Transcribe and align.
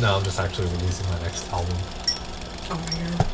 No, 0.00 0.16
I'm 0.16 0.24
just 0.24 0.40
actually 0.40 0.68
releasing 0.68 1.06
my 1.10 1.20
next 1.20 1.52
album. 1.52 1.76
Oh 2.70 2.78
my 2.78 2.86
god. 3.16 3.26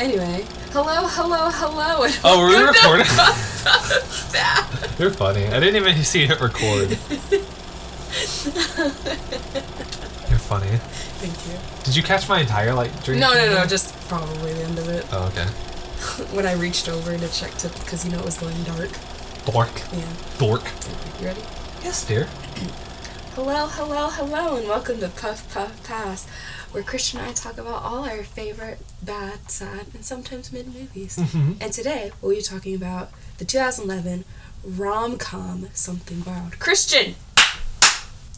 Anyway, 0.00 0.44
hello, 0.72 1.06
hello, 1.06 1.48
hello. 1.52 2.02
and 2.02 2.20
Oh, 2.24 2.40
were 2.40 2.48
we 2.48 2.56
recording? 2.60 3.06
You're 4.98 5.12
funny. 5.12 5.46
I 5.46 5.60
didn't 5.60 5.76
even 5.76 6.02
see 6.02 6.24
it 6.24 6.40
record. 6.40 6.90
You're 10.28 10.38
funny. 10.40 10.76
Thank 11.22 11.46
you. 11.46 11.58
Did 11.84 11.94
you 11.94 12.02
catch 12.02 12.28
my 12.28 12.40
entire 12.40 12.74
like 12.74 12.90
drink? 13.04 13.20
No, 13.20 13.32
no, 13.34 13.48
no, 13.48 13.64
just 13.64 13.94
probably 14.08 14.54
the 14.54 14.64
end 14.64 14.78
of 14.80 14.88
it. 14.88 15.06
Oh, 15.12 15.28
okay. 15.28 15.46
When 16.34 16.46
I 16.46 16.54
reached 16.54 16.88
over 16.88 17.16
to 17.16 17.28
check 17.28 17.54
to, 17.58 17.68
because 17.68 18.04
you 18.04 18.10
know 18.10 18.18
it 18.18 18.24
was 18.24 18.38
going 18.38 18.60
dark. 18.64 18.90
Dork. 19.44 19.82
Yeah. 19.92 20.04
Dork. 20.38 20.64
You 21.20 21.26
ready? 21.26 21.42
Yes, 21.84 22.04
dear. 22.04 22.26
Hello, 23.34 23.66
hello, 23.66 24.08
hello, 24.10 24.56
and 24.56 24.68
welcome 24.68 25.00
to 25.00 25.08
Puff 25.08 25.52
Puff 25.54 25.82
Pass, 25.84 26.26
where 26.72 26.82
Christian 26.82 27.20
and 27.20 27.28
I 27.30 27.32
talk 27.32 27.56
about 27.58 27.82
all 27.82 28.04
our 28.04 28.22
favorite 28.24 28.78
bad, 29.02 29.50
sad, 29.50 29.86
and 29.94 30.04
sometimes 30.04 30.52
mid 30.52 30.66
movies. 30.66 31.16
Mm-hmm. 31.16 31.52
And 31.60 31.72
today 31.72 32.12
we'll 32.20 32.34
be 32.36 32.42
talking 32.42 32.74
about 32.74 33.10
the 33.38 33.44
2011 33.44 34.24
rom 34.64 35.16
com 35.18 35.68
Something 35.72 36.20
Borrowed. 36.20 36.58
Christian! 36.58 37.14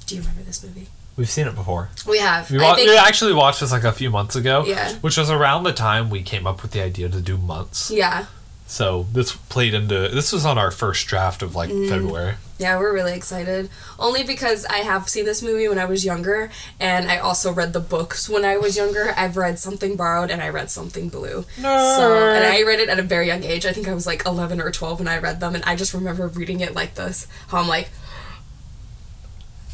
Do 0.07 0.15
you 0.15 0.21
remember 0.21 0.43
this 0.43 0.63
movie? 0.63 0.89
We've 1.17 1.31
seen 1.31 1.47
it 1.47 1.55
before. 1.55 1.91
We 2.07 2.19
have. 2.19 2.51
We, 2.51 2.59
wa- 2.59 2.75
think- 2.75 2.89
we 2.89 2.97
actually 2.97 3.33
watched 3.35 3.61
this 3.61 3.73
like 3.73 3.85
a 3.85 3.93
few 3.93 4.11
months 4.11 4.37
ago. 4.37 4.65
Yeah. 4.67 4.93
Which 4.95 5.17
was 5.17 5.31
around 5.31 5.63
the 5.65 5.73
time 5.73 6.11
we 6.11 6.23
came 6.23 6.47
up 6.47 6.63
with 6.63 6.73
the 6.73 6.83
idea 6.83 7.09
to 7.09 7.21
do 7.21 7.37
months. 7.37 7.91
yeah. 7.91 8.27
So 8.67 9.07
this 9.13 9.33
played 9.33 9.75
into 9.75 10.09
this 10.09 10.33
was 10.33 10.45
on 10.47 10.57
our 10.59 10.71
first 10.71 11.07
draft 11.07 11.43
of 11.43 11.55
like 11.55 11.71
Mm. 11.71 11.89
February. 11.89 12.35
Yeah, 12.59 12.79
we're 12.79 12.95
really 12.95 13.15
excited. 13.15 13.69
Only 13.99 14.23
because 14.23 14.65
I 14.67 14.79
have 14.79 15.09
seen 15.09 15.25
this 15.25 15.43
movie 15.43 15.69
when 15.69 15.79
I 15.79 15.85
was 15.87 16.05
younger, 16.05 16.51
and 16.79 17.11
I 17.11 17.19
also 17.19 17.53
read 17.53 17.73
the 17.73 17.81
books 17.81 18.29
when 18.29 18.45
I 18.45 18.57
was 18.57 18.77
younger. 18.77 19.13
I've 19.17 19.37
read 19.37 19.59
Something 19.59 19.97
Borrowed 19.97 20.31
and 20.31 20.41
I 20.41 20.49
read 20.51 20.71
Something 20.71 21.09
Blue. 21.09 21.45
So, 21.61 22.29
and 22.33 22.45
I 22.45 22.63
read 22.63 22.79
it 22.79 22.89
at 22.89 22.99
a 23.01 23.03
very 23.03 23.27
young 23.27 23.43
age. 23.43 23.67
I 23.67 23.73
think 23.73 23.89
I 23.89 23.93
was 23.95 24.07
like 24.07 24.25
11 24.25 24.61
or 24.61 24.71
12 24.71 25.01
when 25.01 25.09
I 25.09 25.19
read 25.19 25.41
them, 25.41 25.55
and 25.57 25.65
I 25.65 25.75
just 25.75 25.93
remember 25.95 26.29
reading 26.29 26.61
it 26.61 26.75
like 26.77 26.95
this. 26.95 27.27
How 27.49 27.59
I'm 27.59 27.67
like, 27.69 27.91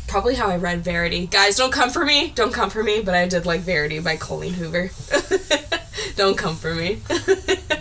probably 0.09 0.35
how 0.37 0.49
I 0.49 0.57
read 0.57 0.83
Verity. 0.83 1.27
Guys, 1.27 1.57
don't 1.57 1.73
come 1.73 1.91
for 1.91 2.05
me. 2.07 2.33
Don't 2.35 2.53
come 2.53 2.71
for 2.71 2.83
me. 2.83 3.03
But 3.03 3.15
I 3.15 3.29
did 3.29 3.45
like 3.47 3.61
Verity 3.61 3.99
by 4.01 4.17
Colleen 4.17 4.55
Hoover. 4.55 4.91
don't 6.17 6.37
come 6.39 6.57
for 6.57 6.75
me. 6.75 7.01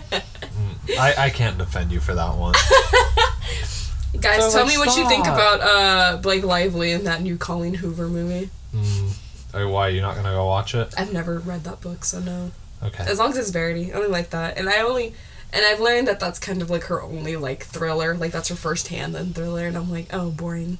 I, 0.98 1.14
I 1.18 1.30
can't 1.30 1.58
defend 1.58 1.92
you 1.92 2.00
for 2.00 2.14
that 2.14 2.36
one. 2.36 2.54
Guys, 4.20 4.42
So, 4.44 4.50
tell 4.50 4.64
like, 4.66 4.74
me 4.74 4.78
what 4.78 4.96
you 4.96 5.08
think 5.08 5.26
about 5.26 5.60
uh, 5.60 6.16
Blake 6.18 6.42
Lively 6.44 6.92
in 6.92 7.04
that 7.04 7.22
new 7.22 7.36
Colleen 7.36 7.74
Hoover 7.74 8.08
movie. 8.08 8.50
mm. 8.74 9.16
Or 9.54 9.66
why 9.68 9.88
you're 9.88 10.02
not 10.02 10.14
gonna 10.14 10.30
go 10.30 10.46
watch 10.46 10.74
it? 10.74 10.94
I've 10.96 11.12
never 11.12 11.38
read 11.38 11.64
that 11.64 11.80
book, 11.80 12.04
so 12.04 12.20
no. 12.20 12.52
Okay. 12.82 13.04
As 13.04 13.18
long 13.18 13.30
as 13.30 13.36
it's 13.36 13.50
Verity, 13.50 13.92
I 13.92 13.96
only 13.96 14.08
like 14.08 14.30
that, 14.30 14.56
and 14.58 14.68
I 14.68 14.80
only, 14.80 15.14
and 15.52 15.64
I've 15.64 15.80
learned 15.80 16.06
that 16.08 16.20
that's 16.20 16.38
kind 16.38 16.62
of 16.62 16.70
like 16.70 16.84
her 16.84 17.02
only 17.02 17.34
like 17.36 17.64
thriller, 17.64 18.14
like 18.14 18.30
that's 18.32 18.48
her 18.48 18.54
first 18.54 18.88
hand 18.88 19.14
then 19.14 19.32
thriller, 19.32 19.66
and 19.66 19.76
I'm 19.76 19.90
like, 19.90 20.06
oh, 20.12 20.30
boring. 20.30 20.78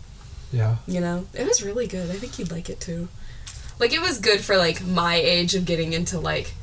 Yeah. 0.53 0.77
You 0.87 1.01
know, 1.01 1.27
it 1.35 1.47
was 1.47 1.63
really 1.65 1.87
good. 1.87 2.11
I 2.11 2.15
think 2.15 2.39
you'd 2.39 2.51
like 2.51 2.69
it 2.71 2.81
too. 2.81 3.09
Like 3.79 3.93
it 3.93 4.01
was 4.01 4.19
good 4.19 4.41
for 4.41 4.57
like 4.57 4.85
my 4.85 5.17
age 5.17 5.55
of 5.55 5.65
getting 5.65 5.93
into 5.93 6.19
like, 6.21 6.55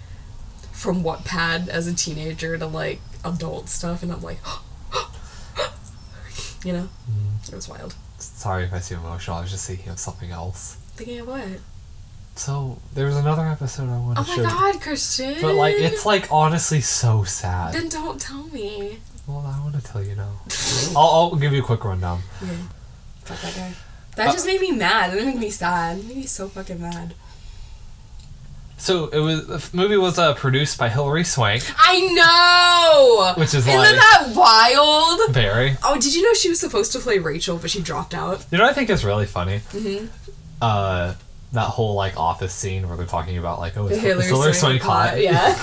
from 0.72 1.04
Wattpad 1.04 1.68
as 1.70 1.88
a 1.88 1.94
teenager 1.94 2.58
to 2.58 2.68
like 2.68 3.00
adult 3.34 3.70
stuff, 3.70 4.04
and 4.04 4.12
I'm 4.12 4.22
like, 4.22 4.40
you 6.64 6.74
know, 6.74 6.90
Mm. 7.10 7.50
it 7.50 7.56
was 7.56 7.70
wild. 7.70 7.96
Sorry 8.20 8.64
if 8.66 8.74
I 8.74 8.80
seem 8.80 9.00
emotional. 9.00 9.38
I 9.38 9.42
was 9.42 9.52
just 9.52 9.68
thinking 9.68 9.90
of 9.90 10.00
something 10.00 10.32
else. 10.32 10.78
Thinking 10.96 11.20
of 11.20 11.28
what? 11.28 11.44
So 12.36 12.80
there 12.94 13.06
was 13.06 13.16
another 13.16 13.46
episode 13.48 13.90
I 13.90 13.98
want 14.00 14.20
Oh 14.20 14.24
my 14.28 14.36
show. 14.36 14.44
god, 14.44 14.82
Christian! 14.82 15.36
But 15.42 15.56
like 15.56 15.76
it's 15.76 16.06
like 16.06 16.28
honestly 16.32 16.82
so 16.82 17.24
sad. 17.24 17.74
Then 17.74 17.90
don't 17.90 18.20
tell 18.22 18.44
me. 18.48 19.00
Well, 19.28 19.44
I 19.46 19.60
want 19.60 19.76
to 19.76 19.82
tell 19.84 20.04
you 20.04 20.16
now. 20.16 20.34
I'll, 20.96 21.30
I'll 21.32 21.36
give 21.36 21.52
you 21.54 21.62
a 21.62 21.66
quick 21.66 21.84
rundown. 21.84 22.22
Yeah. 22.42 22.50
Fuck 23.26 23.42
that 23.42 23.56
guy. 23.56 23.74
That 24.16 24.34
just 24.34 24.46
made 24.48 24.62
me 24.62 24.72
mad. 24.72 25.12
That 25.12 25.26
made 25.26 25.36
me 25.38 25.50
sad. 25.50 26.00
It 26.00 26.06
made 26.06 26.18
me 26.18 26.26
so 26.26 26.48
fucking 26.48 26.82
mad. 26.82 27.14
So 28.78 29.08
it 29.08 29.20
was 29.20 29.48
the 29.48 29.78
movie 29.78 29.98
was 29.98 30.20
uh, 30.20 30.36
produced 30.36 30.78
by 30.78 30.88
Hilary 30.90 31.24
Swank, 31.24 31.64
I 31.78 32.00
know! 32.14 33.34
which 33.42 33.54
is 33.54 33.68
Isn't 33.68 33.76
like 33.76 33.96
that 33.96 34.34
wild? 34.36 35.34
very. 35.34 35.76
Oh, 35.84 36.00
did 36.00 36.16
you 36.16 36.22
know 36.22 36.34
she 36.34 36.50
was 36.50 36.60
supposed 36.60 36.92
to 36.92 37.00
play 37.00 37.18
Rachel, 37.18 37.58
but 37.58 37.72
she 37.72 37.82
dropped 37.82 38.14
out? 38.14 38.46
You 38.52 38.60
know, 38.60 38.66
what 38.66 38.72
I 38.72 38.74
think 38.74 38.90
is 38.92 39.04
really 39.04 39.26
funny. 39.26 39.60
Mm-hmm. 39.72 40.08
Uh, 40.62 41.16
that 41.54 41.62
whole 41.62 41.96
like 41.96 42.18
office 42.18 42.54
scene 42.54 42.88
where 42.88 42.98
they're 42.98 43.08
talking 43.08 43.38
about 43.38 43.60
like, 43.60 43.76
oh, 43.78 43.88
is 43.88 44.00
Hilary 44.00 44.26
Hilary 44.26 44.54
Swank 44.54 44.82
Swank 44.82 45.12
hot? 45.12 45.22
Yeah. 45.22 45.58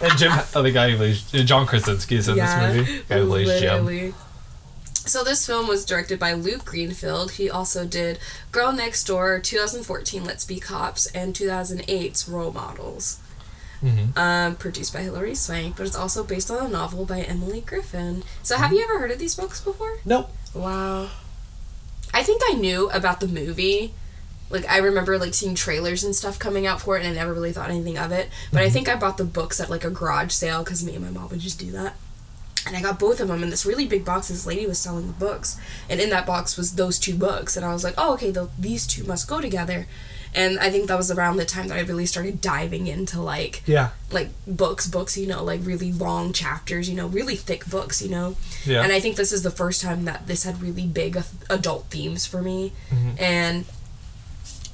and 0.02 0.18
Jim, 0.18 0.32
oh, 0.54 0.62
the 0.62 0.72
guy 0.72 0.90
who 0.90 0.96
plays 0.96 1.30
John 1.30 1.66
Krasinski 1.66 2.16
is 2.16 2.28
in 2.28 2.36
yeah. 2.36 2.72
this 2.72 2.76
movie. 2.76 2.98
The 2.98 3.14
guy 3.14 3.20
who 3.20 3.26
plays 3.28 3.60
Jim. 3.60 4.14
So 5.06 5.24
this 5.24 5.46
film 5.46 5.66
was 5.66 5.84
directed 5.84 6.18
by 6.18 6.34
Luke 6.34 6.64
Greenfield. 6.64 7.32
He 7.32 7.50
also 7.50 7.84
did 7.86 8.18
Girl 8.52 8.70
Next 8.72 9.04
Door, 9.04 9.40
2014 9.40 10.24
Let's 10.24 10.44
Be 10.44 10.60
Cops, 10.60 11.06
and 11.06 11.34
2008's 11.34 12.28
Role 12.28 12.52
Models. 12.52 13.18
Mhm. 13.82 14.16
Um, 14.16 14.56
produced 14.56 14.92
by 14.92 15.00
Hilary 15.00 15.34
Swank, 15.34 15.76
but 15.76 15.86
it's 15.86 15.96
also 15.96 16.22
based 16.22 16.50
on 16.50 16.64
a 16.64 16.68
novel 16.68 17.06
by 17.06 17.20
Emily 17.22 17.62
Griffin. 17.62 18.22
So 18.42 18.56
have 18.56 18.72
you 18.72 18.84
ever 18.84 18.98
heard 18.98 19.10
of 19.10 19.18
these 19.18 19.34
books 19.34 19.60
before? 19.60 19.98
Nope. 20.04 20.30
Wow. 20.52 21.08
I 22.12 22.22
think 22.22 22.42
I 22.50 22.52
knew 22.54 22.90
about 22.90 23.20
the 23.20 23.28
movie. 23.28 23.94
Like 24.50 24.68
I 24.68 24.78
remember 24.78 25.18
like 25.18 25.32
seeing 25.32 25.54
trailers 25.54 26.04
and 26.04 26.14
stuff 26.14 26.38
coming 26.38 26.66
out 26.66 26.80
for 26.82 26.96
it, 26.98 27.04
and 27.04 27.08
I 27.08 27.14
never 27.20 27.32
really 27.32 27.52
thought 27.52 27.70
anything 27.70 27.96
of 27.96 28.12
it. 28.12 28.28
But 28.52 28.62
I 28.62 28.68
think 28.68 28.88
I 28.88 28.96
bought 28.96 29.16
the 29.16 29.24
books 29.24 29.60
at 29.60 29.70
like 29.70 29.84
a 29.84 29.90
garage 29.90 30.32
sale 30.32 30.62
because 30.62 30.84
me 30.84 30.94
and 30.96 31.04
my 31.04 31.10
mom 31.10 31.30
would 31.30 31.40
just 31.40 31.58
do 31.58 31.70
that. 31.72 31.96
And 32.66 32.76
I 32.76 32.82
got 32.82 32.98
both 32.98 33.20
of 33.20 33.28
them 33.28 33.42
in 33.42 33.48
this 33.50 33.64
really 33.64 33.86
big 33.86 34.04
box. 34.04 34.28
This 34.28 34.44
lady 34.46 34.66
was 34.66 34.78
selling 34.78 35.06
the 35.06 35.12
books, 35.14 35.56
and 35.88 35.98
in 36.00 36.10
that 36.10 36.26
box 36.26 36.56
was 36.58 36.74
those 36.74 36.98
two 36.98 37.14
books. 37.14 37.56
And 37.56 37.64
I 37.64 37.72
was 37.72 37.82
like, 37.84 37.94
oh, 37.96 38.12
okay, 38.14 38.30
the, 38.30 38.50
these 38.58 38.86
two 38.86 39.02
must 39.04 39.26
go 39.28 39.40
together. 39.40 39.86
And 40.34 40.60
I 40.60 40.70
think 40.70 40.86
that 40.86 40.96
was 40.96 41.10
around 41.10 41.38
the 41.38 41.44
time 41.44 41.66
that 41.68 41.78
I 41.78 41.80
really 41.80 42.06
started 42.06 42.40
diving 42.40 42.86
into 42.86 43.20
like 43.20 43.62
Yeah. 43.66 43.88
like 44.12 44.28
books, 44.46 44.86
books, 44.86 45.16
you 45.18 45.26
know, 45.26 45.42
like 45.42 45.60
really 45.64 45.90
long 45.90 46.32
chapters, 46.32 46.88
you 46.88 46.94
know, 46.94 47.08
really 47.08 47.34
thick 47.34 47.66
books, 47.66 48.00
you 48.00 48.10
know. 48.10 48.36
Yeah. 48.64 48.82
And 48.82 48.92
I 48.92 49.00
think 49.00 49.16
this 49.16 49.32
is 49.32 49.42
the 49.42 49.50
first 49.50 49.80
time 49.82 50.04
that 50.04 50.28
this 50.28 50.44
had 50.44 50.62
really 50.62 50.86
big 50.86 51.20
adult 51.48 51.86
themes 51.90 52.26
for 52.26 52.42
me, 52.42 52.72
Mhm. 52.92 53.20
and 53.20 53.64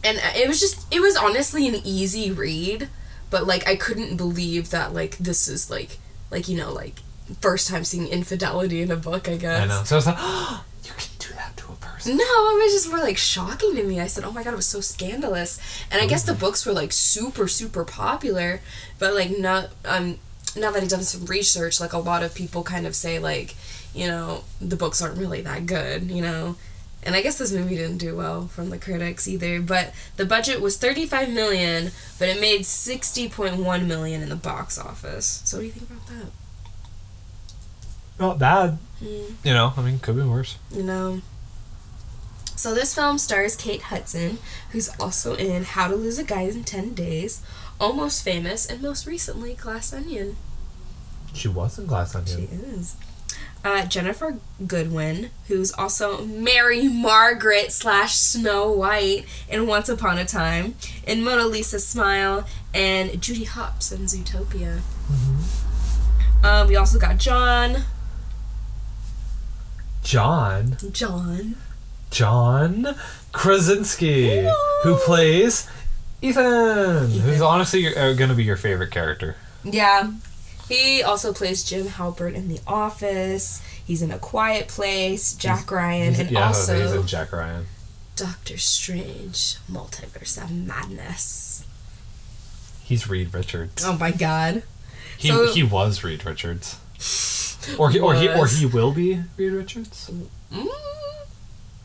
and 0.05 0.19
it 0.37 0.47
was 0.49 0.61
just 0.61 0.87
it 0.93 1.01
was 1.01 1.17
honestly 1.17 1.67
an 1.67 1.77
easy 1.85 2.31
read, 2.31 2.89
but 3.31 3.47
like 3.47 3.67
I 3.67 3.77
couldn't 3.77 4.17
believe 4.17 4.71
that 4.71 4.93
like 4.93 5.17
this 5.19 5.49
is 5.49 5.71
like 5.71 5.99
like 6.31 6.49
you 6.49 6.57
know 6.59 6.73
like 6.73 7.01
first 7.41 7.69
time 7.69 7.85
seeing 7.85 8.09
infidelity 8.09 8.83
in 8.83 8.91
a 8.91 8.97
book. 8.97 9.29
I 9.29 9.37
guess. 9.37 9.63
I 9.63 9.67
know. 9.67 9.83
So 9.85 9.97
it's 9.97 10.07
like, 10.07 10.17
you 10.85 10.93
can 10.97 11.11
do 11.19 11.35
that 11.35 11.57
to 11.57 11.73
a 11.73 11.77
person. 11.77 12.17
No, 12.17 12.25
it 12.25 12.63
was 12.63 12.73
just 12.73 12.89
more 12.89 13.01
like 13.01 13.17
shocking 13.17 13.75
to 13.77 13.83
me. 13.83 14.01
I 14.01 14.07
said, 14.07 14.25
"Oh 14.25 14.33
my 14.33 14.43
god, 14.43 14.55
it 14.55 14.57
was 14.57 14.67
so 14.67 14.81
scandalous." 14.81 15.59
And 15.91 16.01
I 16.01 16.07
guess 16.07 16.25
the 16.25 16.35
books 16.35 16.65
were 16.65 16.73
like 16.73 16.93
super, 16.93 17.49
super 17.49 17.85
popular, 17.85 18.61
but 18.99 19.15
like 19.15 19.37
not 19.39 19.71
um 19.85 20.19
now 20.57 20.71
that 20.71 20.83
I've 20.83 20.89
done 20.89 21.03
some 21.03 21.27
research, 21.27 21.81
like 21.81 21.93
a 21.93 21.99
lot 21.99 22.23
of 22.23 22.35
people 22.35 22.63
kind 22.63 22.87
of 22.87 22.95
say 22.95 23.19
like, 23.19 23.55
you 23.95 24.07
know, 24.07 24.45
the 24.61 24.77
books 24.77 25.03
aren't 25.03 25.19
really 25.19 25.43
that 25.43 25.67
good, 25.67 26.11
you 26.11 26.23
know. 26.23 26.57
And 27.03 27.15
I 27.15 27.23
guess 27.23 27.39
this 27.39 27.53
movie 27.53 27.77
didn't 27.77 27.99
do 27.99 28.17
well 28.17 28.49
from 28.49 28.71
the 28.71 28.79
critics 28.79 29.29
either. 29.29 29.61
But 29.61 29.95
the 30.17 30.25
budget 30.25 30.61
was 30.61 30.77
35 30.77 31.31
million, 31.31 31.93
but 32.19 32.29
it 32.29 32.41
made 32.41 32.63
60.1 32.63 33.87
million 33.87 34.23
in 34.23 34.29
the 34.29 34.37
box 34.37 34.77
office. 34.77 35.41
So 35.45 35.59
what 35.59 35.61
do 35.61 35.67
you 35.67 35.73
think 35.73 35.89
about 35.89 36.07
that? 36.09 36.27
Not 38.19 38.39
bad. 38.39 38.79
Hmm. 38.99 39.35
You 39.45 39.53
know, 39.53 39.73
I 39.77 39.83
mean, 39.83 39.99
could 39.99 40.17
be 40.17 40.23
worse. 40.23 40.57
you 40.71 40.83
know. 40.83 41.21
So 42.57 42.75
this 42.75 42.95
film 42.95 43.19
stars 43.19 43.55
Kate 43.55 43.83
Hudson, 43.83 44.39
who's 44.71 44.89
also 44.99 45.35
in 45.35 45.65
How 45.65 45.89
to 45.89 45.95
Lose 45.95 46.19
a 46.19 46.25
Guy 46.25 46.43
in 46.43 46.65
10 46.65 46.95
Days, 46.95 47.43
Almost 47.79 48.25
Famous, 48.25 48.65
and 48.65 48.81
most 48.81 49.07
recently 49.07 49.53
Glass 49.53 49.93
Onion. 49.93 50.37
She 51.35 51.49
was 51.49 51.79
in 51.79 51.85
Glass 51.85 52.15
Onion. 52.15 52.49
She 52.49 52.57
is. 52.57 52.97
Uh, 53.63 53.83
Ginnifer 53.83 54.39
Goodwin, 54.67 55.29
who's 55.49 55.71
also 55.73 56.25
Mary 56.25 56.89
Margaret 56.89 57.73
slash 57.73 58.15
Snow 58.15 58.71
White 58.71 59.27
in 59.51 59.67
Once 59.67 59.91
Upon 59.91 60.17
a 60.17 60.25
Time, 60.25 60.77
in 61.07 61.23
Mona 61.23 61.45
Lisa 61.47 61.79
Smile, 61.79 62.47
and 62.73 63.21
Judy 63.21 63.45
Hopps 63.45 63.93
in 63.93 64.03
Zootopia. 64.07 64.81
Um, 66.43 66.69
we 66.69 66.77
also 66.77 66.99
got 66.99 67.19
John. 67.19 67.85
John. 70.07 70.77
John. 70.93 71.57
John 72.13 72.95
Krasinski, 73.33 74.47
who 74.85 74.95
plays 74.99 75.69
Ethan, 76.23 77.11
who's 77.11 77.41
honestly 77.41 77.95
uh, 77.97 78.13
gonna 78.13 78.35
be 78.35 78.45
your 78.45 78.57
favorite 78.57 78.93
character. 78.93 79.35
Yeah. 79.65 80.13
He 80.69 81.03
also 81.03 81.33
plays 81.33 81.65
Jim 81.65 81.87
Halpert 81.87 82.35
in 82.35 82.47
The 82.49 82.61
Office. 82.69 83.61
He's 83.85 84.01
in 84.01 84.13
A 84.13 84.19
Quiet 84.21 84.69
Place, 84.69 85.35
Jack 85.35 85.71
Ryan, 85.73 86.11
He's- 86.15 86.21
and 86.21 86.31
yeah, 86.31 86.47
also 86.47 86.81
he's 86.81 86.93
in 86.93 87.07
Jack 87.09 87.33
Ryan. 87.33 87.67
Doctor 88.15 88.59
Strange, 88.59 89.57
Multiverse 89.71 90.41
of 90.43 90.53
Madness. 90.53 91.65
He's 92.85 93.09
Reed 93.09 93.35
Richards. 93.35 93.85
Oh 93.85 93.97
my 93.99 94.13
god. 94.13 94.63
he 95.19 95.29
so- 95.29 95.53
he 95.53 95.65
was 95.65 96.05
Reed 96.05 96.25
Richards. 96.25 96.79
Or 97.79 97.91
he 97.91 97.99
or 97.99 98.15
he 98.15 98.29
or 98.29 98.47
he 98.47 98.67
will 98.67 98.93
be 98.93 99.23
Reed 99.37 99.53
Richards. 99.53 100.11
Mm. 100.53 100.69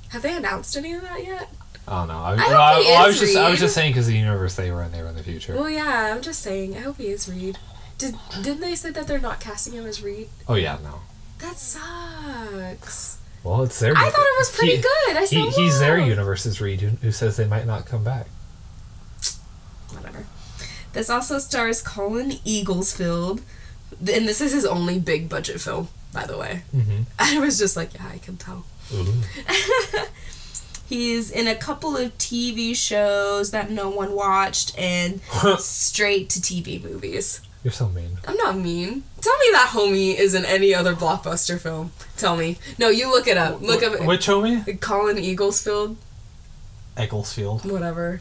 Have 0.10 0.22
they 0.22 0.36
announced 0.36 0.76
any 0.78 0.94
of 0.94 1.02
that 1.02 1.24
yet? 1.26 1.50
I 1.88 2.00
don't 2.00 2.08
know. 2.10 2.20
I, 2.20 2.38
hope 2.38 2.52
I, 2.52 2.82
he 2.82 2.94
I 2.94 3.02
is 3.02 3.08
was 3.08 3.20
just 3.20 3.38
I 3.38 3.50
was 3.50 3.60
just 3.60 3.74
saying 3.76 3.92
because 3.92 4.08
the 4.08 4.18
universe 4.18 4.56
they 4.56 4.72
were 4.72 4.84
in 4.84 4.92
they 4.92 5.02
were 5.02 5.10
in 5.10 5.16
the 5.16 5.24
future. 5.24 5.56
Well, 5.56 5.70
yeah, 5.70 6.14
I'm 6.16 6.22
just 6.22 6.42
saying. 6.42 6.76
I 6.78 6.82
hope 6.82 6.98
he 6.98 7.08
is 7.08 7.28
Reed. 7.28 7.58
Did 7.98 8.16
didn't 8.42 8.62
they 8.62 8.76
say 8.76 8.92
that 8.92 9.08
they're 9.08 9.20
not 9.20 9.40
casting 9.40 9.74
him 9.74 9.86
as 9.86 10.02
Reed? 10.02 10.30
oh 10.48 10.56
yeah, 10.56 10.78
no. 10.84 11.02
That 11.40 11.58
sucks. 11.58 13.18
Well, 13.44 13.64
it's 13.64 13.80
their. 13.80 13.98
I 13.98 14.10
thought 14.10 14.20
it 14.22 14.38
was 14.40 14.56
pretty 14.56 14.76
he- 14.76 14.82
good. 14.82 15.18
I 15.18 15.26
He, 15.26 15.50
he's 15.50 15.80
their 15.80 15.98
universe's 15.98 16.62
Reed 16.62 16.82
who, 16.82 16.90
who 16.90 17.12
says 17.12 17.38
they 17.38 17.48
might 17.48 17.66
not 17.66 17.86
come 17.86 18.04
back. 18.04 18.28
Whatever. 19.92 20.26
This 20.94 21.10
also 21.10 21.40
stars 21.40 21.82
Colin 21.82 22.32
Eaglesfield, 22.46 23.42
and 24.02 24.28
this 24.28 24.42
is 24.42 24.52
his 24.52 24.66
only 24.66 25.00
big 25.00 25.30
budget 25.30 25.62
film, 25.62 25.88
by 26.14 26.26
the 26.26 26.38
way. 26.38 26.64
Mm-hmm. 26.76 27.04
I 27.20 27.40
was 27.40 27.58
just 27.58 27.76
like, 27.76 27.94
yeah, 27.94 28.08
I 28.12 28.18
can 28.18 28.38
tell. 28.38 28.66
He's 30.88 31.32
in 31.32 31.48
a 31.48 31.56
couple 31.56 31.96
of 31.96 32.18
TV 32.18 32.76
shows 32.76 33.52
that 33.52 33.72
no 33.72 33.90
one 33.90 34.14
watched 34.14 34.78
and 34.78 35.22
straight 35.58 36.30
to 36.32 36.42
TV 36.42 36.84
movies. 36.84 37.40
You're 37.64 37.72
so 37.72 37.88
mean. 37.88 38.18
I'm 38.28 38.36
not 38.36 38.58
mean. 38.58 39.04
Tell 39.22 39.38
me 39.38 39.46
that 39.54 39.70
homie 39.74 40.16
is 40.16 40.34
in 40.36 40.44
any 40.44 40.74
other 40.76 40.94
blockbuster 40.94 41.60
film. 41.60 41.94
Tell 42.18 42.36
me. 42.36 42.58
No, 42.78 42.90
you 42.90 43.10
look 43.10 43.28
it 43.28 43.38
up. 43.38 43.62
Look 43.62 43.82
Wh- 43.84 44.02
up 44.02 44.06
Which 44.08 44.28
homie? 44.28 44.82
Colin 44.82 45.16
Eaglesfield, 45.18 45.96
Egglesfield. 46.98 47.64
whatever. 47.72 48.20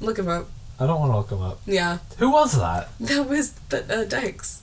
Look 0.00 0.18
him 0.18 0.28
up. 0.28 0.48
I 0.78 0.86
don't 0.86 1.00
want 1.00 1.10
to 1.12 1.16
look 1.16 1.30
him 1.30 1.42
up. 1.42 1.60
Yeah, 1.66 1.98
Who 2.18 2.30
was 2.30 2.56
that? 2.58 2.90
that 3.00 3.28
was 3.28 3.52
the 3.70 4.02
uh, 4.02 4.04
Dex. 4.04 4.61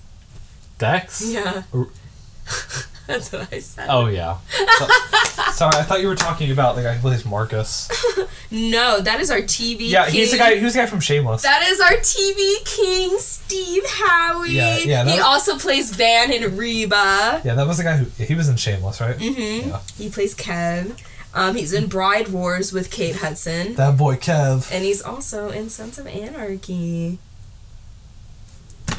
Dex? 0.80 1.22
Yeah, 1.32 1.62
that's 3.08 3.32
what 3.32 3.52
I 3.54 3.60
said. 3.60 3.88
Oh 3.90 4.08
yeah. 4.08 4.38
So- 4.78 4.88
sorry, 5.54 5.76
I 5.78 5.84
thought 5.84 6.02
you 6.02 6.08
were 6.08 6.16
talking 6.16 6.52
about 6.52 6.76
the 6.76 6.82
guy 6.84 6.94
who 6.96 7.02
plays 7.02 7.26
Marcus. 7.26 7.90
No, 8.52 9.00
that 9.00 9.20
is 9.20 9.30
our 9.30 9.42
TV. 9.42 9.90
Yeah, 9.92 10.10
he's 10.10 10.32
the 10.32 10.40
guy. 10.40 10.56
Who's 10.58 10.74
the 10.74 10.80
guy 10.80 10.88
from 10.88 11.02
Shameless? 11.02 11.44
That 11.44 11.62
is 11.68 11.80
our 11.80 11.92
TV 11.98 12.66
king, 12.66 13.16
Steve 13.20 13.84
Howey. 13.84 14.50
Yeah, 14.50 14.78
yeah, 14.80 15.04
he 15.04 15.18
that- 15.18 15.22
also 15.22 15.60
plays 15.60 15.92
Van 15.92 16.32
in 16.34 16.58
Reba. 16.58 17.44
yeah, 17.46 17.54
that 17.54 17.68
was 17.68 17.78
the 17.78 17.84
guy 17.84 17.98
who 17.98 18.06
he 18.24 18.34
was 18.34 18.50
in 18.50 18.56
Shameless, 18.56 19.02
right? 19.02 19.16
Mm-hmm. 19.16 19.70
Yeah. 19.70 19.80
He 20.00 20.10
plays 20.10 20.34
Kev. 20.34 21.00
Um, 21.36 21.56
he's 21.58 21.74
in 21.74 21.86
Bride 21.86 22.30
Wars 22.30 22.74
with 22.74 22.90
Kate 22.90 23.18
Hudson. 23.18 23.76
That 23.76 24.00
boy 24.00 24.16
Kev. 24.16 24.68
And 24.72 24.84
he's 24.84 25.04
also 25.04 25.50
in 25.52 25.70
Sons 25.70 26.00
of 26.00 26.08
Anarchy. 26.08 27.20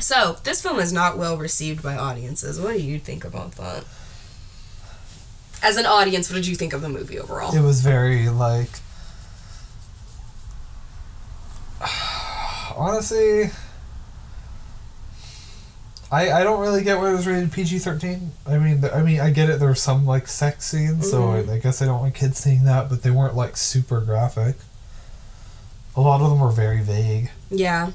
So, 0.00 0.38
this 0.44 0.60
film 0.62 0.78
is 0.80 0.92
not 0.92 1.16
well 1.18 1.36
received 1.36 1.82
by 1.82 1.96
audiences. 1.96 2.58
What 2.58 2.72
do 2.76 2.82
you 2.82 2.98
think 2.98 3.24
about 3.24 3.52
that? 3.52 3.84
As 5.62 5.76
an 5.76 5.84
audience, 5.86 6.30
what 6.30 6.36
did 6.36 6.46
you 6.46 6.56
think 6.56 6.72
of 6.72 6.80
the 6.80 6.88
movie 6.88 7.18
overall? 7.18 7.54
It 7.54 7.60
was 7.60 7.80
very 7.82 8.28
like. 8.30 8.70
Honestly, 12.76 13.50
I 16.10 16.30
I 16.32 16.44
don't 16.44 16.60
really 16.60 16.82
get 16.82 16.98
why 16.98 17.10
it 17.10 17.12
was 17.12 17.26
rated 17.26 17.52
PG 17.52 17.78
thirteen. 17.80 18.32
I 18.46 18.58
mean, 18.58 18.82
I 18.92 19.02
mean, 19.02 19.20
I 19.20 19.30
get 19.30 19.50
it. 19.50 19.58
There 19.58 19.68
were 19.68 19.74
some 19.74 20.06
like 20.06 20.28
sex 20.28 20.66
scenes, 20.66 21.10
so 21.10 21.22
Mhm. 21.22 21.48
I, 21.50 21.54
I 21.54 21.58
guess 21.58 21.82
I 21.82 21.86
don't 21.86 22.00
want 22.00 22.14
kids 22.14 22.38
seeing 22.38 22.64
that. 22.64 22.88
But 22.88 23.02
they 23.02 23.10
weren't 23.10 23.36
like 23.36 23.56
super 23.56 24.00
graphic. 24.00 24.56
A 25.96 26.00
lot 26.00 26.20
of 26.20 26.30
them 26.30 26.40
were 26.40 26.50
very 26.50 26.80
vague. 26.82 27.30
Yeah. 27.50 27.90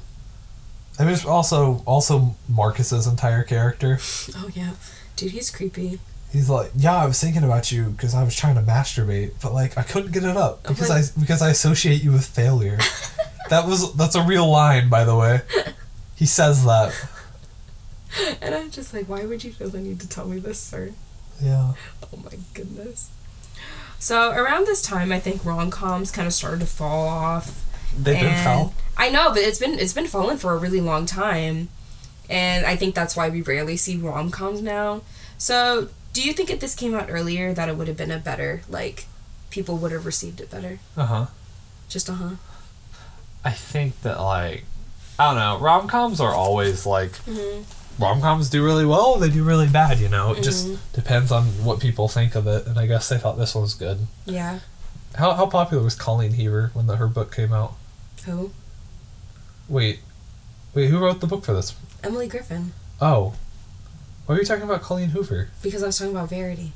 I 0.98 1.04
mean, 1.04 1.12
it's 1.12 1.24
also 1.24 1.82
also 1.86 2.36
Marcus's 2.48 3.06
entire 3.06 3.42
character. 3.42 3.98
Oh, 4.36 4.50
yeah. 4.54 4.72
Dude, 5.16 5.32
he's 5.32 5.50
creepy. 5.50 5.98
He's 6.32 6.50
like, 6.50 6.70
yeah, 6.76 6.96
I 6.96 7.06
was 7.06 7.20
thinking 7.20 7.44
about 7.44 7.72
you 7.72 7.84
because 7.84 8.14
I 8.14 8.22
was 8.22 8.34
trying 8.34 8.56
to 8.56 8.62
masturbate, 8.62 9.32
but 9.42 9.52
like 9.52 9.78
I 9.78 9.82
couldn't 9.82 10.12
get 10.12 10.24
it 10.24 10.36
up 10.36 10.62
because 10.64 10.90
I 10.90 11.02
because 11.18 11.40
I 11.40 11.50
associate 11.50 12.02
you 12.02 12.12
with 12.12 12.26
failure. 12.26 12.78
that 13.48 13.66
was 13.66 13.94
that's 13.94 14.14
a 14.14 14.22
real 14.22 14.50
line, 14.50 14.88
by 14.88 15.04
the 15.04 15.16
way. 15.16 15.40
He 16.16 16.26
says 16.26 16.64
that. 16.64 16.94
And 18.40 18.54
I'm 18.54 18.70
just 18.70 18.94
like, 18.94 19.08
why 19.08 19.24
would 19.24 19.44
you 19.44 19.52
feel 19.52 19.68
the 19.68 19.78
need 19.78 20.00
to 20.00 20.08
tell 20.08 20.26
me 20.26 20.38
this, 20.38 20.58
sir? 20.58 20.92
Yeah. 21.40 21.74
Oh 22.02 22.16
my 22.24 22.32
goodness. 22.54 23.10
So 23.98 24.32
around 24.32 24.66
this 24.66 24.82
time, 24.82 25.12
I 25.12 25.18
think 25.20 25.44
rom 25.44 25.70
coms 25.70 26.10
kind 26.10 26.26
of 26.26 26.34
started 26.34 26.60
to 26.60 26.66
fall 26.66 27.08
off. 27.08 27.64
They've 27.96 28.18
been 28.20 28.26
and- 28.32 28.44
foul. 28.44 28.74
I 28.98 29.10
know, 29.10 29.28
but 29.30 29.38
it's 29.38 29.58
been 29.58 29.78
it's 29.78 29.92
been 29.92 30.06
falling 30.06 30.38
for 30.38 30.52
a 30.54 30.56
really 30.56 30.80
long 30.80 31.04
time, 31.06 31.68
and 32.30 32.64
I 32.64 32.76
think 32.76 32.94
that's 32.94 33.14
why 33.16 33.28
we 33.28 33.42
rarely 33.42 33.76
see 33.76 33.96
rom 33.96 34.30
coms 34.30 34.62
now. 34.62 35.02
So, 35.38 35.88
do 36.14 36.22
you 36.22 36.32
think 36.32 36.48
if 36.50 36.60
this 36.60 36.74
came 36.74 36.94
out 36.94 37.08
earlier, 37.10 37.52
that 37.52 37.68
it 37.68 37.76
would 37.76 37.88
have 37.88 37.96
been 37.98 38.10
a 38.10 38.18
better 38.18 38.62
like 38.70 39.06
people 39.50 39.76
would 39.78 39.92
have 39.92 40.06
received 40.06 40.40
it 40.40 40.50
better? 40.50 40.78
Uh 40.96 41.04
huh. 41.06 41.26
Just 41.90 42.08
uh 42.08 42.14
huh. 42.14 42.30
I 43.44 43.50
think 43.50 44.00
that 44.02 44.18
like 44.20 44.64
I 45.18 45.26
don't 45.26 45.36
know. 45.36 45.58
Rom 45.64 45.88
coms 45.88 46.20
are 46.20 46.32
always 46.34 46.86
like 46.86 47.12
Mm-hmm. 47.26 48.02
rom 48.02 48.20
coms 48.22 48.48
do 48.50 48.64
really 48.64 48.86
well. 48.86 49.16
They 49.16 49.28
do 49.30 49.44
really 49.44 49.68
bad. 49.68 49.98
You 50.00 50.08
know, 50.08 50.32
it 50.32 50.42
just 50.42 50.66
Mhm. 50.68 50.78
depends 50.94 51.30
on 51.30 51.44
what 51.64 51.80
people 51.80 52.08
think 52.08 52.34
of 52.34 52.46
it. 52.46 52.66
And 52.66 52.78
I 52.78 52.86
guess 52.86 53.08
they 53.10 53.18
thought 53.18 53.36
this 53.36 53.54
one 53.54 53.62
was 53.62 53.74
good. 53.74 54.06
Yeah. 54.24 54.60
How 55.16 55.34
how 55.34 55.46
popular 55.46 55.82
was 55.84 55.94
Colleen 55.94 56.32
Heaver 56.32 56.70
when 56.72 56.86
the 56.86 56.96
her 56.96 57.08
book 57.08 57.34
came 57.34 57.52
out? 57.52 57.74
Who? 58.26 58.50
Wait, 59.68 60.00
wait, 60.74 60.88
who 60.88 60.98
wrote 60.98 61.20
the 61.20 61.26
book 61.26 61.44
for 61.44 61.54
this? 61.54 61.74
Emily 62.04 62.28
Griffin. 62.28 62.72
Oh, 63.00 63.34
why 64.26 64.34
are 64.34 64.38
you 64.38 64.44
talking 64.44 64.64
about 64.64 64.82
Colleen 64.82 65.10
Hoover? 65.10 65.50
Because 65.62 65.82
I 65.82 65.86
was 65.86 65.98
talking 65.98 66.14
about 66.14 66.28
Verity. 66.28 66.72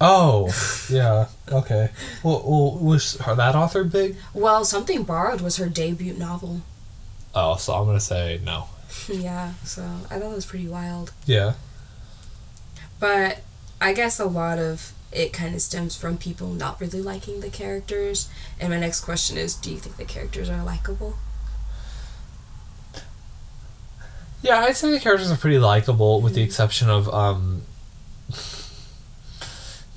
Oh, 0.00 0.50
yeah. 0.90 1.28
Okay. 1.50 1.90
Well, 2.22 2.42
well 2.46 2.78
was 2.78 3.18
her, 3.18 3.34
that 3.34 3.54
author 3.54 3.84
big? 3.84 4.16
Well, 4.32 4.64
Something 4.64 5.02
Borrowed 5.02 5.42
was 5.42 5.58
her 5.58 5.68
debut 5.68 6.14
novel. 6.14 6.62
Oh, 7.34 7.56
so 7.56 7.74
I'm 7.74 7.84
gonna 7.84 8.00
say 8.00 8.40
no. 8.42 8.68
yeah. 9.08 9.52
So 9.64 9.82
I 10.10 10.18
thought 10.18 10.32
it 10.32 10.34
was 10.34 10.46
pretty 10.46 10.68
wild. 10.68 11.12
Yeah. 11.26 11.54
But 12.98 13.42
I 13.80 13.92
guess 13.92 14.18
a 14.18 14.24
lot 14.24 14.58
of 14.58 14.92
it 15.12 15.32
kind 15.32 15.54
of 15.54 15.62
stems 15.62 15.96
from 15.96 16.18
people 16.18 16.48
not 16.48 16.80
really 16.80 17.00
liking 17.00 17.40
the 17.40 17.50
characters. 17.50 18.28
And 18.60 18.70
my 18.70 18.78
next 18.78 19.00
question 19.00 19.36
is 19.36 19.54
do 19.54 19.70
you 19.70 19.78
think 19.78 19.96
the 19.96 20.04
characters 20.04 20.50
are 20.50 20.62
likable? 20.62 21.16
Yeah, 24.42 24.60
I'd 24.60 24.76
say 24.76 24.90
the 24.92 25.00
characters 25.00 25.32
are 25.32 25.36
pretty 25.36 25.58
likable, 25.58 26.20
with 26.20 26.34
the 26.34 26.42
exception 26.42 26.88
of 26.88 27.08
um, 27.08 27.62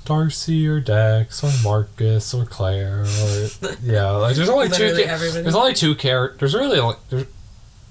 Darcy 0.04 0.66
or 0.66 0.80
Dex 0.80 1.44
or 1.44 1.52
Marcus 1.62 2.34
or 2.34 2.44
Claire 2.44 3.02
or 3.04 3.48
yeah. 3.82 4.10
Like 4.10 4.34
there's 4.34 4.48
only 4.48 4.68
two. 4.68 4.94
Ca- 4.96 5.16
there's 5.16 5.54
only 5.54 5.74
two 5.74 5.94
characters. 5.94 6.40
There's 6.40 6.54
really 6.54 6.78
only 6.78 6.96
there's. 7.08 7.26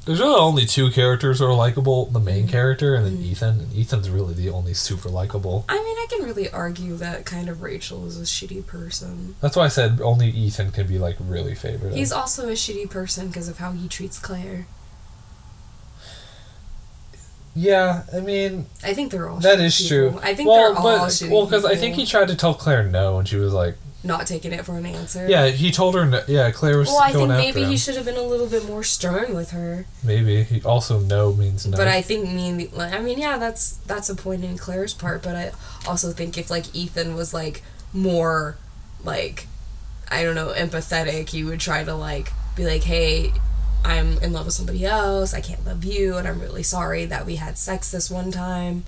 There's 0.05 0.19
really 0.19 0.39
only 0.39 0.65
two 0.65 0.89
characters 0.89 1.37
who 1.39 1.45
are 1.45 1.53
likable. 1.53 2.07
The 2.07 2.19
main 2.19 2.47
character 2.47 2.95
and 2.95 3.05
then 3.05 3.17
Mhm. 3.19 3.25
Ethan. 3.25 3.59
And 3.59 3.77
Ethan's 3.77 4.09
really 4.09 4.33
the 4.33 4.49
only 4.49 4.73
super 4.73 5.09
likable. 5.09 5.63
I 5.69 5.75
mean, 5.75 5.95
I 5.97 6.07
can 6.09 6.25
really 6.25 6.49
argue 6.49 6.97
that 6.97 7.23
kind 7.25 7.47
of 7.49 7.61
Rachel 7.61 8.07
is 8.07 8.17
a 8.19 8.23
shitty 8.23 8.65
person. 8.65 9.35
That's 9.41 9.55
why 9.55 9.65
I 9.65 9.67
said 9.67 10.01
only 10.01 10.29
Ethan 10.31 10.71
can 10.71 10.87
be 10.87 10.97
like 10.97 11.17
really 11.19 11.53
favored. 11.53 11.93
He's 11.93 12.11
also 12.11 12.49
a 12.49 12.53
shitty 12.53 12.89
person 12.89 13.27
because 13.27 13.47
of 13.47 13.59
how 13.59 13.73
he 13.73 13.87
treats 13.87 14.17
Claire. 14.17 14.65
yeah, 17.53 18.03
I 18.15 18.21
mean 18.21 18.67
I 18.83 18.93
think 18.93 19.11
they're 19.11 19.27
all 19.29 19.39
that 19.41 19.59
is 19.59 19.77
people. 19.77 20.11
true. 20.13 20.19
I 20.23 20.33
think 20.33 20.47
well, 20.49 20.73
they're 20.73 20.81
but, 20.81 20.99
all 20.99 21.07
shitty 21.07 21.29
Well, 21.29 21.45
because 21.45 21.65
I 21.65 21.75
think 21.75 21.95
he 21.95 22.05
tried 22.05 22.29
to 22.29 22.35
tell 22.35 22.53
Claire 22.53 22.83
no, 22.85 23.19
and 23.19 23.27
she 23.27 23.35
was 23.35 23.51
like, 23.53 23.75
not 24.03 24.25
taking 24.25 24.51
it 24.51 24.65
for 24.65 24.77
an 24.77 24.85
answer. 24.85 25.27
"Yeah." 25.27 25.47
He 25.47 25.71
told 25.71 25.95
her, 25.95 26.05
no, 26.05 26.23
"Yeah." 26.27 26.51
Claire 26.51 26.77
was 26.77 26.87
Well, 26.87 26.99
I 26.99 27.11
think 27.11 27.29
maybe 27.29 27.63
he 27.65 27.77
should 27.77 27.95
have 27.95 28.05
been 28.05 28.17
a 28.17 28.23
little 28.23 28.47
bit 28.47 28.65
more 28.65 28.83
stern 28.83 29.35
with 29.35 29.51
her. 29.51 29.85
Maybe 30.03 30.43
he 30.43 30.61
also 30.63 30.99
no 30.99 31.33
means 31.33 31.65
no. 31.65 31.77
But 31.77 31.87
I 31.87 32.01
think 32.01 32.29
me, 32.29 32.67
like, 32.73 32.93
I 32.93 32.99
mean, 32.99 33.19
yeah, 33.19 33.37
that's 33.37 33.77
that's 33.85 34.09
a 34.09 34.15
point 34.15 34.43
in 34.43 34.57
Claire's 34.57 34.93
part. 34.93 35.21
But 35.21 35.35
I 35.35 35.51
also 35.87 36.11
think 36.11 36.37
if 36.37 36.49
like 36.49 36.73
Ethan 36.75 37.15
was 37.15 37.33
like 37.33 37.61
more, 37.93 38.57
like, 39.03 39.47
I 40.09 40.23
don't 40.23 40.35
know, 40.35 40.53
empathetic, 40.55 41.29
he 41.29 41.43
would 41.43 41.59
try 41.59 41.83
to 41.83 41.93
like 41.93 42.31
be 42.55 42.65
like, 42.65 42.83
hey, 42.83 43.33
I'm 43.83 44.17
in 44.19 44.33
love 44.33 44.45
with 44.45 44.55
somebody 44.55 44.85
else. 44.85 45.33
I 45.33 45.41
can't 45.41 45.65
love 45.65 45.83
you, 45.83 46.17
and 46.17 46.27
I'm 46.27 46.39
really 46.39 46.63
sorry 46.63 47.05
that 47.05 47.25
we 47.25 47.37
had 47.37 47.57
sex 47.57 47.91
this 47.91 48.09
one 48.09 48.31
time. 48.31 48.83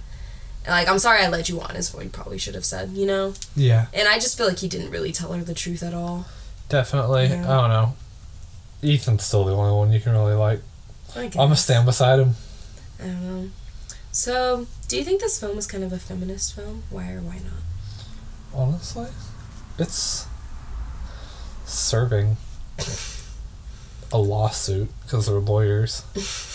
Like, 0.67 0.88
I'm 0.88 1.00
sorry 1.00 1.22
I 1.22 1.27
led 1.29 1.50
you 1.50 1.60
on 1.62 1.75
is 1.75 1.93
what 1.93 2.03
he 2.03 2.10
probably 2.10 2.38
should 2.38 2.55
have 2.55 2.63
said, 2.65 2.91
you 2.91 3.05
know. 3.05 3.34
yeah, 3.55 3.88
And 3.93 4.08
I 4.08 4.15
just 4.15 4.38
feel 4.38 4.48
like 4.48 4.60
he 4.60 4.67
didn't 4.70 4.91
really 4.91 5.12
tell 5.12 5.34
her 5.34 5.43
the 5.43 5.53
truth 5.53 5.84
at 5.84 5.93
all. 5.93 6.25
definitely. 6.70 7.27
Yeah. 7.27 7.43
I 7.43 7.62
don't 7.62 7.70
know. 7.70 7.96
Ethan's 8.82 9.24
still 9.25 9.43
the 9.46 9.53
only 9.53 9.72
one 9.74 9.91
you 9.91 10.00
can 10.00 10.12
really 10.13 10.34
like. 10.34 10.60
I'm 11.15 11.29
gonna 11.29 11.55
stand 11.55 11.86
beside 11.86 12.20
him. 12.20 12.36
I 13.00 13.03
don't 13.08 13.24
know. 13.43 13.50
So, 14.12 14.67
do 14.88 14.98
you 14.98 15.03
think 15.03 15.22
this 15.22 15.39
film 15.39 15.58
is 15.58 15.67
kind 15.67 15.84
of 15.84 15.91
a 15.93 16.00
feminist 16.00 16.55
film? 16.55 16.84
Why 16.89 17.12
or 17.12 17.20
why 17.22 17.36
not? 17.36 17.63
Honestly, 18.53 19.08
it's 19.79 20.27
serving 21.65 22.38
a 24.12 24.17
lawsuit 24.17 24.89
because 25.03 25.25
they're 25.27 25.39
lawyers. 25.39 26.03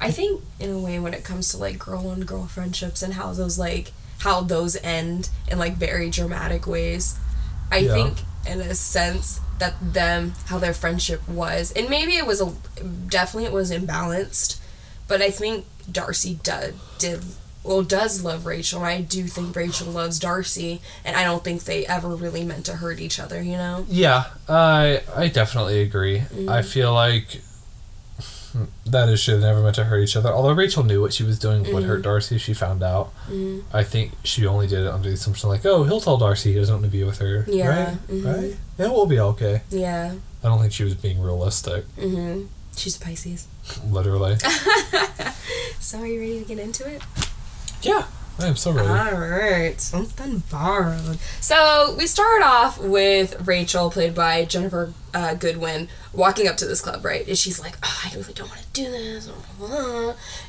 I 0.00 0.10
think 0.10 0.42
in 0.58 0.70
a 0.70 0.78
way 0.78 0.98
when 0.98 1.12
it 1.14 1.24
comes 1.24 1.50
to 1.50 1.58
like 1.58 1.78
girl 1.78 2.08
on 2.08 2.20
girl 2.20 2.46
friendships 2.46 3.02
and 3.02 3.14
how 3.14 3.32
those 3.32 3.58
like 3.58 3.92
how 4.20 4.40
those 4.40 4.76
end 4.82 5.28
in 5.50 5.58
like 5.58 5.76
very 5.76 6.10
dramatic 6.10 6.66
ways. 6.66 7.18
I 7.70 7.78
Yeah. 7.78 7.92
think 7.94 8.18
in 8.46 8.60
a 8.60 8.74
sense 8.74 9.40
that 9.58 9.74
them 9.92 10.34
how 10.46 10.58
their 10.58 10.72
friendship 10.72 11.26
was 11.28 11.70
and 11.72 11.88
maybe 11.90 12.16
it 12.16 12.26
was 12.26 12.40
a 12.40 12.52
definitely 13.08 13.44
it 13.44 13.52
was 13.52 13.70
imbalanced, 13.70 14.58
but 15.06 15.20
I 15.20 15.30
think 15.30 15.66
Darcy 15.90 16.38
did 16.42 16.74
did 16.98 17.22
well 17.62 17.82
does 17.82 18.24
love 18.24 18.46
Rachel. 18.46 18.78
and 18.80 18.88
I 18.88 19.02
do 19.02 19.24
think 19.24 19.54
Rachel 19.54 19.88
loves 19.92 20.18
Darcy 20.18 20.80
and 21.04 21.14
I 21.14 21.24
don't 21.24 21.44
think 21.44 21.64
they 21.64 21.84
ever 21.86 22.16
really 22.16 22.42
meant 22.42 22.64
to 22.66 22.76
hurt 22.76 23.00
each 23.00 23.20
other, 23.20 23.42
you 23.42 23.58
know? 23.58 23.84
Yeah, 23.88 24.24
I 24.48 25.02
I 25.14 25.28
definitely 25.28 25.82
agree. 25.82 26.20
I 26.20 26.22
mm-hmm. 26.22 26.66
feel 26.66 26.94
like 26.94 27.42
that 28.86 29.08
is 29.08 29.20
should 29.20 29.34
have 29.34 29.42
never 29.42 29.60
meant 29.62 29.76
to 29.76 29.84
hurt 29.84 30.00
each 30.00 30.16
other. 30.16 30.30
Although 30.30 30.52
Rachel 30.52 30.82
knew 30.82 31.00
what 31.00 31.12
she 31.12 31.22
was 31.24 31.38
doing 31.38 31.72
would 31.72 31.84
hurt 31.84 32.02
Darcy, 32.02 32.38
she 32.38 32.54
found 32.54 32.82
out. 32.82 33.12
I 33.72 33.84
think 33.84 34.12
she 34.24 34.46
only 34.46 34.66
did 34.66 34.80
it 34.86 34.88
under 34.90 35.08
the 35.08 35.14
assumption 35.14 35.48
like, 35.48 35.64
oh, 35.66 35.84
he'll 35.84 36.00
tell 36.00 36.16
Darcy 36.16 36.52
he 36.52 36.58
doesn't 36.58 36.74
want 36.74 36.84
to 36.84 36.90
be 36.90 37.04
with 37.04 37.18
her. 37.18 37.44
Yeah, 37.48 37.68
Right. 37.68 38.08
mhm. 38.08 38.24
Right. 38.24 38.56
And 38.78 38.92
we'll 38.92 39.06
be 39.06 39.20
okay. 39.20 39.62
Yeah. 39.70 40.14
I 40.42 40.48
don't 40.48 40.58
think 40.60 40.72
she 40.72 40.84
was 40.84 40.94
being 40.94 41.20
realistic. 41.20 41.84
Mhm. 41.96 42.48
She's 42.76 42.96
a 42.96 43.00
Pisces. 43.00 43.46
Literally. 43.88 44.36
So 45.78 45.98
are 45.98 46.06
you 46.06 46.20
ready 46.20 46.38
to 46.40 46.44
get 46.44 46.58
into 46.58 46.86
it? 46.86 47.02
yeah. 47.82 48.04
I 48.38 48.46
am 48.46 48.56
so 48.56 48.72
ready. 48.72 48.88
All 48.88 49.20
right, 49.20 49.78
something 49.80 50.42
borrowed. 50.50 51.18
So 51.40 51.94
we 51.98 52.06
start 52.06 52.42
off 52.42 52.78
with 52.78 53.46
Rachel, 53.46 53.90
played 53.90 54.14
by 54.14 54.46
Ginnifer 54.46 54.92
uh, 55.12 55.34
Goodwin, 55.34 55.88
walking 56.14 56.48
up 56.48 56.56
to 56.58 56.64
this 56.66 56.80
club, 56.80 57.04
right? 57.04 57.26
And 57.28 57.36
she's 57.36 57.60
like, 57.60 57.76
oh, 57.82 58.00
"I 58.04 58.14
really 58.16 58.32
don't 58.32 58.48
want 58.48 58.62
to 58.62 58.66
do 58.72 58.90
this," 58.90 59.28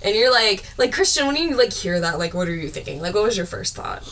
and 0.04 0.16
you're 0.16 0.32
like, 0.32 0.64
"Like 0.78 0.94
Christian, 0.94 1.28
when 1.28 1.36
you 1.36 1.58
like 1.58 1.74
hear 1.74 2.00
that, 2.00 2.18
like, 2.18 2.34
what 2.34 2.48
are 2.48 2.56
you 2.56 2.70
thinking? 2.70 3.02
Like, 3.02 3.14
what 3.14 3.24
was 3.24 3.36
your 3.36 3.46
first 3.46 3.76
thought?" 3.76 4.04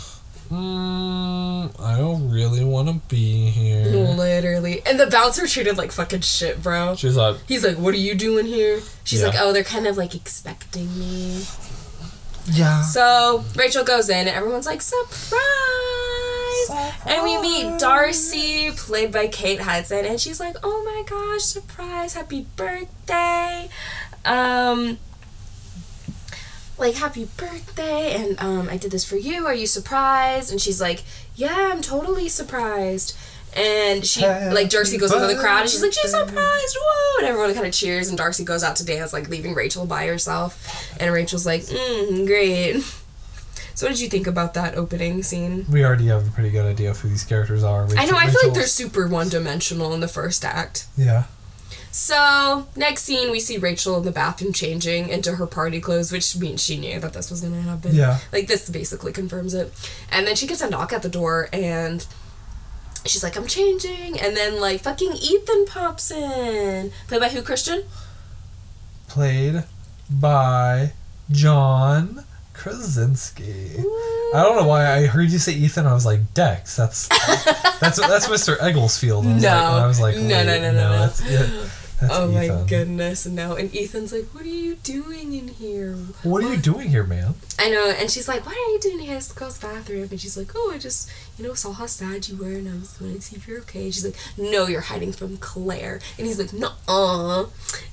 Mm, 0.52 1.80
I 1.80 1.96
don't 1.98 2.30
really 2.32 2.66
want 2.66 2.88
to 2.90 2.96
be 3.08 3.50
here. 3.52 3.86
Literally, 3.86 4.82
and 4.86 5.00
the 5.00 5.06
bouncer 5.08 5.46
treated 5.48 5.78
like 5.78 5.92
fucking 5.94 6.22
shit, 6.22 6.62
bro. 6.62 6.96
She's 6.96 7.16
like, 7.16 7.38
He's 7.48 7.64
like, 7.64 7.78
"What 7.78 7.94
are 7.94 7.98
you 7.98 8.16
doing 8.16 8.46
here?" 8.46 8.82
She's 9.06 9.22
Yeah. 9.22 9.28
like, 9.28 9.36
"Oh, 9.40 9.54
they're 9.54 9.64
kind 9.64 9.88
of 9.88 9.96
like 9.96 10.16
expecting 10.16 11.00
me." 11.00 11.46
Yeah. 12.46 12.82
So 12.82 13.44
Rachel 13.56 13.84
goes 13.84 14.10
in, 14.10 14.28
and 14.28 14.30
everyone's 14.30 14.66
like, 14.66 14.82
surprise! 14.82 15.40
And 17.06 17.24
we 17.24 17.40
meet 17.42 17.80
Darcy, 17.80 18.72
played 18.72 19.12
by 19.12 19.28
Kate 19.28 19.62
Hudson, 19.62 20.06
and 20.06 20.20
she's 20.20 20.40
like, 20.40 20.56
oh 20.64 20.84
my 20.84 21.04
gosh, 21.10 21.42
surprise, 21.42 22.14
happy 22.14 22.46
birthday. 22.56 23.70
Um, 24.26 25.00
like, 26.78 26.96
happy 26.96 27.28
birthday, 27.38 28.14
and 28.14 28.40
um, 28.40 28.70
I 28.70 28.78
did 28.78 28.92
this 28.92 29.06
for 29.06 29.18
you. 29.18 29.46
Are 29.46 29.54
you 29.54 29.68
surprised? 29.68 30.52
And 30.52 30.62
she's 30.62 30.80
like, 30.80 31.04
yeah, 31.36 31.72
I'm 31.72 31.82
totally 31.82 32.30
surprised. 32.30 33.16
And 33.56 34.06
she, 34.06 34.22
like, 34.22 34.70
Darcy 34.70 34.98
goes 34.98 35.12
into 35.12 35.28
the 35.28 35.36
crowd, 35.40 35.62
and 35.62 35.70
she's 35.70 35.82
like, 35.82 35.94
she's 35.94 36.12
surprised, 36.12 36.78
whoa! 36.80 37.20
And 37.20 37.28
everyone 37.28 37.54
kind 37.54 37.66
of 37.66 37.74
cheers, 37.74 38.10
and 38.10 38.18
Darcy 38.18 38.44
goes 38.44 38.64
out 38.64 38.76
to 38.78 38.86
dance, 38.86 39.12
like, 39.12 39.28
leaving 39.28 39.56
Rachel 39.56 39.86
by 39.86 40.06
herself. 40.06 40.96
And 41.00 41.12
Rachel's 41.12 41.46
like, 41.46 41.64
mm, 41.64 42.28
great. 42.28 42.84
So, 43.74 43.88
what 43.88 43.94
did 43.94 44.02
you 44.02 44.10
think 44.10 44.28
about 44.28 44.54
that 44.56 44.76
opening 44.76 45.24
scene? 45.24 45.66
We 45.72 45.84
already 45.86 46.08
have 46.08 46.28
a 46.28 46.32
pretty 46.32 46.50
good 46.52 46.66
idea 46.66 46.92
of 46.92 47.00
who 47.00 47.10
these 47.10 47.24
characters 47.24 47.64
are. 47.64 47.88
I 47.98 48.06
know, 48.06 48.18
I 48.18 48.30
feel 48.30 48.42
like 48.44 48.54
they're 48.54 48.68
super 48.68 49.08
one 49.08 49.30
dimensional 49.30 49.94
in 49.94 50.00
the 50.00 50.08
first 50.08 50.44
act. 50.44 50.86
Yeah. 50.98 51.24
So, 51.92 52.68
next 52.76 53.04
scene, 53.04 53.32
we 53.32 53.40
see 53.40 53.58
Rachel 53.58 53.98
in 53.98 54.06
the 54.06 54.12
bathroom 54.12 54.54
changing 54.54 55.10
into 55.10 55.38
her 55.38 55.48
party 55.48 55.82
clothes, 55.82 56.12
which 56.12 56.38
means 56.38 56.64
she 56.64 56.78
knew 56.78 57.00
that 57.00 57.14
this 57.14 57.32
was 57.32 57.42
going 57.42 57.54
to 57.54 57.62
happen. 57.62 57.96
Yeah. 57.96 58.20
Like, 58.32 58.48
this 58.48 58.70
basically 58.70 59.12
confirms 59.12 59.54
it. 59.54 59.74
And 60.12 60.28
then 60.28 60.36
she 60.36 60.46
gets 60.46 60.62
a 60.62 60.70
knock 60.70 60.94
at 60.94 61.02
the 61.02 61.10
door, 61.10 61.50
and 61.52 62.06
she's 63.06 63.24
like, 63.24 63.38
I'm 63.38 63.48
changing. 63.48 64.20
And 64.20 64.36
then, 64.36 64.60
like, 64.60 64.82
fucking 64.82 65.14
Ethan 65.14 65.66
pops 65.66 66.12
in. 66.12 66.92
Played 67.08 67.22
by 67.22 67.30
who, 67.30 67.42
Christian? 67.42 67.84
Played 69.08 69.64
by 70.10 70.94
John 71.32 72.24
Krasinski. 72.54 73.72
I 74.36 74.44
don't 74.44 74.58
know 74.58 74.68
why 74.68 74.86
I 74.96 75.06
heard 75.08 75.30
you 75.32 75.40
say 75.40 75.54
Ethan. 75.54 75.86
I 75.88 75.94
was 75.94 76.06
like 76.06 76.34
Dex. 76.34 76.76
That's 76.76 77.08
that's 77.80 77.98
that's 78.00 78.28
Mr. 78.28 78.58
Egglesfield. 78.62 79.26
I 79.26 79.34
was 79.34 79.42
No. 79.44 79.50
like, 79.50 79.64
and 79.74 79.84
I 79.84 79.88
was 79.88 80.00
like, 80.00 80.16
No, 80.18 80.22
wait, 80.38 80.46
no, 80.46 80.62
no, 80.62 80.72
no, 80.72 81.08
no. 81.08 81.70
That's, 82.00 82.14
oh 82.16 82.32
my 82.32 82.48
goodness, 82.68 83.26
no. 83.26 83.56
And 83.56 83.76
Ethan's 83.76 84.14
like, 84.14 84.26
What 84.34 84.44
are 84.44 84.48
you 84.48 84.76
doing 84.76 85.34
in 85.34 85.50
here? 85.50 85.96
What 86.24 86.44
are 86.44 86.50
you 86.50 86.58
doing 86.58 86.90
here, 86.90 87.04
man? 87.04 87.36
I 87.60 87.70
know, 87.70 87.90
and 87.90 88.10
she's 88.10 88.28
like, 88.30 88.46
"What 88.46 88.56
are 88.56 88.72
you 88.72 88.80
doing 88.80 89.00
here? 89.00 89.18
It's 89.18 89.28
the 89.28 89.38
girls' 89.38 89.58
bathroom." 89.58 90.08
And 90.12 90.20
she's 90.20 90.38
like, 90.38 90.52
"Oh, 90.56 90.72
I 90.74 90.78
just, 90.78 91.12
you 91.38 91.46
know, 91.46 91.54
saw 91.54 91.74
how 91.74 91.88
sad 91.88 92.30
you 92.30 92.38
were, 92.38 92.52
and 92.52 92.70
I 92.70 92.74
was 92.74 93.00
wanting 93.02 93.18
to 93.18 93.22
see 93.22 93.36
if 93.36 93.48
you're 93.48 93.60
okay." 93.60 93.84
And 93.84 93.94
she's 93.94 94.06
like, 94.06 94.16
"No, 94.38 94.68
you're 94.68 94.80
hiding 94.80 95.12
from 95.12 95.36
Claire." 95.38 96.00
And 96.18 96.26
he's 96.26 96.40
like, 96.40 96.54
"No." 96.54 96.72
uh," 96.88 97.48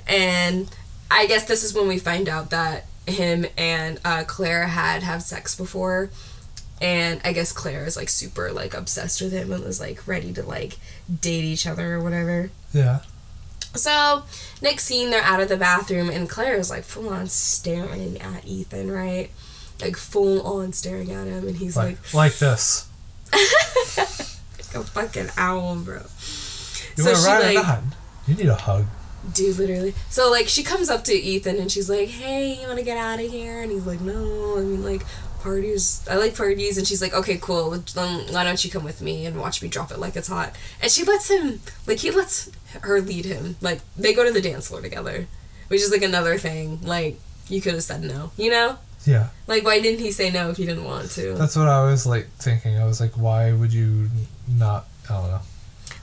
And 0.06 0.70
I 1.10 1.26
guess 1.26 1.46
this 1.46 1.64
is 1.64 1.74
when 1.74 1.88
we 1.88 1.98
find 1.98 2.28
out 2.28 2.50
that 2.50 2.86
him 3.06 3.46
and 3.58 4.00
uh, 4.04 4.22
Claire 4.24 4.68
had 4.68 5.02
have 5.02 5.22
sex 5.22 5.56
before, 5.56 6.10
and 6.80 7.20
I 7.24 7.32
guess 7.32 7.52
Claire 7.52 7.86
is 7.86 7.96
like 7.96 8.08
super 8.08 8.52
like 8.52 8.72
obsessed 8.72 9.20
with 9.20 9.32
him 9.32 9.50
and 9.52 9.64
was 9.64 9.80
like 9.80 10.06
ready 10.06 10.32
to 10.34 10.44
like 10.44 10.78
date 11.20 11.44
each 11.44 11.66
other 11.66 11.94
or 11.94 12.00
whatever. 12.00 12.50
Yeah. 12.72 13.00
So, 13.76 14.22
next 14.62 14.84
scene, 14.84 15.10
they're 15.10 15.22
out 15.22 15.40
of 15.40 15.48
the 15.48 15.56
bathroom, 15.56 16.08
and 16.10 16.28
Claire 16.28 16.56
is 16.56 16.70
like 16.70 16.84
full 16.84 17.08
on 17.08 17.26
staring 17.28 18.20
at 18.20 18.46
Ethan, 18.46 18.90
right? 18.90 19.30
Like 19.80 19.96
full 19.96 20.40
on 20.46 20.72
staring 20.72 21.10
at 21.12 21.26
him, 21.26 21.46
and 21.46 21.56
he's 21.56 21.76
like, 21.76 21.98
Like 22.12 22.14
like 22.14 22.38
this. 22.38 22.88
like 23.32 23.40
a 24.74 24.84
fucking 24.84 25.28
owl, 25.36 25.76
bro. 25.76 25.96
You 26.96 27.02
so 27.02 27.04
want 27.04 27.16
to 27.16 27.22
she 27.22 27.26
ride 27.28 27.54
like? 27.56 27.82
You 28.26 28.34
need 28.34 28.46
a 28.48 28.54
hug. 28.54 28.86
dude, 29.32 29.58
literally. 29.58 29.94
So 30.10 30.30
like, 30.30 30.48
she 30.48 30.62
comes 30.62 30.88
up 30.88 31.04
to 31.04 31.12
Ethan, 31.12 31.56
and 31.58 31.70
she's 31.70 31.90
like, 31.90 32.08
"Hey, 32.08 32.58
you 32.60 32.66
want 32.66 32.78
to 32.78 32.84
get 32.84 32.96
out 32.96 33.20
of 33.20 33.30
here?" 33.30 33.60
And 33.60 33.70
he's 33.70 33.86
like, 33.86 34.00
"No, 34.00 34.56
I 34.58 34.60
mean 34.62 34.82
like." 34.82 35.02
Parties. 35.46 36.04
I 36.10 36.16
like 36.16 36.36
parties, 36.36 36.76
and 36.76 36.84
she's 36.88 37.00
like, 37.00 37.14
"Okay, 37.14 37.38
cool. 37.40 37.70
Then 37.70 38.32
why 38.32 38.42
don't 38.42 38.64
you 38.64 38.70
come 38.70 38.82
with 38.82 39.00
me 39.00 39.26
and 39.26 39.38
watch 39.38 39.62
me 39.62 39.68
drop 39.68 39.92
it 39.92 39.98
like 40.00 40.16
it's 40.16 40.26
hot?" 40.26 40.56
And 40.82 40.90
she 40.90 41.04
lets 41.04 41.30
him, 41.30 41.60
like, 41.86 42.00
he 42.00 42.10
lets 42.10 42.50
her 42.80 43.00
lead 43.00 43.26
him. 43.26 43.54
Like, 43.60 43.80
they 43.96 44.12
go 44.12 44.24
to 44.24 44.32
the 44.32 44.42
dance 44.42 44.66
floor 44.66 44.80
together, 44.80 45.28
which 45.68 45.80
is 45.80 45.92
like 45.92 46.02
another 46.02 46.36
thing. 46.36 46.80
Like, 46.82 47.20
you 47.48 47.60
could 47.60 47.74
have 47.74 47.84
said 47.84 48.02
no, 48.02 48.32
you 48.36 48.50
know? 48.50 48.78
Yeah. 49.04 49.28
Like, 49.46 49.62
why 49.64 49.80
didn't 49.80 50.00
he 50.00 50.10
say 50.10 50.30
no 50.30 50.50
if 50.50 50.56
he 50.56 50.66
didn't 50.66 50.82
want 50.84 51.12
to? 51.12 51.34
That's 51.34 51.54
what 51.54 51.68
I 51.68 51.84
was 51.84 52.06
like 52.06 52.28
thinking. 52.38 52.76
I 52.78 52.84
was 52.84 53.00
like, 53.00 53.12
why 53.12 53.52
would 53.52 53.72
you 53.72 54.10
not? 54.48 54.86
I 55.08 55.12
don't 55.12 55.28
know. 55.28 55.40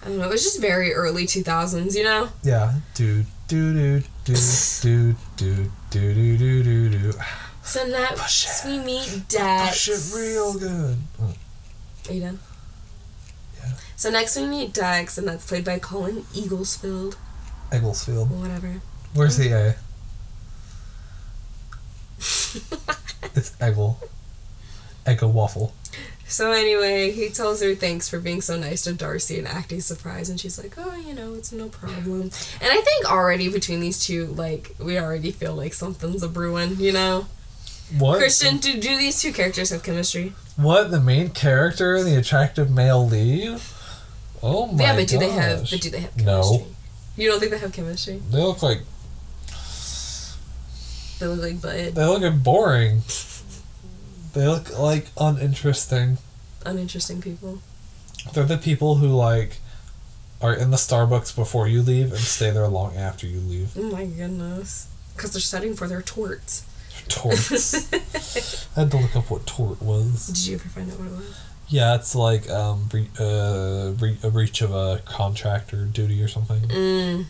I 0.03 0.07
don't 0.07 0.17
know. 0.19 0.25
It 0.25 0.31
was 0.31 0.43
just 0.43 0.61
very 0.61 0.93
early 0.93 1.25
2000s, 1.25 1.95
you 1.95 2.05
know? 2.05 2.29
Yeah. 2.43 2.75
Do 2.93 3.25
do 3.49 3.73
do 3.73 4.03
do 4.23 4.35
do 4.81 5.15
do 5.35 5.69
do 5.89 6.15
do 6.15 6.37
do 6.37 6.63
do 6.63 6.89
do. 6.89 7.13
So 7.63 7.85
next 7.87 8.61
Push 8.63 8.65
we 8.71 8.77
meet 8.79 9.07
Push 9.07 9.21
Dex. 9.29 9.87
it 9.87 10.17
real 10.19 10.53
good. 10.59 10.97
Oh, 11.21 11.33
Are 12.09 12.13
you 12.13 12.21
done? 12.21 12.39
Yeah. 13.59 13.71
So 13.95 14.09
next 14.09 14.35
we 14.35 14.45
meet 14.45 14.73
Dex, 14.73 15.17
and 15.17 15.27
that's 15.27 15.45
played 15.47 15.63
by 15.65 15.79
Colin 15.79 16.23
Eaglesfield. 16.33 17.15
Eaglesfield. 17.71 18.27
Whatever. 18.29 18.81
Where's 19.13 19.37
the 19.37 19.51
A? 19.53 19.75
It's 23.35 23.51
Eggle. 23.59 23.95
Eggle 25.07 25.31
waffle. 25.31 25.73
So 26.27 26.51
anyway, 26.51 27.11
he 27.11 27.29
tells 27.29 27.61
her 27.63 27.73
thanks 27.73 28.07
for 28.07 28.19
being 28.19 28.41
so 28.41 28.57
nice 28.59 28.83
to 28.83 28.93
Darcy 28.93 29.39
and 29.39 29.47
acting 29.47 29.81
surprised, 29.81 30.29
and 30.29 30.39
she's 30.39 30.57
like, 30.61 30.73
"Oh, 30.77 30.95
you 30.95 31.13
know, 31.13 31.33
it's 31.33 31.51
no 31.51 31.67
problem." 31.69 32.21
And 32.21 32.31
I 32.61 32.81
think 32.81 33.11
already 33.11 33.49
between 33.49 33.79
these 33.79 34.03
two, 34.05 34.27
like, 34.27 34.75
we 34.79 34.99
already 34.99 35.31
feel 35.31 35.55
like 35.55 35.73
something's 35.73 36.21
a 36.23 36.27
brewing, 36.27 36.77
you 36.79 36.91
know. 36.91 37.25
What? 37.97 38.17
Christian, 38.19 38.57
do 38.57 38.73
do 38.79 38.97
these 38.97 39.21
two 39.21 39.31
characters 39.33 39.69
have 39.69 39.83
chemistry? 39.83 40.33
What? 40.55 40.91
The 40.91 40.99
main 41.01 41.29
character 41.29 41.95
and 41.95 42.07
the 42.07 42.15
attractive 42.15 42.69
male 42.71 43.05
lead? 43.07 43.59
Oh 44.41 44.67
my 44.67 44.83
yeah, 44.83 44.95
but 44.95 45.07
do 45.07 45.17
they 45.19 45.29
have? 45.29 45.59
gosh. 45.59 45.71
But 45.71 45.81
do 45.81 45.89
they 45.89 45.99
have 46.01 46.17
chemistry? 46.17 46.25
No. 46.25 46.67
You 47.15 47.29
don't 47.29 47.39
think 47.39 47.51
they 47.51 47.59
have 47.59 47.71
chemistry? 47.73 48.21
They 48.29 48.39
look 48.41 48.63
like 48.63 48.79
They 51.19 51.27
look 51.27 51.41
like 51.41 51.61
Bud. 51.61 51.95
they 51.95 52.05
look 52.05 52.21
like 52.21 52.43
boring. 52.43 53.01
They 54.33 54.47
look 54.47 54.77
like 54.77 55.07
uninteresting. 55.19 56.17
Uninteresting 56.65 57.21
people. 57.21 57.59
They're 58.33 58.45
the 58.45 58.57
people 58.57 58.95
who 58.95 59.07
like 59.09 59.57
are 60.41 60.53
in 60.53 60.71
the 60.71 60.77
Starbucks 60.77 61.35
before 61.35 61.67
you 61.67 61.81
leave 61.81 62.11
and 62.11 62.19
stay 62.19 62.49
there 62.51 62.67
long 62.67 62.95
after 62.97 63.27
you 63.27 63.39
leave. 63.39 63.77
Oh 63.77 63.83
my 63.83 64.05
goodness. 64.05 64.87
Because 65.15 65.31
they're 65.33 65.41
studying 65.41 65.75
for 65.75 65.87
their 65.87 66.01
torts. 66.01 66.65
Torts. 67.09 67.91
I 68.77 68.81
had 68.81 68.91
to 68.91 68.97
look 68.97 69.15
up 69.15 69.29
what 69.29 69.45
tort 69.45 69.81
was. 69.81 70.27
Did 70.27 70.45
you 70.47 70.55
ever 70.55 70.69
find 70.69 70.91
out 70.91 70.99
what 70.99 71.07
it 71.07 71.11
was? 71.11 71.39
Yeah, 71.67 71.95
it's 71.95 72.13
like 72.15 72.49
um, 72.49 72.85
bre- 72.89 72.99
uh, 73.19 73.91
bre- 73.91 74.19
a 74.27 74.29
breach 74.29 74.61
of 74.61 74.73
a 74.73 75.01
contract 75.05 75.73
or 75.73 75.85
duty 75.85 76.21
or 76.21 76.27
something. 76.27 76.61
Mm. 76.63 77.25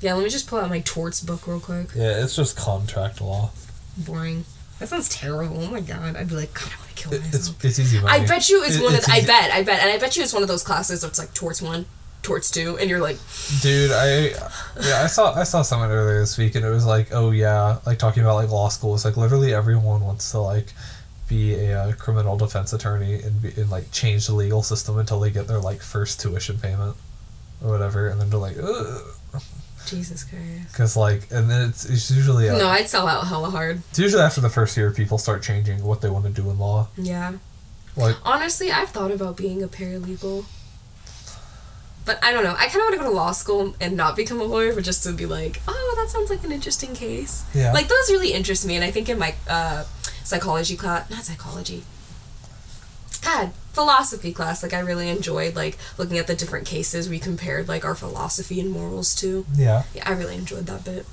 Yeah, 0.00 0.14
let 0.14 0.22
me 0.24 0.30
just 0.30 0.46
pull 0.46 0.60
out 0.60 0.68
my 0.70 0.80
torts 0.80 1.20
book 1.20 1.46
real 1.46 1.58
quick. 1.60 1.88
Yeah, 1.94 2.22
it's 2.22 2.36
just 2.36 2.56
contract 2.56 3.20
law. 3.20 3.50
Boring. 3.96 4.44
That 4.78 4.88
sounds 4.88 5.08
terrible. 5.08 5.60
Oh 5.62 5.70
my 5.70 5.80
god. 5.80 6.14
I'd 6.16 6.28
be 6.28 6.36
like, 6.36 6.54
God, 6.54 6.70
I 6.72 6.78
want 6.78 6.88
to 6.90 7.02
kill 7.02 7.12
It, 7.14 7.16
it's 7.26 7.32
myself. 7.48 7.64
it's 7.64 7.78
easy 7.80 8.00
money. 8.00 8.22
I 8.22 8.26
bet 8.26 8.48
you 8.48 8.62
it's 8.62 8.76
It- 8.76 8.82
one 8.82 8.92
of 8.92 8.98
it's 8.98 9.08
I 9.08 9.22
bet, 9.24 9.50
I 9.52 9.64
bet, 9.64 9.80
and 9.80 9.90
I 9.90 9.98
bet 9.98 10.16
you 10.16 10.22
it's 10.22 10.32
one 10.32 10.42
of 10.42 10.48
those 10.48 10.62
classes 10.62 11.00
that's 11.02 11.18
like 11.18 11.34
torts 11.34 11.60
one, 11.60 11.86
torts 12.22 12.50
two, 12.50 12.76
and 12.78 12.90
you're 12.90 13.00
like, 13.00 13.18
Dude, 13.62 13.90
I 13.92 14.28
yeah, 14.80 15.02
I 15.02 15.06
saw 15.06 15.32
I 15.34 15.44
saw 15.44 15.62
someone 15.62 15.90
earlier 15.90 16.20
this 16.20 16.36
week 16.38 16.54
and 16.54 16.64
it 16.64 16.70
was 16.70 16.84
like, 16.86 17.08
oh 17.12 17.30
yeah, 17.30 17.78
like 17.86 17.98
talking 17.98 18.22
about 18.22 18.34
like 18.36 18.50
law 18.50 18.68
school. 18.68 18.94
It's 18.94 19.04
like 19.04 19.16
literally 19.16 19.54
everyone 19.54 20.00
wants 20.02 20.30
to 20.32 20.38
like 20.40 20.72
be 21.28 21.54
a 21.54 21.78
uh, 21.78 21.92
criminal 21.92 22.36
defense 22.38 22.72
attorney 22.72 23.14
and 23.22 23.42
be, 23.42 23.48
and 23.60 23.70
like 23.70 23.90
change 23.92 24.26
the 24.26 24.34
legal 24.34 24.62
system 24.62 24.98
until 24.98 25.20
they 25.20 25.30
get 25.30 25.46
their 25.46 25.60
like 25.60 25.80
first 25.80 26.20
tuition 26.20 26.58
payment 26.58 26.96
or 27.62 27.70
whatever, 27.70 28.08
and 28.08 28.20
then 28.20 28.30
they're 28.30 28.38
like, 28.38 28.56
Jesus 29.86 30.22
Christ. 30.24 30.68
because 30.70 30.96
like, 30.96 31.28
and 31.30 31.50
then 31.50 31.68
it's 31.70 31.84
it's 31.88 32.10
usually 32.10 32.48
uh, 32.48 32.58
No, 32.58 32.68
I'd 32.68 32.88
sell 32.88 33.06
out 33.08 33.26
hella 33.26 33.50
hard. 33.50 33.82
it's 33.90 33.98
usually 33.98 34.22
after 34.22 34.40
the 34.40 34.50
first 34.50 34.76
year 34.76 34.90
people 34.90 35.16
start 35.18 35.42
changing 35.42 35.82
what 35.82 36.00
they 36.02 36.10
want 36.10 36.24
to 36.26 36.30
do 36.30 36.50
in 36.50 36.58
law. 36.58 36.88
Yeah. 36.96 37.34
Like 37.96 38.16
Honestly, 38.24 38.70
I've 38.70 38.90
thought 38.90 39.10
about 39.10 39.36
being 39.36 39.62
a 39.62 39.68
paralegal. 39.68 40.44
But 42.08 42.24
I 42.24 42.32
don't 42.32 42.42
know. 42.42 42.54
I 42.56 42.68
kind 42.68 42.76
of 42.76 42.80
want 42.84 42.94
to 42.94 42.98
go 43.00 43.04
to 43.10 43.14
law 43.14 43.32
school 43.32 43.74
and 43.82 43.94
not 43.94 44.16
become 44.16 44.40
a 44.40 44.44
lawyer, 44.44 44.72
but 44.74 44.82
just 44.82 45.02
to 45.02 45.12
be 45.12 45.26
like, 45.26 45.60
oh, 45.68 45.94
that 46.00 46.08
sounds 46.08 46.30
like 46.30 46.42
an 46.42 46.50
interesting 46.50 46.94
case. 46.94 47.44
Yeah. 47.52 47.74
Like 47.74 47.88
those 47.88 48.08
really 48.08 48.32
interest 48.32 48.64
me, 48.64 48.76
and 48.76 48.82
I 48.82 48.90
think 48.90 49.10
in 49.10 49.18
my 49.18 49.34
uh, 49.46 49.84
psychology 50.24 50.74
class, 50.74 51.10
not 51.10 51.24
psychology. 51.24 51.82
God, 53.22 53.52
philosophy 53.74 54.32
class. 54.32 54.62
Like 54.62 54.72
I 54.72 54.78
really 54.78 55.10
enjoyed 55.10 55.54
like 55.54 55.76
looking 55.98 56.16
at 56.16 56.26
the 56.26 56.34
different 56.34 56.66
cases 56.66 57.10
we 57.10 57.18
compared 57.18 57.68
like 57.68 57.84
our 57.84 57.94
philosophy 57.94 58.58
and 58.58 58.70
morals 58.70 59.14
to. 59.16 59.44
yeah, 59.54 59.82
Yeah, 59.94 60.08
I 60.08 60.12
really 60.12 60.36
enjoyed 60.36 60.64
that 60.64 60.86
bit, 60.86 61.04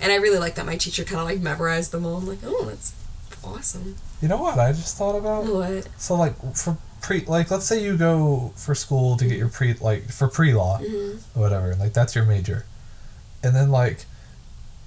and 0.00 0.12
I 0.12 0.14
really 0.14 0.38
like 0.38 0.54
that 0.54 0.66
my 0.66 0.76
teacher 0.76 1.02
kind 1.02 1.20
of 1.20 1.26
like 1.26 1.40
memorized 1.40 1.90
them 1.90 2.06
all. 2.06 2.18
I'm 2.18 2.28
like, 2.28 2.44
oh, 2.44 2.64
that's 2.64 2.94
awesome. 3.42 3.96
you 4.22 4.28
know 4.28 4.36
what 4.40 4.56
I 4.56 4.70
just 4.70 4.96
thought 4.96 5.16
about? 5.16 5.46
What? 5.46 5.88
So 5.96 6.14
like 6.14 6.36
for 6.54 6.76
pre 7.00 7.24
like 7.26 7.50
let's 7.50 7.66
say 7.66 7.82
you 7.82 7.96
go 7.96 8.52
for 8.56 8.74
school 8.74 9.16
to 9.16 9.26
get 9.26 9.38
your 9.38 9.48
pre 9.48 9.74
like 9.74 10.10
for 10.10 10.28
pre 10.28 10.52
law 10.54 10.78
Mm-hmm. 10.78 11.38
or 11.38 11.42
whatever 11.42 11.74
like 11.76 11.92
that's 11.92 12.14
your 12.14 12.24
major, 12.24 12.64
and 13.42 13.54
then 13.54 13.70
like 13.70 14.04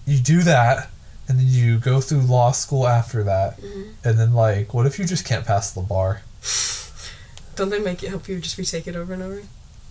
you 0.06 0.18
do 0.20 0.42
that 0.44 0.90
and 1.28 1.40
then 1.40 1.46
you 1.48 1.78
go 1.80 2.02
through 2.02 2.22
law 2.22 2.52
school 2.52 2.88
after 2.88 3.24
that, 3.24 3.60
Mm-hmm. 3.62 3.90
and 4.04 4.20
then 4.20 4.34
like 4.34 4.74
what 4.74 4.86
if 4.86 5.00
you 5.00 5.06
just 5.06 5.26
can't 5.26 5.46
pass 5.46 5.72
the 5.72 5.82
bar? 5.82 6.22
Don't 7.56 7.70
they 7.70 7.80
make 7.80 8.02
it 8.04 8.10
help 8.10 8.28
you 8.28 8.40
just 8.40 8.58
retake 8.58 8.88
it 8.88 8.96
over 8.96 9.14
and 9.14 9.22
over? 9.24 9.44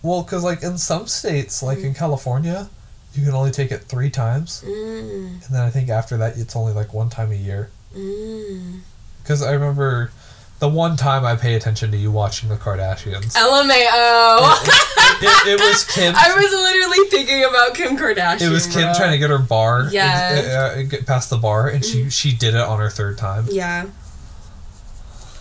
Well, 0.02 0.22
because 0.22 0.42
like 0.42 0.62
in 0.62 0.78
some 0.78 1.06
states, 1.06 1.62
like 1.62 1.78
Mm-hmm. 1.78 1.86
in 1.88 1.94
California, 1.94 2.68
you 3.14 3.24
can 3.24 3.34
only 3.34 3.50
take 3.50 3.70
it 3.70 3.82
three 3.82 4.10
times, 4.10 4.62
Mm. 4.66 5.44
and 5.46 5.50
then 5.54 5.60
I 5.62 5.70
think 5.70 5.88
after 5.90 6.16
that 6.18 6.36
it's 6.38 6.56
only 6.56 6.72
like 6.72 6.92
one 6.94 7.10
time 7.10 7.30
a 7.32 7.34
year. 7.36 7.70
Mm. 7.96 8.80
Because 9.22 9.42
I 9.42 9.52
remember 9.52 10.10
the 10.60 10.68
one 10.68 10.96
time 10.96 11.24
I 11.24 11.36
pay 11.36 11.54
attention 11.54 11.90
to 11.90 11.96
you 11.96 12.10
watching 12.12 12.48
the 12.48 12.56
Kardashians. 12.56 13.34
LMAO. 13.34 13.70
it, 15.22 15.48
it 15.48 15.60
was 15.60 15.84
Kim. 15.84 16.14
I 16.14 16.32
was 16.36 16.52
literally 16.52 17.08
thinking 17.10 17.44
about 17.44 17.74
Kim 17.74 17.96
Kardashian. 17.96 18.42
It 18.42 18.50
was 18.50 18.66
Kim 18.66 18.82
bro. 18.84 18.92
trying 18.94 19.12
to 19.12 19.18
get 19.18 19.30
her 19.30 19.38
bar, 19.38 19.88
Yeah. 19.90 20.34
and, 20.36 20.46
uh, 20.46 20.80
uh, 20.80 20.82
get 20.82 21.06
past 21.06 21.30
the 21.30 21.38
bar, 21.38 21.68
and 21.68 21.84
she 21.84 22.10
she 22.10 22.32
did 22.32 22.54
it 22.54 22.60
on 22.60 22.78
her 22.78 22.90
third 22.90 23.18
time. 23.18 23.46
Yeah. 23.50 23.86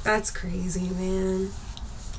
That's 0.04 0.32
crazy, 0.32 0.90
man. 0.90 1.52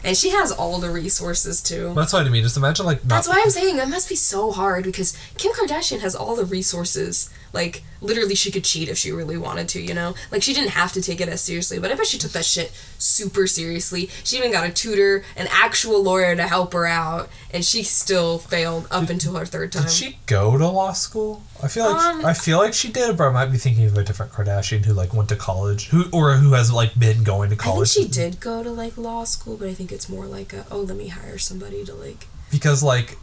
And 0.05 0.17
she 0.17 0.31
has 0.31 0.53
all 0.53 0.79
the 0.79 0.91
resources 0.91 1.63
too. 1.63 1.93
That's 1.95 2.13
what 2.13 2.25
I 2.27 2.29
mean. 2.29 2.43
Just 2.43 2.57
imagine 2.57 2.87
like. 2.87 3.03
That's 3.03 3.29
why 3.29 3.41
I'm 3.43 3.51
saying 3.51 3.79
it 3.79 3.89
must 3.89 4.09
be 4.09 4.15
so 4.17 4.51
hard 4.53 4.85
because 4.85 5.17
Kim 5.39 5.53
Kardashian 5.53 6.01
has 6.01 6.15
all 6.15 6.37
the 6.37 6.45
resources. 6.45 7.31
Like, 7.53 7.83
literally, 8.01 8.35
she 8.35 8.51
could 8.51 8.65
cheat 8.65 8.89
if 8.89 8.97
she 8.97 9.11
really 9.11 9.37
wanted 9.37 9.69
to, 9.71 9.81
you 9.81 9.93
know? 9.93 10.15
Like, 10.31 10.43
she 10.43 10.55
didn't 10.55 10.71
have 10.71 10.93
to 10.93 11.03
take 11.03 11.21
it 11.21 11.29
as 11.29 11.41
seriously, 11.41 11.79
but 11.81 11.91
I 11.91 11.95
bet 11.95 12.07
she 12.07 12.17
took 12.19 12.31
that 12.33 12.45
shit 12.45 12.71
super 12.99 13.47
seriously. 13.47 14.09
She 14.23 14.37
even 14.39 14.53
got 14.53 14.65
a 14.65 14.71
tutor, 14.73 15.25
an 15.37 15.49
actual 15.51 16.03
lawyer 16.03 16.37
to 16.37 16.47
help 16.47 16.73
her 16.73 16.87
out, 16.87 17.29
and 17.53 17.65
she 17.65 17.83
still 17.83 18.39
failed 18.39 18.87
up 18.91 19.11
until 19.11 19.35
her 19.35 19.45
third 19.47 19.73
time. 19.73 19.83
Did 19.83 19.91
she 19.93 20.19
go 20.27 20.57
to 20.57 20.69
law 20.69 20.93
school? 20.93 21.43
I 21.63 21.69
feel 21.69 21.93
like 21.93 22.03
Um, 22.03 22.25
I 22.25 22.33
feel 22.33 22.59
like 22.59 22.73
she 22.73 22.91
did, 22.91 23.17
but 23.17 23.25
I 23.29 23.33
might 23.33 23.47
be 23.53 23.59
thinking 23.59 23.85
of 23.85 23.99
a 23.99 24.05
different 24.05 24.33
Kardashian 24.33 24.85
who 24.85 24.95
like 24.95 25.13
went 25.13 25.29
to 25.31 25.37
college, 25.37 25.89
who 25.89 26.05
or 26.13 26.35
who 26.35 26.53
has 26.53 26.73
like 26.73 26.99
been 26.99 27.23
going 27.25 27.51
to 27.51 27.57
college. 27.57 27.91
I 27.91 27.93
think 27.95 28.07
she 28.07 28.21
did 28.21 28.41
go 28.41 28.63
to, 28.63 28.71
like, 28.71 28.97
law 28.97 29.25
school, 29.25 29.57
but 29.57 29.69
I 29.69 29.75
think 29.75 29.91
it's 29.93 30.09
more 30.09 30.27
like 30.27 30.53
a, 30.53 30.65
oh, 30.71 30.81
let 30.83 30.97
me 30.97 31.09
hire 31.09 31.37
somebody 31.37 31.85
to, 31.85 31.95
like, 31.95 32.29
because 32.51 32.83
like, 32.83 33.19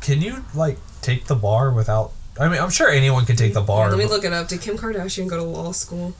can 0.00 0.22
you 0.22 0.44
like 0.54 0.78
take 1.02 1.26
the 1.26 1.34
bar 1.34 1.70
without? 1.70 2.12
I 2.38 2.48
mean, 2.48 2.60
I'm 2.60 2.70
sure 2.70 2.88
anyone 2.88 3.26
can 3.26 3.36
take 3.36 3.54
the 3.54 3.60
bar. 3.60 3.88
Let 3.90 3.98
me 3.98 4.06
look 4.06 4.24
it 4.24 4.32
up. 4.32 4.48
Did 4.48 4.60
Kim 4.60 4.76
Kardashian 4.78 5.28
go 5.28 5.36
to 5.36 5.42
law 5.42 5.72
school? 5.72 6.14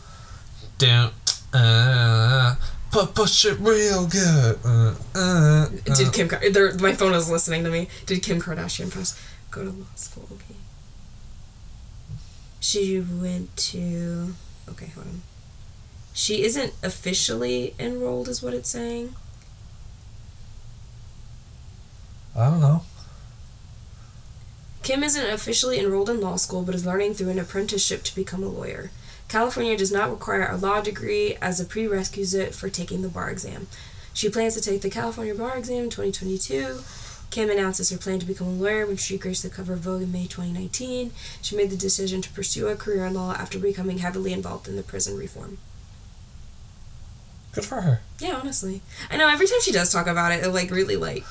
Don't 0.78 1.12
uh, 1.52 2.56
push 2.90 3.44
it 3.44 3.58
real 3.60 4.06
good. 4.06 4.58
Uh, 4.64 4.94
uh, 5.14 5.18
uh. 5.18 5.94
Did 5.94 6.12
Kim? 6.12 6.28
Kar- 6.28 6.40
my 6.80 6.94
phone 6.94 7.14
is 7.14 7.30
listening 7.30 7.64
to 7.64 7.70
me. 7.70 7.88
Did 8.06 8.22
Kim 8.22 8.40
Kardashian 8.40 8.92
pass 8.92 9.20
go 9.50 9.64
to 9.64 9.70
law 9.70 9.86
school? 9.94 10.28
Okay. 10.32 10.56
She 12.60 13.00
went 13.00 13.56
to. 13.56 14.34
Okay, 14.68 14.86
hold 14.94 15.06
on. 15.06 15.22
She 16.12 16.42
isn't 16.42 16.74
officially 16.82 17.74
enrolled, 17.78 18.28
is 18.28 18.42
what 18.42 18.52
it's 18.52 18.68
saying. 18.68 19.14
I 22.36 22.50
don't 22.50 22.60
know. 22.60 22.82
Kim 24.82 25.04
isn't 25.04 25.30
officially 25.30 25.78
enrolled 25.78 26.08
in 26.08 26.20
law 26.20 26.36
school, 26.36 26.62
but 26.62 26.74
is 26.74 26.86
learning 26.86 27.14
through 27.14 27.30
an 27.30 27.38
apprenticeship 27.38 28.02
to 28.04 28.14
become 28.14 28.42
a 28.42 28.48
lawyer. 28.48 28.90
California 29.28 29.76
does 29.76 29.92
not 29.92 30.10
require 30.10 30.48
a 30.48 30.56
law 30.56 30.80
degree 30.80 31.36
as 31.40 31.60
a 31.60 31.64
prerequisite 31.64 32.54
for 32.54 32.68
taking 32.68 33.02
the 33.02 33.08
bar 33.08 33.30
exam. 33.30 33.68
She 34.12 34.28
plans 34.28 34.54
to 34.54 34.60
take 34.60 34.82
the 34.82 34.90
California 34.90 35.34
bar 35.34 35.56
exam 35.56 35.84
in 35.84 35.90
2022. 35.90 36.80
Kim 37.30 37.48
announces 37.48 37.90
her 37.90 37.98
plan 37.98 38.18
to 38.18 38.26
become 38.26 38.48
a 38.48 38.50
lawyer 38.50 38.86
when 38.86 38.96
she 38.96 39.16
graced 39.16 39.44
the 39.44 39.50
cover 39.50 39.74
of 39.74 39.80
Vogue 39.80 40.02
in 40.02 40.10
May 40.10 40.26
2019. 40.26 41.12
She 41.40 41.56
made 41.56 41.70
the 41.70 41.76
decision 41.76 42.20
to 42.22 42.32
pursue 42.32 42.66
a 42.66 42.74
career 42.74 43.06
in 43.06 43.14
law 43.14 43.34
after 43.34 43.58
becoming 43.58 43.98
heavily 43.98 44.32
involved 44.32 44.66
in 44.66 44.74
the 44.74 44.82
prison 44.82 45.16
reform. 45.16 45.58
Good 47.52 47.64
for 47.64 47.82
her. 47.82 48.00
Yeah, 48.18 48.40
honestly. 48.40 48.80
I 49.10 49.16
know 49.16 49.28
every 49.28 49.46
time 49.46 49.60
she 49.60 49.72
does 49.72 49.92
talk 49.92 50.08
about 50.08 50.32
it, 50.32 50.44
it 50.44 50.50
like 50.50 50.70
really 50.70 50.96
like 50.96 51.24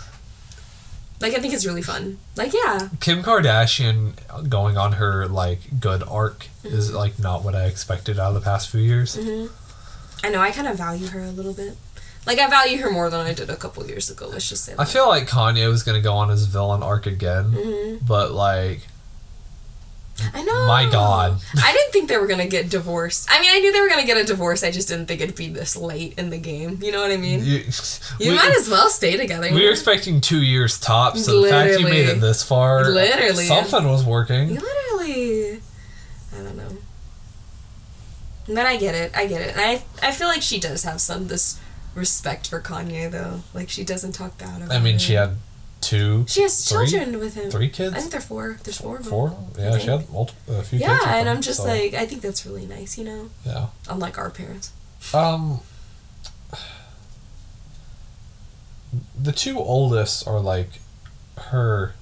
like 1.20 1.34
I 1.34 1.40
think 1.40 1.54
it's 1.54 1.66
really 1.66 1.82
fun. 1.82 2.18
Like 2.36 2.54
yeah. 2.54 2.90
Kim 3.00 3.22
Kardashian 3.24 4.14
going 4.50 4.78
on 4.78 4.94
her 4.94 5.28
like 5.28 5.60
good 5.80 6.04
arc 6.04 6.48
Mm-hmm. 6.64 6.76
is 6.76 6.94
like 6.94 7.18
not 7.20 7.46
what 7.46 7.56
I 7.56 7.66
expected 7.68 8.20
out 8.20 8.30
of 8.30 8.34
the 8.34 8.42
past 8.42 8.70
few 8.70 8.82
years. 8.82 9.18
I 10.24 10.30
know 10.30 10.42
I 10.42 10.52
kind 10.52 10.68
of 10.68 10.78
value 10.78 11.08
her 11.08 11.22
a 11.22 11.32
little 11.32 11.54
bit. 11.54 11.78
Like 12.26 12.38
I 12.38 12.50
value 12.50 12.80
her 12.80 12.92
more 12.92 13.10
than 13.10 13.22
I 13.26 13.34
did 13.34 13.50
a 13.50 13.56
couple 13.56 13.86
years 13.88 14.10
ago. 14.10 14.28
Let's 14.28 14.50
just 14.50 14.66
say. 14.66 14.76
I 14.78 14.84
feel 14.84 15.08
like 15.08 15.26
Kanye 15.28 15.70
was 15.70 15.84
gonna 15.84 16.02
go 16.02 16.14
on 16.16 16.28
his 16.28 16.46
villain 16.48 16.84
arc 16.84 17.06
again, 17.06 17.52
Mm-hmm. 17.54 18.06
but 18.06 18.34
like 18.34 18.88
I 20.34 20.44
know. 20.44 20.68
My 20.68 20.90
God. 20.90 21.40
I 21.64 21.72
didn't 21.74 21.92
think 21.94 22.10
they 22.10 22.18
were 22.18 22.28
gonna 22.28 22.48
get 22.48 22.70
divorced. 22.70 23.28
I 23.32 23.40
mean, 23.42 23.50
I 23.54 23.60
knew 23.60 23.72
they 23.72 23.82
were 23.82 23.90
gonna 23.90 24.06
get 24.06 24.18
a 24.18 24.24
divorce. 24.24 24.64
I 24.64 24.72
just 24.72 24.88
didn't 24.88 25.06
think 25.08 25.22
it'd 25.22 25.36
be 25.36 25.50
this 25.50 25.76
late 25.76 26.18
in 26.18 26.30
the 26.30 26.38
game. 26.38 26.80
You 26.82 26.92
know 26.92 27.02
what 27.02 27.12
I 27.12 27.18
mean? 27.18 27.44
you, 27.44 27.64
You 28.20 28.32
we, 28.32 28.36
might 28.36 28.54
as 28.58 28.70
well 28.70 28.90
stay 28.90 29.18
together. 29.18 29.50
we 29.54 29.64
were 29.66 29.72
expecting 29.72 30.22
two 30.22 30.42
years 30.42 30.80
tops. 30.80 31.26
So 31.26 31.42
the 31.42 31.50
fact 31.50 31.80
you 31.80 31.86
made 31.86 32.08
it 32.10 32.20
this 32.22 32.44
far, 32.44 32.90
Literally. 32.90 33.46
something 33.46 33.88
was 33.88 34.04
working. 34.04 34.56
Literally. 34.56 35.62
I 36.34 36.38
don't 36.44 36.58
know. 36.58 36.78
But 38.48 38.66
I 38.66 38.78
get 38.78 38.96
it. 38.96 39.12
I 39.16 39.26
get 39.28 39.42
it. 39.42 39.52
And 39.56 39.62
I 39.62 39.84
I 40.02 40.12
feel 40.12 40.28
like 40.28 40.42
she 40.42 40.60
does 40.60 40.84
have 40.84 41.00
some 41.02 41.28
this 41.28 41.60
respect 41.96 42.48
for 42.50 42.60
Kanye 42.62 43.10
though. 43.12 43.42
Like 43.54 43.70
she 43.70 43.84
doesn't 43.84 44.14
talk 44.14 44.38
bad 44.38 44.62
about 44.62 44.76
I 44.76 44.80
mean, 44.80 44.96
it. 44.96 45.02
she 45.02 45.14
had 45.14 45.36
two, 45.82 46.26
She 46.28 46.42
has 46.42 46.68
three- 46.68 46.88
children 46.88 47.20
with 47.20 47.36
him. 47.36 47.50
three 47.52 47.70
kids. 47.70 47.96
I 47.96 48.00
think 48.00 48.12
they're 48.12 48.22
four. 48.22 48.60
There's 48.64 48.78
four 48.80 48.98
of 48.98 49.04
them. 49.04 49.10
four. 49.12 49.38
Yeah, 49.58 49.78
she 49.78 49.88
had 49.88 50.10
multiple, 50.10 50.56
a 50.60 50.64
few 50.64 50.80
Yeah, 50.80 50.96
kids. 50.98 51.06
and 51.08 51.28
them, 51.28 51.36
I'm 51.38 51.42
just 51.42 51.60
so, 51.60 51.66
like, 51.66 51.94
I 51.94 52.06
think 52.06 52.22
that's 52.22 52.46
really 52.46 52.66
nice, 52.66 52.98
you 52.98 53.06
know? 53.06 53.30
yeah. 53.46 53.68
Unlike 53.90 54.18
our 54.18 54.30
parents. 54.30 54.72
Um, 55.14 55.62
the 59.22 59.32
two 59.32 59.58
oldest 59.60 60.28
are 60.28 60.40
like 60.40 60.70
her 61.38 61.94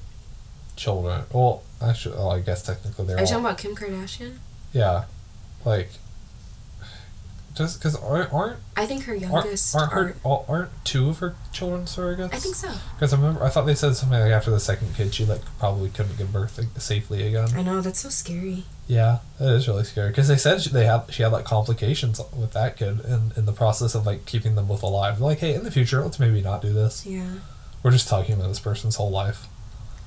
children. 0.76 1.24
Well, 1.32 1.64
actually, 1.82 2.16
well, 2.16 2.32
I 2.32 2.40
guess 2.40 2.64
technically 2.64 3.06
they're 3.06 3.18
Are 3.18 3.20
you 3.20 3.26
all. 3.26 3.42
talking 3.42 3.46
about 3.46 3.58
Kim 3.58 3.76
Kardashian? 3.76 4.38
yeah, 4.74 5.06
like 5.66 5.90
Just 7.58 7.80
because 7.80 7.96
aren't 7.96 8.32
aren't 8.32 8.60
I 8.76 8.86
think 8.86 9.04
her 9.06 9.14
aren't, 9.14 9.22
youngest 9.22 9.76
aren't, 9.76 9.94
are. 9.94 10.04
her, 10.04 10.16
all- 10.24 10.46
aren't 10.48 10.70
two 10.86 11.10
of 11.10 11.20
her 11.20 11.36
children 11.52 11.84
surrogates? 11.86 12.34
I 12.34 12.38
think 12.38 12.56
so. 12.56 12.72
Because 12.96 13.14
I 13.14 13.18
remember 13.18 13.44
I 13.44 13.50
thought 13.50 13.66
they 13.66 13.76
said 13.76 13.96
something 13.96 14.20
like 14.20 14.32
after 14.32 14.52
the 14.52 14.60
second 14.60 14.96
kid 14.96 15.14
she 15.14 15.26
like 15.26 15.42
probably 15.60 15.90
couldn't 15.90 16.18
give 16.18 16.32
birth 16.32 16.60
safely 16.82 17.28
again. 17.28 17.50
I 17.56 17.64
know 17.64 17.82
that's 17.82 18.00
so 18.00 18.10
scary. 18.10 18.64
Yeah, 18.88 19.20
it 19.40 19.46
is 19.52 19.68
really 19.68 19.84
scary 19.84 20.10
because 20.10 20.28
they 20.28 20.38
said 20.38 20.62
she, 20.62 20.70
they 20.70 20.86
had 20.86 21.12
she 21.12 21.24
had 21.24 21.32
like 21.32 21.46
complications 21.46 22.22
with 22.38 22.54
that 22.54 22.78
kid 22.78 23.00
in 23.02 23.32
in 23.36 23.46
the 23.46 23.52
process 23.54 23.96
of 23.96 24.06
like 24.06 24.26
keeping 24.26 24.56
them 24.56 24.68
both 24.68 24.84
alive. 24.84 25.20
Like, 25.20 25.40
hey, 25.40 25.54
in 25.56 25.64
the 25.64 25.72
future, 25.72 26.02
let's 26.02 26.20
maybe 26.20 26.42
not 26.42 26.62
do 26.62 26.72
this. 26.72 27.06
Yeah. 27.06 27.28
We're 27.84 27.92
just 27.92 28.08
talking 28.08 28.36
about 28.36 28.48
this 28.48 28.60
person's 28.60 28.96
whole 28.96 29.12
life. 29.12 29.46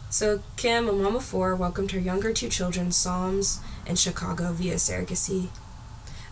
So 0.08 0.42
Kim, 0.56 0.88
a 0.88 0.92
mom 0.92 1.16
of 1.16 1.24
four, 1.24 1.54
welcomed 1.54 1.92
her 1.92 1.98
younger 2.00 2.32
two 2.32 2.48
children, 2.48 2.90
Psalms 2.90 3.60
and 3.86 3.98
Chicago, 3.98 4.52
via 4.52 4.74
surrogacy, 4.74 5.48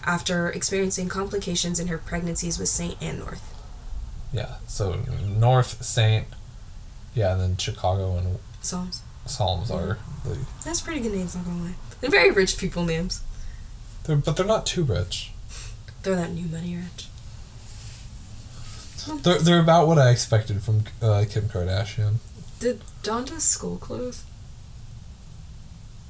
after 0.04 0.48
experiencing 0.48 1.08
complications 1.08 1.78
in 1.78 1.88
her 1.88 1.98
pregnancies 1.98 2.58
with 2.58 2.68
Saint 2.68 2.96
and 3.00 3.18
North. 3.18 3.54
Yeah. 4.32 4.56
So 4.66 5.00
North 5.26 5.82
Saint, 5.82 6.26
yeah, 7.14 7.32
and 7.32 7.40
then 7.40 7.56
Chicago 7.56 8.16
and 8.16 8.38
Psalms. 8.61 9.02
Psalms 9.26 9.70
are 9.70 9.98
the 10.24 10.38
That's 10.64 10.80
pretty 10.80 11.00
good 11.00 11.12
names, 11.12 11.34
not 11.37 11.44
gonna 11.44 11.62
lie. 11.62 11.74
They're 12.00 12.11
very 12.11 12.30
rich 12.30 12.56
people 12.58 12.84
names. 12.84 13.22
they're 14.04 14.16
but 14.16 14.37
they're 14.37 14.46
not 14.46 14.64
too 14.66 14.84
rich. 14.84 15.32
They're 16.02 16.16
that 16.16 16.32
new 16.32 16.46
money 16.46 16.76
rich. 16.76 17.06
They're 19.22 19.38
they're 19.38 19.61
about 19.61 19.87
what 19.87 19.98
I 19.98 20.11
expected 20.11 20.62
from 20.62 20.84
uh, 21.02 21.24
Kim 21.28 21.44
Kardashian. 21.48 22.16
Did 22.61 22.80
Donda's 23.02 23.44
school 23.44 23.76
close? 23.76 24.24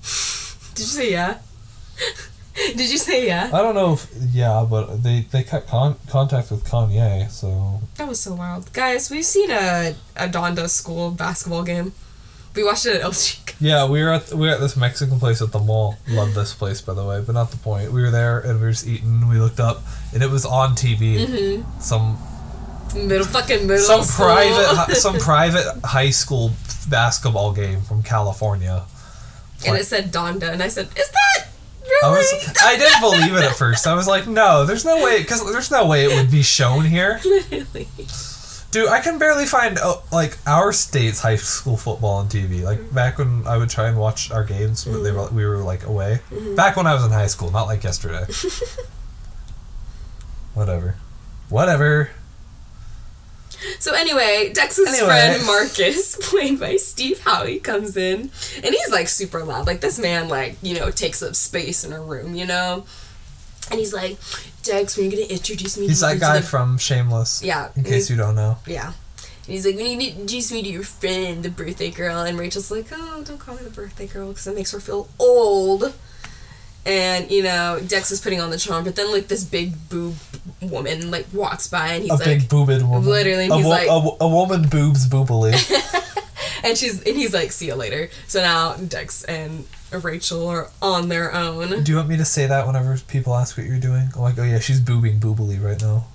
Did 0.74 0.81
you 0.81 0.87
say 0.87 1.11
yeah? 1.12 1.38
Did 2.77 2.90
you 2.90 2.99
say 2.99 3.27
yeah? 3.27 3.51
I 3.53 3.62
don't 3.62 3.75
know 3.75 3.92
if 3.94 4.07
yeah, 4.33 4.66
but 4.68 5.03
they 5.03 5.21
they 5.31 5.42
cut 5.44 5.66
con- 5.66 5.97
contact 6.09 6.51
with 6.51 6.64
Kanye, 6.64 7.31
so 7.31 7.81
That 7.97 8.09
was 8.09 8.21
so 8.21 8.35
wild. 8.35 8.73
Guys, 8.73 9.11
we've 9.11 9.25
seen 9.25 9.51
a, 9.51 9.94
a 10.16 10.29
Donda 10.29 10.68
school 10.68 11.11
basketball 11.11 11.62
game. 11.62 11.92
We 12.55 12.64
watched 12.64 12.87
it 12.87 12.97
at 12.97 13.03
LG. 13.03 13.55
yeah, 13.61 13.87
we 13.88 14.03
were 14.03 14.12
at 14.14 14.33
we 14.33 14.47
were 14.49 14.55
at 14.55 14.61
this 14.61 14.77
Mexican 14.77 15.18
place 15.21 15.40
at 15.42 15.53
the 15.53 15.61
mall. 15.61 15.97
Love 16.09 16.35
this 16.35 16.55
place 16.55 16.81
by 16.81 16.94
the 16.94 17.05
way, 17.05 17.23
but 17.25 17.33
not 17.35 17.51
the 17.53 17.59
point. 17.59 17.92
We 17.92 18.03
were 18.03 18.11
there 18.11 18.40
and 18.40 18.59
we 18.59 18.66
were 18.66 18.73
just 18.73 18.87
eating. 18.87 19.29
We 19.29 19.38
looked 19.38 19.61
up 19.61 19.83
and 20.12 20.23
it 20.23 20.31
was 20.31 20.44
on 20.44 20.75
TV. 20.75 21.27
Mm-hmm. 21.27 21.81
Some 21.81 22.18
Middle 22.94 23.27
fucking 23.27 23.66
middle 23.66 23.85
some 23.85 24.03
school. 24.03 24.27
private 24.27 24.94
some 24.97 25.18
private 25.31 25.66
high 25.85 26.09
school 26.11 26.53
basketball 26.88 27.53
game 27.53 27.83
from 27.83 28.03
California. 28.03 28.87
and 29.66 29.77
it 29.77 29.85
said 29.85 30.11
Donda, 30.11 30.51
and 30.51 30.62
I 30.62 30.68
said, 30.68 30.87
"Is 30.97 31.11
that 31.11 31.48
really?" 31.88 32.14
I 32.14 32.18
was 32.18 32.57
I 32.62 32.77
didn't 32.77 33.01
believe 33.01 33.35
it 33.35 33.44
at 33.44 33.57
first. 33.57 33.87
I 33.87 33.94
was 33.94 34.07
like, 34.07 34.27
no, 34.27 34.64
there's 34.64 34.85
no 34.85 35.03
way 35.03 35.20
because 35.20 35.51
there's 35.51 35.70
no 35.70 35.87
way 35.87 36.05
it 36.05 36.14
would 36.16 36.31
be 36.31 36.42
shown 36.42 36.85
here. 36.85 37.20
Literally. 37.24 37.88
Dude, 38.70 38.88
I 38.88 39.01
can 39.01 39.18
barely 39.18 39.46
find 39.46 39.79
uh, 39.79 39.96
like 40.12 40.37
our 40.46 40.74
state's 40.74 41.20
high 41.20 41.37
school 41.37 41.79
football 41.79 42.18
on 42.18 42.29
TV. 42.29 42.62
Like 42.62 42.92
back 42.92 43.18
when 43.18 43.46
I 43.46 43.57
would 43.57 43.70
try 43.70 43.88
and 43.88 43.98
watch 43.98 44.31
our 44.31 44.44
games 44.44 44.87
when 44.87 45.03
they 45.03 45.11
were 45.11 45.29
we 45.31 45.46
were 45.46 45.59
like 45.59 45.85
away. 45.85 46.20
Back 46.55 46.77
when 46.77 46.87
I 46.87 46.94
was 46.94 47.05
in 47.05 47.11
high 47.11 47.29
school, 47.29 47.51
not 47.51 47.64
like 47.64 47.83
yesterday. 47.83 48.27
Whatever. 50.55 50.96
Whatever. 51.48 52.11
So 53.81 53.92
anyway, 53.94 54.53
Dex's 54.53 54.88
Anyway. 54.88 55.07
friend 55.07 55.47
Marcus, 55.47 56.16
played 56.31 56.61
by 56.61 56.77
Steve 56.77 57.18
Howey, 57.21 57.62
comes 57.62 57.97
in, 57.97 58.31
and 58.57 58.75
he's 58.75 58.90
like 58.90 59.09
super 59.09 59.42
loud. 59.44 59.66
Like 59.66 59.81
this 59.81 59.99
man, 59.99 60.29
like 60.29 60.57
you 60.62 60.79
know, 60.79 60.90
takes 60.90 61.23
up 61.23 61.35
space 61.35 61.85
in 61.85 61.92
a 61.92 62.01
room, 62.01 62.35
you 62.35 62.47
know. 62.47 62.85
And 63.71 63.79
he's 63.79 63.92
like, 63.92 64.16
Dex, 64.62 64.97
when 64.97 65.07
are 65.07 65.11
you 65.11 65.16
gonna 65.16 65.33
introduce 65.33 65.77
me? 65.77 65.88
He's 65.88 66.01
to 66.01 66.07
that 66.07 66.21
guy 66.21 66.38
the-" 66.40 66.47
from 66.47 66.79
Shameless. 66.79 67.42
Yeah. 67.42 67.71
In 67.77 67.85
case 67.85 68.09
you 68.09 68.16
don't 68.16 68.35
know. 68.35 68.59
Yeah. 68.66 68.92
And 69.49 69.55
he's 69.55 69.64
like, 69.66 69.77
when 69.77 69.87
you 70.01 70.09
introduce 70.11 70.53
me 70.53 70.62
to 70.62 70.68
your 70.68 70.83
friend, 70.83 71.42
the 71.42 71.51
birthday 71.51 71.90
girl. 71.90 72.18
And 72.21 72.38
Rachel's 72.38 72.71
like, 72.71 72.87
oh, 72.92 73.23
don't 73.25 73.38
call 73.38 73.55
me 73.57 73.62
the 73.62 73.71
birthday 73.71 74.07
girl 74.07 74.29
because 74.29 74.47
it 74.47 74.55
makes 74.55 74.73
her 74.73 74.81
feel 74.81 75.09
old. 75.18 75.94
And, 76.88 77.31
you 77.31 77.42
know, 77.42 77.79
Dex 77.87 78.11
is 78.11 78.20
putting 78.20 78.40
on 78.40 78.48
the 78.51 78.57
charm, 78.59 78.83
but 78.85 78.96
then, 78.96 79.12
like, 79.12 79.29
this 79.29 79.44
big 79.44 79.74
boob 79.90 80.14
woman, 80.62 81.11
like, 81.11 81.27
walks 81.35 81.68
by 81.68 81.88
and 81.92 82.03
he's 82.03 82.11
a 82.12 82.14
like, 82.14 82.24
big 82.24 82.48
boobed 82.48 82.83
woman. 82.83 83.05
Literally, 83.07 83.46
a, 83.48 83.55
he's 83.57 83.64
wo- 83.64 83.70
like- 83.70 83.88
a, 83.88 84.24
a 84.24 84.29
woman 84.29 84.68
boobs 84.70 85.07
boobily. 85.07 85.53
and 86.64 86.79
she's, 86.79 87.03
and 87.07 87.14
he's 87.14 87.35
like, 87.35 87.53
see 87.53 87.66
you 87.66 87.74
later. 87.74 88.09
So 88.27 88.40
now 88.40 88.72
Dex 88.74 89.22
and 89.24 89.66
Rachel 89.92 90.46
are 90.48 90.70
on 90.81 91.09
their 91.11 91.35
own. 91.35 91.83
Do 91.83 91.92
you 91.92 91.96
want 91.98 92.09
me 92.09 92.16
to 92.16 92.24
say 92.24 92.46
that 92.46 92.66
whenever 92.66 92.96
people 93.07 93.35
ask 93.37 93.57
what 93.59 93.66
you're 93.66 93.79
doing? 93.79 94.09
I'm 94.14 94.22
like, 94.22 94.38
oh 94.38 94.42
yeah, 94.44 94.59
she's 94.59 94.81
boobing 94.81 95.18
boobily 95.20 95.62
right 95.62 95.81
now. 95.81 96.07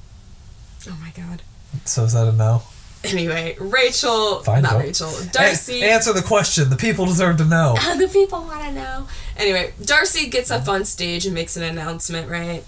Oh 0.89 0.97
my 0.99 1.11
god. 1.15 1.41
So 1.85 2.03
is 2.03 2.13
that 2.13 2.27
a 2.27 2.31
no? 2.31 2.63
Anyway, 3.03 3.55
Rachel, 3.59 4.39
Fine, 4.43 4.63
not 4.63 4.71
don't. 4.73 4.81
Rachel, 4.83 5.11
Darcy. 5.31 5.83
Answer 5.83 6.13
the 6.13 6.21
question. 6.21 6.69
The 6.69 6.77
people 6.77 7.05
deserve 7.05 7.37
to 7.37 7.45
know. 7.45 7.75
the 7.97 8.07
people 8.07 8.41
want 8.43 8.63
to 8.63 8.71
know. 8.71 9.07
Anyway, 9.35 9.73
Darcy 9.83 10.29
gets 10.29 10.49
up 10.51 10.67
on 10.69 10.85
stage 10.85 11.25
and 11.25 11.33
makes 11.33 11.57
an 11.57 11.63
announcement, 11.63 12.29
right? 12.29 12.63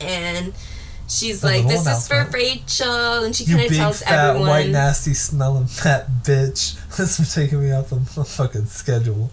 And 0.00 0.54
she's 1.08 1.42
like, 1.42 1.66
"This 1.66 1.86
is 1.86 2.06
for. 2.06 2.28
Rachel," 2.32 3.24
and 3.24 3.34
she 3.34 3.44
kind 3.44 3.62
of 3.62 3.74
tells 3.74 4.02
fat 4.02 4.28
everyone. 4.30 4.48
white 4.48 4.68
nasty 4.68 5.14
smelling 5.14 5.66
fat 5.66 6.06
bitch. 6.22 6.78
This 6.96 7.16
for 7.18 7.40
taking 7.40 7.60
me 7.60 7.72
off 7.72 7.90
the 7.90 8.24
fucking 8.24 8.66
schedule. 8.66 9.30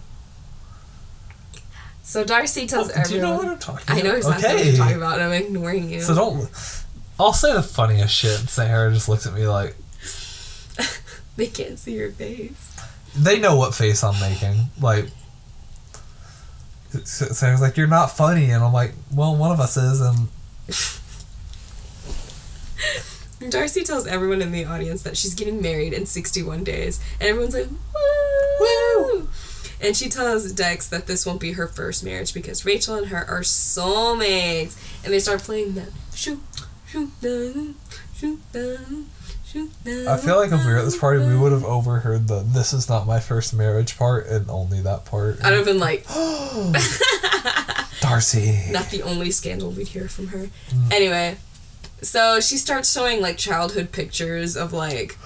so 2.02 2.24
Darcy 2.24 2.66
tells 2.66 2.88
Oh, 2.90 2.92
everyone. 2.94 3.08
do 3.08 3.14
you 3.16 3.22
know 3.22 3.36
what 3.36 3.46
I'm 3.48 3.58
talking 3.58 3.84
about? 3.88 3.98
I 3.98 4.02
know 4.08 4.14
exactly 4.16 4.54
what 4.54 4.64
you're 4.66 4.76
talking 4.76 4.96
about, 4.96 5.20
I'm 5.20 5.32
ignoring 5.32 5.90
you. 5.90 6.00
So 6.00 6.14
don't. 6.14 6.48
I'll 7.18 7.32
say 7.32 7.52
the 7.52 7.62
funniest 7.62 8.14
shit, 8.14 8.40
and 8.40 8.48
Sarah 8.48 8.92
just 8.92 9.08
looks 9.08 9.26
at 9.26 9.34
me 9.34 9.46
like 9.48 9.76
they 11.36 11.46
can't 11.46 11.78
see 11.78 11.94
your 11.94 12.10
face. 12.10 12.76
they 13.16 13.38
know 13.38 13.56
what 13.56 13.74
face 13.74 14.04
I'm 14.04 14.20
making. 14.20 14.70
Like, 14.80 15.06
Sarah's 17.04 17.60
like, 17.60 17.76
"You're 17.76 17.86
not 17.86 18.10
funny," 18.10 18.50
and 18.50 18.62
I'm 18.62 18.72
like, 18.72 18.92
"Well, 19.12 19.34
one 19.36 19.52
of 19.52 19.60
us 19.60 19.76
is," 19.76 20.00
and 20.00 20.28
Darcy 23.50 23.82
tells 23.82 24.06
everyone 24.06 24.42
in 24.42 24.52
the 24.52 24.64
audience 24.64 25.02
that 25.02 25.16
she's 25.16 25.34
getting 25.34 25.60
married 25.60 25.92
in 25.92 26.06
61 26.06 26.64
days, 26.64 27.00
and 27.20 27.28
everyone's 27.28 27.54
like, 27.54 27.68
"Woo!" 27.68 28.60
Woo! 28.60 29.28
And 29.80 29.96
she 29.96 30.08
tells 30.08 30.50
Dex 30.52 30.88
that 30.88 31.06
this 31.06 31.26
won't 31.26 31.40
be 31.40 31.52
her 31.52 31.66
first 31.66 32.02
marriage 32.02 32.32
because 32.32 32.64
Rachel 32.64 32.94
and 32.94 33.08
her 33.08 33.28
are 33.28 33.42
soulmates, 33.42 34.76
and 35.04 35.12
they 35.12 35.18
start 35.18 35.42
playing 35.42 35.74
that 35.74 35.88
shoot, 36.14 36.40
shoot, 36.96 37.74
shoot, 38.16 38.40
shoot, 39.44 39.70
I 40.08 40.16
feel 40.16 40.36
like 40.36 40.52
if 40.52 40.64
we 40.64 40.72
were 40.72 40.78
at 40.78 40.84
this 40.84 40.96
party, 40.96 41.24
we 41.24 41.36
would 41.36 41.52
have 41.52 41.64
overheard 41.64 42.28
the 42.28 42.40
"This 42.40 42.72
is 42.72 42.88
not 42.88 43.06
my 43.06 43.20
first 43.20 43.54
marriage" 43.54 43.96
part 43.96 44.26
and 44.26 44.48
only 44.50 44.80
that 44.82 45.04
part. 45.04 45.44
I'd 45.44 45.52
have 45.52 45.64
been 45.64 45.78
like, 45.78 46.06
Darcy. 48.00 48.60
not 48.70 48.90
the 48.90 49.02
only 49.02 49.30
scandal 49.30 49.70
we'd 49.70 49.88
hear 49.88 50.08
from 50.08 50.28
her. 50.28 50.48
Anyway, 50.90 51.36
so 52.02 52.40
she 52.40 52.56
starts 52.56 52.92
showing 52.92 53.20
like 53.20 53.36
childhood 53.36 53.92
pictures 53.92 54.56
of 54.56 54.72
like 54.72 55.16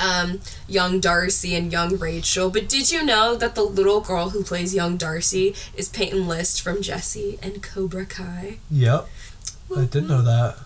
um 0.00 0.40
young 0.68 1.00
Darcy 1.00 1.54
and 1.54 1.72
young 1.72 1.98
Rachel. 1.98 2.50
But 2.50 2.68
did 2.68 2.90
you 2.90 3.04
know 3.04 3.34
that 3.36 3.54
the 3.54 3.62
little 3.62 4.00
girl 4.00 4.30
who 4.30 4.44
plays 4.44 4.74
young 4.74 4.96
Darcy 4.96 5.54
is 5.74 5.88
Peyton 5.88 6.28
List 6.28 6.60
from 6.60 6.82
Jessie 6.82 7.38
and 7.42 7.62
Cobra 7.62 8.06
Kai? 8.06 8.58
Yep, 8.70 9.08
I 9.76 9.84
did 9.84 10.08
know 10.08 10.22
that. 10.22 10.56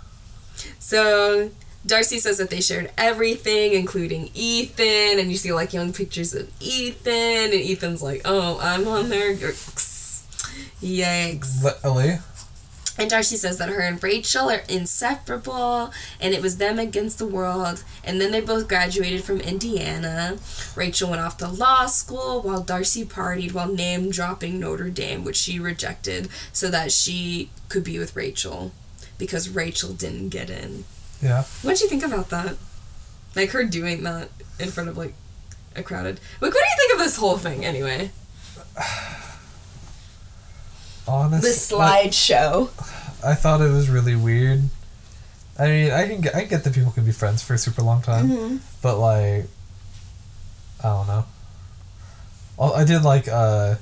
So 0.78 1.50
Darcy 1.84 2.18
says 2.18 2.38
that 2.38 2.50
they 2.50 2.60
shared 2.60 2.90
everything, 2.96 3.72
including 3.72 4.30
Ethan, 4.34 5.18
and 5.18 5.30
you 5.30 5.36
see 5.36 5.52
like 5.52 5.72
young 5.72 5.92
pictures 5.92 6.34
of 6.34 6.50
Ethan, 6.60 7.52
and 7.52 7.54
Ethan's 7.54 8.02
like, 8.02 8.22
"Oh, 8.24 8.58
I'm 8.60 8.86
on 8.86 9.08
there." 9.08 9.34
Yikes! 9.34 10.22
Yikes! 10.80 11.62
Literally. 11.62 12.18
And 12.98 13.08
Darcy 13.08 13.36
says 13.36 13.56
that 13.56 13.70
her 13.70 13.80
and 13.80 14.00
Rachel 14.00 14.50
are 14.50 14.62
inseparable, 14.68 15.90
and 16.20 16.34
it 16.34 16.42
was 16.42 16.58
them 16.58 16.78
against 16.78 17.18
the 17.18 17.26
world. 17.26 17.82
And 18.04 18.20
then 18.20 18.32
they 18.32 18.40
both 18.40 18.68
graduated 18.68 19.24
from 19.24 19.40
Indiana. 19.40 20.36
Rachel 20.76 21.08
went 21.08 21.22
off 21.22 21.38
to 21.38 21.48
law 21.48 21.86
school, 21.86 22.42
while 22.42 22.60
Darcy 22.60 23.04
partied 23.04 23.54
while 23.54 23.72
name 23.72 24.10
dropping 24.10 24.60
Notre 24.60 24.90
Dame, 24.90 25.24
which 25.24 25.36
she 25.36 25.58
rejected 25.58 26.28
so 26.52 26.68
that 26.70 26.92
she 26.92 27.50
could 27.70 27.82
be 27.82 27.98
with 27.98 28.14
Rachel 28.14 28.72
because 29.18 29.48
Rachel 29.48 29.92
didn't 29.92 30.28
get 30.30 30.50
in. 30.50 30.84
Yeah. 31.22 31.44
What 31.62 31.72
did 31.72 31.80
you 31.82 31.88
think 31.88 32.02
about 32.04 32.30
that? 32.30 32.56
Like 33.36 33.50
her 33.50 33.64
doing 33.64 34.02
that 34.02 34.28
in 34.58 34.70
front 34.70 34.88
of 34.88 34.96
like 34.96 35.14
a 35.76 35.82
crowded. 35.82 36.20
Like, 36.40 36.52
what 36.52 36.60
do 36.62 36.68
you 36.70 36.76
think 36.76 36.92
of 36.94 36.98
this 37.04 37.16
whole 37.16 37.38
thing 37.38 37.64
anyway? 37.64 38.10
Honestly, 41.08 41.50
the 41.50 41.56
slideshow. 41.56 42.68
I 43.24 43.34
thought 43.34 43.60
it 43.60 43.70
was 43.70 43.88
really 43.88 44.14
weird. 44.16 44.62
I 45.58 45.66
mean, 45.66 45.90
I 45.90 46.06
can 46.06 46.20
get, 46.20 46.34
I 46.34 46.44
get 46.44 46.64
that 46.64 46.74
people 46.74 46.92
can 46.92 47.04
be 47.04 47.12
friends 47.12 47.42
for 47.42 47.54
a 47.54 47.58
super 47.58 47.82
long 47.82 48.02
time, 48.02 48.28
Mm-hmm. 48.28 48.56
but 48.82 48.98
like, 48.98 49.46
I 50.82 50.88
don't 50.88 51.06
know. 51.06 51.24
I 52.60 52.64
I 52.80 52.84
did 52.84 53.02
like 53.02 53.28
uh, 53.28 53.76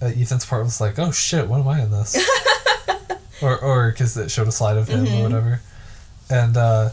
uh, 0.00 0.06
Ethan's 0.06 0.44
part 0.46 0.64
was 0.64 0.80
like, 0.80 0.98
oh 0.98 1.10
shit, 1.10 1.48
what 1.48 1.60
am 1.60 1.68
I 1.68 1.82
in 1.82 1.90
this? 1.90 2.14
or 3.42 3.58
or 3.58 3.90
because 3.90 4.16
it 4.16 4.30
showed 4.30 4.48
a 4.48 4.52
slide 4.52 4.76
of 4.76 4.88
him 4.88 5.06
Mhm. 5.06 5.18
or 5.20 5.22
whatever, 5.24 5.60
and 6.30 6.56
uh, 6.56 6.90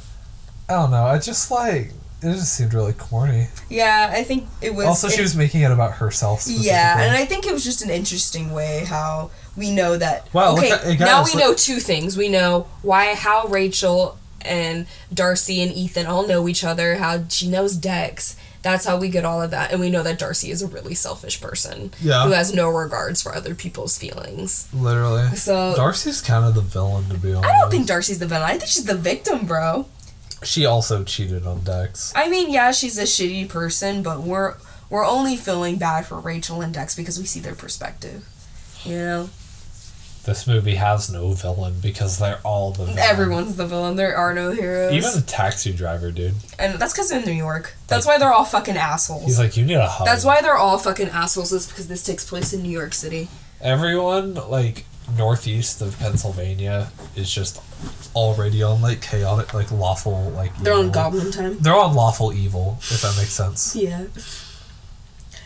I 0.69 0.73
don't 0.73 0.91
know. 0.91 1.05
I 1.05 1.17
just 1.19 1.51
like 1.51 1.91
it 2.23 2.33
just 2.33 2.53
seemed 2.53 2.73
really 2.73 2.93
corny. 2.93 3.47
Yeah, 3.69 4.11
I 4.13 4.23
think 4.23 4.47
it 4.61 4.75
was. 4.75 4.85
also, 4.85 5.07
it- 5.07 5.13
she 5.13 5.21
was 5.21 5.35
making 5.35 5.61
it 5.61 5.71
about 5.71 5.93
herself. 5.93 6.43
Yeah, 6.47 6.99
and 7.01 7.15
I 7.17 7.25
think 7.25 7.47
it 7.47 7.53
was 7.53 7.63
just 7.63 7.81
an 7.81 7.89
interesting 7.89 8.51
way 8.53 8.85
how 8.87 9.31
we 9.57 9.71
know 9.71 9.97
that. 9.97 10.31
Wow, 10.33 10.53
okay, 10.57 10.71
at- 10.71 10.99
now 10.99 11.23
we 11.25 11.33
know 11.35 11.53
two 11.53 11.79
things. 11.79 12.15
We 12.17 12.29
know 12.29 12.67
why, 12.83 13.15
how 13.15 13.47
Rachel 13.47 14.17
and 14.43 14.85
Darcy 15.13 15.61
and 15.61 15.71
Ethan 15.71 16.05
all 16.07 16.25
know 16.27 16.47
each 16.47 16.63
other. 16.63 16.95
How 16.97 17.23
she 17.29 17.47
knows 17.47 17.75
Dex. 17.75 18.35
That's 18.63 18.85
how 18.85 18.97
we 18.97 19.09
get 19.09 19.25
all 19.25 19.41
of 19.41 19.49
that, 19.51 19.71
and 19.71 19.79
we 19.81 19.89
know 19.89 20.03
that 20.03 20.19
Darcy 20.19 20.51
is 20.51 20.61
a 20.61 20.67
really 20.67 20.93
selfish 20.93 21.41
person 21.41 21.91
Yeah. 21.99 22.25
who 22.25 22.31
has 22.31 22.53
no 22.53 22.69
regards 22.69 23.19
for 23.21 23.33
other 23.33 23.55
people's 23.55 23.97
feelings. 23.97 24.67
literally. 24.73 25.35
So 25.35 25.73
Darcy's 25.75 26.21
kind 26.21 26.45
of 26.45 26.53
the 26.53 26.61
villain, 26.61 27.09
to 27.09 27.17
be 27.17 27.33
honest. 27.33 27.49
I 27.51 27.59
don't 27.59 27.71
think 27.71 27.87
Darcy's 27.87 28.19
the 28.19 28.27
villain. 28.27 28.43
I 28.43 28.57
think 28.57 28.69
she's 28.69 28.85
the 28.85 28.93
victim, 28.95 29.45
bro. 29.47 29.87
she 30.43 30.65
also 30.65 31.03
cheated 31.03 31.45
on 31.47 31.61
Dex. 31.63 32.11
I 32.15 32.29
mean, 32.29 32.49
yeah, 32.51 32.71
she's 32.71 32.97
a 32.97 33.03
shitty 33.03 33.49
person, 33.49 34.03
but 34.03 34.21
we're 34.21 34.55
we're 34.89 35.05
only 35.05 35.37
feeling 35.37 35.77
bad 35.77 36.05
for 36.05 36.19
Rachel 36.19 36.61
and 36.61 36.73
Dex 36.73 36.95
because 36.95 37.17
we 37.17 37.25
see 37.25 37.39
their 37.39 37.55
perspective. 37.55 38.25
You 38.83 38.95
know, 38.97 39.29
This 40.23 40.45
movie 40.45 40.75
has 40.75 41.11
no 41.11 41.31
villain 41.33 41.75
because 41.81 42.19
they're 42.19 42.39
all 42.43 42.71
the 42.73 42.85
villain. 42.85 42.99
everyone's 42.99 43.55
the 43.55 43.65
villain. 43.65 43.95
There 43.95 44.15
are 44.15 44.33
no 44.35 44.51
heroes. 44.51 44.93
Even 44.93 45.11
the 45.15 45.21
taxi 45.25 45.73
driver, 45.73 46.11
dude. 46.11 46.35
and 46.59 46.77
that's 46.79 46.93
because 46.93 47.09
they're 47.09 47.19
in 47.19 47.25
New 47.25 47.31
York. 47.31 47.73
That's 47.87 48.05
why 48.05 48.17
they're 48.19 48.31
all 48.31 48.45
fucking 48.45 48.77
assholes. 48.77 49.25
He's 49.25 49.39
like, 49.39 49.57
you 49.57 49.65
need 49.65 49.75
a 49.77 49.87
hug. 49.87 50.05
that's 50.05 50.23
why 50.23 50.41
they're 50.41 50.55
all 50.57 50.77
fucking 50.77 51.09
assholes. 51.09 51.51
Is 51.51 51.65
because 51.67 51.87
this 51.87 52.03
takes 52.03 52.23
place 52.27 52.53
in 52.53 52.61
New 52.61 52.69
York 52.69 52.93
City. 52.93 53.29
everyone 53.61 54.35
like 54.35 54.85
northeast 55.17 55.81
of 55.81 55.97
Pennsylvania 55.99 56.89
is 57.15 57.29
just 57.33 57.59
already 58.15 58.61
on 58.63 58.81
like 58.81 59.01
chaotic, 59.01 59.53
like 59.55 59.71
lawful, 59.71 60.29
like 60.35 60.55
They're 60.59 60.73
on 60.73 60.81
evil. 60.81 60.91
Goblin 60.91 61.31
time. 61.31 61.57
They're 61.59 61.73
on 61.75 61.95
lawful 61.95 62.31
evil, 62.31 62.77
if 62.79 63.01
that 63.01 63.15
makes 63.17 63.33
sense. 63.33 63.75
Yeah. 63.75 64.05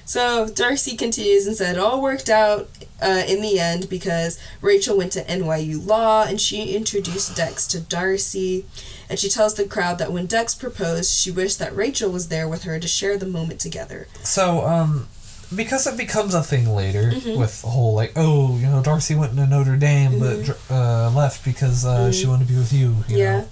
So 0.05 0.47
Darcy 0.47 0.95
continues 0.95 1.47
and 1.47 1.55
said 1.55 1.77
all 1.77 2.01
worked 2.01 2.29
out 2.29 2.69
uh, 3.01 3.23
in 3.27 3.41
the 3.41 3.59
end 3.59 3.89
because 3.89 4.39
Rachel 4.61 4.95
went 4.97 5.11
to 5.13 5.23
NYU 5.25 5.85
Law 5.85 6.23
and 6.23 6.39
she 6.39 6.75
introduced 6.75 7.35
Dex 7.35 7.65
to 7.67 7.79
Darcy. 7.79 8.65
And 9.09 9.17
she 9.19 9.29
tells 9.29 9.55
the 9.55 9.65
crowd 9.65 9.97
that 9.97 10.11
when 10.11 10.25
Dex 10.27 10.53
proposed, 10.55 11.11
she 11.11 11.31
wished 11.31 11.57
that 11.59 11.75
Rachel 11.75 12.11
was 12.11 12.27
there 12.29 12.47
with 12.47 12.63
her 12.63 12.79
to 12.79 12.87
share 12.87 13.17
the 13.17 13.25
moment 13.25 13.59
together. 13.59 14.07
So, 14.23 14.65
um, 14.65 15.07
because 15.55 15.85
it 15.87 15.95
becomes 15.97 16.33
a 16.33 16.41
thing 16.43 16.67
later 16.69 17.11
Mm-hmm. 17.13 17.39
with 17.39 17.61
the 17.61 17.67
whole 17.67 17.93
like, 17.95 18.13
oh, 18.15 18.57
you 18.57 18.65
know, 18.67 18.81
Darcy 18.83 19.15
went 19.15 19.35
to 19.35 19.45
Notre 19.47 19.75
Dame 19.77 20.19
but 20.19 20.57
uh, 20.69 21.09
left 21.11 21.43
because 21.45 21.85
uh, 21.85 22.11
she 22.11 22.25
wanted 22.27 22.47
to 22.47 22.53
be 22.53 22.59
with 22.59 22.73
you. 22.73 22.79
you 22.79 22.93
Mm-hmm. 22.93 23.15
Yeah. 23.17 23.39
Know? 23.39 23.47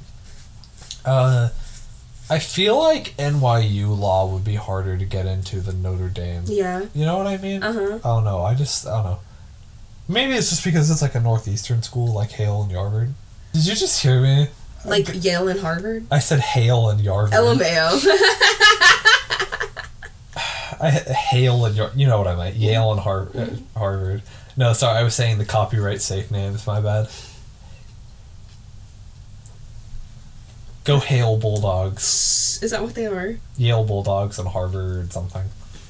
Uh, 1.06 1.50
I 2.30 2.40
feel 2.40 2.80
like 2.80 3.16
NYU 3.18 3.98
law 3.98 4.26
would 4.28 4.44
be 4.44 4.56
harder 4.56 4.98
to 4.98 5.06
get 5.06 5.26
into 5.26 5.60
than 5.60 5.82
Notre 5.82 6.10
Dame. 6.10 6.44
Yeah. 6.46 6.86
You 6.96 7.06
know 7.06 7.18
what 7.18 7.28
I 7.28 7.38
mean? 7.38 7.62
Uh 7.62 7.74
huh. 7.74 8.00
I 8.04 8.08
don't 8.16 8.24
know. 8.24 8.42
I 8.44 8.56
just 8.56 8.88
I 8.88 8.96
don't 8.96 9.04
know. 9.12 9.20
Maybe 10.08 10.34
it's 10.34 10.50
just 10.50 10.64
because 10.64 10.90
it's 10.90 11.02
like 11.02 11.16
a 11.16 11.20
northeastern 11.20 11.84
school, 11.84 12.14
like 12.14 12.32
Hale 12.32 12.64
and 12.64 12.72
Yarvard. 12.72 13.14
Did 13.54 13.68
you 13.68 13.76
just 13.76 14.02
hear 14.02 14.22
me? 14.22 14.48
Like 14.86 15.24
Yale 15.24 15.48
and 15.48 15.60
Harvard. 15.60 16.08
I 16.12 16.20
said 16.20 16.40
Hale 16.40 16.90
and 16.90 17.00
Yarvard. 17.02 17.34
LMAO. 17.34 18.04
I 20.82 20.90
Hale 20.90 21.66
and 21.66 21.76
Yar- 21.76 21.92
you 21.96 22.08
know 22.08 22.18
what 22.18 22.28
I 22.28 22.36
meant. 22.36 22.56
Yale 22.56 22.92
and 22.92 23.00
Har- 23.00 23.30
uh, 23.36 23.48
Harvard. 23.78 24.24
No, 24.58 24.74
sorry, 24.74 25.00
I 25.00 25.04
was 25.04 25.16
saying 25.16 25.38
the 25.38 25.46
copyright 25.46 26.02
safe 26.02 26.32
names. 26.32 26.66
My 26.68 26.82
bad. 26.82 27.10
Go 30.84 31.00
Hale 31.00 31.38
Bulldogs, 31.38 32.60
Is 32.62 32.72
that 32.72 32.82
what 32.84 32.94
they 32.96 33.06
are? 33.06 33.38
Yale 33.58 33.86
Bulldogs, 33.86 34.38
and 34.38 34.48
Harvard 34.50 35.14
something. 35.14 35.44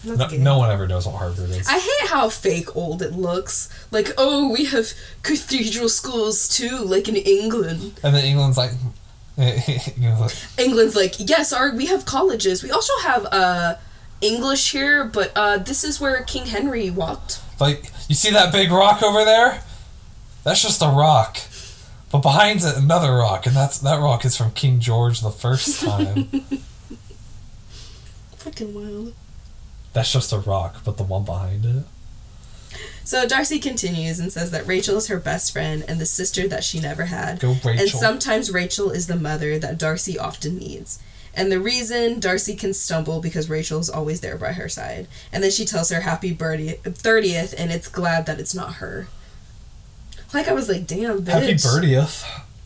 No, 0.06 0.28
no 0.28 0.58
one 0.58 0.70
ever 0.70 0.86
knows 0.88 1.06
what 1.08 1.16
Harvard 1.16 1.50
is. 1.50 1.68
I 1.68 1.80
hate 1.80 2.10
how 2.10 2.28
fake 2.30 2.76
old 2.76 3.02
it 3.02 3.14
looks. 3.14 3.70
Like, 3.90 4.10
oh, 4.18 4.52
we 4.52 4.66
have 4.66 4.90
cathedral 5.24 5.88
schools 5.90 6.48
too, 6.50 6.78
like 6.80 7.08
in 7.08 7.16
England. 7.16 8.00
and 8.04 8.14
then 8.14 8.26
England's 8.26 8.58
like, 8.58 8.72
you 9.38 10.10
know, 10.10 10.20
like, 10.20 10.36
England's 10.60 10.96
like, 10.96 11.16
yes, 11.18 11.54
our 11.54 11.74
we 11.74 11.86
have 11.88 12.06
colleges. 12.06 12.62
We 12.62 12.70
also 12.70 12.94
have 13.02 13.26
uh 13.32 13.76
English 14.22 14.74
here, 14.74 15.06
but 15.06 15.32
uh 15.36 15.58
this 15.58 15.84
is 15.84 16.00
where 16.02 16.22
King 16.24 16.48
Henry 16.48 16.90
walked. 16.92 17.40
Like, 17.60 17.90
you 18.10 18.16
see 18.16 18.30
that 18.32 18.52
big 18.52 18.72
rock 18.72 19.02
over 19.02 19.24
there? 19.26 19.64
That's 20.44 20.62
just 20.62 20.82
a 20.82 20.88
rock. 20.88 21.38
But 22.13 22.21
behind 22.21 22.62
it, 22.62 22.78
another 22.78 23.12
rock, 23.15 23.47
and 23.47 23.56
that's 23.56 23.80
that 23.80 23.99
rock 23.99 24.23
is 24.23 24.38
from 24.38 24.52
King 24.52 24.80
George 24.80 25.19
the 25.21 25.32
first 25.32 25.82
time. 25.86 26.26
Fucking 28.38 28.73
wild. 28.73 29.13
that's 29.93 30.13
just 30.13 30.32
a 30.32 30.38
rock, 30.38 30.84
but 30.86 30.97
the 30.97 31.04
one 31.04 31.26
behind 31.26 31.65
it. 31.65 31.86
So 33.04 33.28
Darcy 33.28 33.58
continues 33.60 34.19
and 34.19 34.32
says 34.32 34.52
that 34.52 34.67
Rachel 34.67 34.97
is 34.97 35.08
her 35.08 35.19
best 35.19 35.52
friend 35.52 35.84
and 35.88 35.99
the 35.99 36.06
sister 36.06 36.47
that 36.47 36.63
she 36.63 36.80
never 36.80 37.06
had. 37.06 37.39
Go 37.39 37.54
Rachel. 37.54 37.69
And 37.71 37.89
sometimes 37.89 38.52
Rachel 38.52 38.91
is 38.91 39.08
the 39.08 39.15
mother 39.15 39.58
that 39.58 39.80
Darcy 39.80 40.17
often 40.17 40.58
needs. 40.58 40.99
And 41.34 41.52
the 41.52 41.60
reason 41.60 42.19
Darcy 42.19 42.56
can 42.56 42.76
stumble 42.76 43.21
because 43.21 43.49
Rachel 43.49 43.80
is 43.80 43.89
always 43.89 44.21
there 44.21 44.38
by 44.38 44.54
her 44.54 44.69
side. 44.69 45.08
And 45.32 45.43
then 45.43 45.49
she 45.49 45.65
tells 45.65 45.89
her 45.89 46.02
happy 46.02 46.32
birdie 46.32 46.76
30th 46.84 47.56
and 47.58 47.71
it's 47.71 47.88
glad 47.88 48.28
that 48.28 48.39
it's 48.39 48.54
not 48.54 48.76
her. 48.76 49.08
Like 50.34 50.48
I 50.48 50.54
was 50.54 50.67
like, 50.67 50.88
damn, 50.88 51.24
bitch. 51.24 51.32
Happy 51.32 51.54
birdieth. 51.54 52.26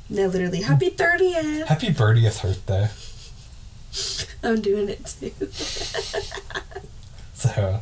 No, 0.09 0.27
literally, 0.27 0.61
happy 0.61 0.89
30th. 0.89 1.65
Happy 1.65 1.89
birdieth 1.91 2.41
birthday, 2.41 2.89
I'm 4.41 4.61
doing 4.61 4.87
it 4.89 5.05
too. 5.05 5.33
Sarah. 7.33 7.81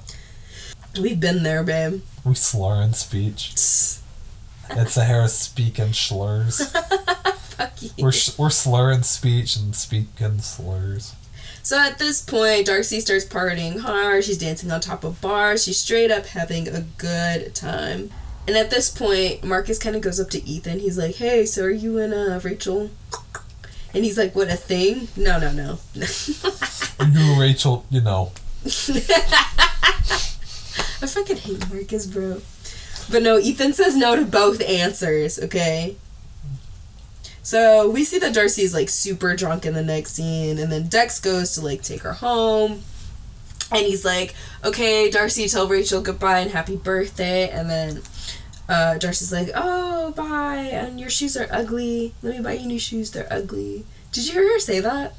We've 0.99 1.19
been 1.19 1.43
there, 1.43 1.63
babe. 1.63 2.01
We 2.23 2.33
slur 2.35 2.81
in 2.81 2.93
speech. 2.93 3.51
It's 3.51 4.93
Sahara 4.93 5.27
speaking 5.27 5.93
slurs. 5.93 6.67
Fuck 6.71 7.81
you. 7.81 7.89
We're, 7.99 8.11
we're 8.37 8.49
slurring 8.49 9.03
speech 9.03 9.55
and 9.55 9.75
speaking 9.75 10.39
slurs. 10.39 11.13
So 11.61 11.79
at 11.79 11.99
this 11.99 12.21
point, 12.21 12.67
Darcy 12.67 12.99
starts 12.99 13.25
partying 13.25 13.79
hard. 13.81 14.23
She's 14.23 14.37
dancing 14.37 14.71
on 14.71 14.81
top 14.81 15.03
of 15.03 15.21
bars. 15.21 15.63
She's 15.63 15.77
straight 15.77 16.11
up 16.11 16.27
having 16.27 16.67
a 16.67 16.81
good 16.97 17.53
time. 17.53 18.11
And 18.47 18.55
at 18.55 18.69
this 18.69 18.89
point, 18.89 19.43
Marcus 19.43 19.79
kind 19.79 19.95
of 19.95 20.01
goes 20.01 20.19
up 20.19 20.29
to 20.31 20.43
Ethan. 20.43 20.79
He's 20.79 20.97
like, 20.97 21.15
"Hey, 21.15 21.45
so 21.45 21.63
are 21.63 21.69
you 21.69 21.97
and 21.97 22.13
uh, 22.13 22.39
Rachel?" 22.43 22.91
And 23.93 24.03
he's 24.03 24.17
like, 24.17 24.35
"What 24.35 24.49
a 24.49 24.55
thing? 24.55 25.07
No, 25.15 25.39
no, 25.39 25.51
no." 25.51 25.79
Are 26.99 27.07
you, 27.07 27.39
Rachel, 27.39 27.85
you 27.89 28.01
know. 28.01 28.31
I 28.65 28.69
fucking 31.07 31.37
hate 31.37 31.69
Marcus, 31.69 32.05
bro. 32.05 32.41
But 33.11 33.21
no, 33.21 33.37
Ethan 33.37 33.73
says 33.73 33.95
no 33.97 34.15
to 34.15 34.25
both 34.25 34.61
answers. 34.61 35.39
Okay. 35.39 35.97
So 37.43 37.89
we 37.89 38.03
see 38.03 38.17
that 38.19 38.33
Darcy 38.33 38.63
is 38.63 38.73
like 38.73 38.89
super 38.89 39.35
drunk 39.35 39.65
in 39.65 39.75
the 39.75 39.83
next 39.83 40.13
scene, 40.13 40.57
and 40.57 40.71
then 40.71 40.87
Dex 40.87 41.19
goes 41.19 41.53
to 41.53 41.61
like 41.61 41.83
take 41.83 42.01
her 42.01 42.13
home. 42.13 42.81
And 43.71 43.85
he's 43.85 44.05
like, 44.05 44.35
okay, 44.63 45.09
Darcy, 45.09 45.47
tell 45.47 45.67
Rachel 45.67 46.01
goodbye 46.01 46.39
and 46.39 46.51
happy 46.51 46.75
birthday. 46.75 47.49
And 47.49 47.69
then 47.69 48.01
uh, 48.67 48.97
Darcy's 48.97 49.31
like, 49.31 49.49
oh, 49.55 50.11
bye. 50.11 50.69
And 50.71 50.99
your 50.99 51.09
shoes 51.09 51.37
are 51.37 51.47
ugly. 51.51 52.13
Let 52.21 52.37
me 52.37 52.43
buy 52.43 52.53
you 52.53 52.67
new 52.67 52.79
shoes. 52.79 53.11
They're 53.11 53.31
ugly. 53.31 53.85
Did 54.11 54.27
you 54.27 54.33
hear 54.33 54.53
her 54.53 54.59
say 54.59 54.79
that? 54.79 55.13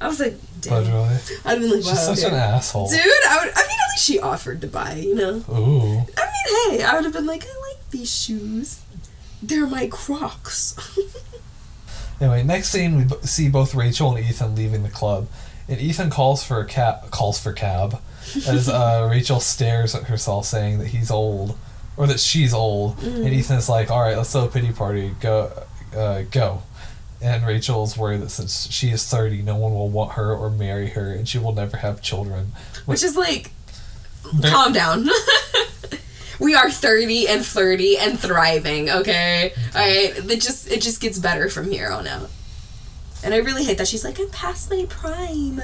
I 0.00 0.08
was 0.08 0.18
like, 0.18 0.36
damn. 0.60 0.84
Literally. 0.84 1.16
I'd 1.44 1.60
been 1.60 1.70
like, 1.70 1.82
She's 1.82 1.86
wow. 1.86 2.14
such 2.14 2.18
okay. 2.24 2.28
an 2.28 2.34
asshole. 2.34 2.88
Dude, 2.88 3.00
I 3.00 3.38
would. 3.44 3.52
I 3.54 3.62
mean, 3.62 3.78
at 3.78 3.92
least 3.92 4.04
she 4.04 4.18
offered 4.18 4.60
to 4.62 4.66
buy. 4.66 4.94
You 4.94 5.14
know. 5.14 5.44
Ooh. 5.48 5.98
I 6.16 6.72
mean, 6.74 6.78
hey, 6.78 6.82
I 6.82 6.94
would 6.94 7.04
have 7.04 7.12
been 7.12 7.26
like, 7.26 7.44
I 7.44 7.70
like 7.70 7.90
these 7.90 8.12
shoes. 8.12 8.82
They're 9.42 9.66
my 9.66 9.86
Crocs. 9.86 10.76
Anyway, 12.20 12.44
next 12.44 12.68
scene 12.68 12.96
we 12.96 13.02
b- 13.02 13.16
see 13.22 13.48
both 13.48 13.74
Rachel 13.74 14.14
and 14.14 14.24
Ethan 14.24 14.54
leaving 14.54 14.84
the 14.84 14.88
club, 14.88 15.26
and 15.66 15.80
Ethan 15.80 16.08
calls 16.08 16.44
for 16.44 16.60
a 16.60 16.64
cab. 16.64 17.10
Calls 17.10 17.40
for 17.40 17.52
cab, 17.52 18.00
as 18.46 18.68
uh, 18.68 19.08
Rachel 19.10 19.40
stares 19.40 19.92
at 19.96 20.04
herself, 20.04 20.46
saying 20.46 20.78
that 20.78 20.88
he's 20.88 21.10
old, 21.10 21.58
or 21.96 22.06
that 22.06 22.20
she's 22.20 22.54
old. 22.54 23.02
And 23.02 23.26
Ethan's 23.28 23.68
like, 23.68 23.90
"All 23.90 24.00
right, 24.00 24.16
let's 24.16 24.32
throw 24.32 24.44
a 24.44 24.48
pity 24.48 24.72
party. 24.72 25.14
Go, 25.20 25.52
uh, 25.96 26.22
go." 26.30 26.62
And 27.20 27.46
Rachel's 27.46 27.96
worried 27.96 28.20
that 28.22 28.30
since 28.30 28.70
she 28.70 28.90
is 28.90 29.06
thirty, 29.06 29.42
no 29.42 29.56
one 29.56 29.74
will 29.74 29.90
want 29.90 30.12
her 30.12 30.34
or 30.34 30.50
marry 30.50 30.88
her, 30.90 31.12
and 31.12 31.28
she 31.28 31.38
will 31.38 31.52
never 31.52 31.76
have 31.78 32.02
children. 32.02 32.52
Which 32.86 33.02
is 33.02 33.16
like, 33.16 33.52
calm 34.42 34.72
down. 34.72 35.08
we 36.40 36.54
are 36.54 36.70
thirty 36.70 37.28
and 37.28 37.44
flirty 37.44 37.96
and 37.96 38.18
thriving. 38.18 38.90
Okay, 38.90 39.52
all 39.74 39.80
right. 39.80 40.30
It 40.30 40.40
just 40.40 40.70
it 40.70 40.82
just 40.82 41.00
gets 41.00 41.18
better 41.18 41.48
from 41.48 41.70
here 41.70 41.90
on 41.90 42.06
out. 42.06 42.30
And 43.24 43.32
I 43.32 43.36
really 43.36 43.64
hate 43.64 43.78
that 43.78 43.86
she's 43.86 44.04
like, 44.04 44.18
I'm 44.18 44.30
past 44.30 44.68
my 44.68 44.84
prime. 44.88 45.60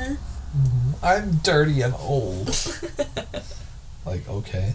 I'm 1.03 1.37
dirty 1.43 1.83
and 1.83 1.95
old. 1.95 2.49
like, 4.07 4.29
okay. 4.29 4.75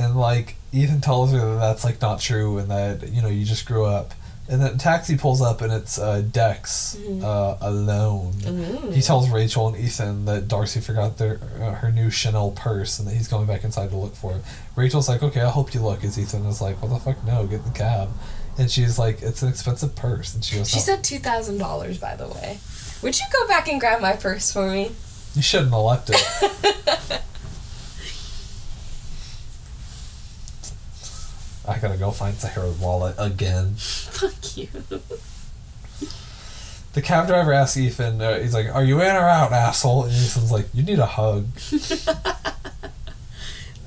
And, 0.00 0.16
like, 0.16 0.56
Ethan 0.72 1.00
tells 1.00 1.32
her 1.32 1.38
that 1.38 1.60
that's, 1.60 1.84
like, 1.84 2.00
not 2.00 2.20
true 2.20 2.58
and 2.58 2.70
that, 2.70 3.08
you 3.10 3.20
know, 3.22 3.28
you 3.28 3.44
just 3.44 3.66
grew 3.66 3.84
up. 3.84 4.14
And 4.48 4.60
then 4.60 4.78
taxi 4.78 5.16
pulls 5.16 5.40
up 5.40 5.60
and 5.60 5.72
it's 5.72 5.96
uh, 5.96 6.22
Dex 6.22 6.96
Mm-hmm. 6.98 7.24
uh, 7.24 7.56
alone. 7.60 8.32
Mm. 8.32 8.92
He 8.92 9.00
tells 9.00 9.28
Rachel 9.30 9.68
and 9.68 9.76
Ethan 9.76 10.24
that 10.24 10.48
Darcy 10.48 10.80
forgot 10.80 11.18
their 11.18 11.38
uh, 11.60 11.74
her 11.74 11.92
new 11.92 12.10
Chanel 12.10 12.50
purse 12.50 12.98
and 12.98 13.06
that 13.06 13.14
he's 13.14 13.28
going 13.28 13.46
back 13.46 13.62
inside 13.62 13.90
to 13.90 13.96
look 13.96 14.16
for 14.16 14.34
it. 14.34 14.42
Rachel's 14.74 15.08
like, 15.08 15.22
"Okay, 15.22 15.40
I 15.42 15.50
hope 15.50 15.72
you 15.72 15.78
look." 15.80 16.02
As 16.02 16.18
Ethan 16.18 16.44
is 16.46 16.60
like, 16.60 16.82
"What 16.82 16.88
the 16.92 16.98
fuck? 16.98 17.24
No, 17.24 17.46
get 17.46 17.60
in 17.60 17.66
the 17.72 17.78
cab." 17.78 18.08
And 18.58 18.68
she's 18.68 18.98
like, 18.98 19.22
"It's 19.22 19.40
an 19.42 19.48
expensive 19.50 19.94
purse." 19.94 20.34
And 20.34 20.44
she 20.44 20.56
goes, 20.56 20.68
She 20.68 20.78
"No." 20.78 20.82
said 20.82 21.04
two 21.04 21.20
thousand 21.20 21.58
dollars, 21.58 21.98
by 21.98 22.16
the 22.16 22.26
way. 22.26 22.58
Would 23.02 23.20
you 23.20 23.26
go 23.32 23.46
back 23.46 23.68
and 23.68 23.78
grab 23.78 24.00
my 24.02 24.14
purse 24.14 24.50
for 24.52 24.68
me? 24.68 24.90
"You 25.36 25.42
shouldn't 25.42 25.70
have 25.70 25.80
left 25.80 26.10
it." 26.12 27.20
I 31.68 31.78
gotta 31.78 31.96
go 31.96 32.10
find 32.10 32.34
Sahara's 32.36 32.78
wallet 32.78 33.14
again. 33.18 33.74
Fuck 33.76 34.56
you. 34.56 34.68
The 36.92 37.02
cab 37.02 37.28
driver 37.28 37.52
asks 37.52 37.76
Ethan, 37.76 38.20
uh, 38.20 38.38
he's 38.40 38.52
like, 38.54 38.66
Are 38.74 38.82
you 38.82 39.00
in 39.00 39.14
or 39.14 39.28
out, 39.28 39.52
asshole? 39.52 40.04
And 40.04 40.12
Ethan's 40.12 40.50
like, 40.50 40.66
You 40.74 40.82
need 40.82 40.98
a 40.98 41.06
hug. 41.06 41.46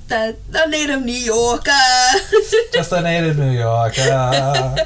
The 0.08 0.36
the 0.50 0.66
native 0.68 1.04
New 1.06 1.14
Yorker. 1.14 1.72
Just 2.74 2.92
a 2.92 3.02
native 3.02 3.38
New 3.38 3.52
York. 3.52 3.94
uh, 3.98 4.78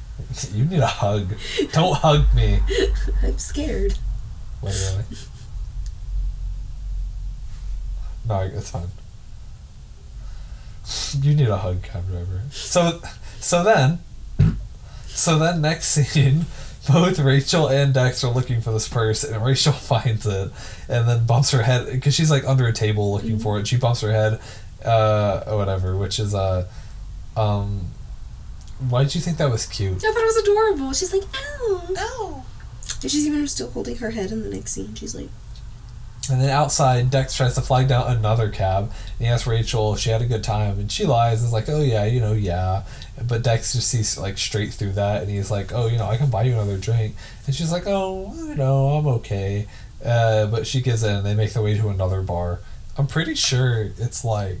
you 0.52 0.64
need 0.66 0.80
a 0.80 0.86
hug. 0.86 1.34
Don't 1.72 1.96
hug 1.96 2.32
me. 2.34 2.60
I'm 3.22 3.38
scared. 3.38 3.94
Literally. 4.62 5.04
No, 8.28 8.40
it's 8.40 8.70
fine. 8.70 8.88
You 11.20 11.34
need 11.34 11.48
a 11.48 11.58
hug, 11.58 11.82
cab 11.82 12.08
driver. 12.08 12.42
So, 12.50 13.00
so 13.40 13.62
then, 13.62 13.98
so 15.06 15.38
then 15.38 15.60
next 15.60 15.88
scene, 15.88 16.46
both 16.90 17.18
Rachel 17.18 17.68
and 17.68 17.92
Dex 17.92 18.24
are 18.24 18.32
looking 18.32 18.60
for 18.60 18.72
this 18.72 18.88
purse, 18.88 19.24
and 19.24 19.44
Rachel 19.44 19.72
finds 19.90 20.26
it, 20.26 20.50
and 20.88 21.08
then 21.08 21.26
bumps 21.26 21.50
her 21.50 21.62
head 21.62 21.86
because 21.86 22.14
she's 22.14 22.30
like 22.30 22.44
under 22.44 22.66
a 22.66 22.72
table 22.72 23.12
looking 23.12 23.38
for 23.38 23.58
it. 23.58 23.66
She 23.66 23.76
bumps 23.76 24.00
her 24.00 24.12
head, 24.12 24.40
uh, 24.84 25.44
or 25.46 25.56
whatever, 25.56 25.96
which 25.96 26.18
is 26.18 26.34
uh, 26.34 26.66
um, 27.36 27.90
why 28.88 29.02
did 29.02 29.14
you 29.14 29.20
think 29.20 29.38
that 29.38 29.50
was 29.50 29.66
cute? 29.66 29.96
I 29.96 30.12
thought 30.12 30.22
it 30.22 30.26
was 30.26 30.36
adorable. 30.36 30.92
She's 30.92 31.12
like, 31.12 31.22
ow. 31.22 31.86
Oh. 31.96 32.44
And 33.02 33.10
she's 33.10 33.26
even 33.26 33.46
still 33.46 33.70
holding 33.70 33.96
her 33.96 34.10
head 34.10 34.30
in 34.32 34.42
the 34.42 34.50
next 34.50 34.72
scene. 34.72 34.94
She's 34.94 35.14
like, 35.14 35.28
And 36.30 36.40
then 36.42 36.50
outside, 36.50 37.10
Dex 37.10 37.34
tries 37.34 37.54
to 37.54 37.62
flag 37.62 37.88
down 37.88 38.14
another 38.14 38.50
cab. 38.50 38.84
And 39.18 39.26
he 39.26 39.26
asks 39.26 39.46
Rachel 39.46 39.94
if 39.94 40.00
she 40.00 40.10
had 40.10 40.20
a 40.20 40.26
good 40.26 40.44
time, 40.44 40.78
and 40.78 40.92
she 40.92 41.04
lies 41.06 41.40
and 41.40 41.46
is 41.48 41.52
like, 41.52 41.68
"Oh 41.68 41.80
yeah, 41.82 42.04
you 42.04 42.20
know, 42.20 42.32
yeah." 42.34 42.82
But 43.26 43.42
Dex 43.42 43.72
just 43.72 43.88
sees 43.88 44.18
like 44.18 44.36
straight 44.36 44.72
through 44.74 44.92
that, 44.92 45.22
and 45.22 45.30
he's 45.30 45.50
like, 45.50 45.72
"Oh, 45.72 45.86
you 45.86 45.96
know, 45.96 46.06
I 46.06 46.16
can 46.18 46.28
buy 46.30 46.42
you 46.42 46.52
another 46.52 46.76
drink." 46.76 47.14
And 47.46 47.54
she's 47.54 47.72
like, 47.72 47.84
"Oh, 47.86 48.34
you 48.36 48.54
know, 48.54 48.88
I'm 48.90 49.06
okay." 49.06 49.66
Uh, 50.04 50.46
but 50.46 50.66
she 50.66 50.80
gives 50.80 51.02
in. 51.02 51.16
and 51.16 51.26
They 51.26 51.34
make 51.34 51.52
their 51.54 51.62
way 51.62 51.76
to 51.78 51.88
another 51.88 52.20
bar. 52.22 52.60
I'm 52.96 53.06
pretty 53.06 53.34
sure 53.34 53.90
it's 53.98 54.24
like 54.24 54.58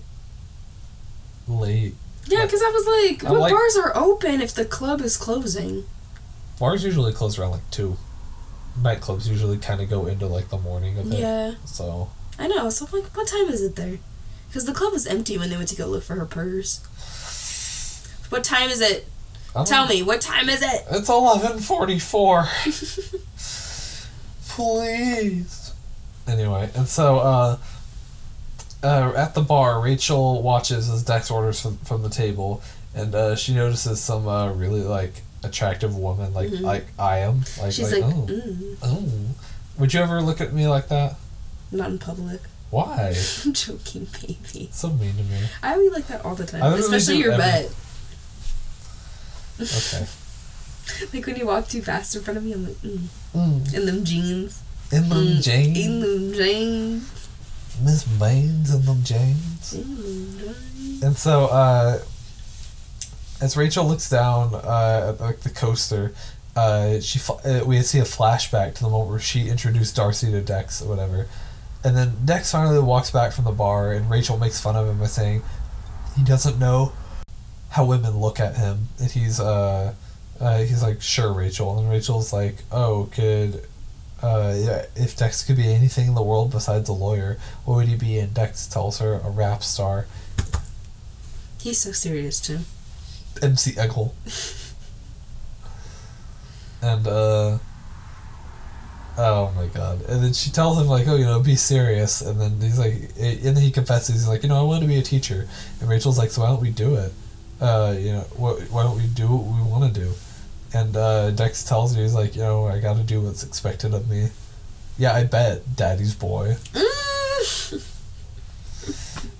late. 1.46 1.94
yeah, 2.26 2.44
because 2.44 2.62
I 2.62 2.70
was 2.70 2.86
like, 3.10 3.24
I'm 3.24 3.30
what 3.32 3.40
like- 3.40 3.52
bars 3.52 3.76
are 3.76 3.96
open 3.96 4.40
if 4.40 4.54
the 4.54 4.64
club 4.64 5.00
is 5.00 5.16
closing? 5.16 5.84
Bars 6.58 6.82
usually 6.84 7.12
close 7.12 7.38
around 7.38 7.52
like 7.52 7.70
two. 7.70 7.96
Nightclubs 8.82 9.28
usually 9.28 9.58
kind 9.58 9.80
of 9.80 9.88
go 9.90 10.06
into 10.06 10.26
like 10.26 10.48
the 10.48 10.58
morning 10.58 10.98
of 10.98 11.12
it. 11.12 11.18
Yeah, 11.18 11.54
So 11.64 12.10
I 12.38 12.46
know. 12.48 12.70
So 12.70 12.86
I'm 12.86 13.00
like, 13.00 13.16
what 13.16 13.26
time 13.26 13.48
is 13.48 13.62
it 13.62 13.76
there? 13.76 13.98
Because 14.48 14.64
the 14.66 14.72
club 14.72 14.92
was 14.92 15.06
empty 15.06 15.36
when 15.36 15.50
they 15.50 15.56
went 15.56 15.68
to 15.70 15.76
go 15.76 15.86
look 15.86 16.04
for 16.04 16.14
her 16.14 16.24
purse. 16.26 16.80
What 18.30 18.44
time 18.44 18.70
is 18.70 18.80
it? 18.80 19.06
Tell 19.66 19.86
me, 19.88 20.02
what 20.02 20.20
time 20.20 20.48
is 20.48 20.62
it? 20.62 20.84
It's 20.90 21.08
eleven 21.08 21.58
forty 21.58 21.98
four. 21.98 22.46
Please. 24.48 25.72
Anyway, 26.26 26.70
and 26.74 26.86
so 26.86 27.18
uh, 27.18 27.58
uh, 28.82 29.12
at 29.16 29.34
the 29.34 29.40
bar, 29.40 29.80
Rachel 29.80 30.42
watches 30.42 30.88
as 30.90 31.02
Dex 31.02 31.30
orders 31.30 31.60
from, 31.60 31.78
from 31.78 32.02
the 32.02 32.10
table, 32.10 32.62
and 32.94 33.14
uh, 33.14 33.34
she 33.36 33.54
notices 33.54 34.00
some 34.00 34.28
uh, 34.28 34.52
really 34.52 34.82
like 34.82 35.22
attractive 35.42 35.96
woman, 35.96 36.34
like 36.34 36.50
Mhm. 36.50 36.62
like 36.62 36.86
I 36.98 37.18
am. 37.18 37.44
Like, 37.60 37.72
She's 37.72 37.92
like, 37.92 38.02
like, 38.02 38.14
oh, 38.14 38.26
mm, 38.28 38.76
oh. 38.82 39.04
Would 39.78 39.94
you 39.94 40.00
ever 40.00 40.20
look 40.20 40.40
at 40.40 40.52
me 40.52 40.66
like 40.68 40.88
that? 40.88 41.16
not 41.70 41.90
in 41.90 41.98
public. 41.98 42.40
Why? 42.70 43.14
I'm 43.44 43.52
joking, 43.52 44.06
baby. 44.20 44.68
so 44.72 44.90
mean 44.90 45.16
to 45.16 45.22
me. 45.22 45.38
I 45.62 45.76
would 45.76 45.92
like 45.92 46.06
that 46.08 46.24
all 46.24 46.34
the 46.34 46.46
time, 46.46 46.62
especially 46.74 47.16
your 47.18 47.32
every- 47.32 47.68
butt. 47.68 47.72
Okay. 49.60 50.06
Like 51.12 51.26
when 51.26 51.36
you 51.36 51.44
walk 51.46 51.68
too 51.68 51.82
fast 51.82 52.16
in 52.16 52.22
front 52.22 52.38
of 52.38 52.44
me, 52.44 52.54
I'm 52.54 52.64
like, 52.66 52.76
mm. 52.80 52.98
Mm. 53.36 53.74
in 53.74 53.84
them 53.84 54.04
jeans. 54.06 54.62
In 54.90 55.10
them 55.10 55.18
Mm, 55.18 55.76
In 55.76 56.00
them 56.00 56.32
jeans. 56.32 57.04
Miss 57.82 58.04
Baines 58.04 58.72
in 58.74 58.84
them 58.86 59.02
jeans. 59.04 59.74
In 59.74 59.82
them 59.98 60.54
jeans. 60.74 61.02
And 61.02 61.16
so, 61.18 61.44
uh, 61.48 61.98
as 63.40 63.56
Rachel 63.56 63.86
looks 63.86 64.08
down 64.08 64.54
uh, 64.54 65.14
at 65.14 65.20
like 65.20 65.40
the 65.40 65.50
coaster, 65.50 66.12
uh, 66.56 67.00
she 67.00 67.20
uh, 67.44 67.64
we 67.64 67.80
see 67.82 67.98
a 67.98 68.04
flashback 68.04 68.74
to 68.74 68.82
the 68.82 68.90
moment 68.90 69.10
where 69.10 69.20
she 69.20 69.48
introduced 69.48 69.96
Darcy 69.96 70.30
to 70.30 70.40
Dex 70.40 70.82
or 70.82 70.88
whatever, 70.88 71.28
and 71.84 71.96
then 71.96 72.16
Dex 72.24 72.50
finally 72.50 72.80
walks 72.80 73.10
back 73.10 73.32
from 73.32 73.44
the 73.44 73.52
bar, 73.52 73.92
and 73.92 74.10
Rachel 74.10 74.38
makes 74.38 74.60
fun 74.60 74.74
of 74.76 74.88
him 74.88 74.98
by 74.98 75.06
saying 75.06 75.42
he 76.16 76.24
doesn't 76.24 76.58
know 76.58 76.92
how 77.70 77.84
women 77.84 78.18
look 78.18 78.40
at 78.40 78.56
him, 78.56 78.88
and 78.98 79.10
he's 79.10 79.38
uh, 79.38 79.94
uh 80.40 80.58
he's 80.58 80.82
like 80.82 81.00
sure 81.00 81.32
Rachel, 81.32 81.78
and 81.78 81.88
Rachel's 81.88 82.32
like 82.32 82.56
oh 82.72 83.08
could. 83.12 83.64
Uh, 84.20 84.52
yeah, 84.58 84.84
if 84.96 85.16
Dex 85.16 85.44
could 85.44 85.56
be 85.56 85.72
anything 85.72 86.08
in 86.08 86.14
the 86.16 86.22
world 86.24 86.50
besides 86.50 86.88
a 86.88 86.92
lawyer, 86.92 87.38
what 87.64 87.76
would 87.76 87.86
he 87.86 87.94
be? 87.94 88.18
And 88.18 88.34
Dex 88.34 88.66
tells 88.66 88.98
her 88.98 89.14
a 89.14 89.30
rap 89.30 89.62
star. 89.62 90.08
He's 91.60 91.78
so 91.78 91.92
serious 91.92 92.40
too. 92.40 92.58
MC 93.42 93.72
Eggle. 93.72 94.12
and 96.82 97.06
uh 97.06 97.58
Oh 99.20 99.50
my 99.56 99.66
god. 99.66 100.02
And 100.02 100.22
then 100.22 100.32
she 100.32 100.50
tells 100.50 100.78
him 100.78 100.86
like, 100.86 101.08
Oh, 101.08 101.16
you 101.16 101.24
know, 101.24 101.40
be 101.40 101.56
serious 101.56 102.20
and 102.20 102.40
then 102.40 102.60
he's 102.60 102.78
like 102.78 103.10
and 103.18 103.56
then 103.56 103.62
he 103.62 103.70
confesses, 103.70 104.14
he's 104.14 104.28
like, 104.28 104.42
you 104.42 104.48
know, 104.48 104.58
I 104.58 104.62
want 104.62 104.82
to 104.82 104.88
be 104.88 104.98
a 104.98 105.02
teacher 105.02 105.48
and 105.80 105.88
Rachel's 105.88 106.18
like, 106.18 106.30
So 106.30 106.42
why 106.42 106.48
don't 106.48 106.60
we 106.60 106.70
do 106.70 106.94
it? 106.94 107.12
Uh, 107.60 107.96
you 107.98 108.12
know, 108.12 108.26
what 108.36 108.60
why 108.70 108.84
don't 108.84 108.96
we 108.96 109.06
do 109.08 109.26
what 109.26 109.56
we 109.56 109.70
wanna 109.70 109.92
do? 109.92 110.12
And 110.72 110.96
uh 110.96 111.30
Dex 111.32 111.64
tells 111.64 111.94
her 111.96 112.02
he's 112.02 112.14
like, 112.14 112.36
you 112.36 112.42
know, 112.42 112.66
I 112.66 112.78
gotta 112.78 113.02
do 113.02 113.20
what's 113.22 113.42
expected 113.42 113.92
of 113.94 114.08
me. 114.08 114.28
Yeah, 114.96 115.14
I 115.14 115.24
bet, 115.24 115.76
Daddy's 115.76 116.14
boy. 116.14 116.56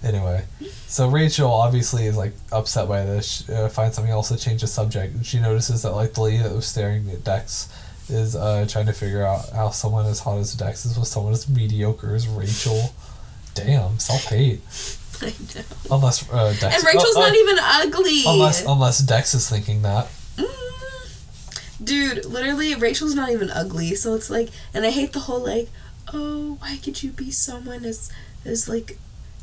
Anyway, 0.03 0.45
so 0.87 1.09
Rachel 1.09 1.51
obviously 1.51 2.07
is 2.07 2.17
like 2.17 2.33
upset 2.53 2.87
by 2.87 3.05
this. 3.05 3.45
She, 3.47 3.53
uh, 3.53 3.69
finds 3.69 3.97
something 3.97 4.13
else 4.13 4.29
to 4.29 4.37
change 4.37 4.61
the 4.61 4.69
subject, 4.69 5.15
and 5.15 5.27
she 5.27 5.41
notices 5.41 5.83
that 5.83 5.91
like 5.93 6.15
the 6.15 6.21
lady 6.21 6.39
that 6.39 6.53
was 6.53 6.67
staring 6.67 7.11
at 7.11 7.25
Dex 7.25 7.69
is 8.09 8.37
uh, 8.37 8.65
trying 8.69 8.87
to 8.87 8.93
figure 8.93 9.25
out 9.25 9.51
how 9.51 9.71
someone 9.71 10.07
as 10.07 10.21
hot 10.21 10.39
as 10.39 10.55
Dex 10.55 10.87
is 10.87 10.99
with 10.99 11.09
someone 11.09 11.33
as 11.33 11.49
mediocre 11.49 12.15
as 12.15 12.29
Rachel. 12.29 12.95
Damn, 13.55 13.99
self 13.99 14.25
hate. 14.27 14.61
I 15.21 15.27
know. 15.57 15.97
Unless 15.97 16.31
uh, 16.31 16.55
Dex. 16.61 16.77
And 16.77 16.85
Rachel's 16.85 17.17
uh, 17.17 17.21
uh, 17.21 17.27
not 17.27 17.37
even 17.37 17.57
ugly. 17.61 18.23
Unless 18.25 18.67
unless 18.67 18.99
Dex 19.01 19.35
is 19.35 19.51
thinking 19.51 19.83
that. 19.83 20.09
Mm. 20.37 21.85
Dude, 21.85 22.25
literally, 22.25 22.77
Rachel's 22.77 23.17
not 23.17 23.31
even 23.31 23.51
ugly. 23.51 23.97
So 23.97 24.15
it's 24.15 24.31
like, 24.31 24.51
and 24.73 24.87
I 24.87 24.91
hate 24.91 25.13
the 25.13 25.21
whole 25.21 25.41
like, 25.41 25.69
oh, 26.13 26.57
why 26.61 26.79
could 26.83 27.03
you 27.03 27.11
be 27.11 27.33
someone 27.33 27.85
as 27.85 28.13
as 28.45 28.69
like 28.69 28.97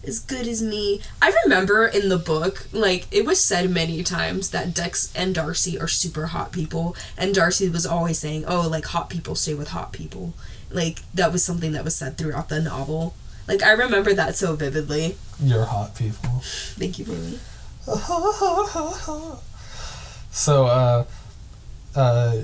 as 0.08 0.20
good 0.20 0.48
as 0.48 0.62
me? 0.62 1.02
I 1.22 1.34
remember 1.44 1.86
in 1.86 2.10
the 2.10 2.18
book, 2.18 2.68
like 2.72 3.08
it 3.12 3.26
was 3.26 3.44
said 3.44 3.70
many 3.70 4.04
times 4.04 4.50
that 4.52 4.74
Dex 4.74 5.12
and 5.16 5.36
Darcy 5.36 5.80
are 5.80 5.88
super 5.88 6.28
hot 6.28 6.52
people, 6.52 6.96
and 7.18 7.34
Darcy 7.34 7.70
was 7.70 7.86
always 7.86 8.20
saying, 8.20 8.46
oh, 8.48 8.68
like 8.70 8.86
hot 8.86 9.10
people 9.10 9.36
stay 9.36 9.54
with 9.54 9.70
hot 9.70 9.92
people. 9.92 10.34
Like 10.72 11.00
that 11.14 11.32
was 11.32 11.44
something 11.44 11.72
that 11.74 11.84
was 11.84 11.96
said 11.96 12.18
throughout 12.18 12.50
the 12.50 12.62
novel. 12.62 13.16
Like 13.48 13.64
I 13.64 13.72
remember 13.72 14.14
that 14.14 14.36
so 14.36 14.56
vividly. 14.56 15.16
You're 15.42 15.66
hot 15.66 15.96
people. 15.96 16.42
Thank 16.44 17.00
you, 17.00 17.06
baby. 17.06 17.40
so, 20.32 20.66
uh, 20.66 21.06
uh, 21.96 22.38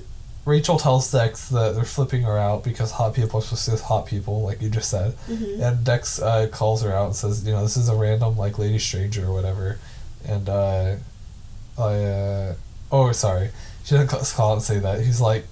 Rachel 0.51 0.77
tells 0.77 1.09
Dex 1.09 1.47
that 1.49 1.75
they're 1.75 1.85
flipping 1.85 2.23
her 2.23 2.37
out 2.37 2.63
because 2.65 2.91
hot 2.91 3.13
people 3.15 3.39
are 3.39 3.41
supposed 3.41 3.65
to 3.65 3.71
be 3.71 3.77
hot 3.77 4.05
people, 4.05 4.41
like 4.41 4.61
you 4.61 4.69
just 4.69 4.89
said. 4.89 5.15
Mhm. 5.29 5.61
And 5.61 5.83
Dex 5.85 6.21
uh, 6.21 6.47
calls 6.51 6.81
her 6.83 6.91
out 6.93 7.05
and 7.07 7.15
says, 7.15 7.45
you 7.45 7.53
know, 7.53 7.61
this 7.63 7.77
is 7.77 7.87
a 7.87 7.95
random, 7.95 8.37
like, 8.37 8.59
lady 8.59 8.77
stranger 8.77 9.25
or 9.27 9.33
whatever. 9.33 9.79
And, 10.27 10.49
uh, 10.49 10.95
I, 11.77 11.93
uh, 12.03 12.55
oh, 12.91 13.11
sorry. 13.13 13.51
She 13.85 13.95
doesn't 13.95 14.09
call- 14.35 14.51
it 14.51 14.55
and 14.57 14.61
say 14.61 14.79
that. 14.79 14.99
He's 15.01 15.21
like, 15.21 15.47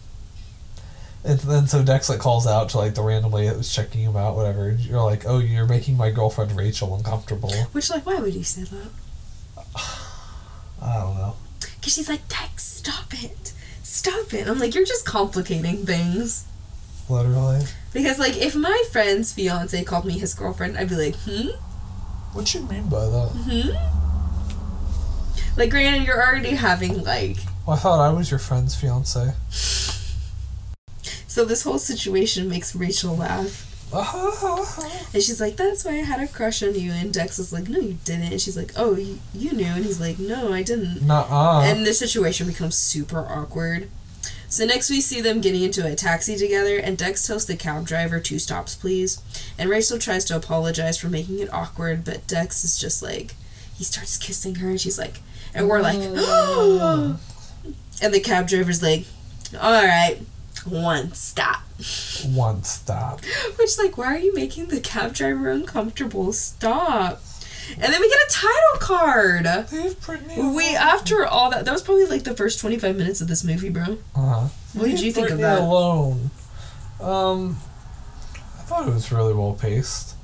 and 1.23 1.39
then 1.39 1.67
so 1.67 1.81
Dex, 1.81 2.09
like, 2.09 2.19
calls 2.19 2.45
out 2.45 2.67
to, 2.69 2.77
like, 2.77 2.95
the 2.95 3.01
random 3.01 3.31
lady 3.31 3.47
that 3.47 3.57
was 3.57 3.73
checking 3.73 4.01
him 4.01 4.17
out, 4.17 4.35
whatever. 4.35 4.67
And 4.67 4.79
you're 4.81 5.01
like, 5.01 5.25
oh, 5.25 5.39
you're 5.39 5.65
making 5.65 5.95
my 5.95 6.11
girlfriend 6.11 6.55
Rachel 6.57 6.93
uncomfortable. 6.93 7.53
Which, 7.71 7.89
like, 7.89 8.05
why 8.05 8.19
would 8.19 8.33
you 8.33 8.43
say 8.43 8.63
that? 8.63 8.89
I 10.81 10.93
don't 10.99 11.15
know. 11.17 11.35
Because 11.61 11.93
she's 11.93 12.09
like, 12.09 12.27
Dex, 12.27 12.65
stop 12.65 13.13
it. 13.23 13.53
Stop 13.83 14.33
it. 14.33 14.47
I'm 14.47 14.59
like, 14.59 14.75
you're 14.75 14.85
just 14.85 15.05
complicating 15.05 15.85
things. 15.85 16.45
Literally. 17.09 17.61
Because, 17.91 18.19
like, 18.19 18.37
if 18.37 18.55
my 18.55 18.83
friend's 18.91 19.33
fiance 19.33 19.83
called 19.83 20.05
me 20.05 20.19
his 20.19 20.33
girlfriend, 20.33 20.77
I'd 20.77 20.89
be 20.89 20.95
like, 20.95 21.15
hmm? 21.15 21.49
What 22.33 22.53
you 22.53 22.61
mean 22.61 22.87
by 22.87 23.05
that? 23.05 23.29
Hmm? 23.33 23.71
Like, 25.57 25.71
granted, 25.71 26.05
you're 26.05 26.23
already 26.23 26.51
having, 26.51 27.03
like. 27.03 27.37
Well, 27.65 27.75
I 27.75 27.79
thought 27.79 27.99
I 27.99 28.13
was 28.13 28.29
your 28.29 28.39
friend's 28.39 28.75
fiance. 28.75 29.33
So 31.27 31.45
this 31.45 31.63
whole 31.63 31.79
situation 31.79 32.47
makes 32.47 32.75
Rachel 32.75 33.15
laugh. 33.15 33.68
And 35.11 35.23
she's 35.23 35.41
like, 35.41 35.55
that's 35.55 35.83
why 35.83 35.93
I 35.93 36.03
had 36.03 36.21
a 36.21 36.27
crush 36.27 36.61
on 36.61 36.75
you. 36.75 36.91
And 36.91 37.11
Dex 37.11 37.39
is 37.39 37.51
like, 37.51 37.67
no, 37.67 37.79
you 37.79 37.97
didn't. 38.05 38.31
And 38.31 38.39
she's 38.39 38.55
like, 38.55 38.73
oh, 38.75 38.95
you, 38.95 39.17
you 39.33 39.53
knew. 39.53 39.65
And 39.65 39.83
he's 39.83 39.99
like, 39.99 40.19
no, 40.19 40.53
I 40.53 40.61
didn't. 40.61 41.01
Nuh-uh. 41.01 41.61
And 41.63 41.85
the 41.85 41.93
situation 41.95 42.45
becomes 42.45 42.77
super 42.77 43.25
awkward. 43.27 43.89
So 44.49 44.65
next 44.65 44.89
we 44.89 44.99
see 44.99 45.21
them 45.21 45.41
getting 45.41 45.61
into 45.61 45.85
a 45.85 45.95
taxi 45.95 46.35
together, 46.35 46.77
and 46.77 46.97
Dex 46.97 47.25
tells 47.25 47.45
the 47.45 47.55
cab 47.55 47.85
driver 47.85 48.19
two 48.19 48.39
stops, 48.39 48.75
please. 48.75 49.21
And 49.59 49.69
Rachel 49.69 49.99
tries 49.99 50.25
to 50.25 50.35
apologize 50.35 50.97
for 50.97 51.07
making 51.07 51.39
it 51.39 51.53
awkward, 51.53 52.03
but 52.03 52.25
Dex 52.25 52.63
is 52.63 52.77
just 52.77 53.03
like, 53.03 53.35
he 53.77 53.83
starts 53.83 54.17
kissing 54.17 54.55
her, 54.55 54.69
and 54.69 54.81
she's 54.81 54.97
like, 54.97 55.19
and 55.53 55.69
we're 55.69 55.81
like, 55.81 55.99
oh. 56.01 57.19
and 58.01 58.11
the 58.11 58.19
cab 58.19 58.47
driver's 58.47 58.81
like, 58.81 59.05
all 59.53 59.85
right, 59.85 60.17
one 60.65 61.13
stop. 61.13 61.61
One 62.25 62.63
stop. 62.63 63.21
Which, 63.57 63.77
like, 63.77 63.97
why 63.97 64.15
are 64.15 64.19
you 64.19 64.33
making 64.33 64.67
the 64.67 64.79
cab 64.79 65.13
driver 65.13 65.49
uncomfortable? 65.49 66.33
Stop. 66.33 67.21
And 67.75 67.93
then 67.93 68.01
we 68.01 68.09
get 68.09 68.17
a 68.17 68.31
title 68.31 68.79
card. 68.79 69.45
We 70.55 70.75
after 70.75 71.25
all 71.25 71.51
that, 71.51 71.65
that 71.65 71.71
was 71.71 71.83
probably 71.83 72.05
like 72.05 72.23
the 72.23 72.35
first 72.35 72.59
twenty 72.59 72.79
five 72.79 72.97
minutes 72.97 73.21
of 73.21 73.27
this 73.27 73.43
movie, 73.43 73.69
bro. 73.69 73.99
Uh-huh. 74.15 74.47
What 74.73 74.85
did 74.85 75.01
you 75.01 75.11
think 75.11 75.29
of 75.29 75.37
that? 75.37 75.59
alone. 75.59 76.31
Um, 76.99 77.57
I 78.35 78.61
thought 78.63 78.87
it 78.87 78.93
was 78.93 79.11
really 79.11 79.33
well 79.33 79.53
paced. 79.53 80.15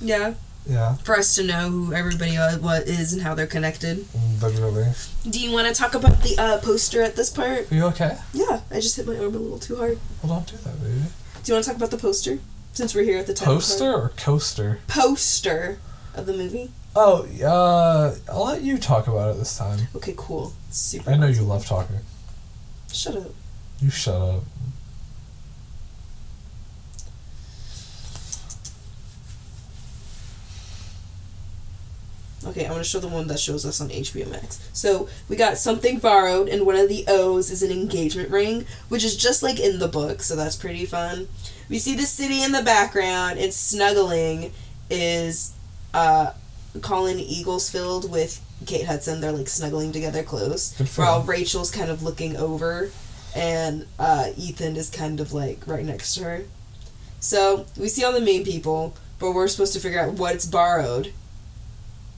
Yeah, 0.00 0.34
Yeah, 0.70 0.94
for 0.94 1.16
us 1.16 1.34
to 1.34 1.42
know 1.42 1.68
who 1.68 1.92
everybody 1.92 2.36
what 2.36 2.86
is 2.86 3.12
and 3.12 3.22
how 3.22 3.34
they're 3.34 3.48
connected. 3.48 4.06
literally. 4.40 4.86
Do 5.28 5.40
you 5.40 5.50
want 5.50 5.66
to 5.66 5.74
talk 5.74 5.96
about 5.96 6.22
the 6.22 6.38
uh, 6.38 6.58
poster 6.60 7.02
at 7.02 7.16
this 7.16 7.28
part? 7.28 7.70
Are 7.72 7.74
you 7.74 7.84
okay? 7.86 8.18
Yeah, 8.32 8.60
I 8.70 8.76
just 8.76 8.96
hit 8.96 9.04
my 9.04 9.16
arm 9.16 9.34
a 9.34 9.38
little 9.38 9.58
too 9.58 9.74
hard. 9.74 9.98
Well, 10.22 10.34
don't 10.34 10.46
do 10.46 10.56
that, 10.58 10.80
baby. 10.80 11.02
Do 11.42 11.50
you 11.50 11.54
want 11.54 11.64
to 11.64 11.70
talk 11.70 11.76
about 11.76 11.90
the 11.90 11.96
poster 11.96 12.38
since 12.72 12.94
we're 12.94 13.02
here 13.02 13.18
at 13.18 13.26
the 13.26 13.34
title 13.34 13.54
Poster 13.54 13.92
or 13.92 14.12
coaster? 14.16 14.78
Poster 14.86 15.78
of 16.14 16.26
the 16.26 16.34
movie. 16.34 16.70
Oh, 16.94 17.26
uh, 17.44 18.14
I'll 18.30 18.44
let 18.44 18.62
you 18.62 18.78
talk 18.78 19.08
about 19.08 19.34
it 19.34 19.38
this 19.38 19.58
time. 19.58 19.88
Okay, 19.96 20.14
cool. 20.16 20.52
Super. 20.70 21.10
I 21.10 21.16
know 21.16 21.26
you 21.26 21.42
love 21.42 21.66
talking. 21.66 21.96
Shut 22.92 23.16
up. 23.16 23.32
You 23.80 23.90
shut 23.90 24.20
up. 24.20 24.44
Okay, 32.46 32.64
I 32.66 32.70
want 32.70 32.82
to 32.82 32.88
show 32.88 33.00
the 33.00 33.08
one 33.08 33.26
that 33.26 33.38
shows 33.38 33.66
us 33.66 33.80
on 33.82 33.90
HBO 33.90 34.30
Max. 34.30 34.66
So 34.72 35.08
we 35.28 35.36
got 35.36 35.58
something 35.58 35.98
borrowed, 35.98 36.48
and 36.48 36.64
one 36.64 36.76
of 36.76 36.88
the 36.88 37.04
O's 37.06 37.50
is 37.50 37.62
an 37.62 37.70
engagement 37.70 38.30
ring, 38.30 38.64
which 38.88 39.04
is 39.04 39.16
just 39.16 39.42
like 39.42 39.60
in 39.60 39.78
the 39.78 39.88
book, 39.88 40.22
so 40.22 40.36
that's 40.36 40.56
pretty 40.56 40.86
fun. 40.86 41.28
We 41.68 41.78
see 41.78 41.94
the 41.94 42.06
city 42.06 42.42
in 42.42 42.52
the 42.52 42.62
background, 42.62 43.38
and 43.38 43.52
snuggling 43.52 44.52
is 44.88 45.52
uh, 45.92 46.32
Colin 46.80 47.18
Eaglesfield 47.18 48.08
with 48.08 48.40
Kate 48.66 48.86
Hudson. 48.86 49.20
They're 49.20 49.32
like 49.32 49.48
snuggling 49.48 49.92
together 49.92 50.22
close, 50.22 50.74
while. 50.96 51.22
Rachel's 51.22 51.70
kind 51.70 51.90
of 51.90 52.02
looking 52.02 52.36
over, 52.36 52.90
and 53.36 53.86
uh, 53.98 54.30
Ethan 54.38 54.76
is 54.76 54.88
kind 54.88 55.20
of 55.20 55.34
like 55.34 55.66
right 55.66 55.84
next 55.84 56.14
to 56.14 56.24
her. 56.24 56.44
So 57.20 57.66
we 57.78 57.88
see 57.88 58.02
all 58.02 58.12
the 58.12 58.20
main 58.20 58.44
people, 58.44 58.96
but 59.18 59.32
we're 59.32 59.46
supposed 59.48 59.74
to 59.74 59.80
figure 59.80 60.00
out 60.00 60.14
what's 60.14 60.46
borrowed. 60.46 61.12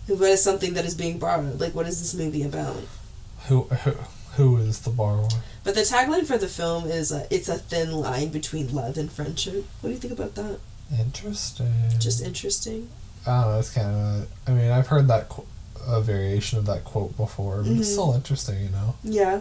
What 0.09 0.20
is 0.30 0.42
something 0.42 0.74
that 0.74 0.84
is 0.84 0.94
being 0.94 1.18
borrowed? 1.18 1.61
Like, 1.61 1.74
what 1.74 1.86
is 1.86 2.00
this 2.00 2.14
movie 2.14 2.42
about? 2.42 2.76
Who, 3.46 3.62
who, 3.64 3.90
who 4.36 4.57
is 4.59 4.80
the 4.80 4.90
borrower? 4.90 5.28
But 5.64 5.74
the 5.74 5.82
tagline 5.82 6.26
for 6.26 6.38
the 6.38 6.48
film 6.48 6.86
is 6.86 7.12
uh, 7.12 7.26
"It's 7.30 7.48
a 7.48 7.57
thin 7.59 7.92
line 7.92 8.28
between 8.28 8.74
love 8.74 8.96
and 8.98 9.11
friendship." 9.11 9.64
What 9.80 9.88
do 9.90 9.94
you 9.94 10.00
think 10.00 10.12
about 10.12 10.34
that? 10.34 10.59
Interesting. 10.98 11.72
Just 11.98 12.20
interesting. 12.22 12.88
I 13.26 13.42
don't 13.42 13.53
know. 13.53 13.59
It's 13.61 13.70
kind 13.70 13.88
of. 13.88 14.28
I 14.48 14.50
mean, 14.53 14.70
I've 14.70 14.88
heard 14.88 15.07
that 15.09 15.28
qu- 15.28 15.46
a 15.86 16.00
variation 16.00 16.59
of 16.59 16.66
that 16.66 16.84
quote 16.84 17.16
before, 17.16 17.59
but 17.59 17.66
Mhm. 17.66 17.78
it's 17.80 17.90
still 17.92 18.12
interesting, 18.14 18.61
you 18.62 18.68
know. 18.70 18.94
Yeah. 19.05 19.40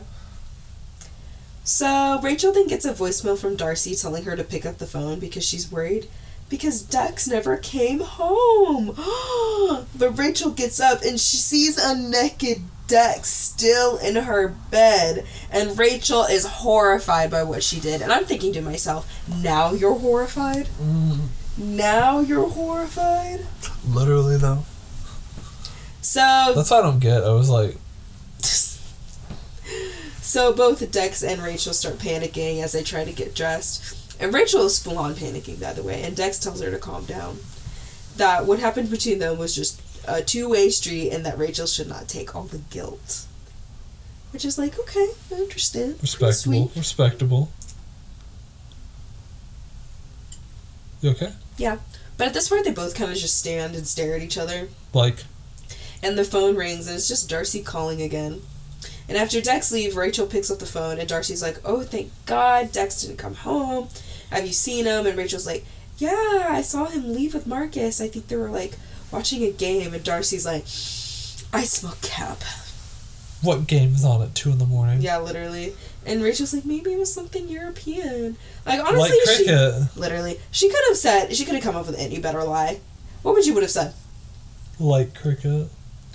So 1.63 2.19
Rachel 2.23 2.51
then 2.51 2.67
gets 2.67 2.85
a 2.85 2.93
voicemail 2.93 3.37
from 3.37 3.55
Darcy 3.55 3.95
telling 3.95 4.23
her 4.25 4.35
to 4.35 4.43
pick 4.43 4.65
up 4.65 4.77
the 4.79 4.87
phone 4.87 5.19
because 5.19 5.45
she's 5.45 5.71
worried 5.71 6.07
because 6.51 6.83
Dex 6.83 7.27
never 7.27 7.57
came 7.57 8.01
home. 8.01 8.87
but 9.97 10.11
Rachel 10.19 10.51
gets 10.51 10.79
up 10.79 11.01
and 11.01 11.19
she 11.19 11.37
sees 11.37 11.79
a 11.83 11.95
naked 11.95 12.57
Dex 12.87 13.29
still 13.29 13.97
in 13.97 14.15
her 14.17 14.49
bed, 14.69 15.25
and 15.49 15.79
Rachel 15.79 16.23
is 16.25 16.45
horrified 16.45 17.31
by 17.31 17.41
what 17.43 17.63
she 17.63 17.79
did. 17.79 18.01
And 18.01 18.11
I'm 18.11 18.25
thinking 18.25 18.51
to 18.51 18.61
myself, 18.61 19.09
now 19.41 19.71
you're 19.71 19.97
horrified? 19.97 20.67
Mm, 20.81 21.27
Now 21.57 22.19
you're 22.19 22.49
horrified? 22.49 23.45
literally 23.87 24.35
though. 24.35 24.65
So 26.01 26.51
That's 26.53 26.69
what 26.69 26.79
I 26.79 26.81
don't 26.81 26.99
get. 26.99 27.23
I 27.23 27.31
was 27.31 27.49
like, 27.49 27.77
So 30.21 30.53
both 30.53 30.91
Dex 30.91 31.23
and 31.23 31.41
Rachel 31.41 31.73
start 31.73 31.95
panicking 31.97 32.61
as 32.61 32.71
they 32.73 32.83
try 32.83 33.03
to 33.05 33.11
get 33.13 33.33
dressed. 33.35 34.00
And 34.21 34.33
Rachel 34.33 34.65
is 34.65 34.77
full 34.81 34.99
on 34.99 35.15
panicking, 35.15 35.59
by 35.59 35.73
the 35.73 35.81
way, 35.83 36.03
and 36.03 36.15
Dex 36.15 36.37
tells 36.37 36.61
her 36.61 36.69
to 36.69 36.77
calm 36.77 37.05
down. 37.05 37.39
That 38.17 38.45
what 38.45 38.59
happened 38.59 38.91
between 38.91 39.17
them 39.19 39.37
was 39.39 39.55
just 39.55 39.81
a 40.07 40.21
two 40.21 40.47
way 40.47 40.69
street 40.69 41.09
and 41.11 41.25
that 41.25 41.37
Rachel 41.37 41.65
should 41.65 41.89
not 41.89 42.07
take 42.07 42.35
all 42.35 42.43
the 42.43 42.59
guilt. 42.59 43.25
Which 44.31 44.45
is 44.45 44.57
like, 44.57 44.79
okay, 44.79 45.09
I 45.31 45.35
understand. 45.35 45.97
Respectable, 46.01 46.71
respectable. 46.75 47.51
You 51.01 51.11
okay? 51.11 51.33
Yeah. 51.57 51.79
But 52.17 52.27
at 52.27 52.33
this 52.33 52.49
point, 52.49 52.65
they 52.65 52.71
both 52.71 52.95
kind 52.95 53.11
of 53.11 53.17
just 53.17 53.37
stand 53.37 53.75
and 53.75 53.87
stare 53.87 54.15
at 54.15 54.21
each 54.21 54.37
other. 54.37 54.69
Like, 54.93 55.23
And 56.03 56.17
the 56.17 56.23
phone 56.23 56.55
rings, 56.55 56.87
and 56.87 56.95
it's 56.95 57.07
just 57.07 57.29
Darcy 57.29 57.61
calling 57.63 58.01
again. 58.01 58.41
And 59.09 59.17
after 59.17 59.41
Dex 59.41 59.71
leaves, 59.71 59.95
Rachel 59.95 60.27
picks 60.27 60.51
up 60.51 60.59
the 60.59 60.65
phone, 60.65 60.99
and 60.99 61.09
Darcy's 61.09 61.41
like, 61.41 61.59
"Oh, 61.65 61.81
thank 61.81 62.11
God, 62.25 62.71
Dex 62.71 63.01
didn't 63.01 63.17
come 63.17 63.35
home. 63.35 63.89
Have 64.31 64.45
you 64.45 64.53
seen 64.53 64.85
him?" 64.85 65.05
And 65.05 65.17
Rachel's 65.17 65.47
like, 65.47 65.65
"Yeah, 65.97 66.47
I 66.49 66.61
saw 66.61 66.85
him 66.85 67.13
leave 67.13 67.33
with 67.33 67.47
Marcus. 67.47 68.01
I 68.01 68.07
think 68.07 68.27
they 68.27 68.35
were 68.35 68.49
like 68.49 68.73
watching 69.11 69.43
a 69.43 69.51
game." 69.51 69.93
And 69.93 70.03
Darcy's 70.03 70.45
like, 70.45 70.63
"I 71.53 71.63
smell 71.65 71.97
cap." 72.01 72.43
what 73.41 73.65
game's 73.67 74.05
on 74.05 74.21
at 74.21 74.35
two 74.35 74.51
in 74.51 74.57
the 74.57 74.65
morning? 74.65 75.01
Yeah, 75.01 75.17
literally. 75.17 75.73
And 76.05 76.23
Rachel's 76.23 76.53
like, 76.53 76.65
"Maybe 76.65 76.93
it 76.93 76.99
was 76.99 77.13
something 77.13 77.47
European." 77.47 78.37
Like 78.65 78.79
honestly, 78.79 79.17
like 79.25 79.37
she 79.37 79.99
literally 79.99 80.39
she 80.51 80.69
could 80.69 80.83
have 80.89 80.97
said 80.97 81.35
she 81.35 81.45
could 81.45 81.55
have 81.55 81.63
come 81.63 81.75
up 81.75 81.87
with 81.87 81.97
any 81.97 82.19
better 82.19 82.43
lie. 82.43 82.79
What 83.21 83.35
would 83.35 83.45
you 83.45 83.53
would 83.53 83.63
have 83.63 83.71
said? 83.71 83.93
Like 84.79 85.15
cricket. 85.19 85.69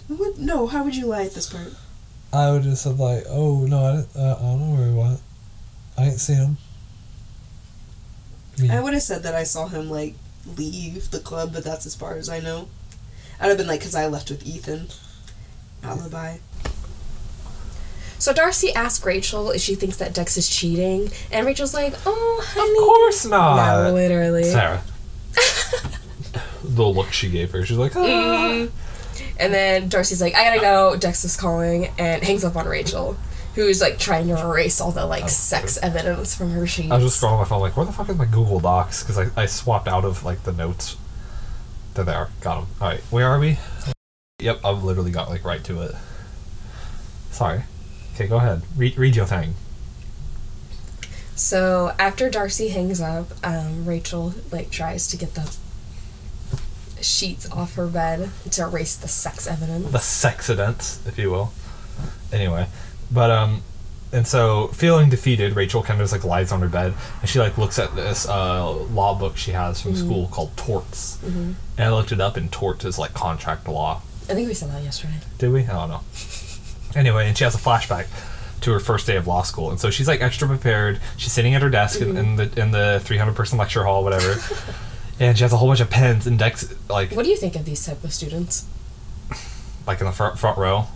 What, 0.09 0.39
no, 0.39 0.67
how 0.67 0.85
would 0.85 0.97
you 0.97 1.07
lie 1.07 1.25
at 1.25 1.35
this 1.35 1.53
part? 1.53 1.73
I 2.33 2.51
would 2.51 2.65
have 2.65 2.79
said 2.79 2.99
like, 2.99 3.25
oh 3.29 3.67
no, 3.67 3.85
I, 3.85 3.97
didn't, 3.97 4.17
uh, 4.17 4.37
I 4.39 4.43
don't 4.43 4.61
know 4.61 4.77
where 4.77 4.89
he 4.89 4.95
went. 4.95 5.21
I 5.99 6.05
ain't 6.05 6.21
seen 6.21 6.37
him. 6.37 6.57
Me. 8.59 8.71
I 8.71 8.81
would 8.81 8.95
have 8.95 9.03
said 9.03 9.23
that 9.23 9.35
I 9.35 9.45
saw 9.45 9.69
him 9.69 9.91
like 9.91 10.15
leave 10.57 11.11
the 11.11 11.21
club, 11.21 11.53
but 11.53 11.65
that's 11.65 11.87
as 11.87 11.95
far 11.95 12.15
as 12.15 12.29
I 12.29 12.41
know. 12.41 12.69
I'd 13.41 13.49
have 13.49 13.59
been 13.59 13.67
like, 13.67 13.81
because 13.81 13.95
I 13.95 14.07
left 14.07 14.31
with 14.31 14.47
Ethan. 14.47 14.89
Alibi. 15.83 16.39
So 18.19 18.33
Darcy 18.33 18.73
asks 18.73 19.05
Rachel 19.05 19.51
if 19.51 19.61
she 19.61 19.75
thinks 19.75 19.99
that 19.99 20.15
Dex 20.15 20.37
is 20.39 20.49
cheating, 20.49 21.11
and 21.31 21.47
Rachel's 21.47 21.75
like, 21.75 21.95
"Oh, 22.07 22.43
Of 22.49 22.83
course 22.83 23.27
not. 23.27 23.85
no, 23.85 23.93
literally. 23.93 24.45
Sarah. 24.45 24.83
the 26.65 26.85
look 26.85 27.13
she 27.13 27.29
gave 27.29 27.51
her, 27.53 27.65
she's 27.65 27.77
like, 27.77 27.95
ah. 27.95 28.01
Mm. 28.01 28.71
And 29.39 29.53
then 29.53 29.89
Darcy's 29.91 30.23
like, 30.23 30.35
"I 30.35 30.45
gotta 30.45 30.61
go." 30.61 30.97
Dex 30.97 31.25
is 31.25 31.37
calling 31.37 31.89
and 31.99 32.23
hangs 32.23 32.43
up 32.43 32.57
on 32.57 32.67
Rachel, 32.67 33.19
who's 33.57 33.81
like 33.81 33.99
trying 33.99 34.29
to 34.29 34.39
erase 34.41 34.81
all 34.81 34.93
the 34.93 35.05
like 35.05 35.25
Oh, 35.25 35.29
sex 35.29 35.79
evidence 35.83 36.37
from 36.37 36.51
her 36.51 36.67
sheets. 36.67 36.93
I 36.93 36.97
was 36.97 37.05
just 37.07 37.21
scrolling 37.21 37.39
my 37.39 37.45
phone, 37.45 37.61
like, 37.61 37.77
where 37.77 37.87
the 37.87 37.93
fuck 37.93 38.09
is 38.09 38.17
my 38.17 38.27
Google 38.27 38.61
Docs? 38.61 39.03
Because 39.03 39.19
I, 39.19 39.43
I 39.43 39.47
swapped 39.47 39.89
out 39.89 40.05
of 40.05 40.25
like 40.25 40.45
the 40.45 40.53
notes. 40.53 40.97
They're 41.95 42.05
there. 42.05 42.29
Got 42.43 42.61
them. 42.61 42.69
All 42.81 42.89
right, 42.89 43.01
where 43.11 43.27
are 43.27 43.41
we? 43.41 43.59
Yep, 44.39 44.61
I've 44.65 44.85
literally 44.85 45.11
got 45.11 45.31
like 45.31 45.45
right 45.45 45.65
to 45.65 45.81
it. 45.83 45.95
Sorry. 47.31 47.63
Okay, 48.15 48.29
go 48.29 48.37
ahead. 48.37 48.63
Read 48.77 48.97
read 48.97 49.17
your 49.17 49.27
thing. 49.27 49.55
So 51.35 51.93
after 51.99 52.31
Darcy 52.31 52.69
hangs 52.69 53.01
up, 53.01 53.29
um, 53.43 53.85
Rachel 53.87 54.35
like 54.53 54.71
tries 54.71 55.07
to 55.09 55.17
get 55.17 55.35
the 55.35 55.55
sheets 57.03 57.51
off 57.51 57.75
her 57.75 57.87
bed 57.87 58.31
to 58.51 58.63
erase 58.63 58.97
the 58.97 59.09
sex 59.09 59.47
evidence. 59.47 59.91
The 59.91 59.99
sex 59.99 60.49
evidence, 60.51 61.01
if 61.07 61.19
you 61.19 61.31
will. 61.31 61.53
Anyway, 62.33 62.67
but 63.11 63.31
um, 63.31 63.63
and 64.13 64.27
so 64.27 64.69
feeling 64.69 65.11
defeated, 65.11 65.57
Rachel 65.57 65.83
kind 65.83 66.01
of 66.01 66.05
just 66.05 66.13
like 66.13 66.25
lies 66.25 66.53
on 66.53 66.61
her 66.61 66.69
bed 66.69 66.95
and 67.21 67.29
she 67.29 67.39
like 67.39 67.59
looks 67.59 67.79
at 67.79 67.95
this 67.97 68.29
uh, 68.29 68.71
law 68.73 69.19
book 69.19 69.37
she 69.37 69.53
has 69.53 69.81
from 69.83 69.97
school 69.97 70.29
called 70.29 70.57
torts. 70.57 71.19
And 71.23 71.57
I 71.79 71.91
looked 71.91 72.13
it 72.13 72.21
up, 72.21 72.37
and 72.37 72.51
torts 72.51 72.85
is 72.85 72.99
like 72.99 73.15
contract 73.15 73.69
law. 73.69 74.01
I 74.29 74.35
think 74.35 74.49
we 74.49 74.55
said 74.55 74.71
that 74.71 74.83
yesterday. 74.83 75.19
Did 75.39 75.53
we? 75.53 75.65
I 75.65 75.73
don't 75.73 75.89
know. 75.89 76.01
Anyway, 76.95 77.29
and 77.29 77.37
she 77.37 77.45
has 77.45 77.55
a 77.55 77.59
flashback 77.59 78.07
to 78.63 78.73
her 78.73 78.81
first 78.81 79.07
day 79.07 79.17
of 79.17 79.27
law 79.27 79.43
school, 79.43 79.71
and 79.71 79.79
so 79.79 79.91
she's 79.91 80.09
like 80.09 80.23
extra 80.23 80.49
prepared. 80.49 81.01
She's 81.17 81.33
sitting 81.33 81.55
at 81.55 81.63
her 81.63 81.71
desk 81.71 82.01
in, 82.01 82.17
in 82.17 82.37
the 82.37 82.61
in 82.61 82.71
the 82.71 83.01
300 83.05 83.35
person 83.37 83.59
lecture 83.59 83.85
hall, 83.85 84.03
whatever. 84.03 84.41
and 85.21 85.37
she 85.37 85.45
has 85.45 85.53
a 85.53 85.59
whole 85.59 85.69
bunch 85.69 85.81
of 85.81 85.91
pens 85.91 86.27
and 86.27 86.39
decks, 86.39 86.75
like 86.89 87.13
What 87.13 87.25
do 87.25 87.31
you 87.31 87.37
think 87.37 87.55
of 87.55 87.65
these 87.65 87.85
type 87.85 88.03
of 88.03 88.13
students 88.13 88.67
like 89.87 90.01
in 90.01 90.07
the 90.07 90.13
front 90.13 90.39
front 90.39 90.59
row. 90.59 90.87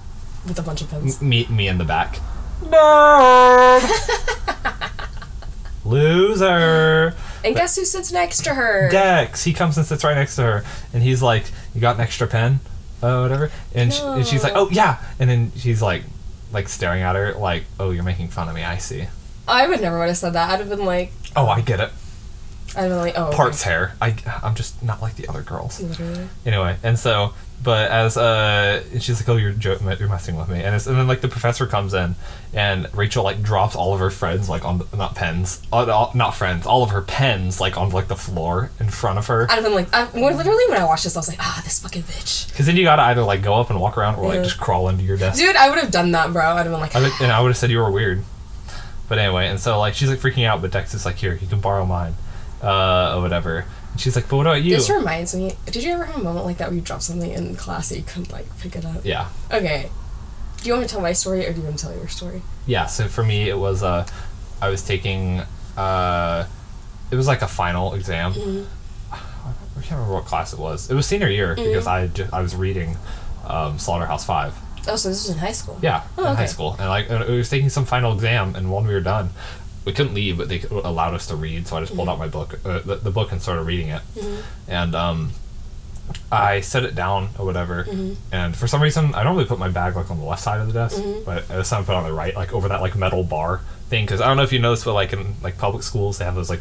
With 0.47 0.59
a 0.59 0.63
bunch 0.63 0.83
of 0.83 0.91
pens? 0.91 1.23
Me 1.23 1.47
me 1.49 1.69
in 1.69 1.79
the 1.79 1.85
back. 1.85 2.19
Nerd. 2.63 3.83
Loser. 5.85 7.15
And 7.45 7.57
guess 7.57 7.77
who 7.77 7.85
sits 7.85 8.13
next 8.13 8.45
to 8.45 8.55
her? 8.55 8.91
Dex. 8.91 9.45
He 9.45 9.53
comes 9.53 9.77
and 9.79 9.87
sits 9.87 10.05
right 10.05 10.15
next 10.15 10.37
to 10.37 10.43
her, 10.43 10.65
and 10.93 11.03
he's 11.03 11.23
like, 11.23 11.45
"You 11.75 11.81
got 11.81 11.97
an 11.97 12.03
extra 12.03 12.27
pen, 12.27 12.61
uh, 13.03 13.21
whatever." 13.21 13.51
And, 13.75 13.93
sh- 13.93 14.01
and 14.03 14.27
she's 14.27 14.43
like, 14.45 14.53
"Oh 14.55 14.69
yeah," 14.71 14.99
and 15.19 15.31
then 15.31 15.53
she's 15.57 15.81
like, 15.81 16.05
like 16.53 16.69
staring 16.69 17.03
at 17.03 17.17
her, 17.17 17.33
like, 17.35 17.65
"Oh, 17.79 17.91
you're 17.91 18.05
making 18.05 18.29
fun 18.29 18.49
of 18.49 18.55
me. 18.55 18.63
I 18.63 18.77
see." 18.77 19.07
I 19.49 19.67
would 19.67 19.81
never 19.81 19.99
would 19.99 20.09
have 20.09 20.19
said 20.19 20.35
that. 20.35 20.51
I'd 20.51 20.61
have 20.61 20.69
been 20.69 20.85
like, 20.85 21.13
Oh, 21.35 21.47
I 21.47 21.61
get 21.61 21.81
it. 21.81 21.91
I'd 22.77 22.83
have 22.83 22.91
been 22.91 22.99
like, 22.99 23.15
oh, 23.17 23.29
okay. 23.29 23.37
Parts 23.37 23.63
hair. 23.65 23.95
I 24.01 24.15
I'm 24.45 24.55
just 24.55 24.81
not 24.83 25.03
like 25.03 25.17
the 25.17 25.27
other 25.27 25.43
girls. 25.43 25.81
Literally. 25.81 26.29
Anyway, 26.47 26.77
and 26.85 26.97
so, 26.99 27.33
but 27.63 27.91
as 27.91 28.17
uh, 28.17 28.83
and 28.93 29.03
she's 29.03 29.21
like, 29.21 29.29
"Oh, 29.29 29.37
you're 29.37 29.53
jo- 29.53 29.79
you're 29.99 30.09
messing 30.09 30.37
with 30.37 30.49
me," 30.49 30.63
and 30.63 30.75
it's, 30.75 30.87
and 30.87 30.97
then 30.97 31.07
like 31.07 31.21
the 31.21 31.29
professor 31.29 31.67
comes 31.67 31.93
in, 31.93 32.15
and 32.55 32.89
Rachel 32.95 33.23
like 33.23 33.43
drops 33.43 33.77
all 33.77 33.93
of 33.93 34.01
her 34.01 34.09
friends 34.11 34.49
like 34.49 34.65
on 34.65 34.79
the, 34.79 34.97
not 34.97 35.15
pens, 35.15 35.61
uh, 35.73 35.85
all- 35.91 36.11
not 36.15 36.35
friends, 36.35 36.65
all 36.67 36.83
of 36.83 36.91
her 36.91 37.03
pens 37.03 37.61
like 37.61 37.77
on 37.77 37.91
like 37.91 38.09
the 38.09 38.17
floor 38.17 38.71
in 38.81 38.89
front 38.89 39.19
of 39.19 39.27
her. 39.27 39.47
I'd 39.51 39.57
have 39.57 39.65
been 39.65 39.75
like, 39.75 39.93
I, 39.93 40.05
well, 40.15 40.35
literally 40.35 40.65
when 40.69 40.79
I 40.81 40.85
watched 40.85 41.05
this, 41.05 41.17
I 41.17 41.19
was 41.19 41.29
like, 41.29 41.39
ah, 41.41 41.61
this 41.65 41.81
fucking 41.81 42.03
bitch. 42.05 42.49
Because 42.49 42.65
then 42.67 42.77
you 42.77 42.85
gotta 42.85 43.03
either 43.03 43.23
like 43.23 43.43
go 43.43 43.55
up 43.61 43.69
and 43.71 43.79
walk 43.81 43.99
around 43.99 44.15
or 44.17 44.27
like 44.29 44.37
Yeah. 44.37 44.43
just 44.45 44.59
crawl 44.59 44.89
into 44.89 45.05
your 45.05 45.17
desk. 45.19 45.39
Dude, 45.39 45.57
I 45.57 45.69
would 45.69 45.79
have 45.79 45.91
done 45.91 46.13
that, 46.13 46.33
bro. 46.33 46.43
I'd 46.43 46.57
have 46.59 46.65
been 46.67 46.81
like, 46.81 46.97
I 46.97 47.01
would, 47.03 47.13
and 47.21 47.31
I 47.31 47.41
would 47.41 47.49
have 47.49 47.57
said 47.59 47.71
you 47.71 47.79
were 47.79 47.91
weird. 47.91 48.25
But 49.09 49.19
anyway, 49.19 49.49
and 49.49 49.59
so 49.61 49.79
like 49.79 49.95
she's 49.95 50.09
like 50.09 50.21
freaking 50.21 50.47
out, 50.47 50.63
but 50.63 50.71
Dex 50.71 50.95
is 50.95 51.05
like, 51.05 51.17
"Here, 51.17 51.35
you 51.35 51.49
can 51.49 51.61
borrow 51.61 51.85
mine," 51.85 52.15
uh, 52.63 53.17
or 53.17 53.23
whatever. 53.23 53.65
She's 54.01 54.17
like, 54.17 54.29
"But 54.29 54.37
what 54.39 54.47
about 54.47 54.63
you?" 54.63 54.77
this 54.77 54.89
reminds 54.91 55.35
me. 55.35 55.55
Did 55.67 55.83
you 55.85 55.93
ever 55.93 56.05
have 56.05 56.17
a 56.17 56.23
moment 56.25 56.47
like 56.47 56.59
that 56.59 56.69
where 56.69 56.75
you 56.77 56.81
dropped 56.81 57.03
something 57.05 57.31
in 57.31 57.55
class 57.57 57.89
that 57.91 57.97
you 57.99 58.03
couldn't 58.05 58.33
like 58.33 58.47
pick 58.59 58.75
it 58.77 58.85
up? 58.85 59.05
yeah. 59.05 59.29
Okay. 59.53 59.89
Do 60.63 60.67
you 60.67 60.73
want 60.75 60.83
me 60.83 60.89
to 60.89 60.93
tell 60.95 61.01
my 61.03 61.13
story 61.13 61.47
or 61.47 61.53
do 61.53 61.61
you 61.61 61.65
want 61.67 61.79
to 61.79 61.87
tell 61.87 61.95
your 61.97 62.09
story? 62.09 62.43
yeah 62.67 62.85
so 62.87 63.09
for 63.09 63.25
me 63.25 63.49
it 63.49 63.57
was 63.59 63.83
uh 63.83 64.07
i 64.61 64.69
was 64.69 64.83
taking 64.83 65.41
uh 65.79 66.47
it 67.11 67.17
was 67.17 67.27
like 67.27 67.41
a 67.41 67.47
final 67.49 67.95
exam 67.95 68.33
i 69.11 69.17
can't 69.81 69.91
remember 69.93 70.13
what 70.13 70.27
class 70.27 70.53
it 70.53 70.59
was 70.59 70.91
it 70.91 70.95
was 70.95 71.07
senior 71.07 71.29
year 71.29 71.55
because 71.55 71.87
i 71.87 72.07
just 72.09 72.31
i 72.35 72.43
was 72.43 72.55
reading 72.55 72.97
um, 73.47 73.79
slaughterhouse 73.79 74.25
five 74.27 74.55
Oh, 74.89 74.97
so 74.97 75.09
this 75.11 75.27
was 75.27 75.31
in 75.31 75.39
high 75.39 75.53
school. 75.53 75.79
yeah 75.83 76.05
Oh, 76.19 76.31
in 76.31 76.37
high 76.37 76.47
school 76.47 76.77
and 76.79 76.89
like 76.89 77.09
and 77.11 77.23
it 77.25 77.31
was 77.31 77.49
taking 77.49 77.71
some 77.71 77.87
final 77.87 78.13
exam 78.13 78.55
and 78.55 78.71
when 78.73 78.87
we 78.87 78.93
were 78.93 79.01
done 79.01 79.31
we 79.91 79.95
couldn't 79.97 80.15
leave 80.15 80.39
but 80.39 80.49
they 80.49 80.63
allowed 80.71 81.15
us 81.15 81.27
to 81.27 81.37
read 81.37 81.67
so 81.67 81.77
i 81.77 81.81
just 81.81 81.95
pulled 81.95 82.09
mm-hmm. 82.09 82.23
out 82.23 82.27
my 82.27 82.29
book 82.29 82.59
uh, 82.65 82.79
the, 82.81 82.97
the 82.97 83.11
book 83.11 83.33
and 83.33 83.43
started 83.43 83.63
reading 83.63 83.89
it 83.89 84.03
mm-hmm. 84.15 84.41
and 84.71 84.95
um 84.95 85.33
I 86.33 86.61
set 86.61 86.85
it 86.85 86.95
down 86.95 87.31
or 87.39 87.45
whatever, 87.45 87.85
mm-hmm. 87.85 88.15
and 88.33 88.57
for 88.57 88.67
some 88.67 88.83
reason 88.83 89.15
I 89.15 89.23
normally 89.23 89.45
put 89.45 89.59
my 89.59 89.69
bag 89.69 89.97
like 89.97 90.11
on 90.11 90.19
the 90.19 90.25
left 90.25 90.43
side 90.43 90.61
of 90.61 90.67
the 90.67 90.73
desk, 90.73 91.03
but 91.25 91.47
this 91.49 91.71
time 91.71 91.83
I 91.83 91.87
put 91.87 91.93
it 91.93 91.97
on 91.99 92.05
the 92.05 92.13
right, 92.13 92.35
like 92.35 92.53
over 92.53 92.69
that 92.69 92.81
like 92.81 92.97
metal 92.97 93.25
bar 93.25 93.61
thing. 93.89 94.05
Because 94.07 94.21
I 94.21 94.27
don't 94.27 94.37
know 94.37 94.43
if 94.43 94.53
you 94.53 94.59
noticed, 94.59 94.85
but 94.85 94.95
like 94.95 95.13
in 95.13 95.35
like 95.43 95.59
public 95.59 95.83
schools 95.83 96.19
they 96.19 96.25
have 96.25 96.35
those 96.35 96.51
like 96.51 96.61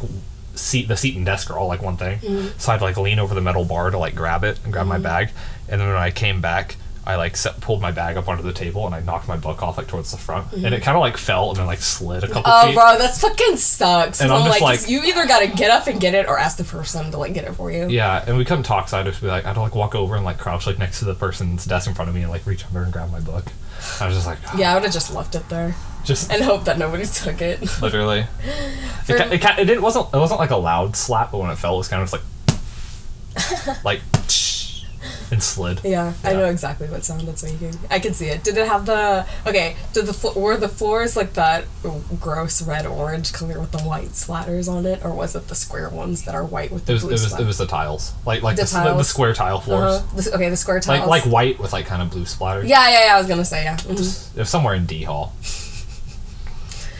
seat, 0.55 0.87
the 0.87 0.97
seat 0.97 1.15
and 1.15 1.25
desk 1.25 1.49
are 1.49 1.57
all 1.57 1.67
like 1.67 1.81
one 1.81 1.97
thing. 1.97 2.19
So 2.57 2.71
I'd 2.71 2.81
like 2.81 2.97
lean 2.97 3.19
over 3.19 3.33
the 3.33 3.41
metal 3.41 3.65
bar 3.65 3.89
to 3.89 3.97
like 3.97 4.15
grab 4.15 4.43
it 4.43 4.59
and 4.63 4.73
grab 4.73 4.87
my 4.87 4.97
bag, 4.99 5.29
and 5.67 5.79
then 5.81 5.87
when 5.87 5.97
I 5.97 6.11
came 6.11 6.41
back. 6.41 6.75
I 7.09 7.15
like 7.15 7.35
set, 7.35 7.59
pulled 7.61 7.81
my 7.81 7.91
bag 7.91 8.17
up 8.17 8.27
onto 8.27 8.43
the 8.43 8.53
table 8.53 8.85
and 8.85 8.95
I 8.95 9.01
knocked 9.01 9.27
my 9.27 9.37
book 9.37 9.61
off 9.63 9.77
like 9.77 9.87
towards 9.87 10.11
the 10.11 10.17
front, 10.17 10.51
and 10.53 10.63
mm-hmm. 10.63 10.73
it 10.73 10.83
kind 10.83 10.95
of 10.95 11.01
like 11.01 11.17
fell 11.17 11.49
and 11.49 11.57
then 11.57 11.65
like 11.65 11.79
slid 11.79 12.23
a 12.23 12.27
couple 12.27 12.43
times. 12.43 12.63
Oh, 12.63 12.67
feet. 12.67 12.75
bro, 12.75 12.97
that's 12.97 13.21
fucking 13.21 13.57
sucks. 13.57 14.21
And 14.21 14.31
I'm 14.31 14.41
I'm 14.41 14.47
just 14.47 14.61
like, 14.61 14.81
like- 14.81 14.89
you 14.89 15.03
either 15.03 15.25
gotta 15.25 15.47
get 15.47 15.71
up 15.71 15.87
and 15.87 15.99
get 15.99 16.13
it 16.13 16.27
or 16.27 16.37
ask 16.37 16.57
the 16.57 16.63
person 16.63 17.11
to 17.11 17.17
like 17.17 17.33
get 17.33 17.45
it 17.45 17.53
for 17.53 17.71
you. 17.71 17.87
Yeah, 17.89 18.23
and 18.25 18.37
we 18.37 18.45
couldn't 18.45 18.63
talk, 18.63 18.89
so 18.89 18.99
I'd 18.99 19.05
just 19.05 19.21
be 19.21 19.27
like, 19.27 19.45
I'd 19.45 19.57
like 19.57 19.75
walk 19.75 19.95
over 19.95 20.15
and 20.15 20.23
like 20.23 20.37
crouch 20.37 20.67
like 20.67 20.79
next 20.79 20.99
to 20.99 21.05
the 21.05 21.15
person's 21.15 21.65
desk 21.65 21.87
in 21.87 21.93
front 21.93 22.09
of 22.09 22.15
me 22.15 22.21
and 22.21 22.29
like 22.29 22.45
reach 22.45 22.65
under 22.65 22.83
and 22.83 22.93
grab 22.93 23.11
my 23.11 23.19
book. 23.19 23.45
I 23.99 24.07
was 24.07 24.15
just 24.15 24.27
like, 24.27 24.39
ah. 24.47 24.57
Yeah, 24.57 24.71
I 24.71 24.73
would 24.75 24.83
have 24.83 24.93
just 24.93 25.13
left 25.13 25.35
it 25.35 25.47
there 25.49 25.75
just 26.03 26.31
and 26.31 26.43
hope 26.43 26.65
that 26.65 26.77
nobody 26.77 27.05
took 27.05 27.41
it. 27.41 27.61
literally. 27.81 28.25
It, 29.07 29.17
ca- 29.17 29.29
it, 29.31 29.41
ca- 29.41 29.55
it 29.57 29.65
didn't 29.65 29.81
wasn't 29.81 30.07
it 30.13 30.17
wasn't 30.17 30.39
like 30.39 30.51
a 30.51 30.57
loud 30.57 30.95
slap, 30.95 31.31
but 31.31 31.39
when 31.39 31.49
it 31.49 31.57
fell, 31.57 31.75
it 31.75 31.77
was 31.77 31.87
kind 31.87 32.01
of 32.01 32.09
just 32.09 32.23
like, 33.65 33.83
like, 33.85 34.01
and 35.31 35.41
slid. 35.43 35.81
Yeah, 35.83 36.13
I 36.23 36.33
know 36.33 36.45
exactly 36.45 36.87
what 36.87 37.03
sound 37.03 37.27
it's 37.27 37.43
making. 37.43 37.75
I 37.89 37.99
can 37.99 38.13
see 38.13 38.27
it. 38.27 38.43
Did 38.43 38.57
it 38.57 38.67
have 38.67 38.85
the 38.85 39.25
okay? 39.47 39.75
Did 39.93 40.05
the 40.07 40.13
flo- 40.13 40.33
were 40.33 40.57
the 40.57 40.67
floors 40.69 41.15
like 41.15 41.33
that 41.33 41.65
gross 42.19 42.61
red 42.61 42.85
orange 42.85 43.33
color 43.33 43.59
with 43.59 43.71
the 43.71 43.79
white 43.79 44.09
splatters 44.09 44.67
on 44.71 44.85
it, 44.85 45.03
or 45.03 45.13
was 45.13 45.35
it 45.35 45.47
the 45.47 45.55
square 45.55 45.89
ones 45.89 46.23
that 46.25 46.35
are 46.35 46.43
white 46.45 46.71
with 46.71 46.85
the 46.85 46.93
It 46.93 46.95
was 46.95 47.03
it 47.03 47.05
blue 47.07 47.11
was 47.13 47.23
splatter? 47.25 47.43
it 47.43 47.47
was 47.47 47.57
the 47.57 47.67
tiles, 47.67 48.13
like 48.25 48.41
like 48.41 48.55
The 48.55 48.61
the, 48.63 48.67
s- 48.67 48.73
the, 48.73 48.93
the 48.95 49.03
square 49.03 49.33
tile 49.33 49.59
floors, 49.59 49.95
uh-huh. 50.01 50.15
the, 50.21 50.35
okay, 50.35 50.49
the 50.49 50.57
square 50.57 50.79
tiles. 50.79 51.07
like 51.07 51.23
white 51.25 51.59
with 51.59 51.73
like 51.73 51.85
kind 51.85 52.01
of 52.01 52.09
blue 52.09 52.25
splatter. 52.25 52.63
yeah, 52.65 52.89
yeah, 52.89 53.05
yeah. 53.07 53.15
I 53.15 53.17
was 53.17 53.27
gonna 53.27 53.45
say 53.45 53.63
yeah. 53.63 53.77
mhm. 53.77 54.35
It 54.35 54.39
was 54.39 54.49
somewhere 54.49 54.75
in 54.75 54.85
D 54.85 55.03
Hall. 55.03 55.33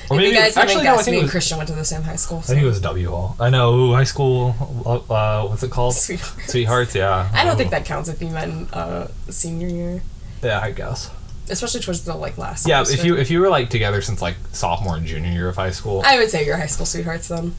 Or 0.10 0.20
If 0.20 0.28
you 0.28 0.34
guys 0.34 0.56
haven't 0.56 0.70
actually 0.70 0.84
no, 0.86 0.92
I 0.92 0.96
guessed, 0.96 1.06
think 1.06 1.14
me 1.14 1.18
it 1.18 1.20
and 1.22 1.26
was, 1.26 1.32
Christian 1.32 1.58
went 1.58 1.70
to 1.70 1.76
the 1.76 1.86
same 1.86 2.02
high 2.02 2.16
school. 2.16 2.42
So. 2.42 2.54
I 2.54 2.56
think 2.56 2.64
it 2.66 2.68
was 2.68 2.82
W 2.82 3.10
Hall. 3.10 3.36
I 3.40 3.50
know 3.50 3.74
ooh, 3.76 3.94
high 3.94 4.04
school. 4.06 4.56
Uh, 4.86 4.96
uh, 5.14 5.48
what's 5.48 5.64
it 5.64 5.72
called? 5.72 5.94
Sweethearts. 5.96 6.52
Sweethearts. 6.52 6.96
Yeah. 6.96 7.30
I 7.34 7.44
don't 7.46 7.58
think 7.58 7.72
that 7.72 7.86
counts 7.86 8.10
if 8.10 8.22
you 8.22 8.30
meant 8.30 8.74
uh, 8.74 9.08
senior 9.30 9.68
year, 9.68 10.02
Yeah, 10.44 10.60
I 10.62 10.72
guess. 10.72 11.12
especially 11.50 11.82
towards 11.82 12.04
the 12.06 12.16
like 12.16 12.38
last. 12.38 12.68
Yeah, 12.68 12.82
if 12.88 13.04
you 13.06 13.16
if 13.18 13.30
you 13.32 13.40
were 13.42 13.50
like 13.50 13.70
together 13.70 14.02
since 14.02 14.22
like 14.22 14.36
sophomore 14.52 14.96
and 14.98 15.06
junior 15.06 15.32
year 15.32 15.50
of 15.50 15.56
high 15.56 15.72
school, 15.72 16.02
I 16.06 16.18
would 16.18 16.30
say 16.30 16.46
your 16.46 16.58
high 16.58 16.66
school 16.68 16.86
sweethearts 16.86 17.28
then. 17.28 17.54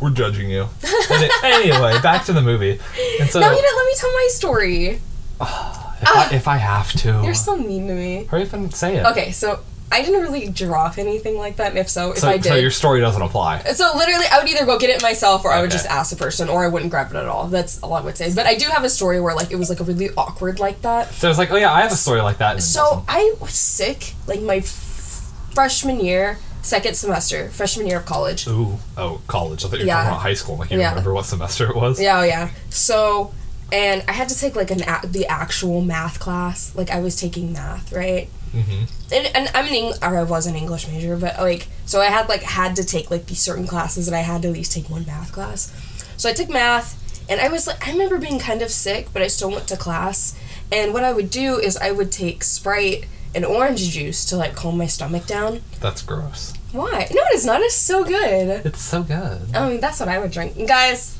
we're 0.00 0.10
judging 0.10 0.48
you. 0.50 0.66
Any- 1.10 1.30
anyway, 1.44 2.00
back 2.00 2.24
to 2.26 2.32
the 2.32 2.40
movie. 2.42 2.78
And 3.20 3.28
so, 3.30 3.40
no, 3.40 3.50
you 3.50 3.56
didn't 3.56 3.76
let 3.76 3.86
me 3.86 3.94
tell 3.96 4.12
my 4.12 4.28
story. 4.30 4.86
if, 5.40 6.08
I, 6.08 6.28
if 6.32 6.48
I 6.48 6.56
have 6.58 6.92
to, 7.02 7.20
You're 7.24 7.34
so 7.34 7.56
mean 7.56 7.86
to 7.88 7.94
me. 7.94 8.24
hurry 8.24 8.42
up 8.44 8.52
and 8.52 8.74
say 8.74 8.96
it. 8.96 9.06
Okay, 9.06 9.32
so 9.32 9.60
I 9.92 10.02
didn't 10.02 10.20
really 10.22 10.48
drop 10.48 10.98
anything 10.98 11.36
like 11.36 11.56
that, 11.56 11.70
and 11.70 11.78
if 11.78 11.88
so, 11.88 12.12
if 12.12 12.18
So, 12.18 12.28
I 12.28 12.36
did, 12.36 12.44
so 12.44 12.54
your 12.54 12.70
story 12.70 13.00
doesn't 13.00 13.20
apply. 13.20 13.62
So 13.72 13.90
literally, 13.96 14.26
I 14.30 14.38
would 14.38 14.48
either 14.48 14.64
go 14.64 14.78
get 14.78 14.90
it 14.90 15.02
myself, 15.02 15.44
or 15.44 15.50
I 15.52 15.60
would 15.60 15.70
Okay. 15.70 15.78
just 15.78 15.86
ask 15.86 16.10
the 16.10 16.16
person, 16.16 16.48
or 16.48 16.64
I 16.64 16.68
wouldn't 16.68 16.90
grab 16.92 17.10
it 17.10 17.16
at 17.16 17.26
all. 17.26 17.48
That's 17.48 17.82
all 17.82 17.94
I 17.94 18.00
would 18.00 18.16
say. 18.16 18.32
But 18.32 18.46
I 18.46 18.54
do 18.54 18.66
have 18.66 18.84
a 18.84 18.88
story 18.90 19.20
where 19.20 19.34
like 19.34 19.50
it 19.50 19.56
was 19.56 19.68
like 19.68 19.80
a 19.80 19.84
really 19.84 20.10
awkward 20.16 20.60
like 20.60 20.82
that. 20.82 21.12
So 21.14 21.28
it's 21.28 21.38
like, 21.38 21.50
oh 21.50 21.56
yeah, 21.56 21.72
I 21.72 21.80
have 21.80 21.90
a 21.92 21.96
story 21.96 22.20
like 22.20 22.38
that. 22.38 22.62
So. 22.62 23.04
I 23.08 23.34
was 23.40 23.52
sick 23.54 24.14
like 24.28 24.40
my 24.42 24.56
f- 24.58 25.28
freshman 25.54 25.98
year, 26.00 26.38
second 26.62 26.94
semester, 26.94 27.48
freshman 27.50 27.86
year 27.88 27.98
of 27.98 28.06
college. 28.06 28.46
Ooh, 28.46 28.78
oh, 28.96 29.20
college. 29.26 29.64
I 29.64 29.68
thought 29.68 29.78
you 29.80 29.84
were 29.84 29.88
Yeah. 29.88 29.94
talking 29.96 30.08
about 30.10 30.20
high 30.22 30.34
school. 30.34 30.56
Like 30.56 30.70
you 30.70 30.78
Yeah. 30.78 30.90
remember 30.90 31.12
what 31.12 31.24
semester 31.26 31.68
it 31.68 31.74
was. 31.74 32.00
Yeah, 32.00 32.20
oh 32.20 32.22
yeah. 32.22 32.50
So, 32.70 33.32
and 33.72 34.04
I 34.08 34.12
had 34.12 34.28
to 34.28 34.38
take 34.38 34.54
like 34.54 34.70
an 34.70 34.82
a- 34.82 35.06
the 35.06 35.26
actual 35.26 35.80
math 35.80 36.20
class. 36.20 36.70
Like 36.76 36.90
I 36.90 37.00
was 37.00 37.16
taking 37.16 37.52
math, 37.52 37.92
right? 37.92 38.28
Mm-hmm. 38.52 39.14
and, 39.14 39.26
and 39.36 39.50
I'm 39.54 39.66
an 39.66 39.74
Eng- 39.74 40.02
or 40.02 40.18
I 40.18 40.22
was 40.24 40.46
an 40.46 40.56
English 40.56 40.88
major, 40.88 41.16
but 41.16 41.38
like 41.38 41.68
so 41.86 42.00
I 42.00 42.06
had 42.06 42.28
like 42.28 42.42
had 42.42 42.76
to 42.76 42.84
take 42.84 43.10
like 43.10 43.26
these 43.26 43.40
certain 43.40 43.66
classes, 43.66 44.08
and 44.08 44.16
I 44.16 44.20
had 44.20 44.42
to 44.42 44.48
at 44.48 44.54
least 44.54 44.72
take 44.72 44.90
one 44.90 45.06
math 45.06 45.32
class. 45.32 45.72
So 46.16 46.28
I 46.28 46.32
took 46.32 46.48
math, 46.48 46.96
and 47.30 47.40
I 47.40 47.48
was 47.48 47.66
like 47.66 47.86
I 47.86 47.92
remember 47.92 48.18
being 48.18 48.38
kind 48.38 48.62
of 48.62 48.70
sick, 48.70 49.08
but 49.12 49.22
I 49.22 49.28
still 49.28 49.50
went 49.50 49.68
to 49.68 49.76
class. 49.76 50.36
And 50.72 50.92
what 50.92 51.04
I 51.04 51.12
would 51.12 51.30
do 51.30 51.58
is 51.58 51.76
I 51.76 51.90
would 51.90 52.12
take 52.12 52.44
Sprite 52.44 53.06
and 53.34 53.44
orange 53.44 53.90
juice 53.90 54.24
to 54.26 54.36
like 54.36 54.54
calm 54.54 54.76
my 54.78 54.86
stomach 54.86 55.26
down. 55.26 55.62
That's 55.80 56.02
gross. 56.02 56.52
Why? 56.72 57.08
No, 57.12 57.22
it 57.22 57.34
is 57.34 57.44
not. 57.44 57.60
It's 57.60 57.74
so 57.74 58.04
good. 58.04 58.64
It's 58.64 58.80
so 58.80 59.02
good. 59.02 59.54
I 59.54 59.68
mean, 59.68 59.80
that's 59.80 59.98
what 59.98 60.08
I 60.08 60.18
would 60.18 60.30
drink, 60.30 60.56
guys. 60.68 61.18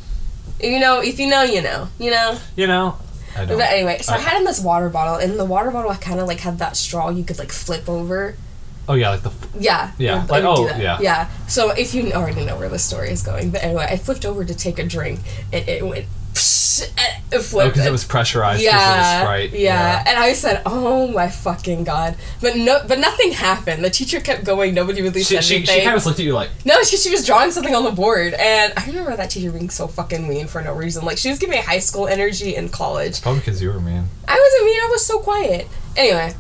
You 0.61 0.79
know, 0.79 1.01
if 1.01 1.19
you 1.19 1.29
know, 1.29 1.43
you 1.43 1.63
know. 1.63 1.89
You 1.99 2.11
know. 2.11 2.39
You 2.55 2.67
know, 2.67 2.97
I 3.37 3.45
don't. 3.45 3.59
But 3.59 3.71
anyway, 3.71 3.99
so 4.03 4.13
I, 4.13 4.17
I- 4.17 4.21
had 4.21 4.37
in 4.39 4.45
this 4.45 4.61
water 4.61 4.89
bottle, 4.89 5.17
and 5.17 5.39
the 5.39 5.45
water 5.45 5.71
bottle 5.71 5.91
I 5.91 5.97
kind 5.97 6.21
of 6.21 6.27
like 6.29 6.41
had 6.41 6.59
that 6.59 6.77
straw 6.77 7.11
you 7.11 7.25
could 7.25 7.39
like 7.39 7.53
flip 7.53 7.89
over. 7.89 8.35
oh 8.89 8.95
yeah, 8.95 9.11
like 9.11 9.23
the. 9.23 9.33
Yeah. 9.59 9.93
Yeah, 9.99 10.21
would- 10.23 10.31
like, 10.31 10.45
oh, 10.45 10.67
yeah. 10.67 10.99
Yeah. 11.01 11.31
So 11.49 11.71
if 11.71 11.95
you 11.95 12.13
already 12.13 12.45
know 12.45 12.57
where 12.59 12.69
the 12.69 12.79
story 12.79 13.11
is 13.11 13.23
going, 13.23 13.51
but 13.51 13.63
anyway, 13.63 13.87
I 13.89 13.97
flipped 13.97 14.25
over 14.27 14.45
to 14.45 14.55
take 14.55 14.79
a 14.79 14.85
drink, 14.87 15.21
and 15.53 15.69
it 15.69 15.85
went. 15.87 16.07
Psh, 16.35 16.60
Eh, 16.83 16.87
oh, 16.99 17.21
it 17.33 17.37
Oh, 17.39 17.43
flipped. 17.43 17.73
because 17.75 17.87
it 17.87 17.93
was 17.93 18.05
pressurized. 18.05 18.59
was 18.59 18.65
yeah, 18.65 19.47
yeah, 19.53 20.05
and 20.07 20.19
I 20.19 20.33
said, 20.33 20.63
"Oh 20.67 21.07
my 21.09 21.29
fucking 21.29 21.85
god!" 21.85 22.17
But 22.41 22.57
no, 22.57 22.83
but 22.87 22.99
nothing 22.99 23.33
happened. 23.33 23.85
The 23.85 23.91
teacher 23.91 24.21
kept 24.21 24.45
going. 24.45 24.75
Nobody 24.75 25.03
really 25.03 25.21
She, 25.23 25.35
said 25.35 25.45
she, 25.45 25.57
anything. 25.57 25.77
she 25.79 25.85
kind 25.85 25.97
of 25.97 26.05
looked 26.07 26.19
at 26.19 26.25
you 26.25 26.33
like, 26.35 26.51
No, 26.65 26.83
she, 26.83 26.97
she 26.97 27.11
was 27.11 27.25
drawing 27.27 27.51
something 27.53 27.75
on 27.75 27.85
the 27.85 27.91
board, 27.93 28.35
and 28.35 28.73
I 28.77 28.85
remember 28.87 29.17
that 29.17 29.31
teacher 29.31 29.51
being 29.53 29.71
so 29.71 29.87
fucking 29.87 30.27
mean 30.29 30.47
for 30.49 30.61
no 30.63 30.73
reason. 30.75 31.05
Like 31.05 31.19
she 31.19 31.29
was 31.29 31.39
giving 31.39 31.57
me 31.57 31.63
high 31.63 31.79
school 31.79 32.09
energy 32.09 32.57
in 32.57 32.69
college. 32.69 33.21
probably 33.23 33.41
because 33.41 33.63
you 33.63 33.69
were 33.73 33.81
mean. 33.81 34.09
I 34.27 34.35
wasn't 34.39 34.65
mean. 34.65 34.81
I 34.81 34.89
was 34.91 35.05
so 35.07 35.19
quiet. 35.21 35.69
Anyway, 35.97 36.35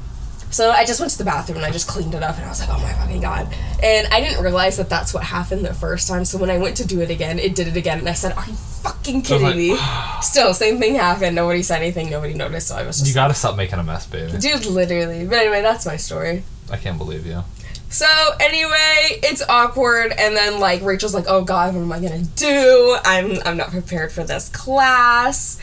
So 0.50 0.70
I 0.70 0.84
just 0.84 0.98
went 0.98 1.12
to 1.12 1.18
the 1.18 1.24
bathroom 1.24 1.58
and 1.58 1.66
I 1.66 1.70
just 1.70 1.86
cleaned 1.86 2.12
it 2.12 2.22
up 2.24 2.36
and 2.36 2.44
I 2.44 2.48
was 2.48 2.60
like, 2.60 2.68
oh 2.70 2.80
my 2.80 2.92
fucking 2.92 3.20
god. 3.20 3.54
And 3.82 4.08
I 4.12 4.20
didn't 4.20 4.42
realize 4.42 4.76
that 4.78 4.88
that's 4.88 5.14
what 5.14 5.22
happened 5.22 5.64
the 5.64 5.72
first 5.72 6.08
time. 6.08 6.24
So 6.24 6.38
when 6.38 6.50
I 6.50 6.58
went 6.58 6.76
to 6.78 6.86
do 6.86 7.00
it 7.00 7.10
again, 7.10 7.38
it 7.38 7.54
did 7.54 7.68
it 7.68 7.76
again. 7.76 8.00
And 8.00 8.08
I 8.08 8.14
said, 8.14 8.32
are 8.32 8.44
you 8.44 8.54
fucking 8.54 9.22
kidding 9.22 9.46
like, 9.46 9.56
me? 9.56 9.78
Still, 10.22 10.52
same 10.52 10.78
thing 10.78 10.96
happened. 10.96 11.36
Nobody 11.36 11.62
said 11.62 11.82
anything. 11.82 12.10
Nobody 12.10 12.34
noticed. 12.34 12.68
So 12.68 12.76
I 12.76 12.82
was 12.82 12.98
just 12.98 13.08
You 13.08 13.14
gotta 13.14 13.34
stop 13.34 13.56
making 13.56 13.78
a 13.78 13.84
mess, 13.84 14.06
baby. 14.06 14.36
Dude, 14.38 14.66
literally. 14.66 15.24
But 15.24 15.38
anyway, 15.38 15.62
that's 15.62 15.86
my 15.86 15.96
story. 15.96 16.42
I 16.70 16.76
can't 16.76 16.98
believe 16.98 17.26
you. 17.26 17.44
So 17.88 18.06
anyway, 18.38 19.18
it's 19.24 19.42
awkward, 19.48 20.12
and 20.16 20.36
then 20.36 20.60
like 20.60 20.80
Rachel's 20.82 21.12
like, 21.12 21.24
"Oh 21.26 21.42
God, 21.42 21.74
what 21.74 21.80
am 21.80 21.90
I 21.90 21.98
gonna 21.98 22.22
do? 22.22 22.96
I'm 23.04 23.38
I'm 23.44 23.56
not 23.56 23.70
prepared 23.70 24.12
for 24.12 24.22
this 24.22 24.48
class." 24.48 25.58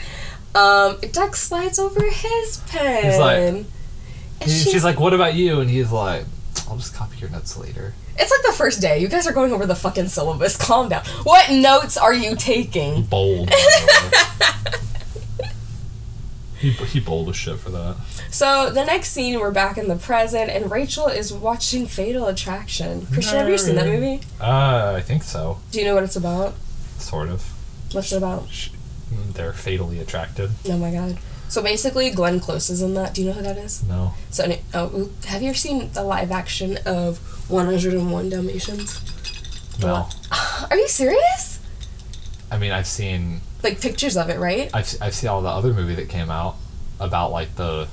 Um, 0.53 0.97
Dex 1.13 1.41
slides 1.41 1.79
over 1.79 2.03
his 2.03 2.57
pen. 2.67 3.05
He's 3.05 3.17
like- 3.17 3.65
and 4.41 4.49
He- 4.51 4.71
she's, 4.71 4.83
like, 4.83 4.99
"What 4.99 5.13
about 5.13 5.33
you?" 5.35 5.59
And 5.61 5.69
he's 5.69 5.91
like, 5.91 6.25
"I'll 6.69 6.77
just 6.77 6.93
copy 6.93 7.17
your 7.19 7.29
notes 7.29 7.57
later." 7.57 7.93
"It's 8.17 8.31
like 8.31 8.41
the 8.43 8.53
first 8.57 8.81
day. 8.81 8.99
You 8.99 9.07
guys 9.07 9.27
are 9.27 9.31
going 9.33 9.51
over 9.53 9.65
the 9.65 9.75
fucking 9.75 10.07
syllabus. 10.09 10.55
Calm 10.57 10.89
down. 10.89 11.03
What 11.23 11.49
notes 11.51 11.97
are 11.97 12.13
you 12.13 12.35
taking?" 12.35 13.03
Bold. 13.03 13.49
he 16.59 16.71
he 16.71 16.99
bold 16.99 17.29
as 17.29 17.35
shit 17.35 17.59
for 17.59 17.69
that. 17.69 17.95
So 18.31 18.69
the 18.71 18.83
next 18.83 19.09
scene, 19.11 19.39
we're 19.39 19.51
back 19.51 19.77
in 19.77 19.87
the 19.87 19.95
present, 19.95 20.49
and 20.49 20.71
Rachel 20.71 21.07
is 21.07 21.31
watching 21.31 21.85
Fatal 21.87 22.25
Attraction. 22.27 23.05
Christian, 23.13 23.37
have 23.37 23.49
you 23.49 23.57
seen 23.57 23.75
that 23.75 23.85
movie? 23.87 24.21
Uh, 24.41 24.93
I 24.97 25.01
think 25.01 25.23
so. 25.23 25.59
Do 25.71 25.79
you 25.79 25.85
know 25.85 25.93
what 25.95 26.03
it's 26.03 26.15
about? 26.15 26.55
Sort 26.97 27.29
of. 27.29 27.43
What's 27.91 28.11
it 28.11 28.17
about? 28.17 28.47
They're 29.33 29.53
fatally 29.53 29.99
attracted. 29.99 30.49
Oh 30.67 30.77
my 30.77 30.91
god. 30.91 31.17
So 31.49 31.61
basically, 31.61 32.09
Glenn 32.11 32.39
Close 32.39 32.69
is 32.69 32.81
in 32.81 32.93
that. 32.95 33.13
Do 33.13 33.21
you 33.21 33.27
know 33.29 33.33
who 33.33 33.41
that 33.43 33.57
is? 33.57 33.83
No. 33.83 34.13
So, 34.31 34.43
any- 34.43 34.61
oh, 34.73 35.09
have 35.25 35.41
you 35.41 35.49
ever 35.49 35.57
seen 35.57 35.91
the 35.93 36.03
live 36.03 36.31
action 36.31 36.77
of 36.85 37.17
101 37.49 38.29
Dalmatians? 38.29 39.01
No. 39.81 40.07
Are 40.69 40.77
you 40.77 40.87
serious? 40.87 41.59
I 42.51 42.57
mean, 42.57 42.71
I've 42.71 42.87
seen 42.87 43.41
Like 43.63 43.79
pictures 43.81 44.17
of 44.17 44.29
it, 44.29 44.39
right? 44.39 44.69
I've 44.73 44.93
I've 45.01 45.13
seen 45.15 45.29
all 45.29 45.41
the 45.41 45.49
other 45.49 45.73
movie 45.73 45.95
that 45.95 46.09
came 46.09 46.29
out 46.29 46.55
about 46.99 47.31
like 47.31 47.55
the 47.55 47.87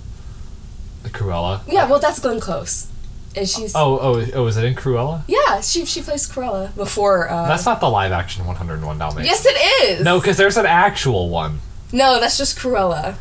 the 1.03 1.11
Cruella. 1.11 1.61
Yeah, 1.69 1.89
well, 1.89 1.99
that's 2.01 2.19
Glenn 2.21 2.41
Close. 2.41 2.89
And 3.37 3.49
she's. 3.49 3.75
Oh 3.75 3.99
oh 4.01 4.27
oh! 4.35 4.45
Was 4.45 4.57
it 4.57 4.65
in 4.65 4.75
Cruella? 4.77 5.23
Yeah, 5.27 5.61
she, 5.61 5.85
she 5.85 6.03
plays 6.03 6.29
Cruella 6.29 6.75
before. 6.77 7.29
Uh, 7.29 7.49
That's 7.49 7.67
not 7.67 7.81
the 7.81 7.89
live 7.91 8.13
action 8.13 8.47
101 8.47 8.97
Dalmatians. 8.99 9.27
yes, 9.27 9.45
it 9.45 9.91
is! 9.99 10.05
No, 10.05 10.21
because 10.21 10.37
there's 10.37 10.57
an 10.57 10.67
actual 10.67 11.29
one. 11.29 11.59
No, 11.93 12.21
that's 12.21 12.39
just 12.39 12.57
Cruella. 12.59 13.17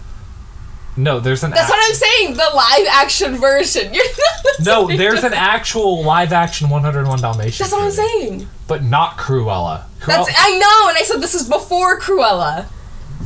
No, 0.95 1.19
there's 1.19 1.43
an. 1.43 1.51
That's 1.51 1.63
ac- 1.63 1.71
what 1.71 1.89
I'm 1.89 1.95
saying, 1.95 2.33
the 2.33 2.51
live 2.55 2.87
action 2.91 3.35
version. 3.37 3.93
You're 3.93 4.03
not 4.05 4.59
No, 4.89 4.95
there's 4.95 5.23
an 5.23 5.33
actual 5.33 6.03
live 6.03 6.31
action 6.31 6.69
101 6.69 7.19
Dalmatians. 7.21 7.57
That's 7.57 7.71
what 7.71 7.81
I'm 7.83 7.91
saying. 7.91 8.47
But 8.67 8.83
not 8.83 9.17
Cruella. 9.17 9.85
Cruella 9.99 10.05
That's 10.07 10.29
I 10.37 10.51
know, 10.51 10.89
and 10.89 10.97
I 10.97 11.01
said 11.03 11.19
this 11.21 11.33
is 11.33 11.49
before 11.49 11.99
Cruella. 11.99 12.67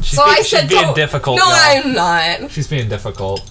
she's 0.02 0.12
So 0.18 0.24
be- 0.26 0.32
I 0.32 0.36
she's 0.38 0.50
said 0.50 0.70
being 0.70 0.88
to- 0.88 0.94
difficult. 0.94 1.38
No, 1.40 1.46
y'all. 1.46 1.54
I'm 1.56 1.94
not. 1.94 2.52
She's 2.52 2.68
being 2.68 2.88
difficult. 2.88 3.42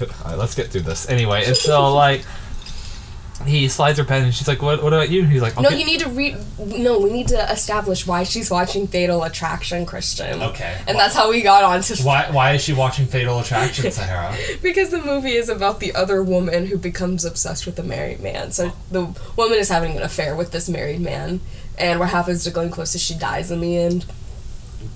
All 0.00 0.06
right, 0.24 0.38
let's 0.38 0.54
get 0.54 0.68
through 0.68 0.80
this. 0.82 1.06
Anyway, 1.10 1.44
and 1.44 1.54
so 1.54 1.84
uh, 1.84 1.90
like 1.92 2.24
he 3.46 3.68
slides 3.68 3.98
her 3.98 4.04
pen 4.04 4.24
and 4.24 4.34
she's 4.34 4.48
like, 4.48 4.62
"What? 4.62 4.82
What 4.82 4.92
about 4.92 5.10
you?" 5.10 5.24
He's 5.24 5.42
like, 5.42 5.58
No, 5.58 5.70
you 5.70 5.84
need 5.84 6.00
to 6.00 6.08
read. 6.08 6.36
No, 6.58 6.98
we 6.98 7.10
need 7.10 7.28
to 7.28 7.50
establish 7.50 8.06
why 8.06 8.24
she's 8.24 8.50
watching 8.50 8.86
Fatal 8.86 9.22
Attraction, 9.24 9.86
Christian. 9.86 10.42
Okay. 10.42 10.80
And 10.86 10.98
that's 10.98 11.14
how 11.14 11.30
we 11.30 11.42
got 11.42 11.64
onto. 11.64 11.96
Why? 12.02 12.30
Why 12.30 12.52
is 12.52 12.62
she 12.62 12.72
watching 12.72 13.06
Fatal 13.06 13.38
Attraction, 13.38 13.90
Sahara? 13.90 14.36
Because 14.62 14.90
the 14.90 15.02
movie 15.02 15.32
is 15.32 15.48
about 15.48 15.80
the 15.80 15.94
other 15.94 16.22
woman 16.22 16.66
who 16.66 16.76
becomes 16.78 17.24
obsessed 17.24 17.66
with 17.66 17.78
a 17.78 17.82
married 17.82 18.20
man. 18.20 18.52
So 18.52 18.72
the 18.90 19.06
woman 19.36 19.58
is 19.58 19.68
having 19.68 19.96
an 19.96 20.02
affair 20.02 20.36
with 20.36 20.52
this 20.52 20.68
married 20.68 21.00
man. 21.00 21.40
And 21.78 21.98
what 21.98 22.10
happens 22.10 22.44
to 22.44 22.50
Glenn 22.50 22.70
Close 22.70 22.94
is 22.94 23.00
she 23.00 23.14
dies 23.14 23.50
in 23.50 23.60
the 23.60 23.78
end. 23.78 24.04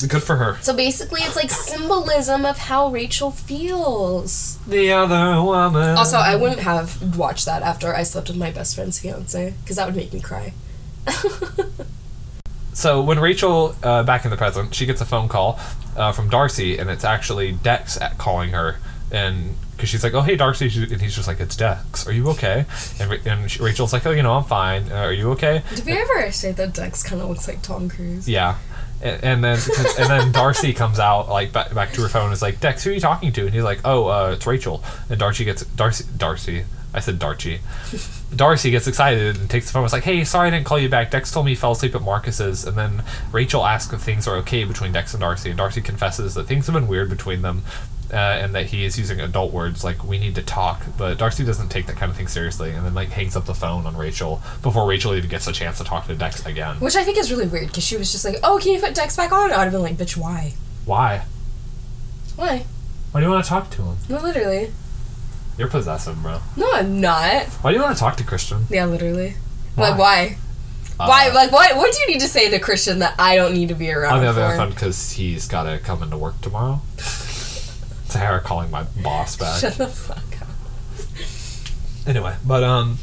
Good 0.09 0.23
for 0.23 0.37
her. 0.37 0.59
So 0.61 0.75
basically, 0.75 1.21
it's 1.23 1.37
like 1.37 1.51
symbolism 1.51 2.45
of 2.45 2.59
how 2.59 2.89
Rachel 2.91 3.31
feels. 3.31 4.59
The 4.67 4.93
other 4.93 5.43
woman. 5.43 5.97
Also, 5.97 6.17
I 6.19 6.37
wouldn't 6.37 6.61
have 6.61 7.17
watched 7.17 7.47
that 7.47 7.63
after 7.63 7.95
I 7.95 8.03
slept 8.03 8.29
with 8.29 8.37
my 8.37 8.51
best 8.51 8.75
friend's 8.75 8.99
fiance, 8.99 9.55
because 9.63 9.77
that 9.77 9.87
would 9.87 9.97
make 9.97 10.13
me 10.13 10.21
cry. 10.21 10.53
So 12.75 13.01
when 13.01 13.21
Rachel, 13.21 13.77
uh, 13.85 14.03
back 14.03 14.25
in 14.25 14.33
the 14.33 14.37
present, 14.37 14.75
she 14.75 14.85
gets 14.85 15.01
a 15.01 15.05
phone 15.05 15.29
call 15.29 15.61
uh, 15.97 16.11
from 16.11 16.29
Darcy, 16.29 16.77
and 16.77 16.91
it's 16.91 17.05
actually 17.05 17.53
Dex 17.53 18.01
at 18.01 18.19
calling 18.19 18.51
her, 18.51 18.79
and 19.13 19.55
because 19.71 19.89
she's 19.89 20.03
like, 20.03 20.13
"Oh, 20.13 20.23
hey, 20.23 20.35
Darcy," 20.35 20.67
and 20.93 21.01
he's 21.01 21.15
just 21.15 21.29
like, 21.29 21.39
"It's 21.39 21.55
Dex. 21.55 22.05
Are 22.09 22.13
you 22.13 22.29
okay?" 22.31 22.67
And, 22.99 23.11
Ra- 23.11 23.19
and 23.27 23.61
Rachel's 23.61 23.93
like, 23.93 24.05
"Oh, 24.07 24.11
you 24.11 24.25
know, 24.25 24.33
I'm 24.35 24.43
fine. 24.45 24.91
Uh, 24.91 24.97
are 24.97 25.13
you 25.13 25.31
okay?" 25.31 25.63
Did 25.77 25.87
we 25.87 25.93
ever 25.93 26.33
say 26.33 26.51
that 26.51 26.73
Dex 26.73 27.05
kind 27.05 27.23
of 27.23 27.29
looks 27.29 27.47
like 27.47 27.63
Tom 27.63 27.89
Cruise? 27.89 28.29
Yeah. 28.29 28.59
And, 29.03 29.25
and 29.25 29.45
then 29.45 29.59
and 29.99 30.11
then 30.11 30.33
Darcy 30.33 30.73
comes 30.73 30.99
out 30.99 31.29
like 31.29 31.53
back, 31.53 31.75
back 31.75 31.93
to 31.93 32.03
her 32.03 32.09
phone 32.09 32.25
and 32.25 32.33
is 32.33 32.43
like 32.43 32.61
Dex 32.61 32.85
who 32.85 32.91
are 32.91 32.95
you 32.95 33.01
talking 33.01 33.33
to? 33.33 33.43
And 33.43 33.55
he's 33.55 33.63
like 33.63 33.81
oh 33.85 34.09
uh, 34.09 34.33
it's 34.35 34.47
Rachel. 34.47 34.83
And 35.09 35.19
Darcy 35.19 35.45
gets 35.45 35.65
Darcy 35.65 36.05
Darcy 36.17 36.65
I 36.93 37.01
said 37.01 37.19
Darcy. 37.19 37.61
Darcy 38.37 38.71
gets 38.71 38.87
excited 38.87 39.37
and 39.37 39.51
takes 39.51 39.67
the 39.67 39.73
phone 39.73 39.83
and 39.83 39.87
is 39.87 39.93
like 39.93 40.05
hey 40.05 40.25
sorry 40.25 40.49
I 40.49 40.51
didn't 40.51 40.67
call 40.67 40.79
you 40.79 40.89
back. 40.89 41.11
Dex 41.11 41.31
told 41.31 41.47
me 41.47 41.53
he 41.53 41.57
fell 41.57 41.73
asleep 41.73 41.95
at 41.95 42.03
Marcus's. 42.03 42.65
And 42.65 42.77
then 42.77 43.03
Rachel 43.33 43.65
asks 43.67 43.93
if 43.93 44.01
things 44.01 44.27
are 44.27 44.37
okay 44.37 44.65
between 44.65 44.93
Dex 44.93 45.13
and 45.13 45.21
Darcy 45.21 45.51
and 45.51 45.59
Darcy 45.59 45.81
confesses 45.81 46.35
that 46.35 46.45
things 46.45 46.67
have 46.67 46.75
been 46.75 46.89
weird 46.89 47.11
between 47.11 47.43
them 47.43 47.63
uh, 48.13 48.17
and 48.17 48.55
that 48.55 48.67
he 48.67 48.85
is 48.85 48.99
using 48.99 49.21
adult 49.21 49.53
words 49.53 49.83
like 49.83 50.05
we 50.05 50.19
need 50.19 50.35
to 50.35 50.43
talk 50.43 50.83
but 50.99 51.17
Darcy 51.19 51.45
doesn't 51.45 51.69
take 51.71 51.87
that 51.87 51.97
kind 51.97 52.11
of 52.11 52.17
thing 52.17 52.29
seriously 52.29 52.71
and 52.71 52.85
then 52.85 52.95
like 52.95 53.09
hangs 53.09 53.35
up 53.37 53.47
the 53.47 53.55
phone 53.55 53.87
on 53.87 53.97
Rachel 53.97 54.43
before 54.63 54.87
Rachel 54.87 55.15
even 55.15 55.31
gets 55.31 55.47
a 55.47 55.53
chance 55.53 55.79
to 55.79 55.85
talk 55.85 56.07
to 56.07 56.15
Dex 56.15 56.45
again 56.47 56.77
Which 56.77 56.97
I 56.97 57.05
think 57.05 57.19
is 57.19 57.31
really 57.33 57.47
weird, 57.47 57.69
because 57.69 57.85
she 57.85 57.97
was 57.97 58.13
just 58.13 58.25
like, 58.25 58.37
oh, 58.43 58.59
can 58.63 58.73
you 58.73 58.81
put 58.81 58.95
Dex 58.95 59.17
back 59.17 59.33
on? 59.33 59.51
I'd 59.53 59.65
have 59.65 59.73
been 59.73 59.83
like, 59.83 59.97
bitch, 59.97 60.17
why? 60.17 60.53
why 60.85 61.25
Why? 62.37 62.65
why 63.13 63.21
do 63.21 63.27
you 63.27 63.33
want 63.33 63.45
to 63.45 63.49
talk 63.49 63.71
to 63.71 63.83
him 63.83 63.97
No, 64.09 64.19
literally. 64.19 64.71
You're 65.57 65.69
possessive, 65.69 66.21
bro. 66.23 66.41
No, 66.57 66.69
I'm 66.73 67.01
not. 67.01 67.47
Why 67.63 67.71
do 67.71 67.77
you 67.77 67.83
want 67.83 67.97
to 67.97 68.01
talk 68.01 68.17
to 68.17 68.25
Christian? 68.25 68.65
Yeah, 68.69 68.87
literally. 68.87 69.35
Why? 69.77 69.91
Like, 69.91 69.99
why? 69.99 70.37
Uh, 70.99 71.07
why? 71.07 71.29
Like, 71.33 71.53
what? 71.53 71.77
What 71.77 71.93
do 71.95 72.01
you 72.01 72.09
need 72.09 72.21
to 72.21 72.29
say 72.29 72.51
to 72.51 72.59
Christian 72.59 72.99
that 72.99 73.15
I 73.21 73.37
don't 73.37 73.55
need 73.55 73.69
to 73.69 73.75
be 73.77 73.93
around 73.93 74.15
On 74.15 74.21
the 74.21 74.29
other 74.29 74.45
hand, 74.45 74.75
because 74.75 75.13
he's 75.13 75.47
got 75.47 75.63
to 75.65 75.79
come 75.79 76.03
into 76.03 76.19
work 76.19 76.41
tomorrow. 76.41 76.81
Sahara 78.15 78.41
calling 78.41 78.71
my 78.71 78.85
boss 79.03 79.37
back. 79.37 79.61
Shut 79.61 79.75
the 79.75 79.89
fuck 79.89 80.41
up. 80.41 80.49
Anyway, 82.07 82.37
but 82.47 82.63
um, 82.63 82.99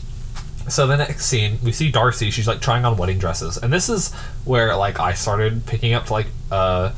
so 0.70 0.88
the 0.88 0.96
next 0.96 1.26
scene 1.26 1.58
we 1.62 1.74
see 1.74 1.92
Darcy. 1.92 2.32
She's 2.32 2.48
like 2.48 2.62
trying 2.62 2.86
on 2.86 2.96
wedding 2.96 3.20
dresses, 3.20 3.58
and 3.58 3.74
this 3.74 3.90
is 3.90 4.14
where 4.46 4.74
like 4.78 5.02
I 5.02 5.12
started 5.14 5.66
picking 5.66 5.94
up 5.94 6.10
like 6.10 6.28
uh, 6.50 6.94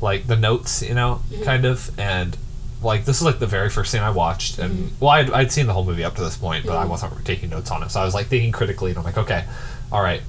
like 0.00 0.26
the 0.26 0.34
notes, 0.36 0.82
you 0.82 0.94
know, 0.94 1.22
kind 1.44 1.64
of, 1.64 1.96
and 2.00 2.36
like 2.82 3.04
this 3.04 3.18
is 3.18 3.22
like 3.22 3.38
the 3.38 3.46
very 3.46 3.70
first 3.70 3.92
scene 3.92 4.00
I 4.02 4.10
watched, 4.10 4.58
and 4.58 4.90
well, 4.98 5.10
I'd, 5.10 5.30
I'd 5.30 5.52
seen 5.52 5.66
the 5.66 5.72
whole 5.72 5.84
movie 5.84 6.02
up 6.02 6.16
to 6.16 6.22
this 6.22 6.36
point, 6.36 6.66
but 6.66 6.76
I 6.76 6.84
wasn't 6.84 7.24
taking 7.24 7.50
notes 7.50 7.70
on 7.70 7.84
it, 7.84 7.92
so 7.92 8.00
I 8.00 8.04
was 8.04 8.12
like 8.14 8.26
thinking 8.26 8.50
critically, 8.50 8.90
and 8.90 8.98
I'm 8.98 9.04
like, 9.04 9.18
okay, 9.18 9.44
all 9.92 10.02
right, 10.02 10.22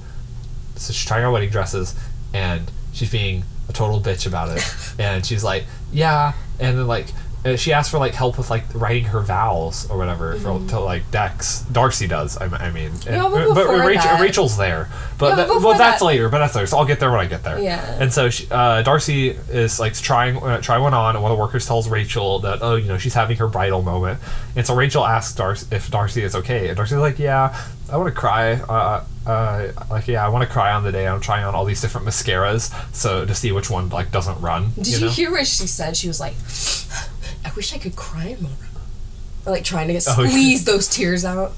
so 0.76 0.92
she's 0.92 1.04
trying 1.04 1.24
on 1.24 1.32
wedding 1.32 1.50
dresses, 1.50 1.96
and 2.32 2.70
she's 2.92 3.10
being 3.10 3.42
a 3.68 3.72
total 3.72 4.00
bitch 4.00 4.24
about 4.24 4.56
it, 4.56 4.62
and 5.00 5.26
she's 5.26 5.42
like, 5.42 5.64
yeah, 5.92 6.34
and 6.60 6.78
then 6.78 6.86
like. 6.86 7.08
Uh, 7.44 7.56
She 7.56 7.72
asked 7.72 7.90
for 7.90 7.98
like 7.98 8.14
help 8.14 8.38
with 8.38 8.50
like 8.50 8.64
writing 8.74 9.04
her 9.04 9.20
vows 9.20 9.88
or 9.90 9.98
whatever 9.98 10.36
for, 10.36 10.58
to 10.68 10.80
like 10.80 11.10
Dex. 11.10 11.60
Darcy 11.72 12.06
does. 12.06 12.36
I, 12.38 12.46
I 12.46 12.70
mean, 12.70 12.86
and, 12.92 13.04
Yeah, 13.06 13.28
but 13.30 13.54
before 13.54 13.86
Rachel, 13.86 14.16
Rachel's 14.18 14.56
there. 14.56 14.88
But, 15.18 15.30
Yeah, 15.30 15.36
but 15.36 15.48
that- 15.48 15.62
well, 15.62 15.78
that's 15.78 16.00
that- 16.00 16.04
later. 16.06 16.28
But 16.28 16.38
that's 16.38 16.54
later. 16.54 16.66
So 16.66 16.78
I'll 16.78 16.84
get 16.84 17.00
there 17.00 17.10
when 17.10 17.20
I 17.20 17.26
get 17.26 17.42
there. 17.42 17.58
Yeah. 17.58 17.98
And 18.00 18.12
so 18.12 18.30
she, 18.30 18.46
uh, 18.50 18.82
Darcy 18.82 19.30
is 19.30 19.78
like 19.80 19.94
trying 19.94 20.36
uh, 20.38 20.60
try 20.60 20.78
one 20.78 20.94
on, 20.94 21.14
and 21.16 21.22
one 21.22 21.30
of 21.32 21.38
the 21.38 21.42
workers 21.42 21.66
tells 21.66 21.88
Rachel 21.88 22.38
that 22.40 22.58
oh 22.62 22.76
you 22.76 22.88
know 22.88 22.98
she's 22.98 23.14
having 23.14 23.36
her 23.38 23.48
bridal 23.48 23.82
moment, 23.82 24.20
and 24.56 24.66
so 24.66 24.74
Rachel 24.74 25.04
asks 25.06 25.34
Darcy 25.34 25.66
if 25.70 25.90
Darcy 25.90 26.22
is 26.22 26.34
okay, 26.34 26.68
and 26.68 26.76
Darcy's 26.76 26.98
like 26.98 27.18
yeah 27.18 27.56
I 27.90 27.96
want 27.96 28.12
to 28.14 28.18
cry. 28.18 28.54
Uh, 28.54 29.04
uh, 29.26 29.72
like 29.90 30.06
yeah 30.08 30.24
I 30.24 30.28
want 30.28 30.46
to 30.46 30.52
cry 30.52 30.72
on 30.72 30.84
the 30.84 30.92
day 30.92 31.06
I'm 31.08 31.20
trying 31.20 31.44
on 31.44 31.54
all 31.54 31.64
these 31.64 31.80
different 31.80 32.06
mascaras, 32.06 32.70
so 32.94 33.24
to 33.24 33.34
see 33.34 33.52
which 33.52 33.70
one 33.70 33.88
like 33.88 34.10
doesn't 34.10 34.40
run. 34.40 34.72
Did 34.76 34.88
you 34.88 34.98
you, 35.06 35.08
hear 35.10 35.30
what 35.30 35.46
she 35.46 35.66
said? 35.66 35.96
She 35.96 36.08
was 36.08 36.20
like, 36.20 36.34
wish 37.56 37.74
I 37.74 37.78
could 37.78 37.96
cry 37.96 38.36
more. 38.40 38.50
Or 39.46 39.52
like 39.52 39.64
trying 39.64 39.88
to 39.88 39.92
get, 39.92 40.04
Oh, 40.08 40.12
squeeze 40.26 40.64
those 40.64 40.88
tears 40.88 41.24
out. 41.24 41.52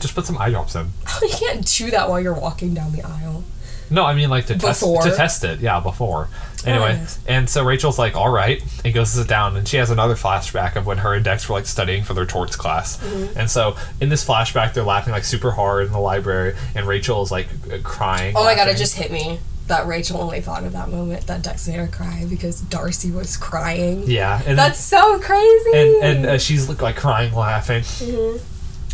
Just 0.00 0.14
put 0.14 0.26
some 0.26 0.38
eye 0.38 0.50
drops 0.50 0.74
in. 0.74 0.88
you 1.22 1.28
can't 1.30 1.66
do 1.66 1.90
that 1.90 2.08
while 2.08 2.20
you're 2.20 2.34
walking 2.34 2.74
down 2.74 2.92
the 2.92 3.02
aisle. 3.02 3.44
No, 3.92 4.04
I 4.04 4.14
mean 4.14 4.30
like 4.30 4.46
to 4.46 4.56
test 4.56 4.80
Before? 4.80 5.02
to 5.02 5.10
test 5.10 5.42
it. 5.42 5.60
Yeah, 5.60 5.80
before. 5.80 6.28
Anyway, 6.64 7.04
and 7.26 7.48
so 7.50 7.64
Rachel's 7.64 7.98
like, 7.98 8.14
"All 8.14 8.28
right," 8.28 8.62
and 8.84 8.94
goes 8.94 9.10
to 9.12 9.18
sit 9.18 9.28
down, 9.28 9.56
and 9.56 9.66
she 9.66 9.78
has 9.78 9.90
another 9.90 10.14
flashback 10.14 10.76
of 10.76 10.86
when 10.86 10.98
her 10.98 11.14
and 11.14 11.24
Dex 11.24 11.48
were 11.48 11.56
like 11.56 11.66
studying 11.66 12.04
for 12.04 12.14
their 12.14 12.26
torts 12.26 12.54
class. 12.54 12.98
Mm-hmm. 12.98 13.38
And 13.38 13.50
so 13.50 13.76
in 14.00 14.10
this 14.10 14.24
flashback, 14.24 14.74
they're 14.74 14.84
laughing 14.84 15.12
like 15.12 15.24
super 15.24 15.50
hard 15.52 15.86
in 15.86 15.92
the 15.92 15.98
library, 15.98 16.54
and 16.74 16.86
Rachel 16.86 17.22
is 17.22 17.32
like 17.32 17.48
crying. 17.82 18.34
Oh 18.36 18.44
my 18.44 18.54
god, 18.54 18.68
it 18.68 18.76
just 18.76 18.94
hit 18.96 19.10
me. 19.10 19.40
That 19.70 19.86
Rachel 19.86 20.20
only 20.20 20.40
thought 20.40 20.64
of 20.64 20.72
that 20.72 20.90
moment 20.90 21.26
that 21.28 21.42
Dex 21.42 21.66
made 21.66 21.76
her 21.76 21.86
cry 21.88 22.26
because 22.28 22.60
Darcy 22.60 23.10
was 23.10 23.36
crying. 23.36 24.02
Yeah, 24.06 24.42
and 24.44 24.58
That's 24.58 24.78
so 24.78 25.18
crazy. 25.20 25.70
and 25.74 26.04
and 26.04 26.26
uh, 26.26 26.38
she's 26.38 26.68
like 26.80 26.96
crying, 26.96 27.32
laughing. 27.34 27.82
Mm-hmm. 27.82 28.44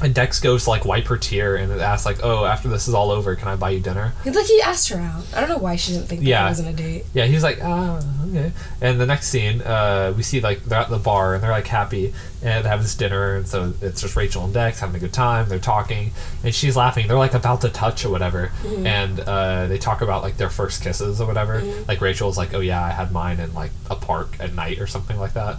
And 0.02 0.14
Dex 0.14 0.40
goes 0.40 0.64
to 0.64 0.70
like 0.70 0.84
wipe 0.84 1.06
her 1.06 1.16
tear 1.16 1.56
and 1.56 1.72
asks 1.72 2.04
like, 2.04 2.18
"Oh, 2.22 2.44
after 2.44 2.68
this 2.68 2.86
is 2.86 2.92
all 2.92 3.10
over, 3.10 3.34
can 3.34 3.48
I 3.48 3.56
buy 3.56 3.70
you 3.70 3.80
dinner?" 3.80 4.12
like 4.26 4.44
he 4.44 4.60
asked 4.60 4.90
her 4.90 4.98
out. 5.00 5.24
I 5.34 5.40
don't 5.40 5.48
know 5.48 5.56
why 5.56 5.76
she 5.76 5.92
didn't 5.92 6.08
think 6.08 6.20
that 6.20 6.26
Yeah. 6.26 6.44
it 6.44 6.48
wasn't 6.50 6.68
a 6.68 6.72
date. 6.74 7.06
Yeah, 7.14 7.24
he's 7.24 7.42
like, 7.42 7.60
"Ah, 7.62 7.98
okay." 8.28 8.52
And 8.82 9.00
the 9.00 9.06
next 9.06 9.28
scene, 9.28 9.62
uh, 9.62 10.12
we 10.14 10.22
see 10.22 10.42
like 10.42 10.62
they're 10.66 10.80
at 10.80 10.90
the 10.90 10.98
bar 10.98 11.32
and 11.34 11.42
they're 11.42 11.50
like 11.50 11.66
happy 11.66 12.12
and 12.42 12.62
they 12.62 12.68
have 12.68 12.82
this 12.82 12.94
dinner, 12.94 13.36
and 13.36 13.48
so 13.48 13.72
it's 13.80 14.02
just 14.02 14.16
Rachel 14.16 14.44
and 14.44 14.52
Dex 14.52 14.80
having 14.80 14.96
a 14.96 14.98
good 14.98 15.14
time. 15.14 15.48
They're 15.48 15.58
talking, 15.58 16.12
and 16.44 16.54
she's 16.54 16.76
laughing. 16.76 17.08
They're 17.08 17.16
like 17.16 17.32
about 17.32 17.62
to 17.62 17.70
touch 17.70 18.04
or 18.04 18.10
whatever, 18.10 18.52
and 18.84 19.18
uh, 19.20 19.66
they 19.66 19.78
talk 19.78 20.02
about 20.02 20.22
like 20.22 20.36
their 20.36 20.50
first 20.50 20.82
kisses 20.82 21.22
or 21.22 21.26
whatever. 21.26 21.62
Like 21.88 22.02
Rachel's 22.02 22.36
like, 22.36 22.52
"Oh 22.52 22.60
yeah, 22.60 22.84
I 22.84 22.90
had 22.90 23.12
mine 23.12 23.40
in 23.40 23.54
like 23.54 23.70
a 23.90 23.94
park 23.96 24.36
at 24.40 24.52
night 24.54 24.78
or 24.78 24.86
something 24.86 25.18
like 25.18 25.32
that." 25.32 25.56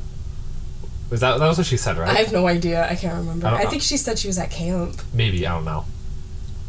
Was 1.09 1.21
that 1.21 1.39
that 1.39 1.47
was 1.47 1.57
what 1.57 1.67
she 1.67 1.77
said, 1.77 1.97
right? 1.97 2.09
I 2.09 2.19
have 2.19 2.33
no 2.33 2.47
idea. 2.47 2.89
I 2.89 2.95
can't 2.95 3.15
remember. 3.17 3.47
I 3.47 3.63
I, 3.63 3.65
think 3.67 3.81
she 3.81 3.97
said 3.97 4.19
she 4.19 4.27
was 4.27 4.37
at 4.37 4.51
camp. 4.51 5.01
maybe 5.13 5.47
I 5.47 5.53
don't 5.53 5.65
know. 5.65 5.85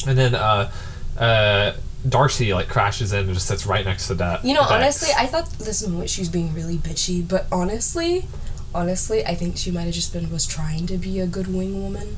And 0.06 0.16
then 0.16 0.34
uh, 0.34 0.70
uh, 1.18 1.72
Darcy 2.08 2.54
like 2.54 2.68
crashes 2.68 3.12
in 3.12 3.24
and 3.24 3.34
just 3.34 3.48
sits 3.48 3.66
right 3.66 3.84
next 3.84 4.06
to 4.08 4.14
that. 4.14 4.44
You 4.44 4.54
know, 4.54 4.60
Dex. 4.60 4.72
honestly, 4.72 5.08
I 5.16 5.26
thought 5.26 5.50
this 5.58 5.86
moment 5.86 6.10
she 6.10 6.20
was 6.20 6.28
being 6.28 6.54
really 6.54 6.76
bitchy, 6.76 7.26
but 7.26 7.46
honestly, 7.50 8.26
honestly, 8.74 9.26
I 9.26 9.34
think 9.34 9.56
she 9.56 9.70
might 9.72 9.82
have 9.82 9.94
just 9.94 10.12
been 10.12 10.30
was 10.30 10.46
trying 10.46 10.86
to 10.86 10.98
be 10.98 11.18
a 11.18 11.26
good 11.26 11.52
wing 11.52 11.82
woman. 11.82 12.16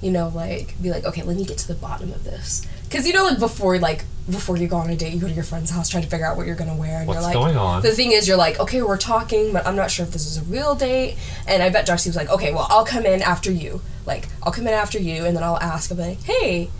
You 0.00 0.12
know, 0.12 0.28
like 0.28 0.80
be 0.80 0.90
like, 0.90 1.04
okay, 1.04 1.22
let 1.22 1.36
me 1.36 1.44
get 1.44 1.58
to 1.58 1.68
the 1.68 1.74
bottom 1.74 2.12
of 2.12 2.22
this. 2.22 2.64
Because 2.88 3.06
you 3.06 3.12
know, 3.12 3.24
like 3.24 3.38
before, 3.38 3.78
like 3.78 4.04
before 4.30 4.56
you 4.56 4.68
go 4.68 4.76
on 4.76 4.90
a 4.90 4.96
date, 4.96 5.12
you 5.14 5.20
go 5.20 5.26
to 5.28 5.32
your 5.32 5.44
friend's 5.44 5.70
house, 5.70 5.88
try 5.88 6.00
to 6.00 6.06
figure 6.06 6.26
out 6.26 6.36
what 6.36 6.46
you're 6.46 6.56
gonna 6.56 6.74
wear, 6.76 6.98
and 6.98 7.06
What's 7.06 7.16
you're 7.18 7.24
like, 7.24 7.34
going 7.34 7.56
on? 7.56 7.82
The 7.82 7.92
thing 7.92 8.12
is, 8.12 8.26
you're 8.28 8.36
like, 8.36 8.58
okay, 8.60 8.82
we're 8.82 8.96
talking, 8.98 9.52
but 9.52 9.66
I'm 9.66 9.76
not 9.76 9.90
sure 9.90 10.04
if 10.06 10.12
this 10.12 10.26
is 10.26 10.36
a 10.38 10.42
real 10.44 10.74
date. 10.74 11.16
And 11.46 11.62
I 11.62 11.70
bet 11.70 11.86
Darcy 11.86 12.08
was 12.10 12.16
like, 12.16 12.30
okay, 12.30 12.52
well, 12.52 12.66
I'll 12.70 12.84
come 12.84 13.06
in 13.06 13.22
after 13.22 13.50
you. 13.50 13.80
Like, 14.06 14.28
I'll 14.42 14.52
come 14.52 14.66
in 14.66 14.74
after 14.74 14.98
you, 14.98 15.24
and 15.24 15.36
then 15.36 15.42
I'll 15.44 15.58
ask. 15.58 15.90
I'll 15.90 15.96
be 15.96 16.02
like, 16.04 16.22
hey, 16.22 16.70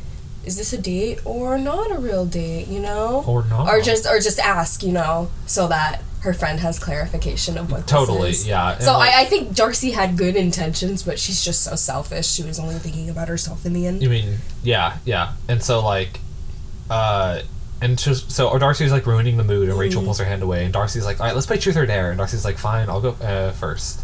is 0.45 0.57
this 0.57 0.73
a 0.73 0.79
date 0.81 1.21
or 1.27 1.59
not 1.59 1.91
a 1.91 1.99
real 1.99 2.25
date? 2.27 2.69
You 2.69 2.81
know, 2.81 3.25
Or 3.27 3.45
not. 3.45 3.69
or 3.69 3.81
just 3.83 4.07
or 4.07 4.19
just 4.19 4.39
ask, 4.39 4.83
you 4.83 4.93
know, 4.93 5.31
so 5.47 5.69
that 5.69 6.03
her 6.23 6.35
friend 6.35 6.61
has 6.61 6.79
clarification 6.79 7.57
of 7.57 7.71
what 7.71 7.87
Totally, 7.87 8.31
this 8.31 8.41
is. 8.41 8.49
yeah. 8.49 8.73
And, 8.75 8.83
So 8.83 8.93
like, 8.95 9.15
I, 9.15 9.23
I 9.23 9.25
think 9.27 9.55
Darcy 9.55 9.93
had 9.93 10.17
good 10.17 10.35
intentions, 10.37 11.03
but 11.03 11.19
she's 11.19 11.45
just 11.45 11.63
so 11.63 11.77
selfish. 11.77 12.27
She 12.27 12.43
was 12.43 12.59
only 12.59 12.75
thinking 12.77 13.09
about 13.09 13.29
herself 13.29 13.65
in 13.65 13.73
the 13.73 13.87
end. 13.87 14.03
You 14.03 14.09
mean 14.11 14.39
yeah, 14.63 14.97
yeah. 15.05 15.33
And 15.49 15.63
so 15.63 15.81
like, 15.85 16.21
uh, 16.91 17.43
and 17.81 17.97
just 17.99 18.33
so 18.33 18.49
or 18.49 18.59
Darcy's 18.59 18.91
like 18.93 19.07
ruining 19.07 19.37
the 19.37 19.45
mood, 19.45 19.63
and 19.65 19.73
Mm-hmm. 19.73 19.81
Rachel 19.81 20.03
pulls 20.03 20.19
her 20.19 20.25
hand 20.25 20.43
away, 20.43 20.65
and 20.65 20.73
Darcy's 20.73 21.05
like, 21.05 21.21
all 21.21 21.27
right, 21.27 21.35
let's 21.35 21.47
play 21.47 21.59
truth 21.59 21.77
or 21.77 21.87
dare, 21.87 22.11
and 22.11 22.19
Darcy's 22.19 22.45
like, 22.45 22.59
fine, 22.59 22.89
I'll 22.89 23.01
go 23.01 23.11
uh, 23.25 23.53
first. 23.53 24.01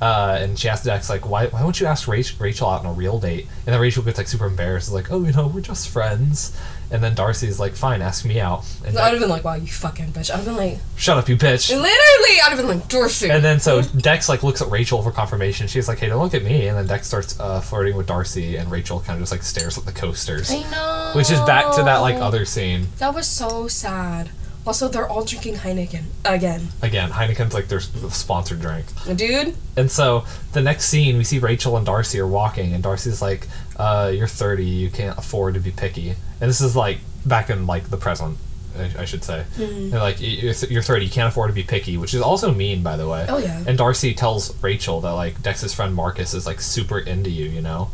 Uh, 0.00 0.36
and 0.40 0.58
she 0.58 0.68
asks 0.68 0.84
Dex 0.84 1.08
like, 1.08 1.28
why 1.30 1.46
why 1.46 1.62
won't 1.62 1.78
you 1.78 1.86
ask 1.86 2.08
Rach- 2.08 2.40
Rachel 2.40 2.68
out 2.68 2.80
on 2.80 2.86
a 2.86 2.92
real 2.92 3.20
date? 3.20 3.46
And 3.66 3.72
then 3.72 3.80
Rachel 3.80 4.02
gets 4.02 4.18
like 4.18 4.26
super 4.26 4.46
embarrassed, 4.46 4.88
Is 4.88 4.94
like, 4.94 5.12
oh, 5.12 5.22
you 5.24 5.30
know, 5.32 5.46
we're 5.46 5.60
just 5.60 5.88
friends. 5.88 6.58
And 6.92 7.02
then 7.02 7.14
Darcy's 7.14 7.58
like, 7.58 7.74
fine, 7.74 8.02
ask 8.02 8.24
me 8.24 8.38
out. 8.38 8.64
And 8.86 8.98
I'd 8.98 9.12
have 9.12 9.20
been 9.20 9.30
like, 9.30 9.44
wow, 9.44 9.54
you 9.54 9.66
fucking 9.66 10.08
bitch. 10.08 10.30
I'd 10.30 10.36
have 10.36 10.44
been 10.44 10.56
like, 10.56 10.78
shut 10.96 11.16
up, 11.16 11.28
you 11.28 11.36
bitch. 11.36 11.70
literally, 11.70 12.40
I'd 12.44 12.50
have 12.50 12.58
been 12.58 12.68
like, 12.68 12.86
Darcy. 12.88 13.30
And 13.30 13.42
then 13.42 13.60
so 13.60 13.80
Dex 13.82 14.28
like 14.28 14.42
looks 14.42 14.60
at 14.60 14.70
Rachel 14.70 15.02
for 15.02 15.10
confirmation. 15.10 15.66
She's 15.68 15.88
like, 15.88 15.98
"Hey, 15.98 16.08
don't 16.08 16.22
look 16.22 16.34
at 16.34 16.44
me." 16.44 16.68
And 16.68 16.76
then 16.76 16.86
Dex 16.86 17.06
starts 17.06 17.38
uh, 17.40 17.60
flirting 17.60 17.96
with 17.96 18.06
Darcy, 18.06 18.56
and 18.56 18.70
Rachel 18.70 19.00
kind 19.00 19.16
of 19.16 19.22
just 19.22 19.32
like 19.32 19.42
stares 19.42 19.78
at 19.78 19.86
the 19.86 19.92
coasters, 19.92 20.50
I 20.50 20.62
know. 20.70 21.12
which 21.16 21.30
is 21.30 21.40
back 21.40 21.74
to 21.76 21.82
that 21.82 21.98
like 21.98 22.16
other 22.16 22.44
scene 22.44 22.88
That 22.98 23.14
was 23.14 23.26
so 23.26 23.68
sad. 23.68 24.30
Also, 24.66 24.88
they're 24.88 25.08
all 25.08 25.24
drinking 25.24 25.54
Heineken 25.56 26.04
again. 26.24 26.68
again. 26.82 27.10
Heineken's 27.10 27.52
like 27.52 27.68
their 27.68 27.80
sponsored 27.80 28.60
drink, 28.60 28.86
Dude, 29.16 29.56
and 29.76 29.90
so 29.90 30.24
the 30.52 30.60
next 30.62 30.84
scene 30.86 31.16
we 31.18 31.24
see 31.24 31.38
Rachel 31.40 31.76
and 31.76 31.84
Darcy 31.84 32.20
are 32.20 32.26
walking, 32.26 32.72
and 32.72 32.82
Darcy's 32.82 33.20
like, 33.20 33.48
uh, 33.76 34.12
"You're 34.14 34.28
30, 34.28 34.64
you 34.64 34.88
can't 34.90 35.18
afford 35.18 35.54
to 35.54 35.60
be 35.60 35.72
picky." 35.72 36.10
And 36.40 36.48
this 36.48 36.60
is 36.60 36.76
like 36.76 36.98
back 37.26 37.50
in 37.50 37.66
like 37.66 37.90
the 37.90 37.96
present. 37.96 38.38
I 38.78 39.02
I 39.02 39.04
should 39.04 39.24
say, 39.24 39.44
Mm-hmm. 39.56 39.96
like 39.96 40.16
you're 40.20 40.54
th- 40.54 40.70
you're 40.72 40.80
30, 40.82 41.04
you 41.06 41.10
can't 41.10 41.28
afford 41.28 41.50
to 41.50 41.54
be 41.54 41.62
picky, 41.64 41.96
which 41.96 42.14
is 42.14 42.22
also 42.22 42.54
mean, 42.54 42.82
by 42.84 42.96
the 42.96 43.08
way. 43.08 43.26
Oh, 43.28 43.38
yeah. 43.38 43.62
And 43.66 43.76
Darcy 43.76 44.14
tells 44.14 44.54
Rachel 44.62 45.00
that 45.02 45.10
like 45.10 45.42
Dex's 45.42 45.74
friend 45.74 45.94
Marcus 45.94 46.32
is 46.34 46.46
like 46.46 46.60
super 46.60 46.98
into 47.00 47.30
you, 47.30 47.46
you 47.50 47.60
know. 47.62 47.90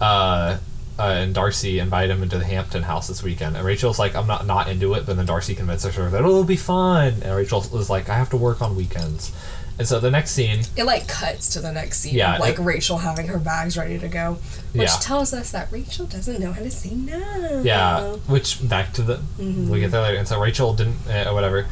Uh, 0.00 0.58
uh, 0.98 1.02
and 1.02 1.34
Darcy 1.34 1.78
invited 1.78 2.10
him 2.16 2.22
into 2.22 2.38
the 2.38 2.44
Hampton 2.44 2.82
house 2.82 3.06
this 3.08 3.22
weekend, 3.22 3.56
and 3.56 3.64
Rachel's 3.64 3.98
like, 3.98 4.14
"I'm 4.16 4.26
not 4.26 4.46
not 4.46 4.68
into 4.68 4.94
it," 4.94 5.06
but 5.06 5.16
then 5.16 5.26
Darcy 5.26 5.54
convinces 5.54 5.94
her 5.94 6.10
that 6.10 6.18
it'll 6.18 6.44
be 6.44 6.56
fun, 6.56 7.14
and 7.22 7.36
Rachel 7.36 7.60
is 7.78 7.88
like, 7.88 8.08
"I 8.08 8.14
have 8.14 8.30
to 8.30 8.36
work 8.36 8.60
on 8.62 8.74
weekends." 8.76 9.32
And 9.78 9.86
so 9.86 10.00
the 10.00 10.10
next 10.10 10.32
scene, 10.32 10.64
it 10.76 10.82
like 10.82 11.06
cuts 11.06 11.50
to 11.50 11.60
the 11.60 11.70
next 11.70 12.00
scene. 12.00 12.14
Yeah, 12.16 12.36
like 12.38 12.58
it- 12.58 12.62
Rachel 12.62 12.98
having 12.98 13.28
her 13.28 13.38
bags 13.38 13.76
ready 13.76 13.96
to 14.00 14.08
go, 14.08 14.38
which 14.72 14.88
Yeah. 14.88 14.96
tells 15.00 15.32
us 15.32 15.52
that 15.52 15.68
Rachel 15.70 16.04
doesn't 16.06 16.40
know 16.40 16.50
how 16.52 16.62
to 16.62 16.70
say 16.70 16.90
no. 16.90 17.62
yeah, 17.64 18.00
which 18.26 18.68
back 18.68 18.92
to 18.94 19.02
the 19.02 19.20
we 19.38 19.78
get 19.78 19.92
there 19.92 20.02
later, 20.02 20.16
and 20.18 20.26
so 20.26 20.40
Rachel 20.40 20.74
didn't 20.74 20.96
uh, 21.08 21.30
whatever. 21.32 21.66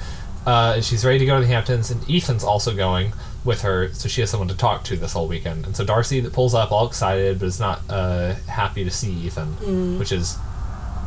Uh, 0.46 0.80
she's 0.80 1.04
ready 1.04 1.18
to 1.18 1.26
go 1.26 1.34
to 1.34 1.40
the 1.40 1.48
Hamptons, 1.52 1.90
and 1.90 2.08
Ethan's 2.08 2.44
also 2.44 2.72
going 2.76 3.12
with 3.46 3.62
her, 3.62 3.92
so 3.94 4.08
she 4.08 4.20
has 4.20 4.28
someone 4.30 4.48
to 4.48 4.56
talk 4.56 4.84
to 4.84 4.96
this 4.96 5.12
whole 5.12 5.28
weekend. 5.28 5.64
And 5.64 5.74
so 5.76 5.84
Darcy 5.84 6.20
that 6.20 6.32
pulls 6.32 6.54
up, 6.54 6.72
all 6.72 6.86
excited, 6.86 7.38
but 7.38 7.46
is 7.46 7.60
not 7.60 7.80
uh, 7.88 8.34
happy 8.48 8.84
to 8.84 8.90
see 8.90 9.12
Ethan, 9.12 9.98
which 9.98 10.12
is 10.12 10.36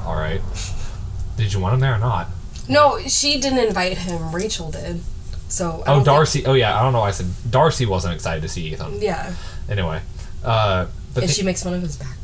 all 0.05 0.15
right. 0.15 0.41
Did 1.37 1.53
you 1.53 1.59
want 1.59 1.73
him 1.75 1.79
there 1.81 1.93
or 1.93 1.99
not? 1.99 2.27
No, 2.67 2.99
she 3.07 3.39
didn't 3.39 3.59
invite 3.59 3.97
him. 3.99 4.33
Rachel 4.33 4.71
did. 4.71 5.01
So. 5.47 5.65
I 5.65 5.71
Oh, 5.71 5.83
don't 5.85 5.95
think- 5.97 6.05
Darcy. 6.05 6.45
Oh, 6.45 6.53
yeah. 6.53 6.77
I 6.79 6.83
don't 6.83 6.93
know. 6.93 6.99
why 7.01 7.07
I 7.09 7.11
said 7.11 7.27
Darcy 7.49 7.85
wasn't 7.85 8.13
excited 8.15 8.41
to 8.41 8.49
see 8.49 8.67
Ethan. 8.71 9.01
yeah, 9.01 9.33
Anyway, 9.69 10.01
uh, 10.43 10.85
but 11.13 11.23
and 11.23 11.29
thi- 11.31 11.35
she 11.35 11.43
makes 11.43 11.63
fun 11.63 11.73
of 11.73 11.81
his 11.81 11.97
backpack. 11.97 12.18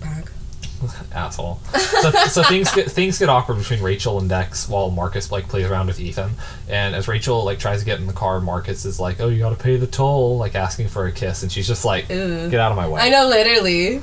asshole. 1.13 1.59
So, 2.01 2.11
so 2.11 2.43
things 2.43 2.71
get 2.73 2.91
things 2.91 3.19
get 3.19 3.29
awkward 3.29 3.57
between 3.57 3.81
Rachel 3.81 4.19
and 4.19 4.29
Dex 4.29 4.67
while 4.67 4.89
Marcus 4.89 5.31
like 5.31 5.47
plays 5.47 5.69
around 5.69 5.87
with 5.87 5.99
Ethan. 5.99 6.31
And 6.69 6.95
as 6.95 7.07
Rachel 7.07 7.43
like 7.43 7.59
tries 7.59 7.79
to 7.79 7.85
get 7.85 7.99
in 7.99 8.07
the 8.07 8.13
car, 8.13 8.41
Marcus 8.41 8.85
is 8.85 8.99
like, 8.99 9.19
"Oh, 9.19 9.27
you 9.27 9.39
got 9.39 9.49
to 9.49 9.63
pay 9.63 9.77
the 9.77 9.87
toll," 9.87 10.37
like 10.37 10.55
asking 10.55 10.89
for 10.89 11.05
a 11.05 11.11
kiss, 11.11 11.43
and 11.43 11.51
she's 11.51 11.67
just 11.67 11.85
like, 11.85 12.09
Ew. 12.09 12.49
"Get 12.49 12.59
out 12.59 12.71
of 12.71 12.77
my 12.77 12.87
way." 12.87 13.01
I 13.01 13.09
know, 13.09 13.27
literally. 13.27 14.01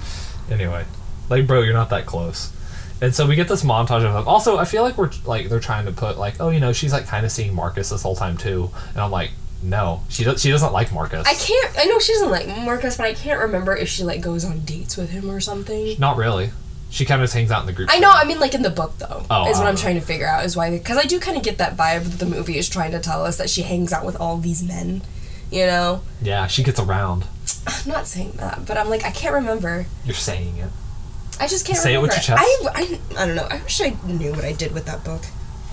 Anyway, 0.50 0.84
like, 1.28 1.46
bro, 1.46 1.62
you're 1.62 1.74
not 1.74 1.90
that 1.90 2.06
close. 2.06 2.52
And 3.00 3.12
so 3.12 3.26
we 3.26 3.34
get 3.34 3.48
this 3.48 3.64
montage 3.64 4.04
of 4.04 4.12
them. 4.12 4.28
Also, 4.28 4.58
I 4.58 4.64
feel 4.64 4.82
like 4.82 4.96
we're 4.96 5.10
like 5.24 5.48
they're 5.48 5.58
trying 5.58 5.86
to 5.86 5.92
put 5.92 6.18
like, 6.18 6.40
oh, 6.40 6.50
you 6.50 6.60
know, 6.60 6.72
she's 6.72 6.92
like 6.92 7.06
kind 7.06 7.26
of 7.26 7.32
seeing 7.32 7.52
Marcus 7.52 7.90
this 7.90 8.02
whole 8.02 8.14
time 8.14 8.36
too. 8.36 8.70
And 8.92 8.98
I'm 8.98 9.10
like, 9.10 9.32
no, 9.62 10.02
she 10.08 10.24
does. 10.24 10.40
She 10.40 10.50
doesn't 10.50 10.72
like 10.72 10.92
Marcus. 10.92 11.26
I 11.26 11.34
can't. 11.34 11.78
I 11.78 11.84
know 11.86 11.98
she 11.98 12.12
doesn't 12.12 12.30
like 12.30 12.46
Marcus, 12.46 12.96
but 12.96 13.06
I 13.06 13.14
can't 13.14 13.40
remember 13.40 13.76
if 13.76 13.88
she 13.88 14.04
like 14.04 14.20
goes 14.20 14.44
on 14.44 14.60
dates 14.60 14.96
with 14.96 15.10
him 15.10 15.30
or 15.30 15.40
something. 15.40 15.96
Not 15.98 16.16
really. 16.16 16.50
She 16.92 17.04
kind 17.06 17.20
of 17.20 17.24
just 17.24 17.34
hangs 17.34 17.50
out 17.50 17.60
in 17.62 17.66
the 17.66 17.72
group. 17.72 17.88
I 17.90 17.98
know. 17.98 18.10
I 18.12 18.24
mean, 18.24 18.38
like 18.38 18.54
in 18.54 18.60
the 18.62 18.70
book, 18.70 18.98
though, 18.98 19.24
Oh, 19.30 19.48
is 19.50 19.56
what 19.56 19.64
I 19.66 19.70
I'm 19.70 19.74
don't 19.74 19.78
trying 19.82 19.94
to 19.94 20.00
figure 20.02 20.26
out. 20.28 20.44
Is 20.44 20.56
why 20.56 20.70
because 20.70 20.98
I 20.98 21.04
do 21.04 21.18
kind 21.18 21.36
of 21.38 21.42
get 21.42 21.56
that 21.58 21.74
vibe 21.76 22.04
that 22.04 22.18
the 22.18 22.26
movie 22.26 22.58
is 22.58 22.68
trying 22.68 22.90
to 22.92 23.00
tell 23.00 23.24
us 23.24 23.38
that 23.38 23.48
she 23.50 23.62
hangs 23.62 23.92
out 23.92 24.04
with 24.04 24.14
all 24.20 24.36
these 24.38 24.62
men. 24.62 25.02
You 25.50 25.66
know, 25.66 26.02
Yeah, 26.20 26.46
she 26.46 26.62
gets 26.62 26.78
around. 26.78 27.24
I'm 27.66 27.90
not 27.90 28.06
saying 28.06 28.32
that, 28.36 28.66
but 28.66 28.76
I'm 28.76 28.88
like 28.90 29.04
I 29.04 29.10
can't 29.10 29.34
remember. 29.34 29.86
You're 30.04 30.14
saying 30.14 30.58
it. 30.58 30.70
I 31.40 31.46
just 31.48 31.66
can't 31.66 31.78
Say 31.78 31.94
it 31.94 31.96
remember. 31.96 32.08
with 32.14 32.28
your 32.28 32.36
chest. 32.36 32.42
I, 32.44 32.68
I 32.74 33.22
I 33.22 33.26
don't 33.26 33.36
know. 33.36 33.48
I 33.50 33.62
wish 33.62 33.80
I 33.80 33.96
knew 34.06 34.32
what 34.32 34.44
I 34.44 34.52
did 34.52 34.72
with 34.72 34.84
that 34.86 35.02
book, 35.04 35.22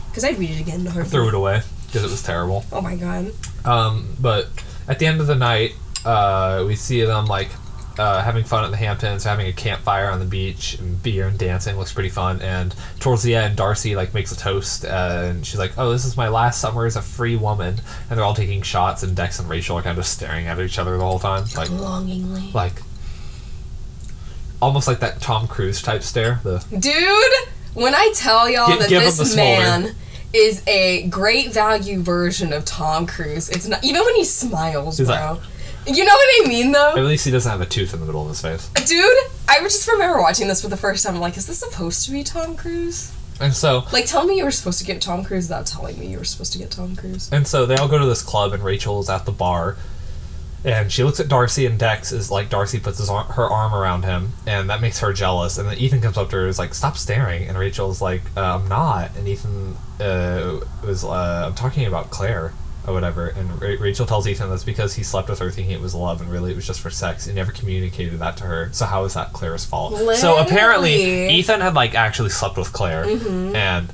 because 0.09 0.23
I'd 0.23 0.39
read 0.39 0.51
it 0.51 0.59
again. 0.61 0.85
Her. 0.85 1.03
Threw 1.03 1.27
it 1.27 1.33
away 1.33 1.61
because 1.87 2.03
it 2.03 2.09
was 2.09 2.23
terrible. 2.23 2.63
Oh 2.71 2.79
my 2.81 2.95
god. 2.95 3.31
Um, 3.65 4.15
but 4.21 4.47
at 4.87 4.99
the 4.99 5.05
end 5.05 5.19
of 5.21 5.27
the 5.27 5.35
night, 5.35 5.73
uh, 6.05 6.63
we 6.65 6.75
see 6.75 7.03
them 7.03 7.25
like 7.25 7.49
uh, 7.99 8.21
having 8.23 8.43
fun 8.45 8.63
at 8.63 8.71
the 8.71 8.77
Hamptons, 8.77 9.23
having 9.25 9.47
a 9.47 9.53
campfire 9.53 10.09
on 10.09 10.19
the 10.19 10.25
beach, 10.25 10.79
and 10.79 11.03
beer 11.03 11.27
and 11.27 11.37
dancing 11.37 11.77
looks 11.77 11.91
pretty 11.93 12.09
fun. 12.09 12.41
And 12.41 12.73
towards 12.99 13.21
the 13.23 13.35
end, 13.35 13.57
Darcy 13.57 13.95
like 13.95 14.13
makes 14.13 14.31
a 14.31 14.37
toast, 14.37 14.85
uh, 14.85 15.21
and 15.25 15.45
she's 15.45 15.59
like, 15.59 15.73
"Oh, 15.77 15.91
this 15.91 16.05
is 16.05 16.15
my 16.17 16.29
last 16.29 16.61
summer 16.61 16.85
as 16.85 16.95
a 16.95 17.01
free 17.01 17.35
woman." 17.35 17.81
And 18.09 18.17
they're 18.17 18.25
all 18.25 18.33
taking 18.33 18.61
shots, 18.61 19.03
and 19.03 19.15
Dex 19.15 19.37
and 19.39 19.49
Rachel 19.49 19.77
are 19.77 19.81
kind 19.81 19.97
of 19.99 20.05
staring 20.05 20.47
at 20.47 20.59
each 20.59 20.79
other 20.79 20.97
the 20.97 21.03
whole 21.03 21.19
time, 21.19 21.43
like, 21.55 21.69
Longingly. 21.69 22.51
like 22.53 22.81
almost 24.61 24.87
like 24.87 24.99
that 24.99 25.21
Tom 25.21 25.47
Cruise 25.47 25.81
type 25.81 26.03
stare. 26.03 26.39
The 26.43 26.63
Dude, 26.77 27.49
when 27.73 27.95
I 27.95 28.11
tell 28.15 28.49
y'all 28.49 28.67
Gi- 28.71 28.79
that 28.79 28.89
this 28.89 29.35
man 29.35 29.95
is 30.33 30.61
a 30.67 31.07
great 31.07 31.51
value 31.53 32.01
version 32.01 32.53
of 32.53 32.65
Tom 32.65 33.05
Cruise, 33.07 33.49
it's 33.49 33.67
not 33.67 33.83
even 33.83 34.03
when 34.03 34.15
he 34.15 34.23
smiles, 34.25 34.97
He's 34.97 35.07
bro. 35.07 35.15
like- 35.15 35.39
you 35.95 36.05
know 36.05 36.13
what 36.13 36.45
I 36.45 36.47
mean, 36.47 36.71
though? 36.71 36.95
at 36.95 37.03
least 37.03 37.25
he 37.25 37.31
doesn't 37.31 37.51
have 37.51 37.61
a 37.61 37.65
tooth 37.65 37.93
in 37.93 37.99
the 37.99 38.05
middle 38.05 38.21
of 38.21 38.29
his 38.29 38.41
face. 38.41 38.69
Dude, 38.85 39.17
I 39.47 39.59
just 39.61 39.87
remember 39.87 40.19
watching 40.21 40.47
this 40.47 40.61
for 40.61 40.67
the 40.67 40.77
first 40.77 41.05
time. 41.05 41.15
I'm 41.15 41.21
like, 41.21 41.37
is 41.37 41.47
this 41.47 41.59
supposed 41.59 42.05
to 42.05 42.11
be 42.11 42.23
Tom 42.23 42.55
Cruise? 42.55 43.13
And 43.41 43.53
so 43.53 43.85
Like, 43.93 44.05
tell 44.05 44.25
me 44.25 44.37
you 44.37 44.43
were 44.43 44.51
supposed 44.51 44.79
to 44.79 44.85
get 44.85 45.01
Tom 45.01 45.23
Cruise 45.23 45.45
without 45.47 45.65
telling 45.65 45.97
me 45.99 46.07
you 46.07 46.17
were 46.17 46.25
supposed 46.25 46.51
to 46.53 46.59
get 46.59 46.71
Tom 46.71 46.95
Cruise. 46.95 47.29
And 47.31 47.47
so 47.47 47.65
they 47.65 47.75
all 47.75 47.87
go 47.87 47.97
to 47.97 48.05
this 48.05 48.21
club, 48.21 48.51
and 48.53 48.63
Rachel 48.63 48.99
is 48.99 49.09
at 49.09 49.25
the 49.25 49.31
bar. 49.31 49.77
And 50.65 50.91
she 50.91 51.05
looks 51.05 51.21
at 51.21 51.29
Darcy, 51.29 51.65
and 51.65 51.79
Dex 51.79 52.11
is 52.11 52.29
like 52.29 52.49
Darcy 52.49 52.79
puts 52.81 52.97
his 52.97 53.09
ar- 53.09 53.23
her 53.23 53.45
arm 53.45 53.73
around 53.73 54.03
him, 54.03 54.33
and 54.45 54.69
that 54.69 54.81
makes 54.81 54.99
her 54.99 55.13
jealous. 55.13 55.57
And 55.57 55.69
then 55.69 55.77
Ethan 55.77 56.01
comes 56.01 56.17
up 56.17 56.29
to 56.31 56.35
her, 56.35 56.41
and 56.41 56.49
is 56.49 56.59
like, 56.59 56.73
"Stop 56.73 56.97
staring." 56.97 57.47
And 57.47 57.57
Rachel's 57.57 58.01
like, 58.01 58.23
uh, 58.35 58.55
"I'm 58.55 58.67
not." 58.67 59.15
And 59.15 59.25
Ethan 59.25 59.77
uh, 60.01 60.59
was, 60.85 61.05
uh, 61.05 61.45
"I'm 61.47 61.55
talking 61.55 61.85
about 61.85 62.09
Claire." 62.09 62.51
Or 62.89 62.93
whatever, 62.93 63.27
and 63.27 63.61
Ra- 63.61 63.75
Rachel 63.79 64.07
tells 64.07 64.27
Ethan 64.27 64.49
that's 64.49 64.63
because 64.63 64.95
he 64.95 65.03
slept 65.03 65.29
with 65.29 65.37
her 65.37 65.51
thinking 65.51 65.75
it 65.75 65.79
was 65.79 65.93
love, 65.93 66.21
and 66.21 66.31
really 66.31 66.51
it 66.51 66.55
was 66.55 66.65
just 66.65 66.81
for 66.81 66.89
sex. 66.89 67.25
He 67.27 67.33
never 67.33 67.51
communicated 67.51 68.17
that 68.17 68.35
to 68.37 68.45
her. 68.45 68.69
So 68.71 68.85
how 68.85 69.03
is 69.05 69.13
that 69.13 69.31
Claire's 69.31 69.63
fault? 69.63 69.95
So 70.15 70.39
apparently, 70.41 71.29
Ethan 71.29 71.61
had 71.61 71.75
like 71.75 71.93
actually 71.93 72.29
slept 72.31 72.57
with 72.57 72.73
Claire, 72.73 73.03
and 73.03 73.93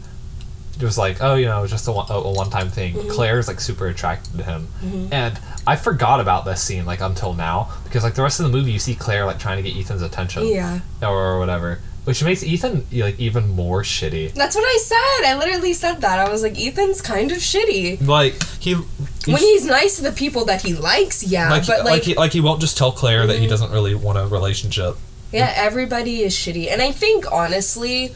it 0.79 0.83
was 0.83 0.97
like, 0.97 1.17
oh, 1.21 1.35
you 1.35 1.45
know, 1.45 1.59
it 1.59 1.63
was 1.63 1.71
just 1.71 1.87
a, 1.89 1.91
one- 1.91 2.05
a, 2.09 2.21
one-time 2.31 2.69
thing. 2.69 2.93
Mm-hmm. 2.93 3.09
Claire's 3.09 3.49
like 3.49 3.59
super 3.59 3.87
attracted 3.87 4.37
to 4.37 4.43
him, 4.43 4.69
and 5.11 5.37
I 5.67 5.75
forgot 5.75 6.21
about 6.21 6.45
this 6.45 6.63
scene 6.63 6.85
like 6.85 7.01
until 7.01 7.33
now 7.33 7.69
because 7.83 8.03
like 8.03 8.15
the 8.15 8.23
rest 8.23 8.39
of 8.39 8.45
the 8.49 8.51
movie, 8.57 8.71
you 8.71 8.79
see 8.79 8.95
Claire 8.95 9.25
like 9.25 9.39
trying 9.39 9.61
to 9.61 9.69
get 9.69 9.77
Ethan's 9.77 10.03
attention, 10.03 10.47
Yeah. 10.47 10.79
or 11.01 11.37
whatever, 11.39 11.79
which 12.05 12.23
makes 12.23 12.43
Ethan 12.43 12.85
like 12.93 13.19
even 13.19 13.49
more 13.49 13.81
shitty. 13.81 14.33
That's 14.33 14.55
what 14.55 14.63
I 14.63 14.77
said. 14.77 15.29
I 15.29 15.37
literally 15.37 15.73
said 15.73 16.01
that. 16.01 16.19
I 16.19 16.29
was 16.29 16.43
like, 16.43 16.59
Ethan's 16.59 17.01
kind 17.01 17.31
of 17.31 17.39
shitty. 17.39 18.05
Like 18.05 18.41
he, 18.59 18.73
When 18.73 19.37
he's 19.37 19.65
nice 19.65 19.97
to 19.97 20.03
the 20.03 20.11
people 20.11 20.45
that 20.45 20.61
he 20.61 20.73
likes, 20.73 21.23
yeah. 21.23 21.49
like, 21.49 21.67
but 21.67 21.79
like, 21.79 21.85
like, 21.85 22.03
he, 22.03 22.13
like 22.13 22.31
he 22.31 22.41
won't 22.41 22.61
just 22.61 22.77
tell 22.77 22.91
Claire 22.91 23.27
that 23.27 23.33
he 23.33 23.41
mm-hmm. 23.41 23.49
doesn't 23.49 23.71
really 23.71 23.95
want 23.95 24.17
a 24.17 24.27
relationship. 24.27 24.95
yeah, 25.31 25.51
everybody 25.55 26.21
is 26.21 26.33
shitty. 26.35 26.71
And 26.71 26.81
I 26.81 26.91
think 26.91 27.29
honestly, 27.31 28.15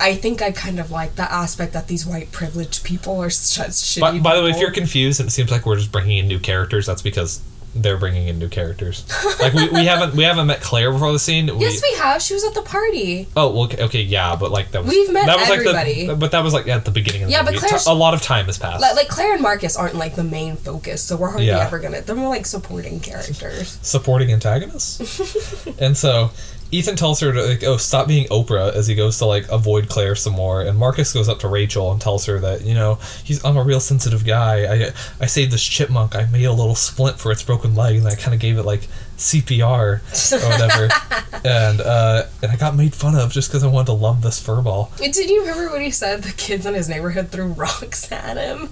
I 0.00 0.14
think 0.14 0.40
I 0.40 0.50
kind 0.50 0.80
of 0.80 0.90
like 0.90 1.16
the 1.16 1.30
aspect 1.30 1.74
that 1.74 1.86
these 1.86 2.06
white 2.06 2.32
privileged 2.32 2.82
people 2.82 3.20
are 3.20 3.28
such 3.28 3.72
shitty. 3.72 4.00
By, 4.00 4.18
by 4.18 4.36
the 4.36 4.42
way, 4.42 4.50
if 4.50 4.58
you're 4.58 4.72
confused 4.72 5.20
and 5.20 5.28
it 5.28 5.32
seems 5.32 5.50
like 5.50 5.66
we're 5.66 5.76
just 5.76 5.92
bringing 5.92 6.16
in 6.16 6.28
new 6.28 6.38
characters, 6.38 6.86
that's 6.86 7.02
because 7.02 7.42
they're 7.74 7.96
bringing 7.98 8.26
in 8.28 8.38
new 8.38 8.48
characters. 8.48 9.04
Like 9.40 9.52
we, 9.54 9.68
we 9.70 9.84
haven't 9.86 10.14
we 10.14 10.24
haven't 10.24 10.46
met 10.48 10.60
Claire 10.60 10.90
before 10.92 11.12
the 11.12 11.18
scene. 11.18 11.46
We, 11.56 11.64
Yes, 11.66 11.80
we 11.82 11.96
have. 11.98 12.20
She 12.20 12.34
was 12.34 12.44
at 12.44 12.54
the 12.54 12.62
party. 12.62 13.28
Oh, 13.36 13.50
well, 13.52 13.62
okay, 13.64 13.82
okay, 13.84 14.02
yeah, 14.02 14.34
but 14.36 14.50
like 14.50 14.72
that 14.72 14.82
was 14.84 14.90
We've 14.90 15.12
met 15.12 15.26
that 15.26 15.38
was 15.38 15.50
everybody. 15.50 15.94
like 16.00 16.06
the, 16.08 16.16
but 16.16 16.32
that 16.32 16.42
was 16.42 16.52
like 16.52 16.66
at 16.68 16.84
the 16.84 16.90
beginning 16.90 17.22
of 17.22 17.28
the 17.28 17.32
Yeah, 17.32 17.42
but 17.42 17.54
movie. 17.54 17.66
Claire's- 17.66 17.86
a 17.86 17.92
lot 17.92 18.12
of 18.14 18.22
time 18.22 18.46
has 18.46 18.58
passed. 18.58 18.80
Like, 18.80 18.96
like 18.96 19.08
Claire 19.08 19.34
and 19.34 19.42
Marcus 19.42 19.76
aren't 19.76 19.94
like 19.94 20.16
the 20.16 20.24
main 20.24 20.56
focus, 20.56 21.02
so 21.02 21.16
we're 21.16 21.28
hardly 21.30 21.46
Yeah. 21.46 21.64
ever 21.64 21.78
gonna. 21.78 22.00
They're 22.00 22.16
more 22.16 22.28
like 22.28 22.46
supporting 22.46 23.00
characters. 23.00 23.78
supporting 23.82 24.32
antagonists. 24.32 25.66
and 25.78 25.96
so 25.96 26.30
Ethan 26.72 26.96
tells 26.96 27.20
her 27.20 27.32
to 27.32 27.42
like, 27.42 27.64
oh 27.64 27.76
stop 27.76 28.06
being 28.06 28.26
Oprah 28.28 28.72
as 28.74 28.86
he 28.86 28.94
goes 28.94 29.18
to 29.18 29.26
like 29.26 29.48
avoid 29.48 29.88
Claire 29.88 30.14
some 30.14 30.34
more, 30.34 30.62
and 30.62 30.78
Marcus 30.78 31.12
goes 31.12 31.28
up 31.28 31.40
to 31.40 31.48
Rachel 31.48 31.90
and 31.90 32.00
tells 32.00 32.26
her 32.26 32.38
that 32.40 32.62
you 32.62 32.74
know 32.74 32.98
he's 33.24 33.44
I'm 33.44 33.56
a 33.56 33.62
real 33.62 33.80
sensitive 33.80 34.24
guy. 34.24 34.86
I 34.86 34.90
I 35.20 35.26
saved 35.26 35.52
this 35.52 35.64
chipmunk. 35.64 36.14
I 36.14 36.26
made 36.26 36.44
a 36.44 36.52
little 36.52 36.74
splint 36.74 37.18
for 37.18 37.32
its 37.32 37.42
broken 37.42 37.74
leg, 37.74 37.96
and 37.96 38.06
I 38.06 38.14
kind 38.14 38.34
of 38.34 38.40
gave 38.40 38.58
it 38.58 38.64
like 38.64 38.88
CPR 39.16 40.00
or 40.32 40.48
whatever, 40.48 40.88
and 41.48 41.80
uh, 41.80 42.26
and 42.42 42.52
I 42.52 42.56
got 42.56 42.76
made 42.76 42.94
fun 42.94 43.14
of 43.16 43.32
just 43.32 43.50
because 43.50 43.64
I 43.64 43.68
wanted 43.68 43.86
to 43.86 43.92
love 43.92 44.22
this 44.22 44.40
furball. 44.40 44.96
Did 44.96 45.16
you 45.16 45.40
remember 45.40 45.70
what 45.70 45.82
he 45.82 45.90
said? 45.90 46.22
The 46.22 46.32
kids 46.32 46.66
in 46.66 46.74
his 46.74 46.88
neighborhood 46.88 47.30
threw 47.30 47.46
rocks 47.48 48.10
at 48.12 48.36
him. 48.36 48.70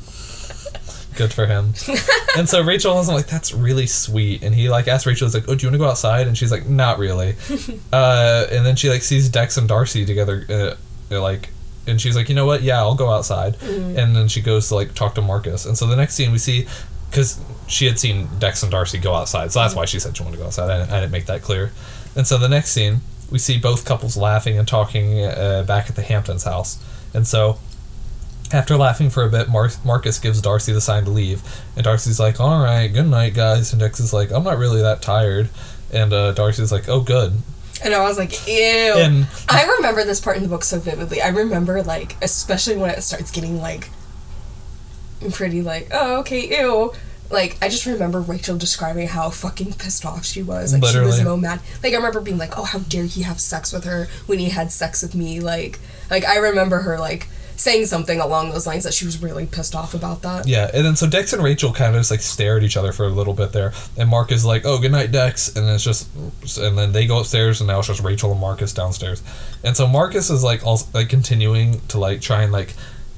Good 1.18 1.32
for 1.32 1.46
him. 1.46 1.74
and 2.36 2.48
so 2.48 2.62
Rachel 2.62 2.94
was 2.94 3.08
like, 3.08 3.26
"That's 3.26 3.52
really 3.52 3.88
sweet." 3.88 4.44
And 4.44 4.54
he 4.54 4.68
like 4.68 4.86
asked 4.86 5.04
Rachel, 5.04 5.26
"He's 5.26 5.34
like, 5.34 5.48
oh, 5.48 5.56
do 5.56 5.66
you 5.66 5.68
want 5.68 5.74
to 5.74 5.78
go 5.78 5.90
outside?" 5.90 6.28
And 6.28 6.38
she's 6.38 6.52
like, 6.52 6.68
"Not 6.68 7.00
really." 7.00 7.34
uh, 7.92 8.46
and 8.52 8.64
then 8.64 8.76
she 8.76 8.88
like 8.88 9.02
sees 9.02 9.28
Dex 9.28 9.56
and 9.56 9.68
Darcy 9.68 10.06
together, 10.06 10.46
uh, 10.48 10.76
they're 11.08 11.18
like, 11.18 11.50
and 11.88 12.00
she's 12.00 12.14
like, 12.14 12.28
"You 12.28 12.36
know 12.36 12.46
what? 12.46 12.62
Yeah, 12.62 12.78
I'll 12.78 12.94
go 12.94 13.10
outside." 13.10 13.60
And 13.62 14.14
then 14.14 14.28
she 14.28 14.40
goes 14.40 14.68
to 14.68 14.76
like 14.76 14.94
talk 14.94 15.16
to 15.16 15.22
Marcus. 15.22 15.66
And 15.66 15.76
so 15.76 15.88
the 15.88 15.96
next 15.96 16.14
scene 16.14 16.30
we 16.30 16.38
see, 16.38 16.68
because 17.10 17.40
she 17.66 17.86
had 17.86 17.98
seen 17.98 18.28
Dex 18.38 18.62
and 18.62 18.70
Darcy 18.70 18.98
go 18.98 19.12
outside, 19.12 19.50
so 19.50 19.58
that's 19.58 19.74
why 19.74 19.86
she 19.86 19.98
said 19.98 20.16
she 20.16 20.22
wanted 20.22 20.36
to 20.36 20.42
go 20.42 20.46
outside. 20.46 20.70
I, 20.70 20.82
I 20.82 21.00
didn't 21.00 21.12
make 21.12 21.26
that 21.26 21.42
clear. 21.42 21.72
And 22.14 22.28
so 22.28 22.38
the 22.38 22.48
next 22.48 22.70
scene 22.70 23.00
we 23.30 23.38
see 23.38 23.58
both 23.58 23.84
couples 23.84 24.16
laughing 24.16 24.56
and 24.58 24.66
talking 24.66 25.24
uh, 25.24 25.64
back 25.66 25.90
at 25.90 25.96
the 25.96 26.02
Hamptons 26.02 26.44
house. 26.44 26.82
And 27.12 27.26
so 27.26 27.58
after 28.52 28.76
laughing 28.76 29.10
for 29.10 29.24
a 29.24 29.28
bit, 29.28 29.48
Mar- 29.48 29.70
Marcus 29.84 30.18
gives 30.18 30.40
Darcy 30.40 30.72
the 30.72 30.80
sign 30.80 31.04
to 31.04 31.10
leave, 31.10 31.42
and 31.76 31.84
Darcy's 31.84 32.18
like, 32.20 32.40
"All 32.40 32.62
right, 32.62 32.88
good 32.88 33.06
night, 33.06 33.34
guys." 33.34 33.72
And 33.72 33.80
Dex 33.80 34.00
is 34.00 34.12
like, 34.12 34.30
"I'm 34.30 34.44
not 34.44 34.58
really 34.58 34.82
that 34.82 35.02
tired," 35.02 35.48
and 35.92 36.12
uh, 36.12 36.32
Darcy's 36.32 36.72
like, 36.72 36.88
"Oh, 36.88 37.00
good." 37.00 37.34
And 37.84 37.94
I 37.94 38.00
was 38.02 38.18
like, 38.18 38.48
ew. 38.48 38.94
And 38.96 39.28
I 39.48 39.64
remember 39.76 40.02
this 40.04 40.20
part 40.20 40.36
in 40.36 40.42
the 40.42 40.48
book 40.48 40.64
so 40.64 40.80
vividly. 40.80 41.22
I 41.22 41.28
remember, 41.28 41.82
like, 41.82 42.16
especially 42.22 42.76
when 42.76 42.90
it 42.90 43.02
starts 43.02 43.30
getting, 43.30 43.60
like, 43.60 43.90
pretty, 45.32 45.62
like, 45.62 45.88
oh, 45.92 46.16
okay, 46.20 46.48
ew. 46.60 46.92
Like, 47.30 47.56
I 47.62 47.68
just 47.68 47.86
remember 47.86 48.20
Rachel 48.20 48.56
describing 48.56 49.06
how 49.06 49.30
fucking 49.30 49.74
pissed 49.74 50.04
off 50.04 50.24
she 50.24 50.42
was. 50.42 50.72
Like, 50.72 50.80
she 50.80 50.98
was 50.98 51.10
Literally. 51.10 51.22
so 51.22 51.36
mad. 51.36 51.60
Like, 51.82 51.92
I 51.92 51.96
remember 51.96 52.20
being 52.20 52.38
like, 52.38 52.58
oh, 52.58 52.64
how 52.64 52.78
dare 52.80 53.04
he 53.04 53.22
have 53.22 53.38
sex 53.38 53.72
with 53.72 53.84
her 53.84 54.08
when 54.26 54.38
he 54.38 54.48
had 54.48 54.72
sex 54.72 55.02
with 55.02 55.14
me? 55.14 55.38
Like, 55.38 55.78
like 56.10 56.24
I 56.24 56.38
remember 56.38 56.80
her, 56.80 56.98
like, 56.98 57.28
saying 57.58 57.84
something 57.84 58.20
along 58.20 58.50
those 58.50 58.66
lines 58.66 58.84
that 58.84 58.94
she 58.94 59.04
was 59.04 59.20
really 59.20 59.44
pissed 59.44 59.74
off 59.74 59.92
about 59.92 60.22
that. 60.22 60.46
yeah, 60.48 60.70
and 60.72 60.86
then 60.86 60.96
so 60.96 61.06
Dex 61.06 61.32
and 61.34 61.42
Rachel 61.42 61.72
kind 61.72 61.94
of 61.94 62.00
just 62.00 62.10
like 62.10 62.20
stare 62.20 62.56
at 62.56 62.62
each 62.62 62.76
other 62.76 62.92
for 62.92 63.04
a 63.04 63.08
little 63.10 63.34
bit 63.34 63.52
there, 63.52 63.72
and 63.96 64.08
Mark 64.08 64.32
is 64.32 64.44
like, 64.44 64.64
"Oh, 64.64 64.78
good 64.78 64.92
night, 64.92 65.10
Dex," 65.12 65.54
and 65.56 65.68
it's 65.68 65.84
just, 65.84 66.08
and 66.56 66.78
then 66.78 66.92
they 66.92 67.06
go 67.06 67.18
upstairs, 67.20 67.60
and 67.60 67.68
now 67.68 67.78
it's 67.80 67.88
just 67.88 68.00
Rachel 68.02 68.30
and 68.32 68.40
Marcus 68.40 68.72
downstairs, 68.72 69.22
and 69.64 69.76
so 69.76 69.86
Marcus 69.86 70.30
is 70.30 70.42
like 70.42 70.64
also 70.64 70.86
like 70.94 71.08
continuing 71.10 71.80
to 71.88 71.98
like 71.98 72.20
try 72.20 72.42
and 72.44 72.52
like 72.52 72.74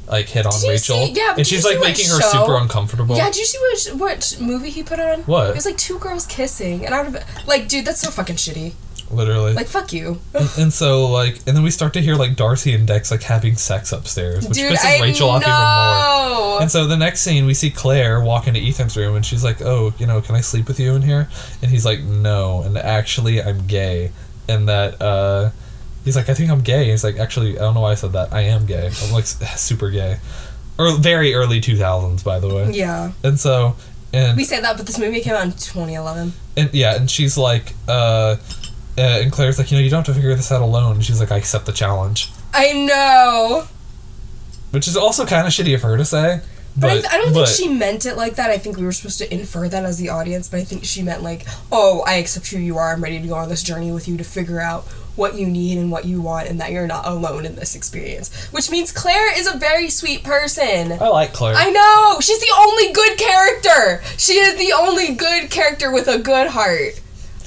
like 0.09 0.27
hit 0.27 0.45
on 0.45 0.53
Rachel, 0.67 1.07
see- 1.07 1.13
yeah, 1.13 1.35
and 1.37 1.47
she's 1.47 1.65
like 1.65 1.79
making 1.79 2.09
her 2.09 2.21
show- 2.21 2.31
super 2.41 2.57
uncomfortable. 2.57 3.17
Yeah, 3.17 3.27
did 3.27 3.37
you 3.37 3.45
see 3.45 3.59
what 3.93 4.01
what 4.01 4.39
movie 4.41 4.71
he 4.71 4.83
put 4.83 4.99
on? 4.99 5.21
What? 5.21 5.51
It 5.51 5.55
was 5.55 5.67
like 5.67 5.77
two 5.77 5.99
girls 6.01 6.27
kissing, 6.27 6.85
and 6.85 6.95
I 6.95 7.03
would 7.03 7.15
have 7.15 7.47
like, 7.47 7.69
dude, 7.69 7.85
that's 7.85 8.01
so 8.01 8.11
fucking 8.11 8.37
shitty. 8.37 8.73
Literally. 9.11 9.53
Like, 9.55 9.67
fuck 9.67 9.93
you. 9.93 10.21
and 10.59 10.73
so 10.73 11.07
like 11.09 11.37
and 11.47 11.57
then 11.57 11.63
we 11.63 11.71
start 11.71 11.93
to 11.95 12.01
hear 12.01 12.15
like 12.15 12.37
Darcy 12.37 12.73
and 12.75 12.87
Dex 12.87 13.11
like 13.11 13.23
having 13.23 13.57
sex 13.57 13.91
upstairs, 13.93 14.47
which 14.49 14.57
Dude, 14.59 14.73
pisses 14.73 14.85
I 14.85 15.01
Rachel 15.03 15.31
off 15.31 15.43
even 15.43 15.51
more. 15.53 15.59
know. 15.61 16.59
And 16.61 16.71
so 16.71 16.87
the 16.87 16.97
next 16.97 17.21
scene 17.23 17.47
we 17.47 17.55
see 17.55 17.71
Claire 17.71 18.21
walk 18.21 18.47
into 18.47 18.61
Ethan's 18.61 18.97
room 18.97 19.17
and 19.17 19.27
she's 19.27 19.43
like, 19.43 19.61
"Oh, 19.63 19.93
you 19.99 20.07
know, 20.07 20.21
can 20.21 20.35
I 20.37 20.41
sleep 20.41 20.69
with 20.69 20.79
you 20.79 20.95
in 20.95 21.03
here?" 21.03 21.29
And 21.63 21.71
he's 21.71 21.85
like, 21.85 22.01
"No." 22.01 22.63
And 22.63 22.77
actually, 22.79 23.43
I'm 23.43 23.67
gay. 23.67 24.13
And 24.49 24.69
that 24.69 25.01
uh 25.03 25.51
he's 26.05 26.17
like, 26.17 26.29
"I 26.29 26.35
think 26.35 26.51
I'm 26.51 26.61
gay." 26.61 26.91
he's 26.91 27.03
like, 27.05 27.19
"Actually, 27.19 27.57
I 27.59 27.63
don't 27.63 27.75
know 27.75 27.81
why 27.81 27.93
I 27.93 27.95
said 27.97 28.13
that. 28.13 28.33
I 28.33 28.43
am 28.43 28.67
gay. 28.67 28.91
I'm 29.05 29.13
like 29.13 29.25
super 29.57 29.91
gay." 29.91 30.19
Or 30.79 30.97
very 30.97 31.35
early 31.35 31.61
2000s, 31.61 32.25
by 32.25 32.39
the 32.39 32.49
way. 32.49 32.71
Yeah. 32.73 33.13
And 33.23 33.39
so 33.39 33.77
and 34.13 34.37
We 34.37 34.45
say 34.45 34.61
that, 34.61 34.77
but 34.77 34.87
this 34.87 34.99
movie 34.99 35.21
came 35.21 35.35
out 35.35 35.45
in 35.45 35.53
2011. 35.53 36.33
and 36.57 36.75
yeah, 36.75 36.97
and 36.97 37.11
she's 37.11 37.37
like 37.37 37.75
uh 37.89 38.37
uh, 38.99 39.01
and 39.23 39.33
Claire's 39.33 39.59
like, 39.59 39.71
you 39.71 39.79
know, 39.79 39.83
you 39.83 39.91
don't 39.91 40.07
have 40.07 40.15
to 40.15 40.21
figure 40.21 40.35
this 40.35 40.51
out 40.53 40.63
alone. 40.63 40.97
And 40.97 41.05
she's 41.05 41.21
like, 41.21 41.33
I 41.33 41.37
accept 41.37 41.67
the 41.67 41.73
challenge. 41.73 42.31
I 42.53 42.73
know. 42.73 43.67
Which 44.71 44.87
is 44.89 44.97
also 44.97 45.27
kind 45.27 45.47
of 45.47 45.53
shitty 45.53 45.75
of 45.75 45.83
her 45.83 45.97
to 45.97 46.05
say. 46.05 46.41
But, 46.77 47.03
But, 47.03 47.13
I, 47.13 47.17
I 47.17 47.19
don't 47.21 47.35
but- 47.35 47.49
think 47.49 47.57
she 47.57 47.69
meant 47.75 48.07
it 48.07 48.17
like 48.17 48.37
that. 48.37 48.51
I 48.51 48.59
think 48.59 48.77
we 48.77 48.85
were 48.85 48.93
supposed 48.93 49.19
to 49.19 49.33
infer 49.33 49.69
that 49.69 49.85
as 49.85 49.99
the 49.99 50.09
audience, 50.11 50.49
but 50.49 50.61
I 50.61 50.65
think 50.65 50.85
she 50.85 51.03
meant 51.03 51.23
like, 51.23 51.45
oh, 51.73 52.05
I 52.07 52.15
accept 52.15 52.47
who 52.49 52.59
you 52.59 52.79
are. 52.79 52.93
I'm 52.93 53.03
ready 53.03 53.21
to 53.21 53.27
go 53.27 53.35
on 53.35 53.49
this 53.49 53.63
journey 53.63 53.91
with 53.91 54.07
you 54.07 54.17
to 54.17 54.25
figure 54.25 54.61
out 54.61 54.85
what 55.17 55.35
you 55.35 55.49
need 55.49 55.77
and 55.77 55.91
what 55.91 56.05
you 56.05 56.23
want, 56.23 56.49
and 56.49 56.61
that 56.61 56.71
you're 56.71 56.87
not 56.87 57.05
alone 57.07 57.45
in 57.45 57.57
this 57.57 57.75
experience. 57.75 58.33
Which 58.53 58.71
means 58.71 58.93
Claire 58.93 59.37
is 59.39 59.53
a 59.53 59.59
very 59.59 59.91
sweet 59.91 60.23
person. 60.23 60.93
I 60.93 61.09
like 61.09 61.33
Claire. 61.33 61.57
I 61.57 61.71
know! 61.71 62.21
She's 62.21 62.39
the 62.41 62.55
only 62.57 62.93
good 62.93 63.19
character! 63.19 64.03
She 64.17 64.35
is 64.35 64.57
the 64.57 64.73
only 64.73 65.13
good 65.15 65.51
character 65.51 65.91
with 65.93 66.07
a 66.07 66.19
good 66.19 66.47
heart. 66.47 67.01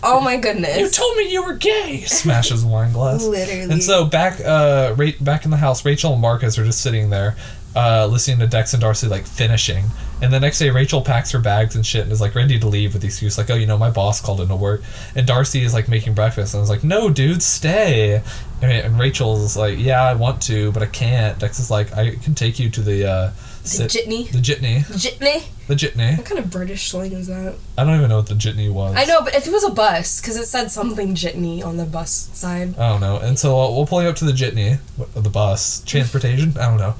Oh 0.04 0.20
my 0.20 0.38
goodness. 0.38 0.78
you 0.78 0.90
told 0.90 1.16
me 1.18 1.32
you 1.32 1.44
were 1.44 1.54
gay. 1.54 2.02
Smashes 2.02 2.64
a 2.64 2.68
wine 2.68 2.92
glass. 2.92 3.24
Literally. 3.24 3.72
And 3.72 3.82
so 3.82 4.06
back, 4.06 4.40
uh, 4.42 4.94
ra- 4.98 5.12
back 5.22 5.46
in 5.46 5.52
the 5.52 5.58
house, 5.58 5.86
Rachel 5.86 6.14
and 6.14 6.22
Marcus 6.22 6.58
are 6.60 6.66
just 6.66 6.82
sitting 6.82 7.10
there, 7.10 7.36
uh, 7.76 8.06
listening 8.08 8.40
to 8.40 8.48
Dex 8.48 8.74
and 8.74 8.82
Darcy 8.82 9.08
like 9.08 9.26
finishing. 9.26 9.86
And 10.22 10.32
the 10.32 10.40
next 10.40 10.60
day, 10.60 10.70
Rachel 10.70 11.02
packs 11.02 11.32
her 11.32 11.40
bags 11.40 11.76
and 11.76 11.86
shit 11.86 12.04
and 12.04 12.12
is 12.12 12.22
like 12.22 12.36
ready 12.36 12.58
to 12.60 12.68
leave 12.68 12.94
with 12.94 13.02
the 13.02 13.08
excuse 13.08 13.38
like, 13.38 13.50
"Oh, 13.50 13.56
you 13.56 13.66
know, 13.66 13.78
my 13.78 13.90
boss 13.90 14.22
called 14.22 14.40
in 14.42 14.48
to 14.50 14.56
work." 14.56 14.82
And 15.16 15.26
Darcy 15.28 15.64
is 15.64 15.74
like 15.74 15.88
making 15.90 16.14
breakfast 16.14 16.54
and 16.54 16.64
is 16.64 16.70
like, 16.70 16.84
"No, 16.84 17.10
dude, 17.10 17.42
stay." 17.44 18.22
And, 18.62 18.72
and 18.72 19.00
Rachel's 19.00 19.58
like, 19.58 19.80
"Yeah, 19.80 20.02
I 20.02 20.14
want 20.14 20.42
to, 20.44 20.72
but 20.72 20.84
I 20.84 20.86
can't." 20.86 21.38
Dex 21.40 21.60
is 21.60 21.70
like, 21.72 21.92
"I 21.98 22.16
can 22.16 22.36
take 22.36 22.58
you 22.60 22.70
to 22.70 22.82
the 22.82 23.10
uh, 23.10 23.32
the 23.64 23.86
jitney. 23.86 24.30
the 24.32 24.40
jitney, 24.40 24.80
Jitney? 24.98 25.44
the 25.68 25.76
jitney." 25.76 26.18
What 26.18 26.26
kind 26.26 26.40
of 26.40 26.52
British 26.52 26.90
slang 26.90 27.14
is 27.14 27.28
that? 27.28 27.56
I 27.78 27.84
don't 27.84 27.96
even 27.98 28.10
know 28.10 28.18
what 28.18 28.28
the 28.28 28.36
jitney 28.36 28.72
was. 28.72 28.96
I 28.96 29.06
know, 29.06 29.22
but 29.22 29.36
if 29.36 29.48
it 29.48 29.52
was 29.52 29.64
a 29.64 29.72
bus, 29.72 30.20
because 30.22 30.36
it 30.36 30.46
said 30.46 30.70
something 30.70 31.16
jitney 31.16 31.64
on 31.64 31.78
the 31.78 31.86
bus 31.86 32.30
side. 32.34 32.78
I 32.78 32.90
don't 32.90 33.02
know. 33.02 33.18
And 33.18 33.40
so 33.40 33.60
uh, 33.60 33.72
we'll 33.72 33.86
pull 33.86 34.04
you 34.04 34.10
up 34.10 34.16
to 34.18 34.26
the 34.26 34.34
jitney, 34.34 34.80
the 35.14 35.30
bus, 35.30 35.84
transportation. 35.86 36.58
I 36.58 36.66
don't 36.68 36.78
know. 36.78 36.96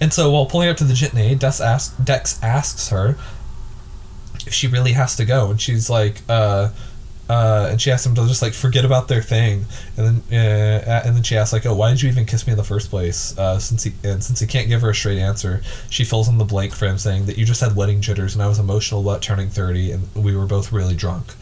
And 0.00 0.12
so 0.12 0.30
while 0.30 0.46
pulling 0.46 0.68
up 0.68 0.76
to 0.78 0.84
the 0.84 0.94
jitney, 0.94 1.38
Dex 1.38 1.60
asks, 1.60 1.96
Dex 1.96 2.42
asks 2.42 2.88
her 2.90 3.16
if 4.46 4.52
she 4.52 4.66
really 4.66 4.92
has 4.92 5.16
to 5.16 5.24
go, 5.24 5.50
and 5.50 5.60
she's 5.60 5.88
like, 5.88 6.22
uh, 6.28 6.70
uh, 7.28 7.68
and 7.70 7.80
she 7.80 7.90
asks 7.90 8.04
him 8.04 8.14
to 8.14 8.26
just 8.26 8.42
like 8.42 8.52
forget 8.52 8.84
about 8.84 9.08
their 9.08 9.22
thing, 9.22 9.64
and 9.96 10.22
then 10.30 10.38
uh, 10.38 11.02
and 11.04 11.16
then 11.16 11.22
she 11.22 11.36
asks 11.36 11.52
like, 11.52 11.64
"Oh, 11.64 11.74
why 11.74 11.90
did 11.90 12.02
you 12.02 12.10
even 12.10 12.26
kiss 12.26 12.46
me 12.46 12.52
in 12.52 12.56
the 12.56 12.64
first 12.64 12.90
place?" 12.90 13.36
Uh, 13.38 13.58
since 13.58 13.84
he 13.84 13.92
and 14.02 14.22
since 14.22 14.40
he 14.40 14.46
can't 14.46 14.68
give 14.68 14.82
her 14.82 14.90
a 14.90 14.94
straight 14.94 15.18
answer, 15.18 15.62
she 15.88 16.04
fills 16.04 16.28
in 16.28 16.38
the 16.38 16.44
blank 16.44 16.74
for 16.74 16.86
him, 16.86 16.98
saying 16.98 17.26
that 17.26 17.38
you 17.38 17.46
just 17.46 17.60
had 17.60 17.76
wedding 17.76 18.00
jitters, 18.02 18.34
and 18.34 18.42
I 18.42 18.48
was 18.48 18.58
emotional 18.58 19.00
about 19.00 19.22
turning 19.22 19.48
thirty, 19.48 19.90
and 19.90 20.08
we 20.14 20.36
were 20.36 20.46
both 20.46 20.70
really 20.72 20.94
drunk. 20.94 21.32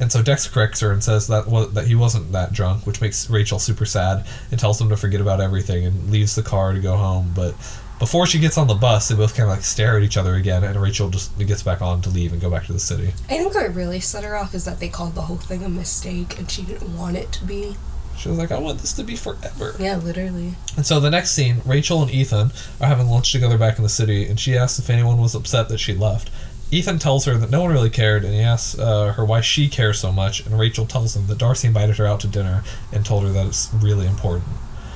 And 0.00 0.10
so 0.10 0.22
Dex 0.22 0.48
corrects 0.48 0.80
her 0.80 0.90
and 0.90 1.02
says 1.02 1.28
that 1.28 1.46
wa- 1.46 1.66
that 1.66 1.86
he 1.86 1.94
wasn't 1.94 2.32
that 2.32 2.52
drunk, 2.52 2.86
which 2.86 3.00
makes 3.00 3.30
Rachel 3.30 3.58
super 3.58 3.86
sad 3.86 4.26
and 4.50 4.58
tells 4.58 4.80
him 4.80 4.88
to 4.88 4.96
forget 4.96 5.20
about 5.20 5.40
everything 5.40 5.84
and 5.86 6.10
leaves 6.10 6.34
the 6.34 6.42
car 6.42 6.72
to 6.72 6.80
go 6.80 6.96
home. 6.96 7.32
But 7.34 7.54
before 7.98 8.26
she 8.26 8.38
gets 8.38 8.58
on 8.58 8.66
the 8.66 8.74
bus, 8.74 9.08
they 9.08 9.14
both 9.14 9.34
kind 9.36 9.48
of 9.48 9.56
like 9.56 9.64
stare 9.64 9.96
at 9.96 10.02
each 10.02 10.16
other 10.16 10.34
again, 10.34 10.64
and 10.64 10.80
Rachel 10.80 11.10
just 11.10 11.36
gets 11.38 11.62
back 11.62 11.80
on 11.80 12.02
to 12.02 12.10
leave 12.10 12.32
and 12.32 12.40
go 12.40 12.50
back 12.50 12.66
to 12.66 12.72
the 12.72 12.80
city. 12.80 13.08
I 13.30 13.38
think 13.38 13.54
what 13.54 13.74
really 13.74 14.00
set 14.00 14.24
her 14.24 14.36
off 14.36 14.54
is 14.54 14.64
that 14.64 14.80
they 14.80 14.88
called 14.88 15.14
the 15.14 15.22
whole 15.22 15.36
thing 15.36 15.62
a 15.62 15.68
mistake 15.68 16.38
and 16.38 16.50
she 16.50 16.62
didn't 16.62 16.96
want 16.96 17.16
it 17.16 17.32
to 17.32 17.44
be. 17.44 17.76
She 18.16 18.28
was 18.28 18.38
like, 18.38 18.52
"I 18.52 18.58
want 18.58 18.78
this 18.78 18.92
to 18.94 19.02
be 19.02 19.16
forever." 19.16 19.74
Yeah, 19.78 19.96
literally. 19.96 20.54
And 20.76 20.86
so 20.86 21.00
the 21.00 21.10
next 21.10 21.32
scene, 21.32 21.62
Rachel 21.64 22.02
and 22.02 22.10
Ethan 22.10 22.52
are 22.80 22.86
having 22.86 23.08
lunch 23.08 23.32
together 23.32 23.58
back 23.58 23.76
in 23.76 23.82
the 23.82 23.88
city, 23.88 24.26
and 24.26 24.38
she 24.38 24.56
asks 24.56 24.78
if 24.78 24.88
anyone 24.88 25.20
was 25.20 25.34
upset 25.34 25.68
that 25.68 25.78
she 25.78 25.94
left. 25.94 26.30
Ethan 26.70 26.98
tells 26.98 27.24
her 27.24 27.36
that 27.36 27.50
no 27.50 27.62
one 27.62 27.72
really 27.72 27.90
cared, 27.90 28.24
and 28.24 28.34
he 28.34 28.40
asks 28.40 28.78
uh, 28.78 29.12
her 29.12 29.24
why 29.24 29.40
she 29.40 29.68
cares 29.68 29.98
so 29.98 30.10
much, 30.10 30.44
and 30.46 30.58
Rachel 30.58 30.86
tells 30.86 31.14
him 31.14 31.26
that 31.26 31.38
Darcy 31.38 31.68
invited 31.68 31.98
her 31.98 32.06
out 32.06 32.20
to 32.20 32.26
dinner 32.26 32.64
and 32.92 33.04
told 33.04 33.24
her 33.24 33.30
that 33.30 33.46
it's 33.46 33.70
really 33.74 34.06
important. 34.06 34.48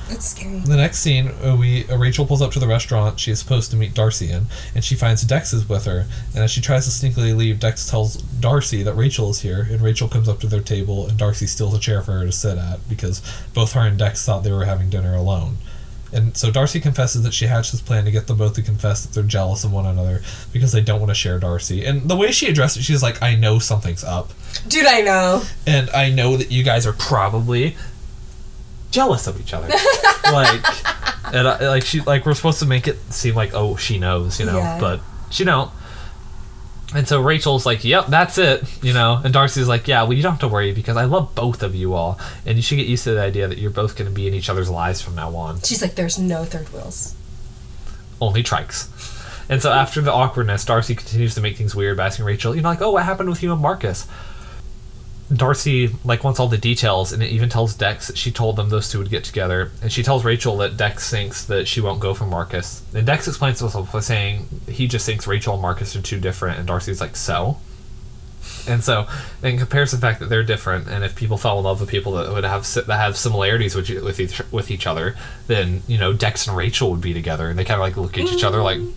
That's 0.09 0.25
scary. 0.25 0.59
The 0.59 0.75
next 0.75 0.99
scene, 0.99 1.31
uh, 1.43 1.55
we 1.55 1.87
uh, 1.87 1.97
Rachel 1.97 2.25
pulls 2.25 2.41
up 2.41 2.51
to 2.51 2.59
the 2.59 2.67
restaurant 2.67 3.19
she 3.19 3.31
is 3.31 3.39
supposed 3.39 3.71
to 3.71 3.77
meet 3.77 3.93
Darcy 3.93 4.31
in, 4.31 4.47
and 4.75 4.83
she 4.83 4.95
finds 4.95 5.21
Dex 5.23 5.53
is 5.53 5.69
with 5.69 5.85
her. 5.85 6.05
And 6.33 6.43
as 6.43 6.51
she 6.51 6.61
tries 6.61 6.85
to 6.85 6.91
sneakily 6.91 7.35
leave, 7.37 7.59
Dex 7.59 7.87
tells 7.89 8.15
Darcy 8.17 8.83
that 8.83 8.93
Rachel 8.95 9.29
is 9.29 9.41
here, 9.41 9.67
and 9.69 9.81
Rachel 9.81 10.07
comes 10.07 10.27
up 10.27 10.39
to 10.41 10.47
their 10.47 10.61
table, 10.61 11.07
and 11.07 11.17
Darcy 11.17 11.45
steals 11.47 11.73
a 11.75 11.79
chair 11.79 12.01
for 12.01 12.13
her 12.13 12.25
to 12.25 12.31
sit 12.31 12.57
at 12.57 12.87
because 12.89 13.21
both 13.53 13.73
her 13.73 13.81
and 13.81 13.97
Dex 13.97 14.25
thought 14.25 14.43
they 14.43 14.51
were 14.51 14.65
having 14.65 14.89
dinner 14.89 15.13
alone. 15.15 15.57
And 16.11 16.35
so 16.35 16.49
Darcy 16.49 16.79
confesses 16.79 17.21
that 17.21 17.35
she 17.35 17.45
hatched 17.45 17.71
this 17.71 17.81
plan 17.81 18.03
to 18.05 18.11
get 18.11 18.25
them 18.25 18.37
both 18.37 18.55
to 18.55 18.63
confess 18.63 19.05
that 19.05 19.13
they're 19.13 19.21
jealous 19.21 19.63
of 19.63 19.71
one 19.71 19.85
another 19.85 20.23
because 20.51 20.71
they 20.71 20.81
don't 20.81 20.99
want 20.99 21.11
to 21.11 21.15
share 21.15 21.37
Darcy. 21.37 21.85
And 21.85 22.09
the 22.09 22.15
way 22.15 22.31
she 22.31 22.47
addressed 22.47 22.77
it, 22.77 22.81
she's 22.83 23.03
like, 23.03 23.21
"I 23.21 23.35
know 23.35 23.59
something's 23.59 24.03
up, 24.03 24.31
Dude, 24.67 24.87
I 24.87 25.01
know. 25.01 25.43
and 25.67 25.87
I 25.91 26.09
know 26.09 26.35
that 26.35 26.51
you 26.51 26.63
guys 26.63 26.87
are 26.87 26.93
probably 26.93 27.77
jealous 28.91 29.27
of 29.27 29.39
each 29.39 29.53
other. 29.53 29.67
like, 30.25 30.63
and 31.33 31.47
I, 31.47 31.67
like 31.69 31.83
she 31.85 32.01
like 32.01 32.25
we're 32.25 32.33
supposed 32.33 32.59
to 32.59 32.65
make 32.65 32.87
it 32.87 32.97
seem 33.13 33.35
like 33.35 33.53
oh 33.53 33.75
she 33.75 33.97
knows, 33.99 34.39
you 34.39 34.45
know, 34.45 34.57
Yeah. 34.57 34.79
but 34.79 35.01
she 35.29 35.43
don't. 35.43 35.71
And 36.95 37.07
so 37.07 37.21
Rachel's 37.21 37.67
like, 37.67 37.83
"Yep, 37.83 38.07
that's 38.07 38.39
it," 38.39 38.63
you 38.83 38.93
know, 38.93 39.21
and 39.23 39.31
Darcy's 39.31 39.67
like, 39.67 39.87
"Yeah, 39.87 40.01
well, 40.03 40.13
you 40.13 40.23
don't 40.23 40.31
have 40.31 40.39
to 40.39 40.47
worry 40.47 40.71
because 40.73 40.97
I 40.97 41.05
love 41.05 41.35
both 41.35 41.61
of 41.61 41.75
you 41.75 41.93
all, 41.93 42.19
and 42.47 42.55
you 42.57 42.63
should 42.63 42.77
get 42.77 42.87
used 42.87 43.03
to 43.03 43.11
the 43.13 43.21
idea 43.21 43.47
that 43.47 43.59
you're 43.59 43.69
both 43.69 43.95
going 43.95 44.09
to 44.09 44.15
be 44.15 44.27
in 44.27 44.33
each 44.33 44.49
other's 44.49 44.71
lives 44.71 44.99
from 44.99 45.13
now 45.13 45.35
on, 45.35 45.61
She's 45.61 45.83
like, 45.83 45.93
there's 45.93 46.17
no 46.17 46.45
third 46.45 46.67
wheels. 46.73 47.13
only 48.19 48.41
trikes." 48.41 48.87
And 49.51 49.61
so 49.61 49.71
after 49.71 50.01
the 50.01 50.11
awkwardness, 50.11 50.65
Darcy 50.65 50.95
continues 50.95 51.35
to 51.35 51.41
make 51.41 51.57
things 51.57 51.75
weird 51.75 51.97
by 51.97 52.07
asking 52.07 52.25
Rachel, 52.25 52.55
you 52.55 52.61
know, 52.61 52.69
like, 52.69 52.81
"Oh, 52.81 52.89
what 52.91 53.03
happened 53.05 53.29
with 53.29 53.43
you 53.43 53.51
and 53.53 53.61
Marcus?" 53.61 54.07
Darcy 55.33 55.91
like 56.03 56.23
wants 56.23 56.39
all 56.39 56.47
the 56.47 56.57
details, 56.57 57.13
and 57.13 57.21
it 57.21 57.29
even 57.29 57.49
tells 57.49 57.75
Dex 57.75 58.07
that 58.07 58.17
she 58.17 58.31
told 58.31 58.55
them 58.55 58.69
those 58.69 58.89
two 58.89 58.97
would 58.97 59.09
get 59.09 59.23
together. 59.23 59.71
And 59.81 59.91
she 59.91 60.01
tells 60.01 60.25
Rachel 60.25 60.57
that 60.57 60.75
Dex 60.75 61.09
thinks 61.09 61.45
that 61.45 61.67
she 61.67 61.81
won't 61.81 61.99
go 61.99 62.13
for 62.13 62.25
Marcus. 62.25 62.83
And 62.93 63.05
Dex 63.05 63.27
explains 63.27 63.59
himself 63.59 63.91
by 63.91 63.99
saying 63.99 64.47
he 64.67 64.87
just 64.87 65.05
thinks 65.05 65.27
Rachel 65.27 65.53
and 65.53 65.61
Marcus 65.61 65.95
are 65.95 66.01
too 66.01 66.19
different. 66.19 66.57
And 66.57 66.67
Darcy's 66.67 66.99
like, 66.99 67.15
so. 67.15 67.57
And 68.67 68.83
so, 68.83 69.07
and 69.43 69.57
compares 69.57 69.91
the 69.91 69.97
fact 69.97 70.19
that 70.19 70.29
they're 70.29 70.43
different, 70.43 70.87
and 70.87 71.03
if 71.03 71.15
people 71.15 71.37
fell 71.37 71.57
in 71.57 71.63
love 71.63 71.79
with 71.79 71.89
people 71.89 72.13
that 72.13 72.31
would 72.31 72.43
have 72.43 72.71
that 72.73 72.87
have 72.87 73.17
similarities 73.17 73.75
with 73.75 73.89
with 74.03 74.19
each 74.19 74.41
with 74.51 74.69
each 74.69 74.85
other, 74.85 75.15
then 75.47 75.81
you 75.87 75.97
know 75.97 76.13
Dex 76.13 76.47
and 76.47 76.55
Rachel 76.55 76.91
would 76.91 77.01
be 77.01 77.13
together, 77.13 77.49
and 77.49 77.57
they 77.57 77.65
kind 77.65 77.79
of 77.79 77.87
like 77.87 77.97
look 77.97 78.17
at 78.17 78.31
each 78.31 78.43
other 78.43 78.61
like, 78.61 78.77
mm. 78.77 78.93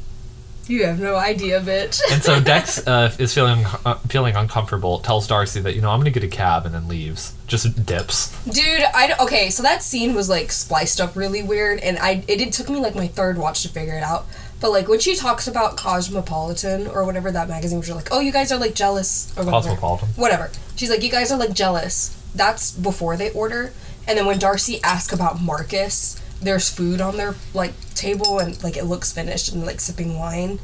You 0.69 0.87
have 0.87 1.01
no 1.01 1.17
idea, 1.17 1.61
bitch. 1.61 2.01
and 2.11 2.23
so 2.23 2.41
Dex 2.53 2.87
uh, 2.87 3.13
is 3.19 3.35
feeling 3.35 3.65
uh, 3.85 3.95
feeling 4.09 4.37
uncomfortable. 4.37 5.01
Tells 5.01 5.27
Darcy 5.27 5.61
that 5.61 5.75
you 5.75 5.81
know 5.81 5.91
I'm 5.91 5.99
gonna 5.99 6.11
get 6.11 6.23
a 6.23 6.29
cab 6.29 6.65
and 6.67 6.75
then 6.75 6.89
leaves. 6.89 7.35
Just 7.47 7.85
dips. 7.85 8.31
Dude, 8.45 8.83
I 8.95 9.15
okay. 9.21 9.51
So 9.51 9.63
that 9.65 9.83
scene 9.83 10.15
was 10.15 10.29
like 10.29 10.53
spliced 10.53 11.01
up 11.01 11.17
really 11.17 11.43
weird, 11.43 11.81
and 11.81 11.99
I 11.99 12.25
it, 12.29 12.41
it 12.41 12.53
took 12.53 12.69
me 12.71 12.81
like 12.81 12.95
my 12.95 13.09
third 13.09 13.39
watch 13.39 13.63
to 13.63 13.69
figure 13.69 13.95
it 13.95 14.03
out. 14.03 14.27
But 14.61 14.71
like 14.71 14.87
when 14.87 15.01
she 15.01 15.17
talks 15.17 15.49
about 15.49 15.77
Cosmopolitan 15.77 16.87
or 16.87 17.05
whatever 17.05 17.33
that 17.33 17.49
magazine, 17.49 17.79
which 17.81 17.91
are 17.91 17.95
like, 17.95 18.09
oh, 18.13 18.21
you 18.21 18.31
guys 18.33 18.53
are 18.53 18.59
like 18.59 18.75
jealous 18.75 19.33
or 19.37 19.45
whatever. 19.45 19.69
Cosmopolitan. 19.69 20.09
Whatever. 20.11 20.51
She's 20.77 20.89
like, 20.91 21.03
you 21.03 21.11
guys 21.11 21.33
are 21.33 21.39
like 21.39 21.53
jealous. 21.53 22.17
That's 22.35 22.71
before 22.71 23.17
they 23.17 23.31
order, 23.33 23.73
and 24.07 24.17
then 24.17 24.27
when 24.27 24.39
Darcy 24.39 24.81
asks 24.83 25.13
about 25.13 25.43
Marcus, 25.43 26.23
there's 26.41 26.71
food 26.71 27.01
on 27.01 27.17
their 27.17 27.35
like 27.53 27.73
table 28.03 28.39
and 28.39 28.63
like 28.63 28.77
it 28.77 28.85
looks 28.85 29.13
finished 29.13 29.53
and 29.53 29.65
like 29.65 29.81
sipping 29.81 30.19
wine, 30.19 30.59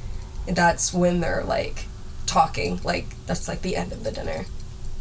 and 0.46 0.56
that's 0.56 0.92
when 0.92 1.20
they're 1.20 1.44
like 1.44 1.86
talking. 2.26 2.80
Like 2.84 3.06
that's 3.26 3.48
like 3.48 3.62
the 3.62 3.76
end 3.76 3.92
of 3.92 4.04
the 4.04 4.10
dinner, 4.12 4.46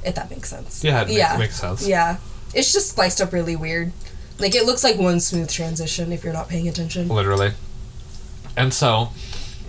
if 0.04 0.16
that 0.16 0.30
makes 0.30 0.50
sense. 0.50 0.84
Yeah, 0.84 1.02
it 1.02 1.10
yeah, 1.10 1.38
makes 1.38 1.60
sense. 1.60 1.88
Yeah, 1.88 2.18
it's 2.54 2.72
just 2.72 2.90
spliced 2.90 3.20
up 3.22 3.34
really 3.34 3.56
weird. 3.56 3.92
Like 4.40 4.56
it 4.56 4.66
looks 4.66 4.84
like 4.84 4.98
one 4.98 5.20
smooth 5.20 5.50
transition 5.50 6.12
if 6.12 6.24
you're 6.24 6.34
not 6.34 6.48
paying 6.48 6.68
attention. 6.68 7.08
Literally. 7.08 7.52
And 8.56 8.74
so, 8.74 9.10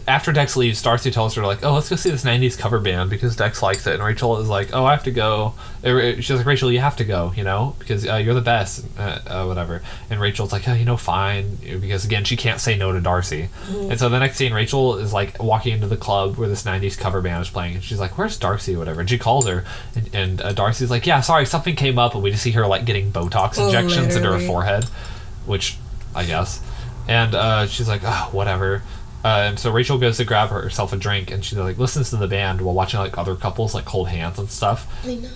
after 0.09 0.33
Dex 0.33 0.57
leaves, 0.57 0.83
Darcy 0.83 1.11
tells 1.11 1.35
her 1.37 1.43
like, 1.47 1.63
"Oh, 1.65 1.75
let's 1.75 1.89
go 1.89 1.97
see 1.97 2.11
this 2.11 2.25
'90s 2.25 2.57
cover 2.59 2.81
band 2.81 3.11
because 3.11 3.37
Dex 3.37 3.63
likes 3.63 3.87
it." 3.87 3.95
And 3.95 4.03
Rachel 4.03 4.39
is 4.39 4.49
like, 4.49 4.71
"Oh, 4.75 4.85
I 4.85 4.93
have 4.93 5.05
to 5.05 5.11
go." 5.11 5.55
Uh, 5.85 6.17
She's 6.17 6.31
like, 6.33 6.47
"Rachel, 6.47 6.73
you 6.73 6.81
have 6.81 6.97
to 6.97 7.05
go, 7.05 7.33
you 7.37 7.45
know, 7.45 7.77
because 7.79 8.07
uh, 8.09 8.17
you're 8.17 8.35
the 8.35 8.41
best, 8.41 8.85
uh, 8.99 9.19
uh, 9.27 9.45
whatever." 9.45 9.83
And 10.11 10.21
Rachel's 10.21 10.53
like, 10.53 10.67
"Oh, 10.69 10.73
you 10.73 10.85
know, 10.85 10.97
fine," 10.97 11.57
because 11.81 12.05
again, 12.05 12.25
she 12.25 12.37
can't 12.37 12.61
say 12.61 12.77
no 12.77 12.91
to 12.93 13.01
Darcy. 13.01 13.51
And 13.69 13.99
so 13.99 14.09
the 14.09 14.19
next 14.19 14.37
scene, 14.39 14.53
Rachel 14.53 14.97
is 14.97 15.13
like 15.13 15.41
walking 15.43 15.75
into 15.75 15.87
the 15.87 15.97
club 15.97 16.37
where 16.37 16.49
this 16.49 16.65
'90s 16.65 16.97
cover 16.99 17.21
band 17.21 17.43
is 17.43 17.51
playing, 17.51 17.75
and 17.75 17.85
she's 17.85 18.01
like, 18.01 18.17
"Where's 18.19 18.37
Darcy?" 18.39 18.75
or 18.75 18.79
whatever. 18.79 19.01
And 19.01 19.09
she 19.11 19.19
calls 19.19 19.47
her, 19.47 19.65
and, 19.95 20.11
and 20.15 20.41
uh, 20.43 20.53
Darcy's 20.53 20.91
like, 20.91 21.07
"Yeah, 21.07 21.21
sorry, 21.21 21.47
something 21.47 21.77
came 21.77 21.99
up," 21.99 22.15
and 22.15 22.23
we 22.23 22.31
just 22.31 22.43
see 22.43 22.53
her 22.53 22.67
like 22.67 22.85
getting 22.85 23.13
Botox 23.13 23.55
Oh, 23.59 23.67
injections 23.67 24.17
into 24.17 24.33
her 24.33 24.39
forehead, 24.41 24.85
which 25.47 25.77
I 26.15 26.25
guess. 26.25 26.61
And 27.07 27.35
uh, 27.35 27.67
she's 27.67 27.89
like, 27.89 28.03
oh, 28.05 28.29
whatever. 28.33 28.83
Uh, 29.25 29.47
and 29.49 29.59
so 29.59 29.71
Rachel 29.73 29.99
goes 29.99 30.17
to 30.19 30.25
grab 30.25 30.51
herself 30.51 30.93
a 30.93 30.97
drink, 30.97 31.31
and 31.31 31.45
she 31.45 31.57
like 31.57 31.77
listens 31.79 32.11
to 32.11 32.17
the 32.17 32.29
band 32.29 32.61
while 32.61 32.75
watching 32.75 33.01
like 33.01 33.19
other 33.19 33.35
couples 33.35 33.75
like 33.75 33.87
hold 33.87 34.09
hands 34.09 34.39
and 34.39 34.49
stuff. 34.51 34.87
I 35.05 35.17
know. 35.17 35.29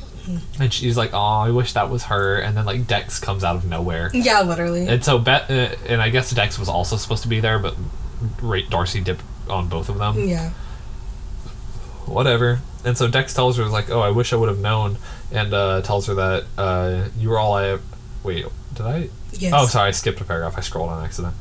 And 0.61 0.73
she's 0.73 0.97
like, 0.97 1.11
"Oh, 1.13 1.19
I 1.19 1.51
wish 1.51 1.73
that 1.73 1.91
was 1.91 2.05
her." 2.05 2.39
And 2.39 2.57
then 2.57 2.65
like 2.65 2.87
Dex 2.87 3.19
comes 3.19 3.43
out 3.43 3.57
of 3.57 3.65
nowhere, 3.65 4.09
Yeah, 4.15 4.43
literally. 4.43 4.87
and 4.87 5.05
so 5.05 5.19
Bet, 5.19 5.51
uh, 5.51 5.75
and 5.89 6.01
I 6.01 6.11
guess 6.11 6.31
Dex 6.31 6.61
was 6.61 6.69
also 6.69 6.97
supposed 6.97 7.23
to 7.25 7.29
be 7.29 7.41
there, 7.41 7.59
but 7.59 7.75
Ra- 8.41 8.61
Darcy 8.71 9.01
dipped 9.01 9.23
on 9.51 9.69
both 9.69 9.89
of 9.89 9.99
them. 9.99 10.29
yeah. 10.29 10.51
Whatever. 12.07 12.61
And 12.85 12.97
so 12.99 13.09
Dex 13.09 13.33
tells 13.35 13.57
her 13.59 13.65
like, 13.67 13.91
"Oh, 13.91 14.01
I 14.01 14.11
wish 14.11 14.33
I 14.33 14.37
would 14.37 14.49
have 14.49 14.59
known," 14.59 14.99
and 15.33 15.53
uh, 15.55 15.83
tells 15.83 16.07
her 16.07 16.15
that 16.15 16.45
uh, 16.59 17.09
you 17.19 17.29
were 17.31 17.39
all 17.39 17.55
I. 17.55 17.79
Wait, 18.23 18.45
did 18.75 18.87
I? 18.87 19.09
Yes. 19.33 19.53
Oh, 19.57 19.67
sorry, 19.67 19.89
I 19.89 19.91
skipped 19.93 20.21
a 20.21 20.25
paragraph. 20.25 20.55
I 20.57 20.61
scrolled 20.61 20.91
on 20.91 21.05
accident. 21.05 21.35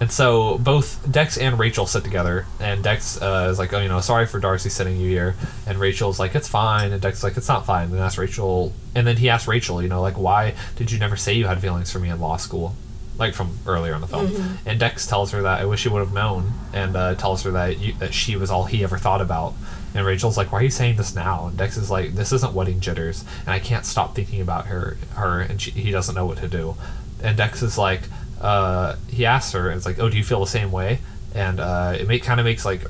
And 0.00 0.10
so 0.10 0.58
both 0.58 1.10
Dex 1.10 1.38
and 1.38 1.58
Rachel 1.58 1.86
sit 1.86 2.02
together, 2.04 2.46
and 2.60 2.82
Dex 2.82 3.20
uh, 3.22 3.48
is 3.50 3.58
like, 3.58 3.72
"Oh, 3.72 3.80
you 3.80 3.88
know, 3.88 4.00
sorry 4.00 4.26
for 4.26 4.40
Darcy 4.40 4.68
sending 4.68 4.96
you 4.96 5.08
here," 5.08 5.36
and 5.66 5.78
Rachel's 5.78 6.18
like, 6.18 6.34
"It's 6.34 6.48
fine," 6.48 6.92
and 6.92 7.00
Dex 7.00 7.18
is 7.18 7.24
like, 7.24 7.36
"It's 7.36 7.48
not 7.48 7.64
fine." 7.64 7.90
And 7.90 8.00
asks 8.00 8.18
Rachel, 8.18 8.72
and 8.94 9.06
then 9.06 9.16
he 9.16 9.30
asks 9.30 9.46
Rachel, 9.46 9.80
you 9.82 9.88
know, 9.88 10.02
like, 10.02 10.18
"Why 10.18 10.54
did 10.76 10.90
you 10.90 10.98
never 10.98 11.16
say 11.16 11.34
you 11.34 11.46
had 11.46 11.60
feelings 11.60 11.92
for 11.92 12.00
me 12.00 12.08
in 12.10 12.20
law 12.20 12.36
school?" 12.36 12.74
Like 13.16 13.34
from 13.34 13.56
earlier 13.64 13.94
in 13.94 14.00
the 14.00 14.08
film, 14.08 14.58
and 14.66 14.80
Dex 14.80 15.06
tells 15.06 15.30
her 15.30 15.42
that 15.42 15.60
I 15.60 15.64
wish 15.64 15.84
he 15.84 15.88
would 15.88 16.00
have 16.00 16.12
known, 16.12 16.52
and 16.72 16.96
uh, 16.96 17.14
tells 17.14 17.44
her 17.44 17.52
that 17.52 17.78
you, 17.78 17.92
that 18.00 18.12
she 18.12 18.34
was 18.34 18.50
all 18.50 18.64
he 18.64 18.82
ever 18.82 18.98
thought 18.98 19.20
about. 19.20 19.54
And 19.94 20.04
Rachel's 20.04 20.36
like, 20.36 20.50
"Why 20.50 20.58
are 20.58 20.62
you 20.64 20.70
saying 20.70 20.96
this 20.96 21.14
now?" 21.14 21.46
And 21.46 21.56
Dex 21.56 21.76
is 21.76 21.92
like, 21.92 22.16
"This 22.16 22.32
isn't 22.32 22.52
wedding 22.52 22.80
jitters, 22.80 23.24
and 23.46 23.50
I 23.50 23.60
can't 23.60 23.86
stop 23.86 24.16
thinking 24.16 24.40
about 24.40 24.66
her, 24.66 24.96
her, 25.14 25.40
and 25.40 25.62
she, 25.62 25.70
he 25.70 25.92
doesn't 25.92 26.16
know 26.16 26.26
what 26.26 26.38
to 26.38 26.48
do." 26.48 26.74
And 27.22 27.36
Dex 27.36 27.62
is 27.62 27.78
like, 27.78 28.02
uh, 28.44 28.96
he 29.08 29.24
asks 29.24 29.52
her, 29.52 29.68
and 29.68 29.76
it's 29.78 29.86
like, 29.86 29.98
"Oh, 29.98 30.08
do 30.10 30.16
you 30.18 30.24
feel 30.24 30.40
the 30.40 30.46
same 30.46 30.70
way?" 30.70 30.98
And 31.34 31.58
uh, 31.60 31.96
it 31.98 32.06
make, 32.06 32.22
kind 32.22 32.38
of 32.40 32.44
makes 32.44 32.64
like 32.64 32.82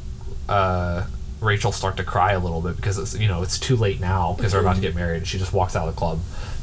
uh, 0.48 1.06
Rachel 1.40 1.70
start 1.72 1.96
to 1.98 2.04
cry 2.04 2.32
a 2.32 2.38
little 2.40 2.60
bit 2.60 2.76
because 2.76 2.98
it's 2.98 3.16
you 3.16 3.28
know 3.28 3.42
it's 3.42 3.58
too 3.58 3.76
late 3.76 4.00
now 4.00 4.34
because 4.36 4.52
they're 4.52 4.60
about 4.60 4.74
to 4.76 4.82
get 4.82 4.94
married, 4.94 5.18
and 5.18 5.26
she 5.26 5.38
just 5.38 5.52
walks 5.52 5.76
out 5.76 5.86
of 5.88 5.94
the 5.94 5.98
club. 5.98 6.20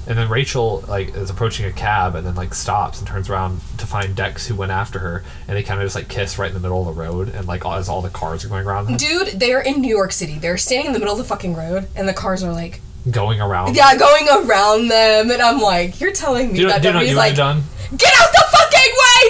And 0.07 0.17
then 0.17 0.29
Rachel 0.29 0.83
like 0.87 1.15
is 1.15 1.29
approaching 1.29 1.65
a 1.67 1.71
cab 1.71 2.15
and 2.15 2.25
then 2.25 2.33
like 2.35 2.53
stops 2.55 2.97
and 2.99 3.07
turns 3.07 3.29
around 3.29 3.61
to 3.77 3.85
find 3.85 4.15
Dex 4.15 4.47
who 4.47 4.55
went 4.55 4.71
after 4.71 4.99
her, 4.99 5.23
and 5.47 5.55
they 5.55 5.63
kind 5.63 5.79
of 5.79 5.85
just 5.85 5.95
like 5.95 6.09
kiss 6.09 6.37
right 6.37 6.47
in 6.49 6.53
the 6.55 6.59
middle 6.59 6.87
of 6.87 6.93
the 6.93 7.01
road, 7.01 7.29
and 7.29 7.47
like 7.47 7.65
as 7.65 7.87
all 7.87 8.01
the 8.01 8.09
cars 8.09 8.43
are 8.43 8.49
going 8.49 8.65
around, 8.65 8.87
them, 8.87 8.97
Dude, 8.97 9.39
they're 9.39 9.61
in 9.61 9.79
New 9.79 9.95
York 9.95 10.11
City. 10.11 10.37
They're 10.39 10.57
standing 10.57 10.87
in 10.87 10.93
the 10.93 10.99
middle 10.99 11.13
of 11.13 11.19
the 11.19 11.23
fucking 11.23 11.55
road, 11.55 11.87
and 11.95 12.09
the 12.09 12.13
cars 12.13 12.43
are 12.43 12.51
like, 12.51 12.81
going 13.09 13.39
around. 13.39 13.75
yeah, 13.75 13.95
going 13.95 14.27
around 14.27 14.87
them, 14.89 15.29
and 15.31 15.41
I'm 15.41 15.59
like, 15.61 16.01
you're 16.01 16.11
telling 16.13 16.47
me 16.47 16.55
Do 16.55 16.61
you 16.61 16.67
know, 16.67 16.73
that 16.73 16.81
do 16.81 16.87
you 16.89 16.93
know 16.95 17.01
you 17.01 17.15
like, 17.15 17.35
done? 17.35 17.63
get 17.95 18.11
out 18.21 18.31
the 18.31 18.45
fucking 18.51 18.80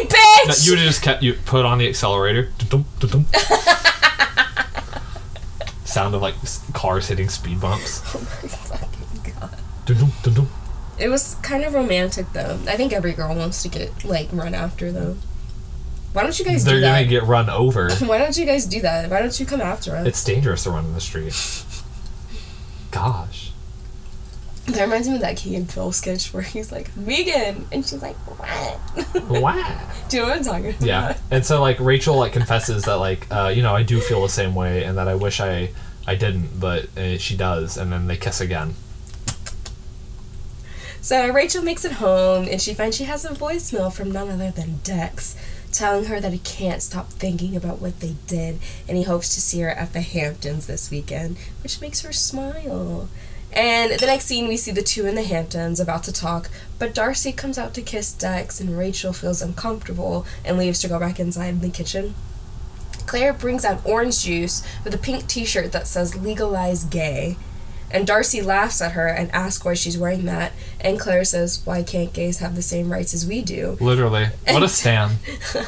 way, 0.03 0.09
bitch! 0.47 0.65
You 0.65 0.71
would 0.73 0.79
have 0.79 0.87
just 0.87 1.01
kept 1.01 1.23
you 1.23 1.33
put 1.33 1.65
on 1.65 1.77
the 1.77 1.87
accelerator. 1.87 2.51
Sound 5.85 6.15
of 6.15 6.21
like 6.21 6.35
cars 6.73 7.07
hitting 7.07 7.29
speed 7.29 7.59
bumps. 7.59 8.01
oh 8.15 8.19
my 8.19 8.47
fucking 8.47 9.33
god. 9.39 9.57
It 10.97 11.09
was 11.09 11.35
kind 11.41 11.63
of 11.65 11.73
romantic 11.73 12.31
though. 12.33 12.59
I 12.67 12.75
think 12.77 12.93
every 12.93 13.13
girl 13.13 13.35
wants 13.35 13.63
to 13.63 13.69
get 13.69 14.05
like 14.05 14.29
run 14.31 14.53
after 14.53 14.91
though. 14.91 15.17
Why 16.13 16.23
don't 16.23 16.37
you 16.37 16.45
guys 16.45 16.65
They're 16.65 16.75
do 16.75 16.81
gonna 16.81 17.05
get 17.05 17.23
run 17.23 17.49
over. 17.49 17.89
Why 18.05 18.17
don't 18.17 18.37
you 18.37 18.45
guys 18.45 18.65
do 18.65 18.81
that? 18.81 19.09
Why 19.09 19.21
don't 19.21 19.39
you 19.39 19.45
come 19.45 19.61
after 19.61 19.95
us? 19.95 20.05
It's 20.07 20.23
dangerous 20.23 20.63
to 20.63 20.71
run 20.71 20.85
in 20.85 20.93
the 20.93 21.01
street. 21.01 21.33
Gosh. 22.91 23.50
That 24.71 24.83
reminds 24.83 25.07
me 25.07 25.15
of 25.15 25.21
that 25.21 25.37
Key 25.37 25.55
and 25.55 25.67
Peele 25.67 25.91
sketch 25.91 26.33
where 26.33 26.43
he's 26.43 26.71
like 26.71 26.87
vegan, 26.89 27.67
and 27.71 27.85
she's 27.85 28.01
like, 28.01 28.15
what? 28.15 29.41
Wow. 29.41 29.89
do 30.09 30.17
you 30.17 30.23
know 30.23 30.29
what 30.29 30.37
I'm 30.37 30.43
talking 30.43 30.69
about? 30.69 30.81
Yeah, 30.81 31.17
and 31.29 31.45
so 31.45 31.61
like 31.61 31.79
Rachel 31.79 32.15
like 32.17 32.33
confesses 32.33 32.83
that 32.85 32.95
like 32.95 33.27
uh, 33.31 33.51
you 33.53 33.61
know 33.61 33.75
I 33.75 33.83
do 33.83 33.99
feel 33.99 34.21
the 34.21 34.29
same 34.29 34.55
way 34.55 34.83
and 34.83 34.97
that 34.97 35.07
I 35.07 35.15
wish 35.15 35.39
I 35.39 35.71
I 36.07 36.15
didn't, 36.15 36.59
but 36.59 36.95
uh, 36.97 37.17
she 37.17 37.37
does, 37.37 37.77
and 37.77 37.91
then 37.91 38.07
they 38.07 38.17
kiss 38.17 38.41
again. 38.41 38.75
So 41.01 41.31
Rachel 41.31 41.63
makes 41.63 41.83
it 41.83 41.93
home, 41.93 42.47
and 42.47 42.61
she 42.61 42.73
finds 42.73 42.97
she 42.97 43.05
has 43.05 43.25
a 43.25 43.29
voicemail 43.29 43.91
from 43.91 44.11
none 44.11 44.29
other 44.29 44.51
than 44.51 44.81
Dex, 44.83 45.35
telling 45.71 46.05
her 46.05 46.19
that 46.19 46.31
he 46.31 46.39
can't 46.39 46.81
stop 46.81 47.09
thinking 47.09 47.55
about 47.55 47.81
what 47.81 48.01
they 48.01 48.15
did, 48.27 48.59
and 48.87 48.97
he 48.97 49.03
hopes 49.03 49.33
to 49.33 49.41
see 49.41 49.61
her 49.61 49.69
at 49.69 49.93
the 49.93 50.01
Hamptons 50.01 50.67
this 50.67 50.91
weekend, 50.91 51.37
which 51.63 51.81
makes 51.81 52.01
her 52.01 52.13
smile. 52.13 53.09
And 53.53 53.99
the 53.99 54.05
next 54.05 54.25
scene, 54.25 54.47
we 54.47 54.55
see 54.57 54.71
the 54.71 54.81
two 54.81 55.05
in 55.05 55.15
the 55.15 55.23
Hamptons 55.23 55.79
about 55.79 56.03
to 56.05 56.13
talk, 56.13 56.49
but 56.79 56.93
Darcy 56.93 57.31
comes 57.33 57.57
out 57.57 57.73
to 57.73 57.81
kiss 57.81 58.13
Dex, 58.13 58.59
and 58.61 58.77
Rachel 58.77 59.11
feels 59.13 59.41
uncomfortable 59.41 60.25
and 60.45 60.57
leaves 60.57 60.79
to 60.79 60.87
go 60.87 60.99
back 60.99 61.19
inside 61.19 61.59
the 61.61 61.69
kitchen. 61.69 62.15
Claire 63.05 63.33
brings 63.33 63.65
out 63.65 63.85
orange 63.85 64.23
juice 64.23 64.63
with 64.85 64.93
a 64.93 64.97
pink 64.97 65.27
t 65.27 65.43
shirt 65.43 65.71
that 65.73 65.87
says 65.87 66.15
legalize 66.15 66.85
gay. 66.85 67.35
And 67.93 68.07
Darcy 68.07 68.41
laughs 68.41 68.81
at 68.81 68.93
her 68.93 69.07
and 69.07 69.29
asks 69.31 69.65
why 69.65 69.73
she's 69.73 69.97
wearing 69.97 70.23
that. 70.25 70.53
And 70.79 70.97
Claire 70.97 71.25
says, 71.25 71.61
Why 71.65 71.83
can't 71.83 72.13
gays 72.13 72.39
have 72.39 72.55
the 72.55 72.61
same 72.61 72.89
rights 72.89 73.13
as 73.13 73.27
we 73.27 73.41
do? 73.41 73.75
Literally, 73.81 74.27
what 74.47 74.63
a 74.63 74.69
stan. 74.69 75.17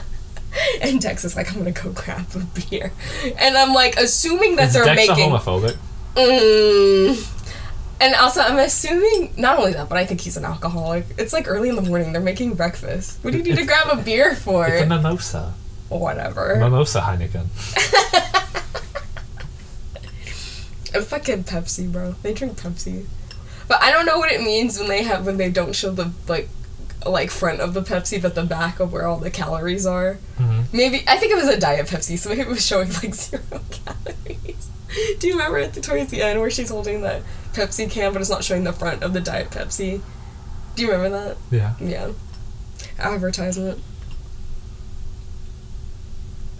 And 0.81 1.01
Dex 1.01 1.25
is 1.25 1.35
like, 1.35 1.51
I'm 1.51 1.57
gonna 1.57 1.71
go 1.71 1.91
grab 1.91 2.27
a 2.35 2.39
beer. 2.69 2.91
And 3.39 3.57
I'm 3.57 3.73
like, 3.73 3.97
assuming 3.97 4.55
that 4.57 4.67
Is 4.67 4.73
they're 4.73 4.85
Dex 4.85 5.07
making. 5.07 5.31
a 5.31 5.37
homophobic? 5.37 5.75
Mm. 6.15 7.42
And 8.03 8.13
also, 8.15 8.41
I'm 8.41 8.59
assuming 8.59 9.33
not 9.37 9.57
only 9.57 9.71
that, 9.71 9.87
but 9.87 9.97
I 9.97 10.05
think 10.05 10.19
he's 10.19 10.35
an 10.35 10.43
alcoholic. 10.43 11.05
It's 11.17 11.31
like 11.31 11.47
early 11.47 11.69
in 11.69 11.77
the 11.77 11.81
morning. 11.81 12.11
They're 12.11 12.21
making 12.21 12.55
breakfast. 12.55 13.23
What 13.23 13.31
do 13.31 13.37
you 13.37 13.43
need 13.45 13.55
to 13.55 13.65
grab 13.65 13.97
a 13.97 14.03
beer 14.03 14.35
for? 14.35 14.67
It's 14.67 14.81
a 14.81 14.85
mimosa. 14.85 15.53
Whatever. 15.87 16.57
Mimosa 16.57 16.99
Heineken. 16.99 17.45
A 20.95 21.01
fucking 21.01 21.45
Pepsi, 21.45 21.89
bro. 21.89 22.15
They 22.23 22.33
drink 22.33 22.59
Pepsi. 22.59 23.05
But 23.69 23.81
I 23.81 23.89
don't 23.91 24.05
know 24.05 24.19
what 24.19 24.33
it 24.33 24.41
means 24.41 24.77
when 24.77 24.89
they 24.89 25.03
have 25.03 25.25
when 25.25 25.37
they 25.37 25.49
don't 25.49 25.73
show 25.73 25.91
the 25.91 26.11
like 26.27 26.49
like 27.05 27.29
front 27.31 27.59
of 27.61 27.73
the 27.73 27.81
Pepsi 27.81 28.21
but 28.21 28.35
the 28.35 28.43
back 28.43 28.79
of 28.79 28.91
where 28.93 29.05
all 29.07 29.17
the 29.17 29.31
calories 29.31 29.85
are. 29.85 30.17
Mhm. 30.39 30.65
Maybe 30.73 31.03
I 31.07 31.17
think 31.17 31.31
it 31.31 31.35
was 31.35 31.47
a 31.47 31.59
diet 31.59 31.87
Pepsi, 31.87 32.17
so 32.17 32.29
maybe 32.29 32.41
it 32.41 32.47
was 32.47 32.65
showing 32.65 32.91
like 32.93 33.13
zero 33.15 33.41
calories. 33.69 34.69
Do 35.19 35.27
you 35.27 35.33
remember 35.33 35.57
at 35.57 35.73
the 35.73 35.81
towards 35.81 36.11
the 36.11 36.21
end 36.21 36.39
where 36.39 36.51
she's 36.51 36.69
holding 36.69 37.01
that 37.01 37.23
Pepsi 37.53 37.89
can 37.89 38.13
but 38.13 38.21
it's 38.21 38.29
not 38.29 38.43
showing 38.43 38.63
the 38.63 38.73
front 38.73 39.01
of 39.03 39.13
the 39.13 39.21
diet 39.21 39.49
Pepsi? 39.49 40.01
Do 40.75 40.81
you 40.83 40.91
remember 40.91 41.17
that? 41.17 41.37
Yeah. 41.51 41.73
Yeah. 41.79 42.11
Advertisement. 42.99 43.79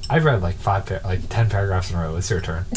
I've 0.10 0.26
read 0.26 0.42
like 0.42 0.56
five, 0.56 0.86
par- 0.86 1.02
like 1.04 1.30
ten 1.30 1.50
paragraphs 1.50 1.90
in 1.90 1.98
a 1.98 2.02
row. 2.02 2.16
It's 2.18 2.30
your 2.30 2.42
turn. 2.42 2.66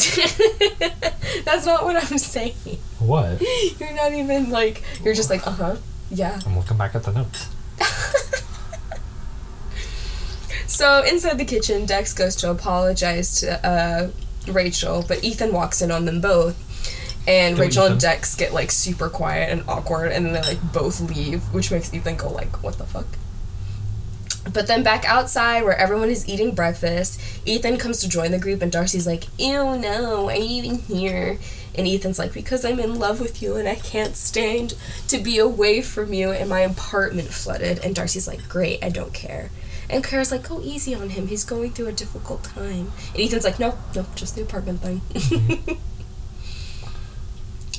That's 1.43 1.65
not 1.65 1.83
what 1.83 1.95
I'm 1.95 2.17
saying. 2.17 2.55
What? 2.99 3.41
You're 3.79 3.93
not 3.93 4.13
even 4.13 4.49
like 4.49 4.81
you're 5.03 5.13
just 5.13 5.29
like, 5.29 5.45
uh-huh. 5.45 5.75
Yeah. 6.09 6.39
I'm 6.45 6.57
looking 6.57 6.77
back 6.77 6.95
at 6.95 7.03
the 7.03 7.11
notes. 7.11 7.49
So 10.67 11.01
inside 11.01 11.39
the 11.39 11.45
kitchen, 11.45 11.87
Dex 11.87 12.13
goes 12.13 12.35
to 12.35 12.51
apologize 12.51 13.39
to 13.39 13.65
uh, 13.65 14.09
Rachel, 14.47 15.03
but 15.07 15.23
Ethan 15.23 15.51
walks 15.51 15.81
in 15.81 15.89
on 15.89 16.05
them 16.05 16.21
both. 16.21 16.55
And 17.27 17.55
Go, 17.55 17.63
Rachel 17.63 17.85
and 17.87 17.99
Dex 17.99 18.35
get 18.35 18.53
like 18.53 18.69
super 18.69 19.09
quiet 19.09 19.51
and 19.51 19.63
awkward, 19.67 20.11
and 20.11 20.25
then 20.25 20.33
they 20.33 20.41
like 20.41 20.73
both 20.73 21.01
leave, 21.01 21.41
which 21.53 21.71
makes 21.71 21.91
Ethan 21.93 22.17
go 22.17 22.29
like, 22.29 22.61
"What 22.61 22.77
the 22.77 22.83
fuck?" 22.83 23.07
But 24.53 24.67
then 24.67 24.83
back 24.83 25.03
outside 25.05 25.63
where 25.63 25.75
everyone 25.75 26.09
is 26.09 26.29
eating 26.29 26.53
breakfast, 26.53 27.19
Ethan 27.43 27.77
comes 27.77 27.99
to 28.01 28.07
join 28.07 28.31
the 28.31 28.39
group, 28.39 28.61
and 28.61 28.71
Darcy's 28.71 29.07
like, 29.07 29.23
"Ew, 29.39 29.77
no, 29.77 30.29
are 30.29 30.35
you 30.35 30.63
even 30.63 30.79
here?" 30.79 31.39
And 31.77 31.87
Ethan's 31.87 32.19
like, 32.19 32.33
"Because 32.33 32.65
I'm 32.65 32.79
in 32.79 32.97
love 32.97 33.19
with 33.19 33.41
you, 33.41 33.55
and 33.55 33.67
I 33.67 33.75
can't 33.75 34.15
stand 34.15 34.73
to 35.07 35.17
be 35.17 35.37
away 35.37 35.81
from 35.81 36.13
you, 36.13 36.31
and 36.31 36.49
my 36.49 36.61
apartment 36.61 37.29
flooded." 37.29 37.79
And 37.79 37.93
Darcy's 37.95 38.27
like, 38.27 38.49
"Great, 38.49 38.83
I 38.83 38.89
don't 38.89 39.13
care." 39.13 39.51
And 39.89 40.03
Claire's 40.03 40.31
like, 40.31 40.49
"Go 40.49 40.61
easy 40.61 40.93
on 40.95 41.11
him. 41.11 41.27
He's 41.27 41.43
going 41.43 41.71
through 41.71 41.87
a 41.87 41.93
difficult 41.93 42.43
time." 42.43 42.91
And 43.13 43.21
Ethan's 43.21 43.43
like, 43.45 43.59
"No, 43.59 43.77
no, 43.95 44.05
just 44.15 44.35
the 44.35 44.41
apartment 44.41 44.81
thing." 44.81 45.77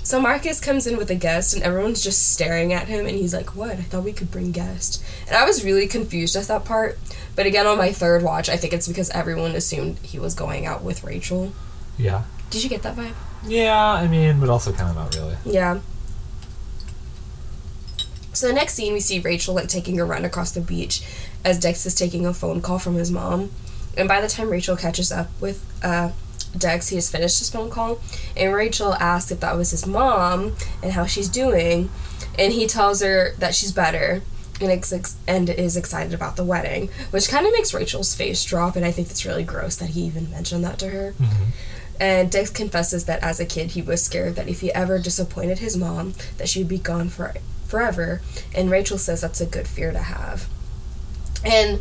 So 0.08 0.18
Marcus 0.22 0.58
comes 0.58 0.86
in 0.86 0.96
with 0.96 1.10
a 1.10 1.14
guest, 1.14 1.52
and 1.52 1.62
everyone's 1.62 2.02
just 2.02 2.32
staring 2.32 2.72
at 2.72 2.88
him, 2.88 3.04
and 3.04 3.14
he's 3.14 3.34
like, 3.34 3.54
"What? 3.54 3.72
I 3.72 3.82
thought 3.82 4.04
we 4.04 4.14
could 4.14 4.30
bring 4.30 4.52
guests." 4.52 5.04
And 5.26 5.36
I 5.36 5.44
was 5.44 5.66
really 5.66 5.86
confused 5.86 6.34
at 6.34 6.48
that 6.48 6.64
part. 6.64 6.98
But 7.36 7.44
again, 7.44 7.66
on 7.66 7.76
my 7.76 7.92
third 7.92 8.22
watch, 8.22 8.48
I 8.48 8.56
think 8.56 8.72
it's 8.72 8.88
because 8.88 9.10
everyone 9.10 9.54
assumed 9.54 9.98
he 9.98 10.18
was 10.18 10.32
going 10.32 10.64
out 10.64 10.82
with 10.82 11.04
Rachel. 11.04 11.52
Yeah. 11.98 12.22
Did 12.48 12.64
you 12.64 12.70
get 12.70 12.80
that 12.84 12.96
vibe? 12.96 13.12
Yeah, 13.46 13.78
I 13.92 14.06
mean, 14.08 14.40
but 14.40 14.48
also 14.48 14.72
kind 14.72 14.90
of 14.90 14.96
not 14.96 15.14
really. 15.14 15.36
Yeah. 15.44 15.80
So 18.32 18.46
the 18.46 18.52
next 18.52 18.74
scene, 18.74 18.92
we 18.92 19.00
see 19.00 19.18
Rachel 19.18 19.54
like 19.54 19.68
taking 19.68 19.98
a 19.98 20.04
run 20.04 20.24
across 20.24 20.52
the 20.52 20.60
beach, 20.60 21.02
as 21.44 21.58
Dex 21.58 21.84
is 21.86 21.94
taking 21.94 22.24
a 22.26 22.32
phone 22.32 22.60
call 22.60 22.78
from 22.78 22.94
his 22.94 23.10
mom. 23.10 23.50
And 23.96 24.06
by 24.06 24.20
the 24.20 24.28
time 24.28 24.50
Rachel 24.50 24.76
catches 24.76 25.10
up 25.10 25.28
with 25.40 25.64
uh, 25.82 26.12
Dex, 26.56 26.88
he 26.88 26.96
has 26.96 27.10
finished 27.10 27.38
his 27.40 27.50
phone 27.50 27.68
call, 27.68 28.00
and 28.36 28.54
Rachel 28.54 28.94
asks 28.94 29.30
if 29.32 29.40
that 29.40 29.56
was 29.56 29.72
his 29.72 29.86
mom 29.86 30.54
and 30.82 30.92
how 30.92 31.04
she's 31.06 31.28
doing, 31.28 31.90
and 32.38 32.52
he 32.52 32.66
tells 32.66 33.02
her 33.02 33.32
that 33.38 33.54
she's 33.54 33.72
better. 33.72 34.22
And, 34.60 34.72
ex- 34.72 35.14
and 35.28 35.48
is 35.48 35.76
excited 35.76 36.12
about 36.12 36.34
the 36.34 36.42
wedding, 36.42 36.88
which 37.12 37.28
kind 37.28 37.46
of 37.46 37.52
makes 37.52 37.72
Rachel's 37.72 38.12
face 38.12 38.44
drop, 38.44 38.74
and 38.74 38.84
I 38.84 38.90
think 38.90 39.08
it's 39.08 39.24
really 39.24 39.44
gross 39.44 39.76
that 39.76 39.90
he 39.90 40.00
even 40.02 40.28
mentioned 40.32 40.64
that 40.64 40.80
to 40.80 40.88
her. 40.88 41.14
And 42.00 42.30
Dex 42.30 42.50
confesses 42.50 43.06
that 43.06 43.22
as 43.22 43.40
a 43.40 43.46
kid 43.46 43.72
he 43.72 43.82
was 43.82 44.02
scared 44.02 44.36
that 44.36 44.48
if 44.48 44.60
he 44.60 44.72
ever 44.72 44.98
disappointed 44.98 45.58
his 45.58 45.76
mom, 45.76 46.14
that 46.36 46.48
she'd 46.48 46.68
be 46.68 46.78
gone 46.78 47.08
for 47.08 47.34
forever. 47.66 48.20
And 48.54 48.70
Rachel 48.70 48.98
says 48.98 49.20
that's 49.20 49.40
a 49.40 49.46
good 49.46 49.66
fear 49.66 49.92
to 49.92 49.98
have. 49.98 50.48
And 51.44 51.80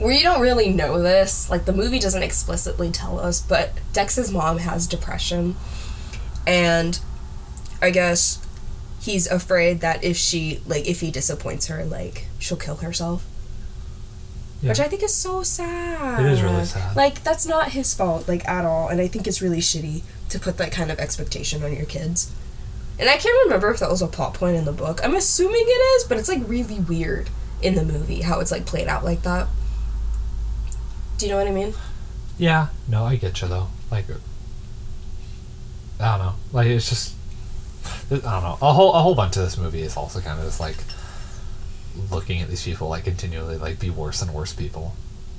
we 0.00 0.22
don't 0.22 0.40
really 0.40 0.70
know 0.70 1.00
this, 1.00 1.48
like 1.50 1.66
the 1.66 1.72
movie 1.72 1.98
doesn't 1.98 2.22
explicitly 2.22 2.90
tell 2.90 3.20
us, 3.20 3.40
but 3.40 3.72
Dex's 3.92 4.30
mom 4.30 4.58
has 4.58 4.86
depression. 4.86 5.56
And 6.46 6.98
I 7.80 7.90
guess 7.90 8.44
he's 9.00 9.26
afraid 9.26 9.80
that 9.80 10.02
if 10.02 10.16
she 10.16 10.60
like 10.66 10.86
if 10.86 11.00
he 11.00 11.10
disappoints 11.10 11.66
her, 11.66 11.84
like 11.84 12.26
she'll 12.38 12.56
kill 12.56 12.76
herself. 12.76 13.24
Which 14.70 14.80
I 14.80 14.88
think 14.88 15.02
is 15.02 15.14
so 15.14 15.42
sad. 15.42 16.24
It 16.24 16.32
is 16.32 16.42
really 16.42 16.64
sad. 16.64 16.96
Like 16.96 17.22
that's 17.22 17.46
not 17.46 17.72
his 17.72 17.92
fault, 17.94 18.28
like 18.28 18.46
at 18.48 18.64
all. 18.64 18.88
And 18.88 19.00
I 19.00 19.08
think 19.08 19.26
it's 19.26 19.42
really 19.42 19.58
shitty 19.58 20.02
to 20.30 20.38
put 20.38 20.56
that 20.58 20.72
kind 20.72 20.90
of 20.90 20.98
expectation 20.98 21.62
on 21.62 21.74
your 21.74 21.86
kids. 21.86 22.32
And 22.98 23.08
I 23.08 23.16
can't 23.16 23.44
remember 23.44 23.70
if 23.70 23.80
that 23.80 23.90
was 23.90 24.02
a 24.02 24.06
plot 24.06 24.34
point 24.34 24.56
in 24.56 24.64
the 24.64 24.72
book. 24.72 25.00
I'm 25.04 25.14
assuming 25.14 25.64
it 25.64 26.00
is, 26.00 26.04
but 26.04 26.18
it's 26.18 26.28
like 26.28 26.42
really 26.46 26.78
weird 26.78 27.28
in 27.60 27.74
the 27.74 27.84
movie 27.84 28.22
how 28.22 28.40
it's 28.40 28.50
like 28.50 28.66
played 28.66 28.88
out 28.88 29.04
like 29.04 29.22
that. 29.22 29.48
Do 31.18 31.26
you 31.26 31.32
know 31.32 31.38
what 31.38 31.48
I 31.48 31.52
mean? 31.52 31.74
Yeah. 32.38 32.68
No, 32.88 33.04
I 33.04 33.16
get 33.16 33.40
you 33.42 33.48
though. 33.48 33.68
Like, 33.90 34.06
I 36.00 36.16
don't 36.16 36.26
know. 36.26 36.34
Like 36.52 36.68
it's 36.68 36.88
just, 36.88 37.14
I 38.10 38.16
don't 38.16 38.22
know. 38.22 38.58
A 38.62 38.72
whole 38.72 38.94
a 38.94 39.00
whole 39.00 39.14
bunch 39.14 39.36
of 39.36 39.42
this 39.44 39.58
movie 39.58 39.82
is 39.82 39.96
also 39.96 40.20
kind 40.20 40.38
of 40.38 40.46
just 40.46 40.60
like 40.60 40.76
looking 42.10 42.40
at 42.40 42.48
these 42.48 42.62
people 42.64 42.88
like 42.88 43.04
continually 43.04 43.56
like 43.56 43.78
be 43.80 43.90
worse 43.90 44.22
and 44.22 44.32
worse 44.32 44.52
people. 44.52 44.94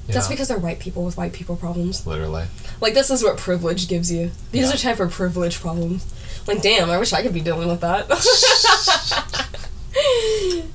That's 0.07 0.27
know? 0.29 0.33
because 0.35 0.49
they're 0.49 0.59
white 0.59 0.79
people 0.79 1.03
with 1.03 1.17
white 1.17 1.33
people 1.33 1.55
problems. 1.55 2.05
literally. 2.05 2.45
Like 2.79 2.93
this 2.93 3.09
is 3.09 3.23
what 3.23 3.37
privilege 3.37 3.87
gives 3.87 4.11
you. 4.11 4.31
These 4.51 4.67
Yeah. 4.67 4.73
are 4.75 4.77
type 4.77 4.99
of 4.99 5.11
privilege 5.11 5.59
problems. 5.59 6.05
Like 6.47 6.61
damn, 6.61 6.89
I 6.91 6.97
wish 6.97 7.11
I 7.13 7.21
could 7.23 7.33
be 7.33 7.41
dealing 7.41 7.67
with 7.67 7.81
that. 7.81 8.05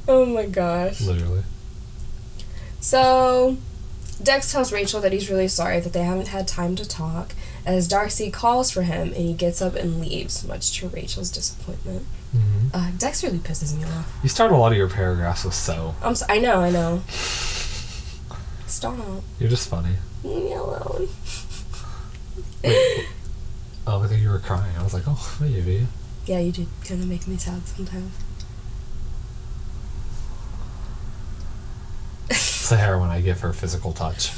oh 0.09 0.27
my 0.27 0.47
gosh. 0.47 1.01
Literally. 1.01 1.43
So, 2.81 3.57
Dex 4.23 4.51
tells 4.51 4.73
Rachel 4.73 5.01
that 5.01 5.13
he's 5.13 5.31
really 5.31 5.49
sorry 5.49 5.81
that 5.81 5.93
they 5.93 6.03
haven't 6.03 6.29
had 6.29 6.49
time 6.49 6.77
to 6.77 6.89
talk, 6.89 7.35
as 7.67 7.87
Darcy 7.87 8.31
calls 8.31 8.71
for 8.71 8.83
him 8.83 9.09
and 9.09 9.17
he 9.17 9.35
gets 9.35 9.61
up 9.61 9.75
and 9.75 10.01
leaves, 10.01 10.47
much 10.47 10.79
to 10.81 10.89
Rachel's 10.89 11.31
disappointment. 11.31 12.07
Mm-hmm. 12.35 12.69
Uh, 12.73 12.91
Dex 12.99 13.25
really 13.25 13.39
pisses 13.39 13.77
me 13.77 13.85
off. 13.85 14.19
You 14.23 14.29
start 14.29 14.53
a 14.53 14.57
lot 14.57 14.73
of 14.73 14.79
your 14.79 14.89
paragraphs 14.89 15.45
with 15.45 15.55
so. 15.55 15.95
I'm 16.03 16.15
so, 16.15 16.27
I 16.29 16.39
know, 16.39 16.61
I 16.61 16.71
know. 16.71 17.03
Stop. 18.67 18.97
You're 19.39 19.51
just 19.51 19.69
funny. 19.69 19.97
Leave 20.23 20.45
me 20.45 20.53
alone. 20.53 21.09
Wait, 22.63 23.07
oh, 23.87 24.01
I 24.03 24.07
thought 24.07 24.19
you 24.19 24.31
were 24.31 24.39
crying. 24.39 24.77
I 24.79 24.83
was 24.85 24.95
like, 24.95 25.05
oh, 25.07 25.37
maybe. 25.41 25.87
Yeah, 26.27 26.39
you 26.39 26.53
did 26.53 26.69
kind 26.85 27.03
of 27.03 27.09
make 27.09 27.27
me 27.27 27.37
sad 27.37 27.67
sometimes. 27.67 28.13
it's 32.31 32.69
the 32.69 32.77
hair 32.77 32.99
when 32.99 33.11
I 33.11 33.21
give 33.21 33.41
her 33.41 33.53
physical 33.53 33.93
touch. 33.93 34.31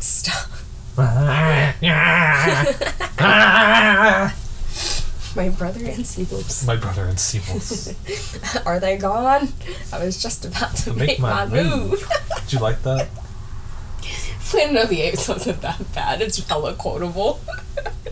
Stop. 0.00 0.48
Ah. 1.00 1.76
Ah. 3.20 4.34
My 5.38 5.44
My 5.44 5.50
brother 5.50 5.86
and 5.86 6.04
Seagulls. 6.04 6.64
brother 6.64 7.04
and 7.04 7.16
Seables. 7.16 7.94
Are 8.66 8.80
they 8.80 8.96
gone? 8.96 9.52
I 9.92 10.04
was 10.04 10.20
just 10.20 10.44
about 10.44 10.74
to 10.78 10.92
make, 10.92 11.20
my, 11.20 11.46
move. 11.46 12.04
Did 12.40 12.54
you 12.54 12.58
like 12.58 12.82
that? 12.82 13.08
Planet 14.50 14.82
of 14.82 14.88
the 14.88 15.00
Apes 15.02 15.28
wasn't 15.28 15.60
that 15.60 15.94
bad. 15.94 16.22
It's 16.22 16.44
hella 16.48 16.74
quotable. 16.74 17.38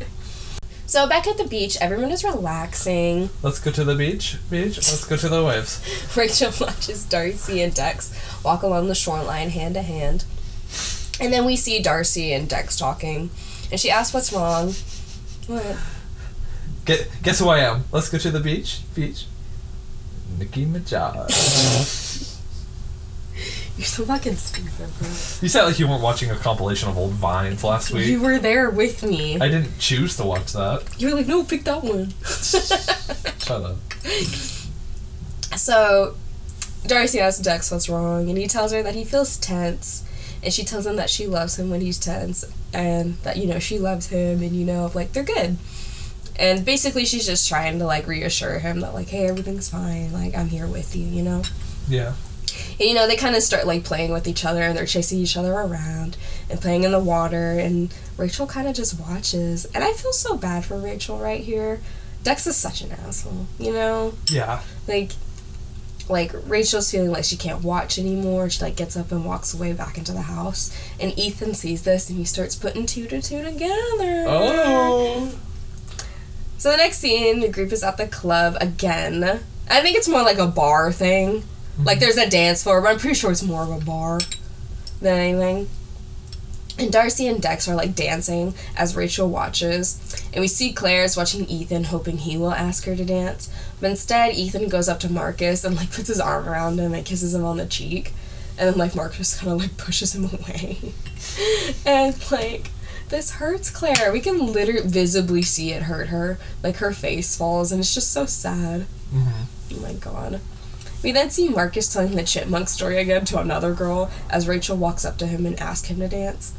so 0.86 1.08
back 1.08 1.26
at 1.26 1.36
the 1.36 1.48
beach, 1.48 1.76
everyone 1.80 2.12
is 2.12 2.22
relaxing. 2.22 3.30
Let's 3.42 3.58
go 3.58 3.72
to 3.72 3.82
the 3.82 3.96
beach. 3.96 4.36
Beach. 4.48 4.76
Let's 4.76 5.04
go 5.04 5.16
to 5.16 5.28
the 5.28 5.44
waves. 5.44 5.82
Rachel 6.16 6.52
watches 6.60 7.04
Darcy 7.04 7.60
and 7.60 7.74
Dex 7.74 8.14
walk 8.44 8.62
along 8.62 8.86
the 8.86 8.94
shoreline 8.94 9.50
hand 9.50 9.74
to 9.74 9.82
hand. 9.82 10.24
And 11.18 11.32
then 11.32 11.44
we 11.44 11.56
see 11.56 11.82
Darcy 11.82 12.32
and 12.32 12.48
Dex 12.48 12.76
talking. 12.76 13.30
And 13.72 13.80
she 13.80 13.90
asks 13.90 14.14
what's 14.14 14.32
wrong. 14.32 14.74
What? 15.48 15.76
Get, 16.86 17.08
guess 17.22 17.40
who 17.40 17.48
I 17.48 17.58
am? 17.58 17.84
Let's 17.92 18.08
go 18.08 18.16
to 18.18 18.30
the 18.30 18.40
beach. 18.40 18.80
Beach. 18.94 19.26
Nicki 20.38 20.64
Minaj. 20.64 22.32
You're 23.76 23.84
so 23.84 24.06
fucking 24.06 24.36
stupid, 24.36 24.72
bro. 24.98 25.08
you 25.08 25.48
sound 25.48 25.66
like 25.66 25.78
you 25.78 25.86
weren't 25.86 26.02
watching 26.02 26.30
a 26.30 26.36
compilation 26.36 26.88
of 26.88 26.96
old 26.96 27.10
vines 27.12 27.62
last 27.62 27.90
week. 27.90 28.06
You 28.06 28.22
were 28.22 28.38
there 28.38 28.70
with 28.70 29.02
me. 29.02 29.38
I 29.38 29.48
didn't 29.48 29.78
choose 29.78 30.16
to 30.16 30.24
watch 30.24 30.54
that. 30.54 30.82
You 30.98 31.10
were 31.10 31.16
like, 31.16 31.26
no, 31.26 31.44
pick 31.44 31.64
that 31.64 31.84
one. 31.84 32.14
Shut 32.24 33.62
up. 33.62 33.76
So, 35.56 36.16
Darcy 36.86 37.18
asks 37.18 37.40
Dex 37.40 37.70
what's 37.70 37.88
wrong, 37.88 38.28
and 38.28 38.36
he 38.36 38.46
tells 38.46 38.72
her 38.72 38.82
that 38.82 38.94
he 38.94 39.04
feels 39.04 39.38
tense. 39.38 40.04
And 40.42 40.52
she 40.52 40.64
tells 40.64 40.86
him 40.86 40.96
that 40.96 41.08
she 41.08 41.26
loves 41.26 41.58
him 41.58 41.70
when 41.70 41.80
he's 41.80 41.98
tense, 41.98 42.44
and 42.74 43.16
that, 43.22 43.38
you 43.38 43.46
know, 43.46 43.58
she 43.58 43.78
loves 43.78 44.08
him, 44.08 44.42
and, 44.42 44.54
you 44.54 44.66
know, 44.66 44.90
like, 44.94 45.12
they're 45.12 45.24
good. 45.24 45.56
And 46.38 46.64
basically, 46.64 47.04
she's 47.04 47.26
just 47.26 47.48
trying 47.48 47.78
to, 47.78 47.86
like, 47.86 48.06
reassure 48.06 48.58
him 48.58 48.80
that, 48.80 48.94
like, 48.94 49.08
hey, 49.08 49.26
everything's 49.26 49.68
fine. 49.68 50.12
Like, 50.12 50.36
I'm 50.36 50.48
here 50.48 50.66
with 50.66 50.94
you, 50.94 51.06
you 51.06 51.22
know? 51.22 51.42
Yeah. 51.88 52.14
And, 52.78 52.88
you 52.88 52.94
know, 52.94 53.06
they 53.06 53.16
kind 53.16 53.34
of 53.36 53.42
start, 53.42 53.66
like, 53.66 53.84
playing 53.84 54.12
with 54.12 54.28
each 54.28 54.44
other, 54.44 54.62
and 54.62 54.76
they're 54.76 54.86
chasing 54.86 55.18
each 55.18 55.36
other 55.36 55.52
around 55.52 56.16
and 56.50 56.60
playing 56.60 56.84
in 56.84 56.92
the 56.92 57.00
water, 57.00 57.58
and 57.58 57.94
Rachel 58.16 58.46
kind 58.46 58.68
of 58.68 58.74
just 58.74 59.00
watches. 59.00 59.64
And 59.66 59.82
I 59.82 59.92
feel 59.92 60.12
so 60.12 60.36
bad 60.36 60.64
for 60.64 60.78
Rachel 60.78 61.18
right 61.18 61.40
here. 61.40 61.80
Dex 62.22 62.46
is 62.46 62.56
such 62.56 62.82
an 62.82 62.92
asshole, 62.92 63.46
you 63.58 63.72
know? 63.72 64.14
Yeah. 64.28 64.62
like 64.88 65.12
like 66.08 66.32
Rachel's 66.46 66.90
feeling 66.90 67.10
like 67.10 67.24
she 67.24 67.36
can't 67.36 67.62
watch 67.62 67.98
anymore. 67.98 68.48
She 68.50 68.62
like 68.62 68.76
gets 68.76 68.96
up 68.96 69.10
and 69.10 69.24
walks 69.24 69.52
away 69.52 69.72
back 69.72 69.98
into 69.98 70.12
the 70.12 70.22
house. 70.22 70.76
And 71.00 71.16
Ethan 71.18 71.54
sees 71.54 71.82
this 71.82 72.08
and 72.08 72.18
he 72.18 72.24
starts 72.24 72.54
putting 72.54 72.86
two 72.86 73.06
to 73.08 73.20
two 73.20 73.42
together. 73.42 74.24
Oh. 74.28 75.32
So 76.66 76.72
the 76.72 76.78
next 76.78 76.98
scene, 76.98 77.38
the 77.38 77.48
group 77.48 77.70
is 77.70 77.84
at 77.84 77.96
the 77.96 78.08
club 78.08 78.56
again. 78.60 79.22
I 79.70 79.80
think 79.82 79.96
it's 79.96 80.08
more 80.08 80.24
like 80.24 80.38
a 80.38 80.48
bar 80.48 80.90
thing. 80.90 81.44
Like 81.78 81.98
mhm. 81.98 82.00
there's 82.00 82.16
a 82.16 82.28
dance 82.28 82.64
floor, 82.64 82.80
but 82.80 82.88
I'm 82.88 82.98
pretty 82.98 83.14
sure 83.14 83.30
it's 83.30 83.44
more 83.44 83.62
of 83.62 83.70
a 83.70 83.84
bar 83.84 84.18
than 85.00 85.16
anything. 85.16 85.68
And 86.76 86.90
Darcy 86.90 87.28
and 87.28 87.40
Dex 87.40 87.68
are 87.68 87.76
like 87.76 87.94
dancing 87.94 88.52
as 88.76 88.96
Rachel 88.96 89.30
watches. 89.30 90.20
And 90.32 90.40
we 90.40 90.48
see 90.48 90.72
Claire 90.72 91.04
is 91.04 91.16
watching 91.16 91.46
Ethan, 91.46 91.84
hoping 91.84 92.18
he 92.18 92.36
will 92.36 92.50
ask 92.50 92.84
her 92.86 92.96
to 92.96 93.04
dance. 93.04 93.48
But 93.80 93.90
instead, 93.90 94.34
Ethan 94.34 94.68
goes 94.68 94.88
up 94.88 94.98
to 95.00 95.08
Marcus 95.08 95.62
and 95.62 95.76
like 95.76 95.92
puts 95.92 96.08
his 96.08 96.18
arm 96.18 96.48
around 96.48 96.80
him 96.80 96.94
and 96.94 97.06
kisses 97.06 97.32
him 97.32 97.44
on 97.44 97.58
the 97.58 97.66
cheek. 97.66 98.12
And 98.58 98.68
then 98.68 98.76
like 98.76 98.96
Marcus 98.96 99.38
kind 99.38 99.52
of 99.52 99.60
like 99.60 99.76
pushes 99.76 100.16
him 100.16 100.24
away. 100.32 100.78
and 101.86 102.32
like 102.32 102.70
this 103.08 103.32
hurts 103.32 103.70
Claire. 103.70 104.12
We 104.12 104.20
can 104.20 104.52
literally 104.52 104.86
visibly 104.88 105.42
see 105.42 105.72
it 105.72 105.84
hurt 105.84 106.08
her. 106.08 106.38
Like 106.62 106.76
her 106.76 106.92
face 106.92 107.36
falls 107.36 107.70
and 107.72 107.80
it's 107.80 107.94
just 107.94 108.12
so 108.12 108.26
sad. 108.26 108.86
Mm-hmm. 109.14 109.74
Oh 109.76 109.80
my 109.80 109.92
god. 109.94 110.40
We 111.02 111.12
then 111.12 111.30
see 111.30 111.48
Marcus 111.48 111.92
telling 111.92 112.16
the 112.16 112.24
chipmunk 112.24 112.68
story 112.68 112.98
again 112.98 113.24
to 113.26 113.38
another 113.38 113.72
girl 113.74 114.10
as 114.30 114.48
Rachel 114.48 114.76
walks 114.76 115.04
up 115.04 115.18
to 115.18 115.26
him 115.26 115.46
and 115.46 115.58
asks 115.60 115.88
him 115.88 116.00
to 116.00 116.08
dance. 116.08 116.52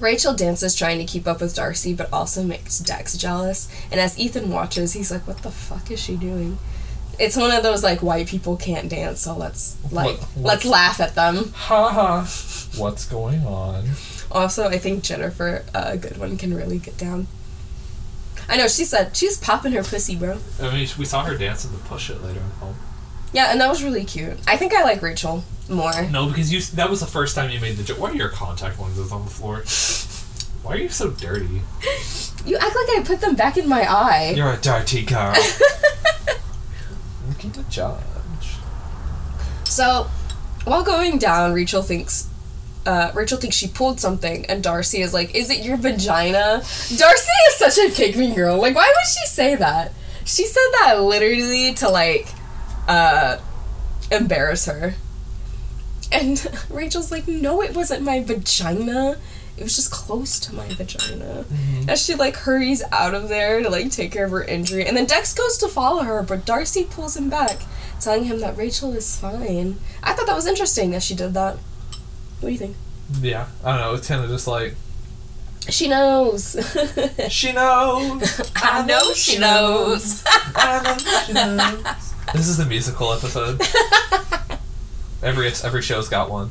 Rachel 0.00 0.32
dances 0.34 0.74
trying 0.74 0.98
to 0.98 1.04
keep 1.04 1.26
up 1.28 1.40
with 1.42 1.54
Darcy, 1.54 1.92
but 1.92 2.10
also 2.12 2.42
makes 2.42 2.78
Dex 2.78 3.16
jealous. 3.18 3.68
And 3.92 4.00
as 4.00 4.18
Ethan 4.18 4.50
watches, 4.50 4.94
he's 4.94 5.10
like, 5.10 5.26
"What 5.26 5.42
the 5.42 5.50
fuck 5.50 5.90
is 5.90 6.00
she 6.00 6.16
doing?" 6.16 6.58
It's 7.18 7.36
one 7.36 7.50
of 7.52 7.62
those 7.62 7.82
like 7.82 8.02
white 8.02 8.26
people 8.26 8.56
can't 8.56 8.88
dance, 8.88 9.20
so 9.20 9.36
let's 9.36 9.76
like 9.92 10.18
What- 10.18 10.28
let's 10.42 10.64
laugh 10.64 11.00
at 11.00 11.14
them. 11.14 11.52
Ha 11.54 11.88
ha. 11.90 12.28
What's 12.76 13.04
going 13.04 13.44
on? 13.44 13.90
Also, 14.30 14.68
I 14.68 14.78
think 14.78 15.02
Ginnifer 15.02 15.64
a 15.74 15.78
uh, 15.78 15.96
Goodwin 15.96 16.36
can 16.36 16.54
really 16.54 16.78
get 16.78 16.96
down. 16.96 17.26
I 18.48 18.56
know 18.56 18.68
she 18.68 18.84
said 18.84 19.16
she's 19.16 19.38
popping 19.38 19.72
her 19.72 19.82
pussy, 19.82 20.16
bro. 20.16 20.38
I 20.60 20.72
mean, 20.72 20.88
we 20.98 21.04
saw 21.04 21.24
her 21.24 21.36
dance 21.36 21.64
in 21.64 21.72
the 21.72 21.78
push 21.78 22.10
it 22.10 22.22
later 22.22 22.40
in 22.40 22.50
home. 22.60 22.76
Yeah, 23.32 23.52
and 23.52 23.60
that 23.60 23.68
was 23.68 23.82
really 23.82 24.04
cute. 24.04 24.38
I 24.46 24.56
think 24.56 24.74
I 24.74 24.82
like 24.82 25.02
Rachel 25.02 25.44
more. 25.68 26.08
No, 26.10 26.26
because 26.26 26.52
you 26.52 26.60
that 26.76 26.90
was 26.90 27.00
the 27.00 27.06
first 27.06 27.36
time 27.36 27.50
you 27.50 27.60
made 27.60 27.76
the 27.76 27.84
joke. 27.84 28.00
Why 28.00 28.10
are 28.10 28.14
your 28.14 28.28
contact 28.28 28.80
lenses 28.80 29.12
on 29.12 29.24
the 29.24 29.30
floor? 29.30 29.62
Why 30.62 30.74
are 30.74 30.78
you 30.78 30.88
so 30.88 31.10
dirty? 31.10 31.62
You 32.44 32.56
act 32.56 32.74
like 32.74 32.98
I 32.98 33.02
put 33.04 33.20
them 33.20 33.34
back 33.36 33.56
in 33.56 33.68
my 33.68 33.82
eye. 33.82 34.32
You're 34.36 34.52
a 34.52 34.56
dirty 34.56 35.04
girl. 35.04 35.34
Looking 37.28 37.50
to 37.52 37.62
judge. 37.64 38.00
So, 39.64 40.10
while 40.64 40.82
going 40.82 41.18
down, 41.18 41.52
Rachel 41.52 41.82
thinks. 41.82 42.29
Uh, 42.86 43.10
Rachel 43.14 43.38
thinks 43.38 43.56
she 43.56 43.68
pulled 43.68 44.00
something, 44.00 44.46
and 44.46 44.62
Darcy 44.62 45.02
is 45.02 45.12
like, 45.12 45.34
"Is 45.34 45.50
it 45.50 45.64
your 45.64 45.76
vagina?" 45.76 46.62
Darcy 46.96 47.32
is 47.48 47.54
such 47.56 47.78
a 47.78 47.94
pick 47.94 48.16
me 48.16 48.34
girl. 48.34 48.58
Like, 48.58 48.74
why 48.74 48.86
would 48.86 49.06
she 49.06 49.26
say 49.26 49.54
that? 49.54 49.92
She 50.24 50.46
said 50.46 50.66
that 50.80 51.00
literally 51.00 51.74
to 51.74 51.88
like, 51.90 52.28
uh, 52.88 53.38
embarrass 54.10 54.66
her. 54.66 54.94
And 56.12 56.44
Rachel's 56.70 57.10
like, 57.12 57.28
"No, 57.28 57.62
it 57.62 57.74
wasn't 57.74 58.02
my 58.02 58.22
vagina. 58.22 59.18
It 59.56 59.62
was 59.62 59.76
just 59.76 59.90
close 59.90 60.40
to 60.40 60.54
my 60.54 60.68
vagina." 60.68 61.44
As 61.86 62.02
she 62.02 62.14
like 62.14 62.34
hurries 62.36 62.82
out 62.90 63.14
of 63.14 63.28
there 63.28 63.62
to 63.62 63.68
like 63.68 63.90
take 63.90 64.10
care 64.12 64.24
of 64.24 64.30
her 64.30 64.42
injury, 64.42 64.86
and 64.86 64.96
then 64.96 65.04
Dex 65.04 65.34
goes 65.34 65.58
to 65.58 65.68
follow 65.68 66.02
her, 66.02 66.22
but 66.22 66.46
Darcy 66.46 66.84
pulls 66.84 67.16
him 67.16 67.28
back, 67.28 67.60
telling 68.00 68.24
him 68.24 68.40
that 68.40 68.56
Rachel 68.56 68.92
is 68.94 69.16
fine. 69.20 69.76
I 70.02 70.14
thought 70.14 70.26
that 70.26 70.34
was 70.34 70.46
interesting 70.46 70.90
that 70.92 71.02
she 71.02 71.14
did 71.14 71.34
that. 71.34 71.58
What 72.40 72.48
do 72.48 72.52
you 72.52 72.58
think? 72.58 72.76
Yeah, 73.20 73.46
I 73.64 73.72
don't 73.72 73.80
know. 73.80 73.94
It's 73.94 74.08
kind 74.08 74.22
of 74.24 74.30
just 74.30 74.46
like 74.46 74.74
She 75.68 75.88
knows. 75.88 76.56
she 77.28 77.52
knows. 77.52 78.52
I 78.56 78.84
know 78.86 79.12
she 79.14 79.38
knows. 79.38 80.22
I 80.26 80.82
know 80.82 80.96
she 81.26 81.32
knows. 81.32 82.14
This 82.32 82.48
is 82.48 82.56
the 82.56 82.66
musical 82.66 83.12
episode. 83.12 83.60
every 85.22 85.48
every 85.64 85.82
show's 85.82 86.08
got 86.08 86.30
one. 86.30 86.50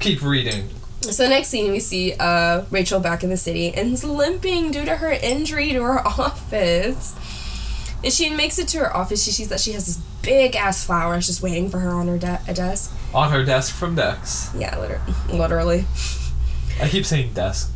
Keep 0.00 0.22
reading. 0.22 0.68
So 1.00 1.22
the 1.22 1.28
next 1.28 1.48
scene 1.48 1.70
we 1.70 1.80
see 1.80 2.12
uh, 2.18 2.64
Rachel 2.70 2.98
back 3.00 3.22
in 3.22 3.30
the 3.30 3.36
city 3.36 3.72
and 3.72 3.92
is 3.92 4.02
limping 4.04 4.72
due 4.72 4.84
to 4.84 4.96
her 4.96 5.10
injury 5.12 5.72
to 5.72 5.82
her 5.82 6.00
office. 6.06 7.14
And 8.02 8.12
she 8.12 8.30
makes 8.30 8.58
it 8.58 8.68
to 8.68 8.78
her 8.78 8.96
office. 8.96 9.24
She 9.24 9.30
sees 9.30 9.48
that 9.48 9.60
she 9.60 9.72
has 9.72 9.86
this 9.86 9.96
big 10.22 10.54
ass 10.56 10.84
flowers 10.84 11.26
just 11.26 11.42
waiting 11.42 11.70
for 11.70 11.78
her 11.78 11.90
on 11.90 12.06
her 12.08 12.18
de- 12.18 12.40
a 12.46 12.54
desk. 12.54 12.92
On 13.14 13.30
her 13.30 13.44
desk 13.44 13.74
from 13.74 13.94
Dex. 13.94 14.50
Yeah, 14.54 14.78
liter- 14.78 15.00
literally. 15.30 15.86
I 16.80 16.88
keep 16.88 17.06
saying 17.06 17.32
desk. 17.32 17.72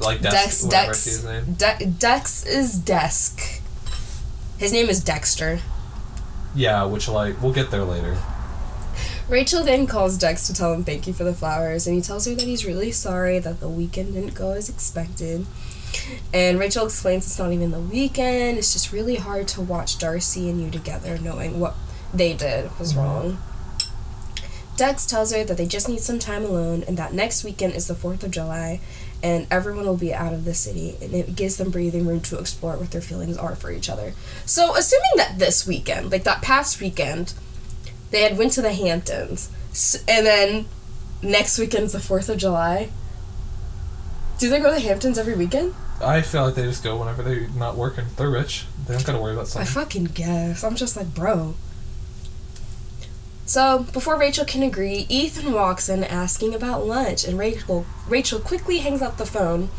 Like 0.00 0.20
desk. 0.20 0.34
Dex, 0.34 0.62
Dex, 0.62 1.04
his 1.04 1.24
name. 1.24 1.54
De- 1.54 1.86
Dex's 1.86 2.78
desk. 2.78 3.60
His 4.58 4.72
name 4.72 4.88
is 4.88 5.02
Dexter. 5.02 5.60
Yeah, 6.54 6.84
which 6.84 7.08
like 7.08 7.40
we'll 7.42 7.52
get 7.52 7.70
there 7.70 7.84
later. 7.84 8.16
Rachel 9.28 9.62
then 9.62 9.86
calls 9.86 10.16
Dex 10.16 10.46
to 10.46 10.54
tell 10.54 10.72
him 10.72 10.84
thank 10.84 11.06
you 11.06 11.12
for 11.12 11.24
the 11.24 11.34
flowers, 11.34 11.86
and 11.86 11.94
he 11.94 12.00
tells 12.00 12.26
her 12.26 12.34
that 12.34 12.44
he's 12.44 12.64
really 12.64 12.90
sorry 12.90 13.38
that 13.38 13.60
the 13.60 13.68
weekend 13.68 14.14
didn't 14.14 14.34
go 14.34 14.52
as 14.52 14.68
expected. 14.68 15.46
And 16.32 16.58
Rachel 16.58 16.86
explains 16.86 17.26
it's 17.26 17.38
not 17.38 17.52
even 17.52 17.70
the 17.70 17.80
weekend, 17.80 18.58
it's 18.58 18.72
just 18.72 18.92
really 18.92 19.16
hard 19.16 19.48
to 19.48 19.60
watch 19.60 19.98
Darcy 19.98 20.48
and 20.48 20.62
you 20.62 20.70
together 20.70 21.18
knowing 21.18 21.60
what 21.60 21.74
they 22.14 22.34
did 22.34 22.70
was 22.78 22.92
mm-hmm. 22.92 23.00
wrong. 23.00 23.38
Dex 24.78 25.04
tells 25.04 25.32
her 25.32 25.42
that 25.42 25.56
they 25.56 25.66
just 25.66 25.88
need 25.88 26.00
some 26.00 26.20
time 26.20 26.44
alone 26.44 26.84
and 26.86 26.96
that 26.96 27.12
next 27.12 27.42
weekend 27.42 27.74
is 27.74 27.88
the 27.88 27.94
4th 27.94 28.22
of 28.22 28.30
July 28.30 28.80
and 29.24 29.48
everyone 29.50 29.84
will 29.84 29.96
be 29.96 30.14
out 30.14 30.32
of 30.32 30.44
the 30.44 30.54
city 30.54 30.96
and 31.02 31.12
it 31.12 31.34
gives 31.34 31.56
them 31.56 31.70
breathing 31.70 32.06
room 32.06 32.20
to 32.20 32.38
explore 32.38 32.76
what 32.76 32.92
their 32.92 33.00
feelings 33.00 33.36
are 33.36 33.56
for 33.56 33.72
each 33.72 33.90
other. 33.90 34.12
So, 34.46 34.76
assuming 34.76 35.10
that 35.16 35.40
this 35.40 35.66
weekend, 35.66 36.12
like 36.12 36.22
that 36.22 36.42
past 36.42 36.80
weekend, 36.80 37.34
they 38.12 38.22
had 38.22 38.38
went 38.38 38.52
to 38.52 38.62
the 38.62 38.72
Hamptons, 38.72 39.50
and 40.06 40.24
then 40.24 40.66
next 41.22 41.58
weekend's 41.58 41.92
the 41.92 42.00
Fourth 42.00 42.28
of 42.28 42.38
July. 42.38 42.90
Do 44.38 44.48
they 44.48 44.60
go 44.60 44.68
to 44.68 44.80
the 44.80 44.88
Hamptons 44.88 45.18
every 45.18 45.34
weekend? 45.34 45.74
I 46.00 46.22
feel 46.22 46.44
like 46.44 46.54
they 46.54 46.62
just 46.62 46.84
go 46.84 46.96
whenever 46.96 47.24
they're 47.24 47.48
not 47.48 47.76
working. 47.76 48.04
They're 48.16 48.30
rich. 48.30 48.64
They 48.86 48.94
don't 48.94 49.04
gotta 49.04 49.18
worry 49.18 49.32
about 49.34 49.48
something. 49.48 49.68
I 49.68 49.70
fucking 49.70 50.04
guess. 50.14 50.62
I'm 50.62 50.76
just 50.76 50.96
like, 50.96 51.12
bro. 51.12 51.56
So 53.48 53.86
before 53.94 54.18
Rachel 54.18 54.44
can 54.44 54.62
agree, 54.62 55.06
Ethan 55.08 55.54
walks 55.54 55.88
in 55.88 56.04
asking 56.04 56.54
about 56.54 56.84
lunch, 56.86 57.24
and 57.24 57.38
Rachel 57.38 57.86
Rachel 58.06 58.40
quickly 58.40 58.80
hangs 58.80 59.00
up 59.00 59.16
the 59.16 59.24
phone 59.24 59.70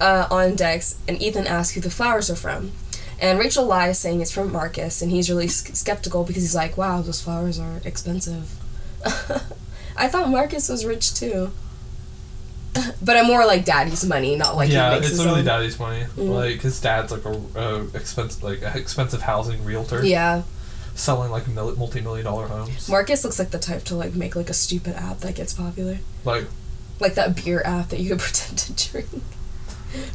uh, 0.00 0.26
on 0.30 0.54
Dex, 0.54 0.96
and 1.06 1.20
Ethan 1.20 1.46
asks 1.46 1.74
who 1.74 1.82
the 1.82 1.90
flowers 1.90 2.30
are 2.30 2.34
from. 2.36 2.72
And 3.20 3.38
Rachel 3.38 3.66
lies, 3.66 3.98
saying 3.98 4.22
it's 4.22 4.30
from 4.30 4.50
Marcus, 4.50 5.02
and 5.02 5.10
he's 5.10 5.28
really 5.28 5.44
s- 5.46 5.78
skeptical 5.78 6.24
because 6.24 6.42
he's 6.42 6.54
like, 6.54 6.78
"Wow, 6.78 7.02
those 7.02 7.20
flowers 7.20 7.58
are 7.58 7.82
expensive." 7.84 8.50
I 9.96 10.08
thought 10.08 10.30
Marcus 10.30 10.70
was 10.70 10.86
rich 10.86 11.12
too, 11.12 11.52
but 13.02 13.18
I'm 13.18 13.26
more 13.26 13.44
like 13.44 13.66
Daddy's 13.66 14.04
money, 14.06 14.34
not 14.34 14.56
like 14.56 14.70
yeah, 14.70 14.94
he 14.94 15.00
makes 15.00 15.10
it's 15.10 15.18
literally 15.18 15.40
own. 15.40 15.44
daddy's 15.46 15.78
money. 15.78 16.04
Mm. 16.16 16.30
Like 16.30 16.62
his 16.62 16.80
dad's 16.80 17.12
like 17.12 17.26
a, 17.26 17.38
a 17.54 17.84
expensive 17.94 18.42
like 18.42 18.62
a 18.62 18.76
expensive 18.78 19.20
housing 19.20 19.62
realtor 19.64 20.02
Yeah, 20.04 20.42
selling 20.94 21.30
like 21.30 21.46
mil- 21.48 21.76
multi 21.76 22.00
million 22.00 22.24
dollar 22.24 22.46
homes. 22.48 22.88
Marcus 22.88 23.24
looks 23.24 23.38
like 23.38 23.50
the 23.50 23.58
type 23.58 23.84
to 23.84 23.94
like 23.96 24.14
make 24.14 24.36
like 24.36 24.50
a 24.50 24.54
stupid 24.54 24.94
app 24.96 25.18
that 25.18 25.34
gets 25.34 25.52
popular, 25.52 25.98
Like 26.24 26.44
like 27.00 27.14
that 27.14 27.42
beer 27.44 27.62
app 27.64 27.88
that 27.88 28.00
you 28.00 28.10
could 28.10 28.18
pretend 28.20 28.58
to 28.58 28.90
drink. 28.90 29.08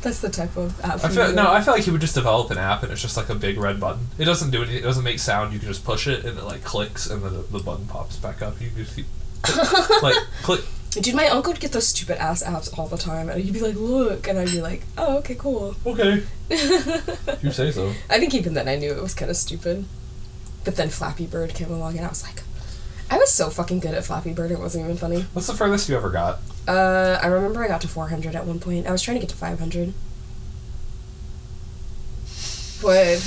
That's 0.01 0.19
the 0.19 0.29
type 0.29 0.57
of 0.57 0.79
app. 0.83 1.03
I 1.05 1.09
feel 1.09 1.31
no. 1.33 1.51
I 1.51 1.61
feel 1.61 1.73
like 1.73 1.83
he 1.83 1.91
would 1.91 2.01
just 2.01 2.15
develop 2.15 2.51
an 2.51 2.57
app 2.57 2.83
and 2.83 2.91
it's 2.91 3.01
just 3.01 3.15
like 3.15 3.29
a 3.29 3.35
big 3.35 3.57
red 3.57 3.79
button. 3.79 4.07
It 4.17 4.25
doesn't 4.25 4.51
do 4.51 4.59
anything. 4.61 4.77
It 4.79 4.83
doesn't 4.83 5.03
make 5.03 5.19
sound. 5.19 5.53
You 5.53 5.59
can 5.59 5.67
just 5.69 5.85
push 5.85 6.07
it 6.07 6.25
and 6.25 6.37
it 6.37 6.43
like 6.43 6.63
clicks 6.63 7.09
and 7.09 7.21
then 7.23 7.33
the, 7.33 7.39
the 7.43 7.59
button 7.59 7.85
pops 7.87 8.17
back 8.17 8.41
up. 8.41 8.59
You 8.59 8.69
just 8.75 8.95
keep, 8.95 9.05
like 10.03 10.15
click. 10.43 10.61
Dude, 10.91 11.13
my 11.15 11.27
uncle 11.27 11.53
would 11.53 11.61
get 11.61 11.71
those 11.71 11.87
stupid 11.87 12.17
ass 12.19 12.41
apps 12.43 12.75
all 12.77 12.87
the 12.87 12.97
time, 12.97 13.29
and 13.29 13.39
he'd 13.39 13.53
be 13.53 13.59
like, 13.59 13.75
"Look," 13.75 14.27
and 14.27 14.39
I'd 14.39 14.47
be 14.47 14.59
like, 14.59 14.81
"Oh, 14.97 15.19
okay, 15.19 15.35
cool." 15.35 15.75
Okay, 15.85 16.23
you 16.49 17.51
say 17.51 17.69
so. 17.69 17.93
I 18.09 18.19
think 18.19 18.33
even 18.33 18.55
then 18.55 18.67
I 18.67 18.75
knew 18.75 18.91
it 18.91 19.01
was 19.01 19.13
kind 19.13 19.29
of 19.29 19.37
stupid. 19.37 19.85
But 20.63 20.75
then 20.75 20.89
Flappy 20.89 21.25
Bird 21.25 21.53
came 21.53 21.71
along, 21.71 21.97
and 21.97 22.05
I 22.05 22.09
was 22.09 22.23
like, 22.23 22.43
I 23.09 23.17
was 23.17 23.31
so 23.31 23.49
fucking 23.49 23.79
good 23.79 23.93
at 23.93 24.05
Flappy 24.05 24.33
Bird, 24.33 24.51
it 24.51 24.59
wasn't 24.59 24.85
even 24.85 24.97
funny. 24.97 25.21
What's 25.33 25.47
the 25.47 25.53
furthest 25.53 25.89
you 25.89 25.95
ever 25.95 26.09
got? 26.09 26.39
Uh, 26.67 27.19
I 27.21 27.27
remember 27.27 27.63
I 27.63 27.67
got 27.67 27.81
to 27.81 27.87
400 27.87 28.35
at 28.35 28.45
one 28.45 28.59
point. 28.59 28.85
I 28.85 28.91
was 28.91 29.01
trying 29.01 29.15
to 29.15 29.21
get 29.21 29.29
to 29.29 29.35
500. 29.35 29.93
What? 32.81 33.19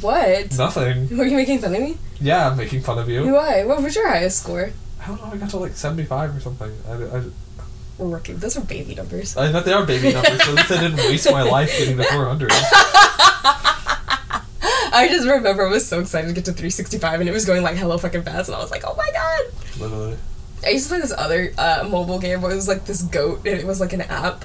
What? 0.00 0.58
Nothing. 0.58 1.08
Were 1.16 1.24
you 1.24 1.36
making 1.36 1.60
fun 1.60 1.74
of 1.74 1.80
me? 1.80 1.96
Yeah, 2.20 2.50
I'm 2.50 2.56
making 2.56 2.82
fun 2.82 2.98
of 2.98 3.08
you. 3.08 3.32
Why? 3.32 3.64
What 3.64 3.82
was 3.82 3.96
your 3.96 4.08
highest 4.08 4.42
score? 4.42 4.72
I 5.02 5.06
don't 5.06 5.20
know. 5.20 5.30
I 5.32 5.36
got 5.36 5.50
to 5.50 5.56
like 5.58 5.72
seventy 5.72 6.04
five 6.04 6.34
or 6.36 6.40
something. 6.40 6.72
I, 6.88 6.92
I, 6.92 7.22
Rookie. 7.98 8.32
Those 8.32 8.56
are 8.56 8.60
baby 8.60 8.94
numbers. 8.94 9.36
I 9.36 9.52
bet 9.52 9.64
they 9.64 9.72
are 9.72 9.84
baby 9.84 10.12
numbers. 10.12 10.42
so 10.42 10.50
at 10.50 10.54
least 10.56 10.70
I 10.70 10.80
didn't 10.80 10.96
waste 10.98 11.30
my 11.30 11.42
life 11.42 11.76
getting 11.76 11.96
to 11.96 12.04
four 12.04 12.26
hundred. 12.26 12.50
I 14.94 15.08
just 15.08 15.26
remember 15.26 15.66
I 15.66 15.70
was 15.70 15.86
so 15.86 16.00
excited 16.00 16.28
to 16.28 16.32
get 16.34 16.44
to 16.46 16.52
365 16.52 17.20
and 17.20 17.28
it 17.28 17.32
was 17.32 17.44
going 17.44 17.62
like 17.62 17.76
hello 17.76 17.98
fucking 17.98 18.22
fast 18.22 18.48
and 18.48 18.56
I 18.56 18.60
was 18.60 18.70
like, 18.70 18.84
oh 18.86 18.94
my 18.96 19.10
god. 19.12 19.42
Literally. 19.80 20.16
I 20.64 20.70
used 20.70 20.84
to 20.86 20.90
play 20.90 21.00
this 21.00 21.12
other 21.16 21.52
uh, 21.58 21.86
mobile 21.90 22.18
game 22.18 22.40
where 22.40 22.50
it 22.52 22.54
was 22.56 22.68
like 22.68 22.86
this 22.86 23.02
goat 23.02 23.38
and 23.46 23.58
it 23.60 23.66
was 23.66 23.80
like 23.80 23.92
an 23.92 24.00
app 24.02 24.44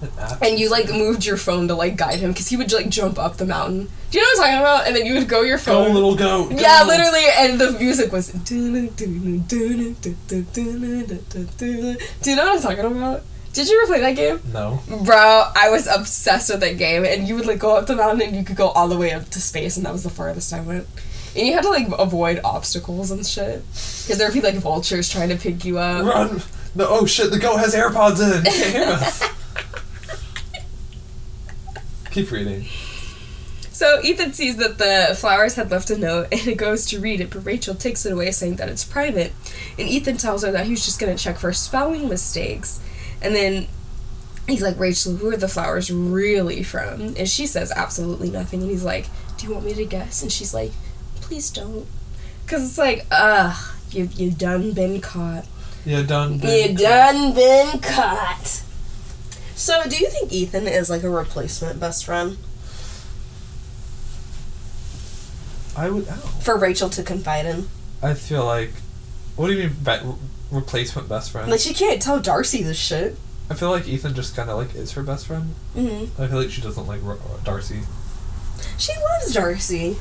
An 0.00 0.08
app. 0.18 0.40
and 0.42 0.58
you 0.58 0.70
like 0.70 0.88
moved 0.90 1.26
your 1.26 1.36
phone 1.36 1.68
to 1.68 1.74
like 1.74 1.96
guide 1.96 2.20
him 2.20 2.30
because 2.32 2.48
he 2.48 2.56
would 2.56 2.72
like 2.72 2.88
jump 2.88 3.18
up 3.18 3.36
the 3.36 3.44
mountain. 3.46 3.88
Do 4.10 4.18
you 4.18 4.24
know 4.24 4.28
what 4.34 4.38
I'm 4.38 4.52
talking 4.52 4.60
about? 4.60 4.86
And 4.86 4.96
then 4.96 5.06
you 5.06 5.14
would 5.14 5.28
go 5.28 5.42
your 5.42 5.58
phone. 5.58 5.88
Go 5.88 5.92
little 5.92 6.14
goat. 6.14 6.50
go. 6.50 6.56
Yeah, 6.56 6.84
literally, 6.86 7.24
and 7.36 7.60
the 7.60 7.72
music 7.72 8.12
was. 8.12 8.28
Do 8.28 8.54
you 8.56 8.70
know 12.36 12.44
what 12.44 12.56
I'm 12.56 12.60
talking 12.62 12.84
about? 12.84 13.22
Did 13.54 13.68
you 13.68 13.80
ever 13.82 13.92
play 13.92 14.00
that 14.00 14.16
game? 14.16 14.40
No. 14.52 14.80
Bro, 15.04 15.44
I 15.56 15.70
was 15.70 15.86
obsessed 15.86 16.50
with 16.50 16.60
that 16.60 16.76
game, 16.76 17.04
and 17.04 17.28
you 17.28 17.36
would 17.36 17.46
like 17.46 17.60
go 17.60 17.76
up 17.76 17.86
the 17.86 17.94
mountain, 17.96 18.28
and 18.28 18.36
you 18.36 18.42
could 18.44 18.56
go 18.56 18.68
all 18.68 18.88
the 18.88 18.98
way 18.98 19.12
up 19.12 19.30
to 19.30 19.40
space, 19.40 19.76
and 19.76 19.86
that 19.86 19.92
was 19.92 20.02
the 20.02 20.10
farthest 20.10 20.52
I 20.52 20.60
went. 20.60 20.86
And 21.36 21.46
you 21.46 21.52
had 21.54 21.62
to 21.62 21.70
like 21.70 21.86
avoid 21.98 22.40
obstacles 22.44 23.10
and 23.10 23.24
shit, 23.24 23.62
because 23.62 24.18
there 24.18 24.26
would 24.28 24.34
be 24.34 24.40
like 24.40 24.56
vultures 24.56 25.08
trying 25.08 25.28
to 25.28 25.36
pick 25.36 25.64
you 25.64 25.78
up. 25.78 26.04
Run. 26.04 26.42
No. 26.74 26.86
Oh 26.88 27.06
shit! 27.06 27.30
The 27.30 27.38
goat 27.38 27.58
has 27.58 27.74
AirPods 27.74 28.20
in. 28.20 28.44
He 28.44 28.50
can't 28.60 28.74
hear 28.74 28.88
us. 28.88 29.22
Keep 32.10 32.30
reading. 32.32 32.66
So 33.70 34.00
Ethan 34.04 34.32
sees 34.32 34.56
that 34.58 34.78
the 34.78 35.16
flowers 35.16 35.54
had 35.56 35.70
left 35.70 35.90
a 35.90 35.98
note, 35.98 36.28
and 36.32 36.46
it 36.46 36.56
goes 36.56 36.86
to 36.86 37.00
read 37.00 37.20
it, 37.20 37.30
but 37.30 37.44
Rachel 37.44 37.74
takes 37.74 38.06
it 38.06 38.12
away, 38.12 38.30
saying 38.30 38.56
that 38.56 38.68
it's 38.68 38.84
private. 38.84 39.32
And 39.78 39.88
Ethan 39.88 40.16
tells 40.16 40.44
her 40.44 40.52
that 40.52 40.66
he 40.66 40.70
was 40.72 40.84
just 40.84 41.00
gonna 41.00 41.16
check 41.16 41.38
for 41.38 41.52
spelling 41.52 42.08
mistakes, 42.08 42.80
and 43.24 43.34
then 43.34 43.66
he's 44.46 44.62
like, 44.62 44.78
"Rachel, 44.78 45.16
who 45.16 45.30
are 45.30 45.36
the 45.36 45.48
flowers 45.48 45.90
really 45.90 46.62
from?" 46.62 47.14
And 47.16 47.28
she 47.28 47.46
says 47.46 47.72
absolutely 47.74 48.30
nothing, 48.30 48.62
and 48.62 48.70
he's 48.70 48.84
like, 48.84 49.06
"Do 49.36 49.46
you 49.46 49.52
want 49.52 49.64
me 49.64 49.74
to 49.74 49.84
guess?" 49.84 50.22
And 50.22 50.30
she's 50.30 50.54
like, 50.54 50.72
"Please 51.20 51.50
don't," 51.50 51.86
because 52.44 52.64
it's 52.64 52.78
like, 52.78 53.06
ugh, 53.10 53.56
you 53.90 54.08
you 54.14 54.30
done 54.30 54.72
been 54.72 55.00
caught. 55.00 55.46
Yeah, 55.84 56.02
done. 56.02 56.38
Been 56.38 56.70
You 56.70 56.76
done 56.76 57.34
been 57.34 57.78
caught. 57.80 58.62
So, 59.54 59.82
do 59.88 59.96
you 59.96 60.08
think 60.08 60.32
Ethan 60.32 60.66
is 60.66 60.90
like 60.90 61.02
a 61.02 61.10
replacement 61.10 61.78
best 61.78 62.04
friend 62.04 62.38
I 65.76 65.90
would. 65.90 66.08
Ow. 66.08 66.14
for 66.42 66.56
Rachel 66.56 66.88
to 66.90 67.02
confide 67.02 67.46
in? 67.46 67.68
I 68.02 68.14
feel 68.14 68.44
like. 68.44 68.72
What 69.36 69.48
do 69.48 69.54
you 69.54 69.68
mean, 69.68 69.76
replacement 70.54 71.08
best 71.08 71.30
friend? 71.30 71.50
Like 71.50 71.60
she 71.60 71.74
can't 71.74 72.00
tell 72.00 72.20
Darcy 72.20 72.62
this 72.62 72.78
shit. 72.78 73.16
I 73.50 73.54
feel 73.54 73.70
like 73.70 73.86
Ethan 73.86 74.14
just 74.14 74.34
kind 74.34 74.48
of 74.48 74.56
like 74.58 74.74
is 74.74 74.92
her 74.92 75.02
best 75.02 75.26
friend. 75.26 75.54
Mm-hmm. 75.76 76.20
I 76.22 76.26
feel 76.28 76.40
like 76.40 76.50
she 76.50 76.62
doesn't 76.62 76.86
like 76.86 77.00
Darcy. 77.44 77.80
She 78.78 78.92
loves 78.92 79.34
Darcy. 79.34 79.96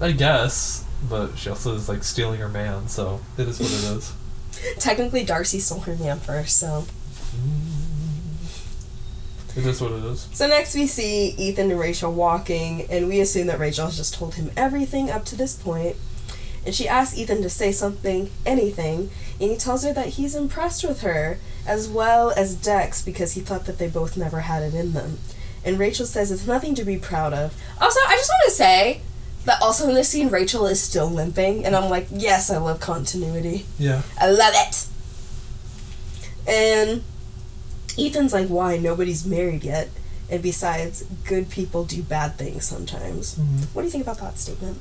I 0.00 0.12
guess, 0.12 0.84
but 1.08 1.36
she 1.36 1.48
also 1.50 1.74
is 1.74 1.88
like 1.88 2.02
stealing 2.02 2.40
her 2.40 2.48
man, 2.48 2.88
so 2.88 3.20
it 3.38 3.46
is 3.46 3.60
what 3.60 3.70
it 3.70 3.96
is. 3.96 4.12
Technically, 4.78 5.24
Darcy 5.24 5.58
stole 5.60 5.80
her 5.80 5.96
man 5.96 6.18
first. 6.18 6.58
So, 6.58 6.86
It 9.56 9.66
is 9.66 9.80
what 9.80 9.92
it 9.92 10.04
is. 10.04 10.28
so 10.32 10.46
next 10.46 10.74
we 10.74 10.86
see 10.86 11.30
Ethan 11.38 11.70
and 11.70 11.78
Rachel 11.80 12.12
walking, 12.12 12.86
and 12.90 13.08
we 13.08 13.20
assume 13.20 13.46
that 13.48 13.58
Rachel 13.58 13.86
has 13.86 13.96
just 13.96 14.14
told 14.14 14.34
him 14.34 14.50
everything 14.56 15.10
up 15.10 15.24
to 15.26 15.36
this 15.36 15.54
point. 15.54 15.96
And 16.64 16.74
she 16.74 16.86
asks 16.88 17.18
Ethan 17.18 17.42
to 17.42 17.50
say 17.50 17.72
something, 17.72 18.30
anything, 18.46 19.10
and 19.40 19.50
he 19.50 19.56
tells 19.56 19.82
her 19.84 19.92
that 19.92 20.10
he's 20.10 20.34
impressed 20.36 20.84
with 20.84 21.00
her, 21.00 21.38
as 21.66 21.88
well 21.88 22.30
as 22.36 22.54
Dex, 22.54 23.02
because 23.02 23.32
he 23.32 23.40
thought 23.40 23.66
that 23.66 23.78
they 23.78 23.88
both 23.88 24.16
never 24.16 24.40
had 24.40 24.62
it 24.62 24.74
in 24.74 24.92
them. 24.92 25.18
And 25.64 25.78
Rachel 25.78 26.06
says 26.06 26.30
it's 26.30 26.46
nothing 26.46 26.74
to 26.76 26.84
be 26.84 26.96
proud 26.98 27.32
of. 27.32 27.54
Also, 27.80 27.98
I 28.06 28.16
just 28.16 28.30
want 28.30 28.44
to 28.44 28.50
say 28.52 29.00
that 29.44 29.60
also 29.60 29.88
in 29.88 29.94
this 29.94 30.08
scene, 30.08 30.28
Rachel 30.28 30.66
is 30.66 30.80
still 30.80 31.08
limping, 31.08 31.64
and 31.64 31.74
I'm 31.74 31.90
like, 31.90 32.06
yes, 32.12 32.48
I 32.50 32.58
love 32.58 32.78
continuity. 32.78 33.66
Yeah. 33.78 34.02
I 34.20 34.30
love 34.30 34.54
it. 34.54 34.86
And 36.46 37.02
Ethan's 37.98 38.32
like, 38.32 38.48
why? 38.48 38.76
Nobody's 38.78 39.24
married 39.26 39.64
yet. 39.64 39.88
And 40.30 40.42
besides, 40.42 41.04
good 41.24 41.50
people 41.50 41.84
do 41.84 42.02
bad 42.02 42.36
things 42.36 42.64
sometimes. 42.64 43.34
Mhm. 43.34 43.66
What 43.74 43.82
do 43.82 43.86
you 43.86 43.90
think 43.92 44.04
about 44.04 44.18
that 44.18 44.38
statement? 44.38 44.78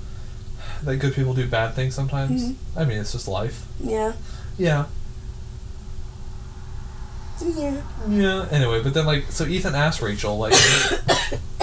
That 0.84 0.98
good 0.98 1.14
people 1.14 1.34
do 1.34 1.46
bad 1.48 1.74
things 1.76 1.94
sometimes. 1.96 2.42
Mhm. 2.44 2.56
I 2.76 2.86
mean, 2.86 3.00
it's 3.00 3.12
just 3.12 3.28
life. 3.28 3.66
Yeah. 3.80 4.14
Yeah. 4.58 4.86
Yeah. 7.44 7.82
Yeah. 8.08 8.46
Anyway, 8.52 8.82
but 8.84 8.94
then 8.94 9.06
like, 9.06 9.26
so 9.32 9.46
Ethan 9.46 9.74
asked 9.76 10.02
Rachel 10.02 10.38
like, 10.38 10.54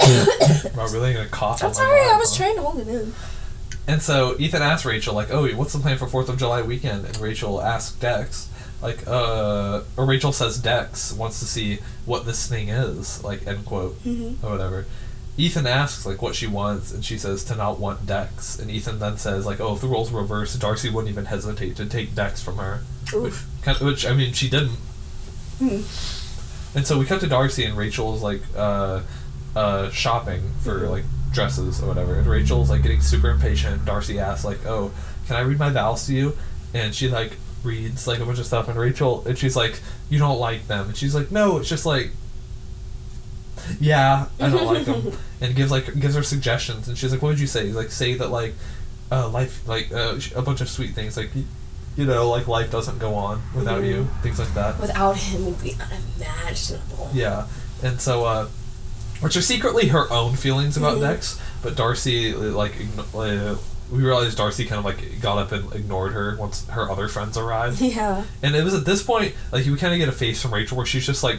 "Am 0.00 0.78
I 0.78 0.84
really 0.92 1.12
gonna 1.14 1.26
cough?" 1.28 1.62
I'm 1.62 1.66
on 1.68 1.72
my 1.72 1.76
sorry, 1.76 2.00
I 2.02 2.16
was 2.18 2.36
trying 2.36 2.56
to 2.56 2.62
hold 2.62 2.78
it 2.80 2.88
in. 2.88 3.14
And 3.86 4.02
so 4.02 4.36
Ethan 4.38 4.60
asked 4.62 4.84
Rachel, 4.84 5.14
like, 5.14 5.30
"Oh, 5.30 5.48
what's 5.54 5.72
the 5.72 5.78
plan 5.78 5.96
for 5.96 6.06
Fourth 6.06 6.28
of 6.28 6.36
July 6.38 6.60
weekend?" 6.62 7.06
And 7.06 7.16
Rachel 7.18 7.62
asked 7.62 8.00
Dex, 8.00 8.48
like, 8.82 9.06
uh, 9.06 9.80
or 9.96 10.04
Rachel 10.04 10.32
says 10.32 10.58
Dex 10.58 11.12
wants 11.12 11.38
to 11.40 11.46
see 11.46 11.78
what 12.04 12.26
this 12.26 12.46
thing 12.46 12.68
is, 12.68 13.22
like, 13.24 13.46
end 13.46 13.64
quote, 13.64 14.02
Mhm. 14.04 14.36
or 14.42 14.50
whatever. 14.50 14.84
Ethan 15.38 15.66
asks 15.68 16.04
like 16.04 16.20
what 16.20 16.34
she 16.34 16.46
wants, 16.48 16.92
and 16.92 17.04
she 17.04 17.16
says 17.16 17.44
to 17.44 17.54
not 17.54 17.78
want 17.78 18.04
Dex. 18.06 18.58
And 18.58 18.70
Ethan 18.70 18.98
then 18.98 19.16
says 19.16 19.46
like, 19.46 19.60
"Oh, 19.60 19.74
if 19.74 19.80
the 19.80 19.86
roles 19.86 20.10
were 20.10 20.20
reversed, 20.20 20.58
Darcy 20.60 20.90
wouldn't 20.90 21.10
even 21.10 21.26
hesitate 21.26 21.76
to 21.76 21.86
take 21.86 22.14
Dex 22.14 22.42
from 22.42 22.56
her." 22.58 22.80
Oof. 23.14 23.46
Kind 23.62 23.78
which 23.78 24.04
I 24.04 24.12
mean, 24.14 24.32
she 24.32 24.50
didn't. 24.50 24.76
Hmm. 25.58 25.80
And 26.76 26.86
so 26.86 26.98
we 26.98 27.06
cut 27.06 27.20
to 27.20 27.26
Darcy, 27.28 27.64
and 27.64 27.76
Rachel's 27.76 28.20
like 28.22 28.42
uh, 28.56 29.00
uh, 29.56 29.90
shopping 29.90 30.42
for 30.62 30.80
Mhm. 30.80 30.90
like 30.90 31.04
dresses 31.32 31.80
or 31.82 31.86
whatever. 31.86 32.14
And 32.16 32.26
Rachel's 32.26 32.68
like 32.68 32.82
getting 32.82 33.00
super 33.00 33.30
impatient. 33.30 33.84
Darcy 33.84 34.18
asks 34.18 34.44
like, 34.44 34.66
"Oh, 34.66 34.90
can 35.28 35.36
I 35.36 35.40
read 35.40 35.58
my 35.58 35.70
vows 35.70 36.04
to 36.06 36.14
you?" 36.14 36.36
And 36.74 36.94
she 36.94 37.08
like 37.08 37.36
reads 37.62 38.06
like 38.06 38.18
a 38.18 38.24
bunch 38.24 38.38
of 38.40 38.46
stuff. 38.46 38.68
And 38.68 38.76
Rachel 38.78 39.22
and 39.26 39.38
she's 39.38 39.54
like, 39.56 39.80
"You 40.10 40.18
don't 40.18 40.38
like 40.40 40.66
them?" 40.66 40.88
And 40.88 40.96
she's 40.96 41.14
like, 41.14 41.30
"No, 41.30 41.58
it's 41.58 41.68
just 41.68 41.86
like." 41.86 42.10
Yeah, 43.80 44.26
I 44.40 44.48
don't 44.50 44.66
like 44.66 44.84
them, 44.84 45.12
and 45.40 45.54
gives 45.54 45.70
like 45.70 45.98
gives 46.00 46.14
her 46.14 46.22
suggestions, 46.22 46.88
and 46.88 46.96
she's 46.98 47.12
like, 47.12 47.22
"What 47.22 47.30
would 47.30 47.40
you 47.40 47.46
say?" 47.46 47.66
He's 47.66 47.74
like, 47.76 47.90
"Say 47.90 48.14
that 48.14 48.28
like, 48.30 48.54
uh, 49.10 49.28
life 49.28 49.66
like 49.68 49.92
uh, 49.92 50.18
a 50.36 50.42
bunch 50.42 50.60
of 50.60 50.68
sweet 50.68 50.94
things 50.94 51.16
like, 51.16 51.30
you 51.96 52.04
know, 52.04 52.28
like 52.30 52.46
life 52.48 52.70
doesn't 52.70 52.98
go 52.98 53.14
on 53.14 53.42
without 53.54 53.82
Mhm. 53.82 53.88
you, 53.88 54.08
things 54.22 54.38
like 54.38 54.52
that." 54.54 54.80
Without 54.80 55.16
him, 55.16 55.46
would 55.46 55.62
be 55.62 55.76
unimaginable. 55.80 57.10
Yeah, 57.12 57.46
and 57.82 58.00
so, 58.00 58.24
uh, 58.24 58.46
which 59.20 59.36
are 59.36 59.42
secretly 59.42 59.88
her 59.88 60.10
own 60.12 60.36
feelings 60.36 60.76
about 60.76 60.98
Mhm. 60.98 61.00
Dex, 61.00 61.38
but 61.62 61.74
Darcy 61.76 62.32
like 62.34 62.74
igno- 62.78 63.52
uh, 63.54 63.56
we 63.90 64.02
realized 64.02 64.36
Darcy 64.36 64.64
kind 64.66 64.78
of 64.78 64.84
like 64.84 65.20
got 65.20 65.38
up 65.38 65.50
and 65.52 65.72
ignored 65.74 66.12
her 66.12 66.36
once 66.38 66.66
her 66.68 66.90
other 66.90 67.08
friends 67.08 67.36
arrived. 67.38 67.80
Yeah. 67.80 68.24
And 68.42 68.54
it 68.54 68.62
was 68.62 68.74
at 68.74 68.84
this 68.84 69.02
point, 69.02 69.34
like 69.50 69.64
you 69.66 69.76
kind 69.76 69.92
of 69.94 69.98
get 69.98 70.08
a 70.08 70.12
face 70.12 70.40
from 70.42 70.52
Rachel 70.54 70.76
where 70.76 70.86
she's 70.86 71.06
just 71.06 71.22
like, 71.22 71.38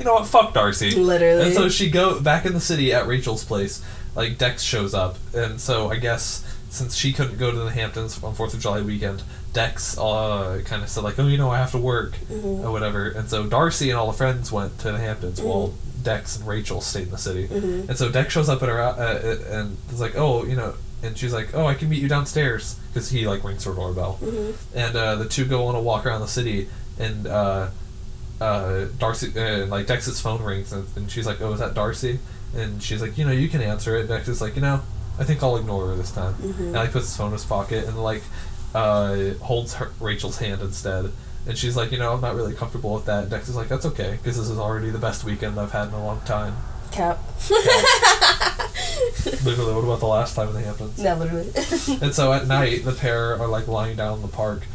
you 0.00 0.04
know 0.04 0.14
what, 0.14 0.26
fuck 0.26 0.52
Darcy. 0.54 0.90
Literally. 0.96 1.44
And 1.46 1.54
so 1.54 1.68
she 1.68 1.88
go 1.90 2.18
back 2.20 2.44
in 2.46 2.52
the 2.54 2.60
city 2.60 2.92
at 2.92 3.06
Rachel's 3.06 3.44
place. 3.44 3.84
Like 4.16 4.38
Dex 4.38 4.62
shows 4.64 4.92
up, 4.92 5.16
and 5.34 5.60
so 5.60 5.88
I 5.88 5.96
guess 5.96 6.44
since 6.68 6.96
she 6.96 7.12
couldn't 7.12 7.38
go 7.38 7.52
to 7.52 7.56
the 7.56 7.70
Hamptons 7.70 8.20
on 8.24 8.34
Fourth 8.34 8.54
of 8.54 8.60
July 8.60 8.80
weekend, 8.82 9.22
Dex 9.52 9.96
uh, 9.98 10.60
kind 10.64 10.82
of 10.82 10.88
said 10.88 11.04
like, 11.04 11.16
oh, 11.20 11.28
you 11.28 11.38
know, 11.38 11.50
I 11.50 11.58
have 11.58 11.70
to 11.72 11.78
work 11.78 12.12
Mm-hmm. 12.28 12.66
or 12.66 12.72
whatever. 12.72 13.08
And 13.08 13.28
so 13.30 13.46
Darcy 13.46 13.88
and 13.90 13.98
all 13.98 14.08
the 14.08 14.16
friends 14.16 14.50
went 14.50 14.78
to 14.80 14.90
the 14.92 14.98
Hamptons 14.98 15.40
while 15.40 15.74
Dex 16.02 16.36
and 16.36 16.46
Rachel 16.48 16.80
stayed 16.80 17.04
in 17.04 17.10
the 17.12 17.18
city. 17.18 17.46
Mm-hmm. 17.46 17.88
And 17.88 17.96
so 17.96 18.10
Dex 18.10 18.32
shows 18.32 18.48
up 18.48 18.62
at 18.64 18.68
her 18.68 18.80
uh, 18.80 18.94
uh, 18.96 19.36
and 19.60 19.76
is 19.92 20.00
like, 20.00 20.16
oh, 20.16 20.44
you 20.44 20.56
know. 20.56 20.74
And 21.02 21.16
she's 21.16 21.32
like, 21.32 21.54
"Oh, 21.54 21.64
I 21.66 21.72
can 21.74 21.88
meet 21.88 22.02
you 22.02 22.08
downstairs," 22.08 22.78
because 22.92 23.08
he 23.08 23.26
like 23.26 23.42
rings 23.42 23.64
her 23.64 23.72
doorbell, 23.72 24.18
Mm-hmm. 24.20 24.76
and 24.78 24.96
uh, 24.96 25.14
the 25.14 25.24
two 25.26 25.46
go 25.46 25.66
on 25.68 25.74
a 25.74 25.80
walk 25.80 26.04
around 26.04 26.20
the 26.20 26.28
city, 26.28 26.68
and 26.98 27.26
uh, 28.40 28.86
Darcy, 28.98 29.32
uh, 29.38 29.66
like 29.66 29.86
Dex's 29.86 30.20
phone 30.20 30.42
rings, 30.42 30.72
and, 30.72 30.86
and 30.96 31.10
she's 31.10 31.26
like, 31.26 31.40
"Oh, 31.40 31.52
is 31.52 31.60
that 31.60 31.74
Darcy?" 31.74 32.18
And 32.56 32.82
she's 32.82 33.00
like, 33.02 33.16
"You 33.18 33.24
know, 33.26 33.32
you 33.32 33.48
can 33.48 33.60
answer 33.60 33.96
it." 33.96 34.00
And 34.00 34.08
Dex 34.08 34.28
is 34.28 34.40
like, 34.40 34.54
"You 34.56 34.62
know, 34.62 34.80
I 35.18 35.24
think 35.24 35.42
I'll 35.42 35.56
ignore 35.56 35.88
her 35.88 35.94
this 35.96 36.10
time." 36.10 36.34
And 36.42 36.72
like 36.72 36.92
puts 36.92 37.06
his 37.06 37.16
phone 37.16 37.26
in 37.28 37.32
his 37.34 37.44
pocket 37.44 37.84
and 37.86 38.02
like 38.02 38.22
uh, 38.74 39.34
holds 39.42 39.74
her, 39.74 39.90
Rachel's 40.00 40.38
hand 40.38 40.60
instead. 40.62 41.12
And 41.46 41.56
she's 41.56 41.76
like, 41.76 41.90
"You 41.92 41.98
know, 41.98 42.12
I'm 42.12 42.20
not 42.20 42.34
really 42.34 42.54
comfortable 42.54 42.94
with 42.94 43.06
that." 43.06 43.22
And 43.24 43.30
Dex 43.30 43.48
is 43.48 43.56
like, 43.56 43.68
"That's 43.68 43.86
okay, 43.86 44.18
because 44.22 44.36
this 44.38 44.48
is 44.48 44.58
already 44.58 44.90
the 44.90 44.98
best 44.98 45.24
weekend 45.24 45.58
I've 45.58 45.72
had 45.72 45.88
in 45.88 45.94
a 45.94 46.04
long 46.04 46.20
time." 46.22 46.54
Cap. 46.92 47.18
Literally, 49.44 49.74
what 49.74 49.84
about 49.84 50.00
the 50.00 50.06
last 50.06 50.34
time 50.34 50.48
in 50.48 50.54
the 50.54 50.60
Hamptons? 50.60 50.98
no, 50.98 51.14
literally. 51.14 51.50
And 52.02 52.14
so 52.14 52.32
at 52.32 52.46
night, 52.58 52.84
the 52.84 52.92
pair 52.92 53.38
are 53.40 53.46
like 53.46 53.68
lying 53.68 53.96
down 53.96 54.16
in 54.16 54.22
the 54.22 54.28
park, 54.28 54.66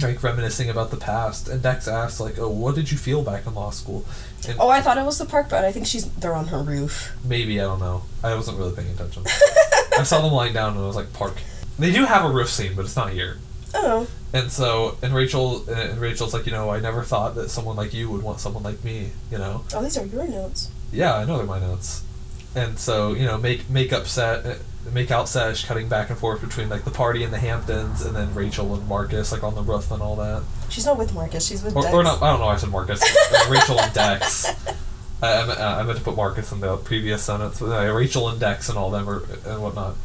like 0.00 0.22
reminiscing 0.22 0.68
about 0.68 0.90
the 0.90 0.96
past. 0.96 1.48
And 1.48 1.62
Dex 1.62 1.86
asks, 1.88 2.20
like, 2.20 2.38
"Oh, 2.38 2.48
what 2.48 2.74
did 2.74 2.90
you 2.90 2.98
feel 2.98 3.22
back 3.22 3.46
in 3.46 3.54
law 3.54 3.70
school?" 3.70 4.04
And 4.48 4.58
oh, 4.58 4.68
I 4.68 4.80
thought 4.80 4.98
it 4.98 5.04
was 5.04 5.18
the 5.18 5.24
park, 5.24 5.48
but 5.48 5.64
I 5.64 5.72
think 5.72 5.86
she's 5.86 6.10
they're 6.12 6.34
on 6.34 6.48
her 6.48 6.62
roof. 6.62 7.16
maybe 7.24 7.60
I 7.60 7.64
don't 7.64 7.80
know. 7.80 8.02
I 8.22 8.34
wasn't 8.34 8.58
really 8.58 8.74
paying 8.74 8.90
attention. 8.90 9.24
I 9.98 10.02
saw 10.02 10.20
them 10.20 10.32
lying 10.32 10.52
down, 10.52 10.74
and 10.74 10.82
I 10.82 10.86
was 10.86 10.96
like, 10.96 11.12
"Park." 11.12 11.36
They 11.78 11.92
do 11.92 12.04
have 12.04 12.24
a 12.24 12.32
roof 12.32 12.50
scene, 12.50 12.74
but 12.76 12.84
it's 12.84 12.96
not 12.96 13.10
here. 13.10 13.38
Oh. 13.74 14.06
And 14.32 14.50
so, 14.50 14.96
and 15.02 15.12
Rachel, 15.14 15.68
and 15.68 15.98
Rachel's 16.00 16.32
like, 16.32 16.46
you 16.46 16.52
know, 16.52 16.70
I 16.70 16.78
never 16.80 17.02
thought 17.02 17.34
that 17.34 17.50
someone 17.50 17.74
like 17.76 17.92
you 17.92 18.08
would 18.10 18.22
want 18.22 18.40
someone 18.40 18.62
like 18.62 18.82
me. 18.84 19.10
You 19.30 19.38
know. 19.38 19.64
Oh, 19.74 19.82
these 19.82 19.98
are 19.98 20.06
your 20.06 20.26
notes. 20.26 20.70
Yeah, 20.92 21.14
I 21.16 21.24
know 21.24 21.38
they're 21.38 21.46
my 21.46 21.58
notes. 21.58 22.02
And 22.54 22.78
so, 22.78 23.14
you 23.14 23.26
know, 23.26 23.36
make 23.36 23.68
makeup 23.68 24.06
set, 24.06 24.46
uh, 24.46 24.54
make 24.92 25.10
out 25.10 25.28
sesh, 25.28 25.64
cutting 25.64 25.88
back 25.88 26.10
and 26.10 26.18
forth 26.18 26.40
between 26.40 26.68
like 26.68 26.84
the 26.84 26.90
party 26.90 27.22
in 27.24 27.30
the 27.30 27.38
Hamptons, 27.38 28.04
and 28.04 28.14
then 28.14 28.34
Rachel 28.34 28.74
and 28.74 28.86
Marcus 28.88 29.32
like 29.32 29.42
on 29.42 29.54
the 29.54 29.62
roof 29.62 29.90
and 29.90 30.02
all 30.02 30.16
that. 30.16 30.42
She's 30.68 30.86
not 30.86 30.98
with 30.98 31.14
Marcus. 31.14 31.46
She's 31.46 31.62
with 31.62 31.74
Or, 31.76 31.82
Dex. 31.82 31.94
or 31.94 32.02
not, 32.02 32.22
I 32.22 32.30
don't 32.30 32.40
know. 32.40 32.48
I 32.48 32.56
said 32.56 32.70
Marcus. 32.70 33.02
Uh, 33.34 33.50
Rachel 33.50 33.80
and 33.80 33.92
Dex. 33.92 34.46
I, 35.22 35.32
I, 35.42 35.46
meant, 35.46 35.58
uh, 35.58 35.76
I 35.80 35.82
meant 35.84 35.98
to 35.98 36.04
put 36.04 36.16
Marcus 36.16 36.52
in 36.52 36.60
the 36.60 36.76
previous 36.76 37.22
sentence. 37.22 37.60
Uh, 37.62 37.92
Rachel 37.94 38.28
and 38.28 38.38
Dex 38.38 38.68
and 38.68 38.76
all 38.78 38.90
them 38.90 39.08
are, 39.08 39.22
and 39.46 39.62
whatnot. 39.62 39.96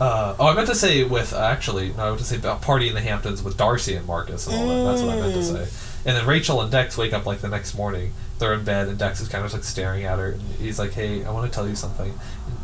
Uh, 0.00 0.36
oh, 0.38 0.46
I 0.46 0.54
meant 0.54 0.68
to 0.68 0.76
say 0.76 1.02
with 1.02 1.32
uh, 1.32 1.38
actually 1.38 1.88
no, 1.94 2.04
I 2.04 2.06
meant 2.10 2.20
to 2.20 2.24
say 2.24 2.36
about 2.36 2.62
party 2.62 2.88
in 2.88 2.94
the 2.94 3.00
Hamptons 3.00 3.42
with 3.42 3.56
Darcy 3.56 3.96
and 3.96 4.06
Marcus 4.06 4.46
and 4.46 4.54
all 4.56 4.68
that. 4.68 4.90
That's 4.92 5.02
what 5.02 5.16
I 5.16 5.20
meant 5.20 5.34
to 5.34 5.40
Mm. 5.40 5.66
say. 5.66 5.68
And 6.06 6.16
then 6.16 6.24
Rachel 6.26 6.60
and 6.60 6.70
Dex 6.70 6.96
wake 6.96 7.12
up 7.12 7.26
like 7.26 7.40
the 7.40 7.48
next 7.48 7.74
morning. 7.74 8.12
They're 8.38 8.54
in 8.54 8.62
bed 8.64 8.86
and 8.86 8.96
Dex 8.96 9.20
is 9.20 9.28
kind 9.28 9.44
of 9.44 9.52
like 9.52 9.64
staring 9.64 10.04
at 10.04 10.18
her. 10.20 10.30
And 10.30 10.42
he's 10.60 10.78
like, 10.78 10.92
"Hey, 10.92 11.24
I 11.24 11.30
want 11.32 11.50
to 11.50 11.54
tell 11.54 11.68
you 11.68 11.74
something." 11.74 12.16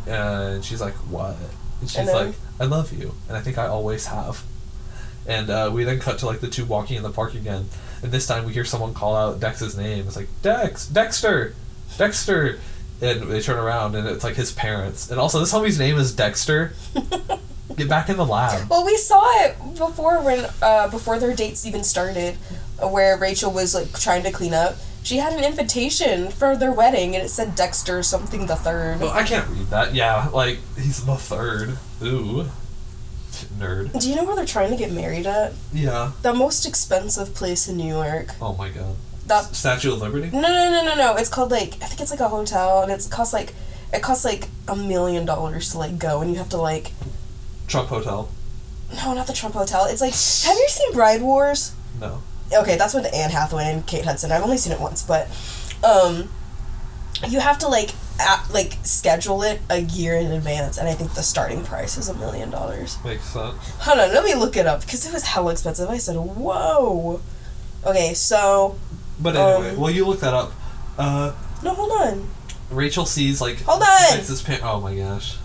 Uh, 0.07 0.55
and 0.55 0.65
she's 0.65 0.81
like, 0.81 0.95
"What?" 1.11 1.37
And 1.81 1.89
she's 1.91 1.99
And 1.99 2.09
then- 2.09 2.27
like, 2.29 2.35
"I 2.61 2.65
love 2.65 2.93
you, 2.93 3.15
and 3.29 3.37
I 3.37 3.41
think 3.41 3.59
I 3.59 3.67
always 3.67 4.07
have." 4.07 4.43
And 5.27 5.49
uh, 5.51 5.71
we 5.73 5.85
then 5.85 5.99
cut 6.01 6.19
to 6.19 6.27
like 6.27 6.41
the 6.41 6.49
two 6.49 6.65
walking 6.67 6.97
in 6.99 7.03
the 7.03 7.11
park 7.11 7.35
again, 7.35 7.69
and 8.03 8.13
this 8.13 8.27
time 8.27 8.45
we 8.45 8.53
hear 8.53 8.65
someone 8.67 8.93
call 8.93 9.17
out 9.17 9.41
Dex's 9.41 9.77
name. 9.77 10.07
It's 10.07 10.17
like 10.17 10.29
Dex, 10.43 10.87
Dexter, 10.87 11.55
Dexter, 11.97 12.59
and 13.01 13.23
they 13.23 13.41
turn 13.41 13.59
around 13.59 13.95
and 13.95 14.07
it's 14.07 14.23
like 14.23 14.37
his 14.37 14.53
parents. 14.53 15.11
And 15.11 15.19
also 15.19 15.41
this 15.41 15.53
homie's 15.53 15.79
name 15.79 15.97
is 15.99 16.15
Dexter. 16.15 16.75
Get 17.77 17.89
back 17.89 18.09
in 18.11 18.17
the 18.19 18.27
lab. 18.27 18.69
Well, 18.69 18.85
we 18.85 18.97
saw 18.99 19.23
it 19.45 19.57
before 19.77 20.23
when 20.23 20.47
uh, 20.63 20.89
before 20.89 21.19
their 21.19 21.35
dates 21.35 21.67
even 21.67 21.83
started, 21.83 22.35
where 22.83 23.17
Rachel 23.17 23.51
was 23.51 23.75
like 23.75 23.99
trying 23.99 24.23
to 24.25 24.31
clean 24.31 24.53
up. 24.55 24.77
She 25.05 25.19
had 25.19 25.35
an 25.35 25.45
invitation 25.45 26.31
for 26.31 26.57
their 26.57 26.73
wedding, 26.73 27.15
and 27.15 27.23
it 27.23 27.29
said 27.29 27.55
Dexter 27.55 28.03
something 28.03 28.47
the 28.47 28.57
third. 28.57 29.01
Well, 29.01 29.11
I 29.11 29.23
can't 29.23 29.47
read 29.51 29.67
that. 29.67 29.95
Yeah, 29.95 30.31
like 30.33 30.59
he's 30.77 31.05
the 31.05 31.17
third. 31.17 31.77
Ooh, 32.03 32.47
nerd. 33.59 34.01
Do 34.01 34.09
you 34.09 34.17
know 34.17 34.25
where 34.25 34.35
they're 34.35 34.47
trying 34.47 34.71
to 34.71 34.77
get 34.77 34.91
married 34.93 35.27
at? 35.27 35.53
Yeah. 35.75 36.13
The 36.23 36.33
most 36.33 36.65
expensive 36.65 37.35
place 37.35 37.69
in 37.69 37.77
New 37.77 37.87
York. 37.95 38.29
Oh 38.41 38.55
my 38.57 38.71
god. 38.71 38.97
That 39.27 39.55
Statue 39.55 39.93
of 39.93 40.01
Liberty. 40.01 40.31
no 40.33 40.41
no 40.41 40.71
no 40.71 40.85
no 40.85 40.95
no. 40.95 41.17
It's 41.17 41.29
called 41.29 41.51
like 41.51 41.75
I 41.83 41.87
think 41.87 42.01
it's 42.01 42.11
like 42.11 42.21
a 42.21 42.29
hotel, 42.31 42.83
and 42.83 42.91
it's 42.91 43.07
costs 43.07 43.35
like 43.35 43.55
it 43.93 44.03
costs 44.03 44.25
like 44.25 44.49
a 44.69 44.75
million 44.75 45.27
dollars 45.27 45.73
to 45.73 45.79
like 45.79 45.99
go, 45.99 46.23
and 46.23 46.31
you 46.31 46.39
have 46.39 46.49
to 46.49 46.57
like 46.57 46.93
Trump 47.67 47.91
Hotel. 47.91 48.31
no 48.95 49.13
not 49.13 49.27
the 49.27 49.35
Trump 49.35 49.55
Hotel. 49.55 49.85
It's 49.85 50.01
like 50.01 50.13
have 50.13 50.59
you 50.59 50.69
seen 50.69 50.93
Bride 50.93 51.21
Wars? 51.21 51.75
No. 52.01 52.23
Okay, 52.53 52.77
that's 52.77 52.95
with 52.95 53.07
Anne 53.15 53.31
Hathaway 53.31 53.65
and 53.65 53.87
Kate 53.87 54.05
Hudson. 54.05 54.33
I've 54.33 54.43
only 54.43 54.57
seen 54.59 54.73
it 54.73 54.81
once, 54.81 55.03
but 55.03 55.29
um, 55.83 56.29
you 57.29 57.41
have 57.41 57.59
to 57.59 57.69
like 57.69 57.91
at, 58.21 58.47
like 58.53 58.79
schedule 58.85 59.43
it 59.43 59.61
a 59.71 59.79
year 59.81 60.15
in 60.17 60.31
advance, 60.33 60.79
and 60.79 60.89
I 60.89 60.95
think 60.95 61.15
the 61.15 61.23
starting 61.23 61.65
price 61.65 61.97
is 61.97 62.09
a 62.09 62.15
million 62.15 62.51
dollars. 62.51 62.99
Makes 63.05 63.25
sense. 63.25 63.57
Hold 63.81 63.99
on, 63.99 64.13
let 64.15 64.25
me 64.25 64.35
look 64.35 64.57
it 64.57 64.67
up 64.67 64.83
because 64.83 65.07
it 65.07 65.13
was 65.13 65.25
hell 65.25 65.49
expensive. 65.49 65.89
I 65.89 65.99
said, 65.99 66.17
whoa. 66.17 67.21
Okay, 67.87 68.15
so 68.15 68.79
But 69.21 69.37
anyway, 69.37 69.71
Um, 69.71 69.77
well, 69.81 69.91
you 69.91 70.07
look 70.07 70.21
that 70.21 70.33
up. 70.35 70.53
Uh, 70.97 71.33
no, 71.63 71.75
hold 71.75 71.93
on. 71.93 72.29
Rachel 72.71 73.05
sees 73.05 73.41
like. 73.41 73.61
Hold 73.63 73.83
on! 73.83 74.17
Dex's 74.17 74.43
pa- 74.43 74.59
oh 74.63 74.81
my 74.81 74.95
gosh. 74.97 75.37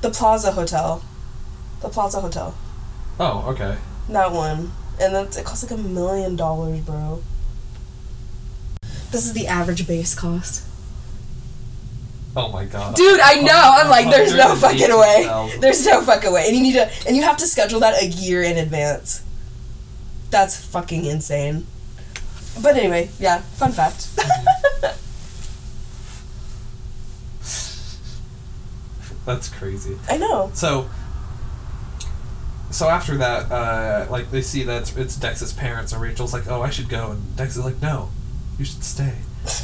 The 0.00 0.10
Plaza 0.10 0.52
Hotel, 0.52 1.02
the 1.82 1.88
Plaza 1.90 2.20
Hotel, 2.20 2.54
Oh, 3.18 3.44
okay. 3.50 3.76
that 4.08 4.32
one, 4.32 4.72
and 5.00 5.14
that's 5.14 5.36
it 5.36 5.44
costs 5.44 5.68
like 5.68 5.78
a 5.78 5.82
million 5.82 6.36
dollars, 6.36 6.80
bro. 6.80 7.22
This 9.10 9.26
is 9.26 9.32
the 9.32 9.46
average 9.46 9.86
base 9.86 10.14
cost. 10.14 10.64
Oh 12.36 12.48
my 12.52 12.64
god. 12.64 12.94
Dude, 12.94 13.18
I 13.20 13.40
know. 13.40 13.52
I'm 13.54 13.88
like, 13.88 14.08
there's 14.08 14.34
no 14.34 14.54
fucking 14.54 14.96
way. 14.96 15.48
There's 15.58 15.84
no 15.84 16.00
fucking 16.02 16.32
way. 16.32 16.44
And 16.46 16.56
you 16.56 16.62
need 16.62 16.74
to, 16.74 16.88
and 17.06 17.16
you 17.16 17.22
have 17.22 17.36
to 17.38 17.46
schedule 17.46 17.80
that 17.80 18.00
a 18.00 18.06
year 18.06 18.42
in 18.42 18.56
advance. 18.56 19.24
That's 20.30 20.64
fucking 20.64 21.06
insane. 21.06 21.66
But 22.62 22.76
anyway, 22.76 23.10
yeah, 23.18 23.38
fun 23.38 23.72
fact. 23.72 24.08
That's 29.26 29.48
crazy. 29.48 29.98
I 30.08 30.16
know. 30.16 30.50
So, 30.54 30.88
so 32.70 32.88
after 32.88 33.16
that, 33.18 33.50
uh, 33.50 34.06
like 34.10 34.30
they 34.30 34.42
see 34.42 34.62
that 34.64 34.82
it's, 34.82 34.96
it's 34.96 35.16
Dex's 35.16 35.52
parents, 35.52 35.92
and 35.92 36.00
Rachel's 36.00 36.32
like, 36.32 36.48
"Oh, 36.48 36.62
I 36.62 36.70
should 36.70 36.88
go," 36.88 37.10
and 37.12 37.36
Dex 37.36 37.56
is 37.56 37.64
like, 37.64 37.80
"No, 37.82 38.10
you 38.58 38.64
should 38.64 38.84
stay." 38.84 39.14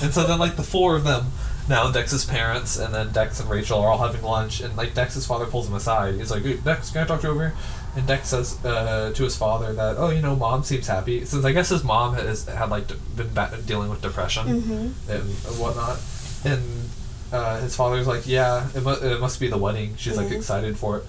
and 0.02 0.12
so 0.12 0.26
then, 0.26 0.38
like 0.38 0.56
the 0.56 0.62
four 0.62 0.96
of 0.96 1.04
them, 1.04 1.26
now 1.68 1.90
Dex's 1.90 2.24
parents, 2.24 2.78
and 2.78 2.94
then 2.94 3.12
Dex 3.12 3.38
and 3.40 3.48
Rachel 3.50 3.80
are 3.80 3.90
all 3.90 3.98
having 4.06 4.22
lunch, 4.22 4.60
and 4.60 4.76
like 4.76 4.94
Dex's 4.94 5.26
father 5.26 5.46
pulls 5.46 5.68
him 5.68 5.74
aside. 5.74 6.14
He's 6.16 6.30
like, 6.30 6.42
hey, 6.44 6.56
"Dex, 6.56 6.90
can 6.90 7.02
I 7.02 7.06
talk 7.06 7.20
to 7.20 7.26
you 7.26 7.32
over 7.34 7.48
here?" 7.48 7.54
And 7.96 8.06
Dex 8.06 8.28
says 8.28 8.62
uh, 8.64 9.12
to 9.14 9.22
his 9.24 9.36
father 9.36 9.72
that, 9.72 9.96
"Oh, 9.98 10.10
you 10.10 10.20
know, 10.22 10.34
mom 10.36 10.62
seems 10.64 10.86
happy 10.86 11.24
since 11.24 11.44
I 11.44 11.52
guess 11.52 11.68
his 11.70 11.82
mom 11.84 12.14
has 12.14 12.44
had 12.46 12.70
like 12.70 12.88
been 13.16 13.32
ba- 13.32 13.58
dealing 13.66 13.88
with 13.90 14.02
depression 14.02 14.46
Mm-hmm. 14.62 15.10
and 15.10 15.22
whatnot." 15.58 15.98
And 16.44 16.90
uh, 17.32 17.60
his 17.60 17.74
father's 17.76 18.06
like, 18.06 18.26
"Yeah, 18.26 18.68
it, 18.74 18.82
mu- 18.82 18.92
it 18.92 19.20
must 19.20 19.40
be 19.40 19.48
the 19.48 19.58
wedding." 19.58 19.96
She's 19.96 20.16
like 20.16 20.28
Mhm. 20.28 20.36
excited 20.36 20.76
for 20.78 20.98
it. 20.98 21.04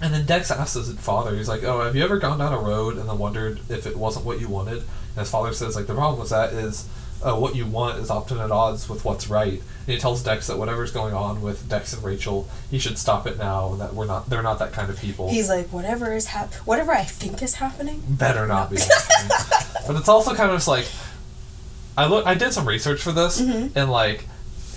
And 0.00 0.14
then 0.14 0.26
Dex 0.26 0.50
asks 0.50 0.74
his 0.74 0.92
father, 0.94 1.34
he's 1.36 1.48
like, 1.48 1.64
"Oh, 1.64 1.82
have 1.82 1.96
you 1.96 2.04
ever 2.04 2.18
gone 2.18 2.38
down 2.38 2.52
a 2.52 2.58
road 2.58 2.96
and 2.98 3.08
then 3.08 3.18
wondered 3.18 3.60
if 3.68 3.86
it 3.86 3.96
wasn't 3.96 4.24
what 4.24 4.40
you 4.40 4.48
wanted?" 4.48 4.78
And 4.78 5.16
his 5.16 5.30
father 5.30 5.52
says, 5.52 5.74
"Like 5.74 5.86
the 5.88 5.94
problem 5.94 6.20
with 6.20 6.30
that 6.30 6.52
is, 6.52 6.84
uh, 7.20 7.34
what 7.34 7.56
you 7.56 7.66
want 7.66 7.98
is 7.98 8.08
often 8.08 8.38
at 8.38 8.52
odds 8.52 8.88
with 8.88 9.04
what's 9.04 9.28
right." 9.28 9.54
And 9.60 9.94
he 9.94 9.98
tells 9.98 10.22
Dex 10.22 10.46
that 10.46 10.56
whatever's 10.58 10.92
going 10.92 11.14
on 11.14 11.42
with 11.42 11.68
Dex 11.68 11.92
and 11.94 12.04
Rachel, 12.04 12.46
he 12.70 12.78
should 12.78 12.96
stop 12.98 13.26
it 13.26 13.38
now, 13.38 13.72
and 13.72 13.80
that 13.80 13.92
we're 13.94 14.04
not, 14.06 14.30
they're 14.30 14.42
not 14.42 14.60
that 14.60 14.72
kind 14.72 14.88
of 14.88 14.98
people. 15.00 15.30
He's 15.30 15.48
like, 15.48 15.66
whatever 15.72 16.12
is 16.12 16.26
hap- 16.26 16.54
whatever 16.64 16.92
I 16.92 17.02
think 17.04 17.42
is 17.42 17.54
happening. 17.54 18.02
Better 18.08 18.46
not 18.46 18.70
be. 18.70 18.76
but 19.86 19.96
it's 19.96 20.08
also 20.08 20.34
kind 20.34 20.50
of 20.50 20.56
just 20.56 20.68
like, 20.68 20.86
I 21.96 22.06
look, 22.06 22.24
I 22.26 22.34
did 22.34 22.52
some 22.52 22.68
research 22.68 23.00
for 23.02 23.10
this, 23.12 23.40
Mhm. 23.40 23.72
and 23.74 23.90
like. 23.90 24.26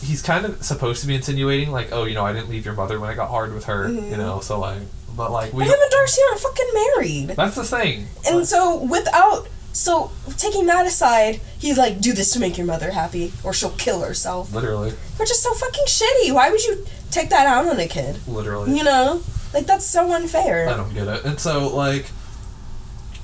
He's 0.03 0.23
kind 0.23 0.45
of 0.47 0.63
supposed 0.63 1.01
to 1.01 1.07
be 1.07 1.13
insinuating, 1.13 1.69
like, 1.69 1.89
oh, 1.91 2.05
you 2.05 2.15
know, 2.15 2.25
I 2.25 2.33
didn't 2.33 2.49
leave 2.49 2.65
your 2.65 2.73
mother 2.73 2.99
when 2.99 3.07
I 3.11 3.13
got 3.13 3.29
hard 3.29 3.53
with 3.53 3.65
her, 3.65 3.87
you 3.87 4.01
Mhm. 4.01 4.17
know, 4.17 4.39
so 4.39 4.59
like, 4.59 4.79
but 5.15 5.31
like, 5.31 5.53
we. 5.53 5.63
But 5.63 5.67
him 5.67 5.79
and 5.81 5.91
Darcy 5.91 6.21
aren't 6.29 6.41
fucking 6.41 6.69
married. 6.73 7.27
That's 7.29 7.55
the 7.55 7.63
thing. 7.63 8.07
And 8.29 8.45
so 8.45 8.83
without 8.83 9.47
so 9.73 10.11
taking 10.37 10.65
that 10.67 10.85
aside, 10.85 11.39
he's 11.57 11.77
like, 11.77 12.01
do 12.01 12.13
this 12.13 12.33
to 12.33 12.39
make 12.39 12.57
your 12.57 12.67
mother 12.67 12.91
happy, 12.91 13.31
or 13.43 13.53
she'll 13.53 13.71
kill 13.71 14.01
herself. 14.01 14.53
Literally. 14.53 14.91
Which 15.17 15.31
is 15.31 15.41
so 15.41 15.53
fucking 15.53 15.85
shitty. 15.85 16.33
Why 16.33 16.49
would 16.49 16.63
you 16.63 16.85
take 17.11 17.29
that 17.29 17.45
out 17.45 17.67
on 17.67 17.79
a 17.79 17.87
kid. 17.87 18.25
Literally. 18.27 18.77
You 18.77 18.83
know, 18.83 19.21
like 19.53 19.65
that's 19.65 19.85
so 19.85 20.11
unfair. 20.11 20.69
I 20.69 20.77
don't 20.77 20.93
get 20.93 21.07
it. 21.07 21.25
And 21.25 21.39
so 21.39 21.75
like 21.75 22.05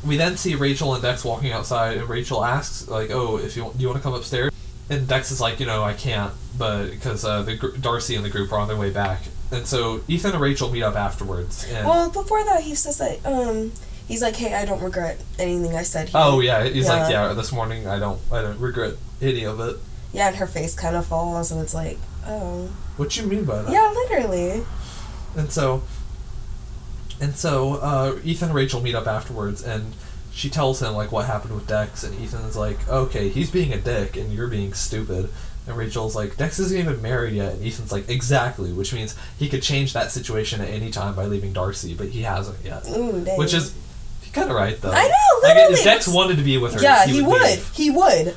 we 0.05 0.17
then 0.17 0.37
see 0.37 0.55
Rachel 0.55 0.93
and 0.93 1.01
Dex 1.01 1.25
walking 1.25 1.51
outside, 1.51 1.97
and 1.97 2.07
Rachel 2.07 2.45
asks 2.45 2.87
like, 2.87 3.09
"Oh, 3.09 3.37
if 3.37 3.55
you 3.55 3.63
want, 3.63 3.77
do 3.77 3.81
you 3.81 3.87
want 3.87 3.97
to 3.97 4.03
come 4.03 4.13
upstairs?" 4.13 4.51
And 4.89 5.07
Dex 5.07 5.31
is 5.31 5.41
like, 5.41 5.59
"You 5.59 5.65
know, 5.65 5.83
I 5.83 5.93
can't, 5.93 6.33
but 6.57 6.91
because 6.91 7.25
uh, 7.25 7.41
the 7.41 7.55
gr- 7.55 7.75
Darcy 7.77 8.15
and 8.15 8.23
the 8.23 8.29
group 8.29 8.51
are 8.51 8.59
on 8.59 8.67
their 8.67 8.77
way 8.77 8.91
back." 8.91 9.23
And 9.51 9.65
so 9.65 10.01
Ethan 10.07 10.31
and 10.33 10.41
Rachel 10.41 10.69
meet 10.69 10.83
up 10.83 10.95
afterwards. 10.95 11.65
And 11.71 11.87
Well, 11.87 12.09
before 12.09 12.43
that, 12.43 12.63
he 12.63 12.75
says 12.75 12.97
that 12.97 13.25
um, 13.25 13.71
he's 14.07 14.21
like, 14.21 14.35
"Hey, 14.35 14.53
I 14.53 14.65
don't 14.65 14.81
regret 14.81 15.21
anything 15.39 15.75
I 15.75 15.83
said." 15.83 16.09
Here. 16.09 16.19
oh 16.21 16.39
yeah, 16.41 16.63
he's 16.65 16.87
like, 16.89 17.09
Yeah. 17.09 17.27
"Yeah, 17.29 17.33
this 17.33 17.51
morning 17.51 17.87
I 17.87 17.97
don't, 17.99 18.19
I 18.31 18.41
don't 18.41 18.59
regret 18.59 18.95
any 19.21 19.45
of 19.45 19.59
it." 19.59 19.77
Yeah, 20.13 20.27
and 20.27 20.35
her 20.37 20.47
face 20.47 20.75
kind 20.75 20.95
of 20.95 21.05
falls, 21.05 21.51
and 21.51 21.61
it's 21.61 21.73
like, 21.73 21.97
oh, 22.25 22.69
What 22.97 23.15
you 23.17 23.23
mean 23.23 23.43
by 23.45 23.61
that? 23.61 23.71
yeah, 23.71 23.89
literally. 23.93 24.63
And 25.35 25.51
so, 25.51 25.83
and 27.19 27.35
so 27.35 27.75
uh, 27.75 28.19
Ethan 28.23 28.49
and 28.49 28.55
Rachel 28.55 28.81
meet 28.81 28.95
up 28.95 29.07
afterwards, 29.07 29.61
and 29.63 29.93
she 30.31 30.49
tells 30.49 30.81
him 30.81 30.93
like 30.93 31.11
what 31.11 31.25
happened 31.25 31.53
with 31.55 31.67
Dex, 31.67 32.03
and 32.03 32.19
Ethan's 32.21 32.55
like, 32.55 32.87
okay, 32.87 33.29
he's 33.29 33.51
being 33.51 33.73
a 33.73 33.77
dick, 33.77 34.15
and 34.17 34.31
you're 34.31 34.47
being 34.47 34.73
stupid. 34.73 35.29
And 35.67 35.75
Rachel's 35.77 36.15
like, 36.15 36.37
Dex 36.37 36.59
isn't 36.59 36.77
even 36.77 37.01
married 37.01 37.33
yet, 37.33 37.53
and 37.53 37.65
Ethan's 37.65 37.91
like, 37.91 38.07
exactly, 38.09 38.71
which 38.71 38.93
means 38.93 39.15
he 39.37 39.49
could 39.49 39.61
change 39.61 39.91
that 39.93 40.11
situation 40.11 40.61
at 40.61 40.69
any 40.69 40.91
time 40.91 41.13
by 41.13 41.25
leaving 41.25 41.51
Darcy, 41.51 41.93
but 41.93 42.07
he 42.09 42.21
hasn't 42.21 42.63
yet. 42.63 42.87
Ooh, 42.89 43.23
dang. 43.23 43.37
Which 43.37 43.53
is, 43.53 43.73
kind 44.33 44.49
of 44.49 44.55
right 44.55 44.79
though. 44.79 44.91
I 44.91 45.03
know, 45.03 45.47
Like 45.47 45.55
literally. 45.55 45.73
if 45.79 45.83
Dex 45.83 46.07
wanted 46.07 46.37
to 46.37 46.43
be 46.43 46.57
with 46.57 46.75
her, 46.75 46.81
yeah, 46.81 47.05
he, 47.05 47.21
would. 47.21 47.41
leave. 47.41 47.69
He 47.73 47.89
would. 47.89 48.35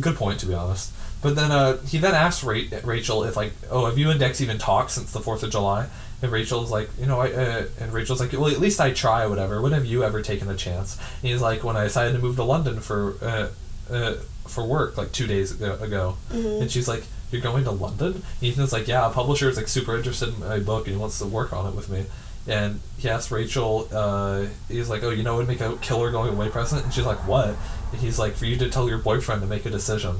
Good 0.00 0.16
point, 0.16 0.40
to 0.40 0.46
be 0.46 0.54
honest. 0.54 0.92
But 1.22 1.36
then 1.36 1.50
uh, 1.50 1.78
he 1.82 1.98
then 1.98 2.14
asks 2.14 2.42
Ra- 2.44 2.60
Rachel 2.84 3.24
if 3.24 3.36
like, 3.36 3.52
oh, 3.70 3.86
have 3.86 3.98
you 3.98 4.10
and 4.10 4.18
Dex 4.20 4.40
even 4.40 4.58
talked 4.58 4.90
since 4.90 5.12
the 5.12 5.20
Fourth 5.20 5.42
of 5.42 5.50
July? 5.50 5.88
And 6.22 6.32
Rachel's 6.32 6.70
like, 6.70 6.88
you 6.98 7.06
know, 7.06 7.20
I 7.20 7.30
uh, 7.32 7.66
and 7.80 7.92
Rachel's 7.92 8.20
like, 8.20 8.32
well, 8.32 8.48
at 8.48 8.58
least 8.58 8.80
I 8.80 8.92
try, 8.92 9.24
or 9.24 9.28
whatever. 9.28 9.60
When 9.60 9.72
have 9.72 9.84
you 9.84 10.02
ever 10.04 10.22
taken 10.22 10.48
a 10.48 10.56
chance? 10.56 10.96
And 11.22 11.30
he's 11.30 11.42
like, 11.42 11.62
when 11.62 11.76
I 11.76 11.84
decided 11.84 12.14
to 12.14 12.18
move 12.18 12.36
to 12.36 12.42
London 12.44 12.80
for 12.80 13.16
uh, 13.22 13.48
uh, 13.92 14.14
for 14.46 14.64
work, 14.64 14.96
like 14.96 15.12
two 15.12 15.26
days 15.26 15.52
ago. 15.52 15.74
ago. 15.80 16.16
Mm-hmm. 16.30 16.62
And 16.62 16.70
she's 16.70 16.88
like, 16.88 17.04
you're 17.30 17.42
going 17.42 17.64
to 17.64 17.72
London? 17.72 18.22
Ethan's 18.42 18.72
like, 18.72 18.86
yeah, 18.86 19.08
a 19.08 19.10
publisher 19.10 19.48
is 19.48 19.56
like 19.56 19.68
super 19.68 19.96
interested 19.96 20.28
in 20.32 20.40
my 20.40 20.60
book 20.60 20.86
and 20.86 20.94
he 20.94 21.00
wants 21.00 21.18
to 21.18 21.26
work 21.26 21.52
on 21.52 21.66
it 21.66 21.74
with 21.74 21.88
me. 21.88 22.04
And 22.48 22.80
he 22.98 23.08
asked 23.08 23.32
Rachel, 23.32 23.88
uh, 23.90 24.46
he's 24.68 24.88
like, 24.88 25.02
oh, 25.02 25.10
you 25.10 25.24
know, 25.24 25.36
would 25.36 25.48
make 25.48 25.60
a 25.60 25.76
killer 25.78 26.12
going 26.12 26.32
away 26.32 26.48
present? 26.48 26.84
And 26.84 26.94
she's 26.94 27.04
like, 27.04 27.26
what? 27.26 27.56
And 27.90 28.00
he's 28.00 28.18
like, 28.18 28.34
for 28.34 28.44
you 28.44 28.56
to 28.58 28.70
tell 28.70 28.88
your 28.88 28.98
boyfriend 28.98 29.40
to 29.42 29.48
make 29.48 29.66
a 29.66 29.70
decision. 29.70 30.18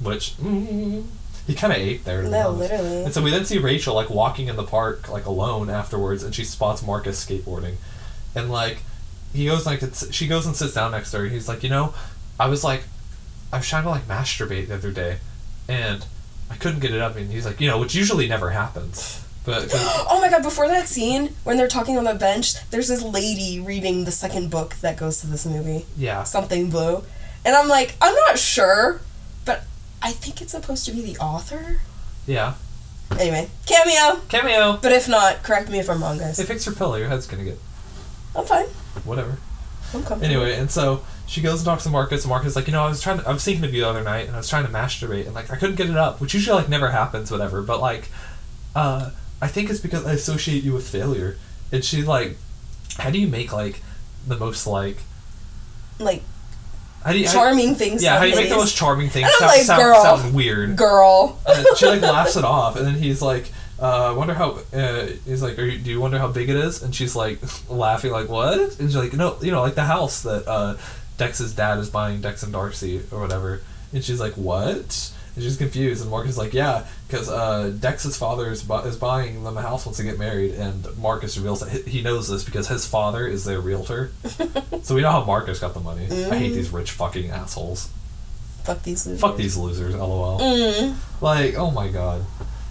Which, 0.00 0.36
mm, 0.36 1.06
he 1.46 1.54
kind 1.54 1.72
of 1.72 1.78
ate 1.78 2.04
there. 2.04 2.22
No, 2.22 2.50
literally. 2.50 3.04
And 3.04 3.14
so 3.14 3.22
we 3.22 3.30
then 3.30 3.46
see 3.46 3.56
Rachel, 3.56 3.94
like, 3.94 4.10
walking 4.10 4.48
in 4.48 4.56
the 4.56 4.62
park, 4.62 5.08
like, 5.08 5.24
alone 5.24 5.70
afterwards, 5.70 6.22
and 6.22 6.34
she 6.34 6.44
spots 6.44 6.82
Marcus 6.82 7.24
skateboarding. 7.24 7.76
And, 8.34 8.50
like, 8.50 8.82
he 9.32 9.46
goes, 9.46 9.64
like, 9.64 9.82
it's, 9.82 10.12
she 10.12 10.26
goes 10.26 10.44
and 10.44 10.54
sits 10.54 10.74
down 10.74 10.90
next 10.90 11.12
to 11.12 11.18
her, 11.18 11.24
and 11.24 11.32
he's 11.32 11.48
like, 11.48 11.62
you 11.62 11.70
know, 11.70 11.94
I 12.38 12.48
was, 12.48 12.62
like, 12.62 12.84
I 13.56 13.58
was 13.60 13.68
trying 13.68 13.84
to, 13.84 13.88
like, 13.88 14.06
masturbate 14.06 14.68
the 14.68 14.74
other 14.74 14.90
day, 14.92 15.16
and 15.66 16.04
I 16.50 16.56
couldn't 16.56 16.80
get 16.80 16.92
it 16.92 17.00
up. 17.00 17.16
And 17.16 17.32
he's 17.32 17.46
like, 17.46 17.58
you 17.60 17.68
know, 17.68 17.78
which 17.78 17.94
usually 17.94 18.28
never 18.28 18.50
happens. 18.50 19.24
But 19.46 19.70
Oh 19.74 20.18
my 20.20 20.28
god, 20.28 20.42
before 20.42 20.68
that 20.68 20.88
scene, 20.88 21.34
when 21.44 21.56
they're 21.56 21.68
talking 21.68 21.96
on 21.96 22.04
the 22.04 22.14
bench, 22.14 22.68
there's 22.70 22.88
this 22.88 23.02
lady 23.02 23.58
reading 23.60 24.04
the 24.04 24.10
second 24.10 24.50
book 24.50 24.74
that 24.82 24.98
goes 24.98 25.20
to 25.22 25.26
this 25.26 25.46
movie. 25.46 25.86
yeah. 25.96 26.22
Something 26.24 26.68
Blue. 26.68 27.02
And 27.44 27.54
I'm 27.56 27.68
like, 27.68 27.94
I'm 28.02 28.14
not 28.26 28.38
sure, 28.38 29.00
but 29.44 29.62
I 30.02 30.12
think 30.12 30.42
it's 30.42 30.52
supposed 30.52 30.84
to 30.86 30.92
be 30.92 31.00
the 31.00 31.16
author. 31.18 31.80
Yeah. 32.26 32.54
Anyway, 33.18 33.48
cameo. 33.66 34.20
Cameo! 34.28 34.78
But 34.82 34.90
if 34.92 35.08
not, 35.08 35.44
correct 35.44 35.70
me 35.70 35.78
if 35.78 35.88
I'm 35.88 36.02
wrong, 36.02 36.18
guys. 36.18 36.38
Hey, 36.38 36.44
fix 36.44 36.66
your 36.66 36.74
pillow, 36.74 36.96
your 36.96 37.08
head's 37.08 37.26
gonna 37.26 37.44
get. 37.44 37.58
I'm 38.34 38.44
fine. 38.44 38.66
Whatever. 39.04 39.38
I'm 39.94 40.02
comfortable. 40.02 40.24
Anyway, 40.24 40.56
and 40.56 40.68
so 40.70 41.02
she 41.26 41.40
goes 41.40 41.60
and 41.60 41.66
talks 41.66 41.82
to 41.84 41.90
Marcus. 41.90 42.24
And 42.24 42.30
Marcus 42.30 42.50
is 42.50 42.56
like, 42.56 42.66
you 42.66 42.72
know, 42.72 42.84
I 42.84 42.88
was 42.88 43.00
trying. 43.02 43.18
To, 43.18 43.28
I 43.28 43.32
was 43.32 43.44
thinking 43.44 43.64
of 43.64 43.74
you 43.74 43.82
the 43.82 43.88
other 43.88 44.02
night, 44.02 44.26
and 44.26 44.34
I 44.34 44.38
was 44.38 44.48
trying 44.48 44.66
to 44.66 44.72
masturbate, 44.72 45.26
and 45.26 45.34
like 45.34 45.50
I 45.50 45.56
couldn't 45.56 45.76
get 45.76 45.90
it 45.90 45.96
up, 45.96 46.20
which 46.20 46.34
usually 46.34 46.56
like 46.56 46.68
never 46.68 46.90
happens, 46.90 47.30
whatever. 47.30 47.62
But 47.62 47.80
like, 47.80 48.08
uh, 48.74 49.10
I 49.40 49.48
think 49.48 49.70
it's 49.70 49.80
because 49.80 50.06
I 50.06 50.12
associate 50.12 50.62
you 50.62 50.72
with 50.72 50.88
failure. 50.88 51.36
And 51.72 51.84
she's 51.84 52.06
like, 52.06 52.36
how 52.98 53.10
do 53.10 53.18
you 53.18 53.26
make 53.26 53.52
like 53.52 53.82
the 54.26 54.36
most 54.36 54.66
like 54.66 54.98
like 55.98 56.22
how 57.02 57.12
do 57.12 57.18
you 57.18 57.26
how- 57.26 57.32
charming 57.32 57.74
things. 57.74 58.02
yeah, 58.02 58.18
how 58.18 58.24
do 58.24 58.30
you 58.30 58.36
make 58.36 58.48
the 58.48 58.56
most 58.56 58.76
charming 58.76 59.08
things 59.08 59.28
sound, 59.38 59.50
like, 59.50 59.62
sound, 59.62 59.82
girl. 59.82 60.02
sound 60.02 60.34
weird? 60.34 60.76
girl? 60.76 61.38
And 61.46 61.66
she 61.76 61.86
like 61.86 62.02
laughs 62.02 62.36
it 62.36 62.44
off, 62.44 62.76
and 62.76 62.86
then 62.86 62.94
he's 62.94 63.22
like, 63.22 63.52
uh, 63.80 64.10
"I 64.10 64.12
wonder 64.12 64.34
how." 64.34 64.58
Uh, 64.72 65.06
he's 65.24 65.42
like, 65.42 65.58
Are 65.58 65.64
you, 65.64 65.78
"Do 65.78 65.90
you 65.90 66.00
wonder 66.00 66.18
how 66.18 66.28
big 66.28 66.48
it 66.48 66.56
is?" 66.56 66.82
And 66.82 66.94
she's 66.94 67.14
like, 67.14 67.38
laughing, 67.68 68.10
like, 68.10 68.28
"What?" 68.28 68.58
And 68.80 68.88
she's 68.88 68.96
like, 68.96 69.12
"No, 69.12 69.36
you 69.40 69.52
know, 69.52 69.62
like 69.62 69.74
the 69.76 69.84
house 69.84 70.22
that 70.22 70.48
uh, 70.48 70.76
Dex's 71.18 71.54
dad 71.54 71.78
is 71.78 71.88
buying, 71.90 72.20
Dex 72.20 72.42
and 72.42 72.52
Darcy 72.52 73.02
or 73.10 73.20
whatever." 73.20 73.60
And 73.92 74.02
she's 74.04 74.20
like, 74.20 74.34
"What?" 74.34 75.12
And 75.34 75.44
she's 75.44 75.56
confused, 75.58 76.00
and 76.00 76.10
Marcus 76.10 76.32
is 76.32 76.38
like, 76.38 76.54
"Yeah, 76.54 76.86
because 77.08 77.28
uh, 77.28 77.72
Dex's 77.78 78.16
father 78.16 78.50
is, 78.50 78.62
bu- 78.62 78.80
is 78.88 78.96
buying 78.96 79.44
them 79.44 79.56
a 79.58 79.62
house 79.62 79.84
once 79.84 79.98
they 79.98 80.04
get 80.04 80.18
married." 80.18 80.52
And 80.54 80.86
Marcus 80.98 81.36
reveals 81.36 81.60
that 81.60 81.86
he, 81.86 82.00
knows 82.02 82.28
this 82.28 82.42
because 82.44 82.68
his 82.68 82.86
father 82.86 83.26
is 83.26 83.44
their 83.44 83.60
realtor. 83.60 84.12
so 84.82 84.94
we 84.94 85.02
know 85.02 85.10
how 85.10 85.24
Marcus 85.24 85.58
got 85.60 85.74
the 85.74 85.80
money. 85.80 86.06
I 86.10 86.36
hate 86.38 86.50
these 86.54 86.70
rich 86.70 86.90
fucking 86.92 87.30
assholes. 87.30 87.90
Fuck 88.64 88.82
these 88.82 89.06
losers. 89.06 89.20
Fuck 89.20 89.36
these 89.36 89.56
losers, 89.56 89.94
lol. 89.94 90.40
Mm, 90.40 90.96
Like, 91.20 91.54
oh 91.54 91.70
my 91.70 91.88
god. 91.88 92.24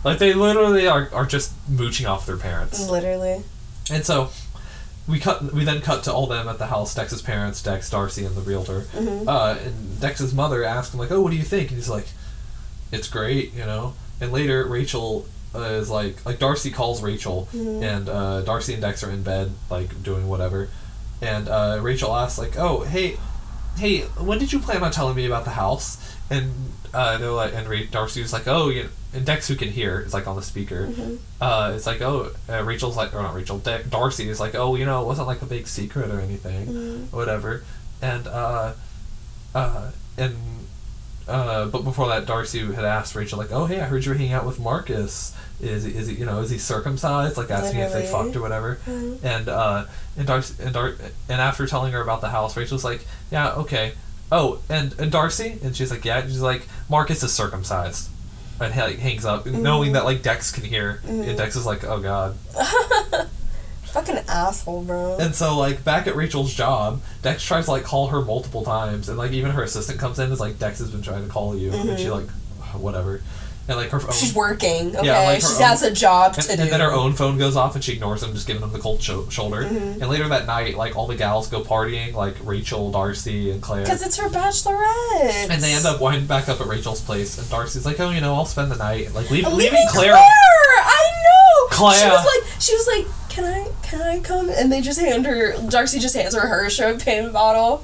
Like, 0.03 0.19
they 0.19 0.33
literally 0.33 0.87
are, 0.87 1.09
are 1.13 1.25
just 1.25 1.53
mooching 1.69 2.05
off 2.05 2.25
their 2.25 2.37
parents. 2.37 2.89
literally. 2.89 3.43
And 3.91 4.03
so, 4.05 4.29
we 5.07 5.19
cut. 5.19 5.53
We 5.53 5.63
then 5.63 5.81
cut 5.81 6.03
to 6.03 6.13
all 6.13 6.27
them 6.27 6.47
at 6.47 6.57
the 6.57 6.67
house, 6.67 6.93
Dex's 6.95 7.21
parents, 7.21 7.61
Dex, 7.61 7.89
Darcy, 7.89 8.25
and 8.25 8.35
the 8.35 8.41
realtor. 8.41 8.81
Mhm. 8.93 9.27
Uh, 9.27 9.57
and 9.63 9.99
Dex's 10.01 10.33
mother 10.33 10.63
asked 10.63 10.93
him, 10.93 10.99
like, 10.99 11.11
oh, 11.11 11.21
what 11.21 11.31
do 11.31 11.37
you 11.37 11.43
think? 11.43 11.69
And 11.69 11.77
he's 11.77 11.89
like, 11.89 12.07
it's 12.91 13.07
great, 13.07 13.53
you 13.53 13.65
know? 13.65 13.93
And 14.21 14.31
later, 14.31 14.65
Rachel 14.65 15.25
uh, 15.53 15.59
is 15.61 15.89
like, 15.89 16.25
like, 16.25 16.37
Darcy 16.39 16.69
calls 16.71 17.01
Rachel, 17.01 17.47
Mhm. 17.53 17.81
and 17.83 18.09
uh, 18.09 18.41
Darcy 18.41 18.73
and 18.73 18.81
Dex 18.81 19.03
are 19.03 19.11
in 19.11 19.23
bed, 19.23 19.51
like, 19.69 20.03
doing 20.03 20.27
whatever. 20.27 20.69
And 21.21 21.47
uh, 21.47 21.79
Rachel 21.81 22.13
asks, 22.15 22.37
like, 22.37 22.57
oh, 22.57 22.81
hey, 22.83 23.17
hey, 23.77 24.01
when 24.19 24.37
did 24.39 24.51
you 24.51 24.59
plan 24.59 24.83
on 24.83 24.91
telling 24.91 25.15
me 25.15 25.25
about 25.25 25.45
the 25.45 25.51
house? 25.51 25.97
And 26.29 26.51
uh, 26.93 27.17
they're 27.17 27.29
like, 27.31 27.53
and 27.53 27.67
Ra- 27.69 27.79
Darcy 27.91 28.21
was 28.21 28.33
like, 28.33 28.47
oh, 28.47 28.69
you 28.69 28.83
know, 28.83 28.89
and 29.13 29.25
Dex, 29.25 29.47
who 29.47 29.55
can 29.55 29.69
hear, 29.69 29.99
is 30.01 30.13
like 30.13 30.27
on 30.27 30.35
the 30.35 30.41
speaker. 30.41 30.87
Mhm. 30.87 31.17
Uh, 31.39 31.73
it's 31.75 31.85
like, 31.85 32.01
oh, 32.01 32.31
uh, 32.49 32.63
Rachel's 32.63 32.97
like, 32.97 33.13
or 33.13 33.21
not 33.21 33.33
Rachel, 33.35 33.59
De- 33.59 33.83
Darcy 33.83 34.27
is 34.29 34.39
like, 34.39 34.55
oh, 34.55 34.75
you 34.75 34.85
know, 34.85 35.01
it 35.01 35.05
wasn't 35.05 35.27
like 35.27 35.41
a 35.41 35.45
big 35.45 35.67
secret 35.67 36.09
or 36.11 36.19
anything, 36.19 36.67
Mhm. 36.67 37.03
or 37.13 37.17
whatever. 37.17 37.63
And, 38.01 38.27
uh, 38.27 38.73
uh, 39.53 39.91
and, 40.17 40.35
uh, 41.27 41.65
but 41.67 41.83
before 41.83 42.07
that, 42.09 42.25
Darcy 42.25 42.59
had 42.73 42.85
asked 42.85 43.15
Rachel, 43.15 43.37
like, 43.37 43.51
oh, 43.51 43.65
hey, 43.67 43.79
I 43.81 43.85
heard 43.85 44.03
you 44.05 44.11
were 44.11 44.17
hanging 44.17 44.33
out 44.33 44.45
with 44.45 44.59
Marcus. 44.59 45.33
Is 45.61 45.83
he, 45.83 45.91
is 45.95 46.07
he, 46.07 46.15
you 46.15 46.25
know, 46.25 46.39
is 46.41 46.49
he 46.49 46.57
circumcised? 46.57 47.37
Like, 47.37 47.49
asking 47.51 47.79
if 47.79 47.93
they 47.93 48.05
fucked 48.07 48.35
or 48.35 48.41
whatever. 48.41 48.79
Mhm. 48.85 49.23
And, 49.23 49.47
uh, 49.47 49.85
and 50.17 50.27
Darcy, 50.27 50.55
and, 50.61 50.73
Dar- 50.73 50.95
and 51.29 51.39
after 51.41 51.65
telling 51.67 51.93
her 51.93 52.01
about 52.01 52.21
the 52.21 52.29
house, 52.29 52.57
Rachel's 52.57 52.83
like, 52.83 53.05
yeah, 53.31 53.51
okay. 53.53 53.93
Oh, 54.31 54.59
and, 54.69 54.97
and 54.99 55.11
Darcy? 55.11 55.59
And 55.63 55.75
she's 55.75 55.91
like, 55.91 56.05
yeah. 56.05 56.19
And 56.19 56.29
she's 56.29 56.41
like, 56.41 56.67
Marcus 56.89 57.23
is 57.23 57.33
circumcised. 57.33 58.09
And 58.59 58.73
he 58.73 58.81
like, 58.81 58.99
hangs 58.99 59.25
up, 59.25 59.45
knowing 59.45 59.93
that, 59.93 60.05
like, 60.05 60.21
Dex 60.21 60.51
can 60.51 60.63
hear. 60.63 61.01
And 61.05 61.23
mm-hmm. 61.23 61.35
Dex 61.35 61.55
is 61.55 61.65
like, 61.65 61.83
oh, 61.83 61.99
God. 61.99 62.35
Fucking 63.83 64.17
asshole, 64.27 64.83
bro. 64.83 65.17
And 65.19 65.35
so, 65.35 65.57
like, 65.57 65.83
back 65.83 66.07
at 66.07 66.15
Rachel's 66.15 66.53
job, 66.53 67.01
Dex 67.21 67.43
tries 67.43 67.65
to, 67.65 67.71
like, 67.71 67.83
call 67.83 68.07
her 68.07 68.21
multiple 68.21 68.63
times. 68.63 69.09
And, 69.09 69.17
like, 69.17 69.31
even 69.31 69.51
her 69.51 69.63
assistant 69.63 69.99
comes 69.99 70.19
in 70.19 70.25
and 70.25 70.33
is 70.33 70.39
like, 70.39 70.57
Dex 70.57 70.79
has 70.79 70.89
been 70.89 71.01
trying 71.01 71.25
to 71.25 71.31
call 71.31 71.55
you. 71.55 71.71
And 71.71 71.99
she, 71.99 72.05
mm-hmm. 72.05 72.25
like, 72.25 72.29
whatever. 72.81 73.21
And, 73.67 73.77
like, 73.77 73.89
her 73.89 73.99
phone. 73.99 74.11
She's 74.13 74.35
working. 74.35 74.95
Okay, 74.95 75.07
Yeah, 75.07 75.21
like 75.21 75.41
she 75.41 75.47
own- 75.55 75.61
has 75.63 75.81
a 75.81 75.91
job 75.91 76.33
and, 76.35 76.43
to 76.43 76.49
and 76.51 76.57
do. 76.59 76.63
And 76.65 76.71
then 76.73 76.81
her 76.81 76.91
own 76.91 77.13
phone 77.13 77.37
goes 77.39 77.55
off 77.55 77.73
and 77.73 77.83
she 77.83 77.93
ignores 77.93 78.21
him, 78.21 78.31
just 78.33 78.45
giving 78.45 78.61
him 78.61 78.71
the 78.71 78.77
cold 78.79 79.01
sho- 79.01 79.27
shoulder. 79.29 79.63
Mm-hmm. 79.63 80.01
And 80.03 80.07
later 80.07 80.27
that 80.29 80.45
night, 80.45 80.77
like, 80.77 80.95
all 80.95 81.07
the 81.07 81.15
gals 81.15 81.47
go 81.47 81.61
partying, 81.63 82.13
like 82.13 82.35
Rachel, 82.43 82.91
Darcy, 82.91 83.49
and 83.49 83.61
Claire. 83.63 83.81
Because 83.81 84.05
it's 84.05 84.17
her 84.17 84.29
bachelorette. 84.29 85.49
And 85.49 85.61
they 85.63 85.73
end 85.73 85.85
up 85.85 85.99
winding 85.99 86.27
back 86.27 86.47
up 86.49 86.61
at 86.61 86.67
Rachel's 86.67 87.01
place, 87.01 87.37
and 87.39 87.49
Darcy's 87.49 87.85
like, 87.85 87.99
"Oh, 87.99 88.09
you 88.11 88.21
know, 88.21 88.35
I'll 88.35 88.45
spend 88.45 88.71
the 88.71 88.75
night." 88.77 89.13
Like, 89.13 89.29
leave, 89.31 89.45
leaving, 89.45 89.57
leaving 89.57 89.85
Claire. 89.89 90.11
Claire. 90.13 90.21
I 90.77 91.11
know. 91.23 91.67
Claire. 91.71 91.99
She 91.99 92.07
was 92.07 92.25
like, 92.25 92.61
she 92.61 92.73
was 92.75 92.87
like, 92.87 93.29
can 93.29 93.43
I, 93.45 93.67
can 93.81 94.01
I 94.01 94.19
come? 94.19 94.49
And 94.49 94.71
they 94.71 94.81
just 94.81 94.99
hand 94.99 95.25
her. 95.25 95.53
Darcy 95.69 95.99
just 95.99 96.15
hands 96.15 96.35
her 96.35 96.41
her 96.47 96.69
champagne 96.69 97.31
bottle. 97.31 97.83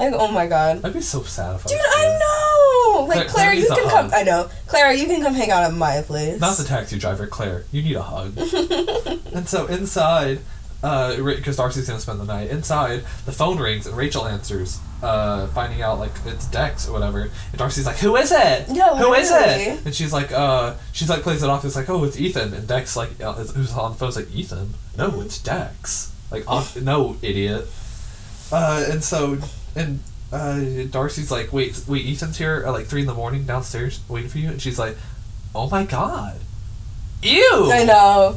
Like, 0.00 0.14
oh 0.14 0.30
my 0.32 0.46
god. 0.46 0.84
I'd 0.84 0.92
be 0.94 1.00
so 1.00 1.22
sad 1.22 1.56
if 1.56 1.66
I. 1.66 1.68
Dude, 1.70 1.78
I 1.80 2.18
know. 2.18 3.04
Like 3.06 3.28
Claire- 3.28 3.28
Claire, 3.28 3.54
you 3.54 3.66
can 3.68 3.88
come. 3.88 4.10
I 4.12 4.22
know, 4.24 4.48
Clara, 4.66 4.94
you 4.94 5.06
can 5.06 5.22
come 5.22 5.34
hang 5.34 5.50
out 5.50 5.62
at 5.62 5.72
my 5.74 6.02
place. 6.02 6.40
Not 6.40 6.56
the 6.56 6.64
taxi 6.64 6.98
driver, 6.98 7.26
Claire. 7.26 7.64
You 7.72 7.82
need 7.82 7.96
a 7.96 8.02
hug. 8.02 8.36
and 9.34 9.48
so 9.48 9.66
inside, 9.66 10.40
uh, 10.82 11.16
because 11.22 11.56
Darcy's 11.56 11.86
gonna 11.88 12.00
spend 12.00 12.20
the 12.20 12.24
night 12.24 12.50
inside, 12.50 13.04
the 13.26 13.32
phone 13.32 13.58
rings 13.58 13.86
and 13.86 13.96
Rachel 13.96 14.26
answers, 14.26 14.78
uh, 15.02 15.46
finding 15.48 15.82
out 15.82 15.98
like 15.98 16.12
it's 16.26 16.46
Dex 16.46 16.88
or 16.88 16.92
whatever, 16.92 17.22
and 17.22 17.56
Darcy's 17.56 17.86
like, 17.86 17.98
"Who 17.98 18.16
is 18.16 18.32
it? 18.32 18.66
Yeah, 18.70 18.96
Who 18.96 19.12
is 19.14 19.30
literally. 19.30 19.62
it?" 19.64 19.84
And 19.86 19.94
she's 19.94 20.12
like, 20.12 20.32
"Uh, 20.32 20.74
she's 20.92 21.08
like 21.08 21.22
plays 21.22 21.42
it 21.42 21.48
off. 21.50 21.64
It's 21.64 21.76
like, 21.76 21.88
oh, 21.88 22.04
it's 22.04 22.18
Ethan." 22.18 22.52
And 22.54 22.66
Dex 22.66 22.96
like, 22.96 23.10
uh, 23.22 23.34
is- 23.38 23.52
who's 23.52 23.72
on 23.72 23.92
the 23.92 23.98
phone? 23.98 24.08
is 24.08 24.16
like, 24.16 24.34
"Ethan? 24.34 24.74
No, 24.98 25.20
it's 25.20 25.38
Dex. 25.38 26.12
Like, 26.30 26.44
off, 26.48 26.76
no, 26.76 27.16
idiot." 27.22 27.66
Uh, 28.52 28.84
and 28.90 29.02
so 29.04 29.38
and 29.76 30.00
uh, 30.32 30.60
Darcy's 30.90 31.30
like, 31.30 31.52
"Wait, 31.52 31.82
wait, 31.88 32.06
Ethan's 32.06 32.38
here 32.38 32.62
at 32.66 32.70
like 32.72 32.86
three 32.86 33.00
in 33.02 33.06
the 33.06 33.14
morning 33.14 33.44
downstairs 33.44 34.00
waiting 34.08 34.28
for 34.30 34.38
you," 34.38 34.48
and 34.48 34.60
she's 34.62 34.78
like, 34.78 34.96
"Oh 35.54 35.68
my 35.70 35.84
god, 35.84 36.38
ew!" 37.22 37.70
I 37.72 37.84
know. 37.84 38.36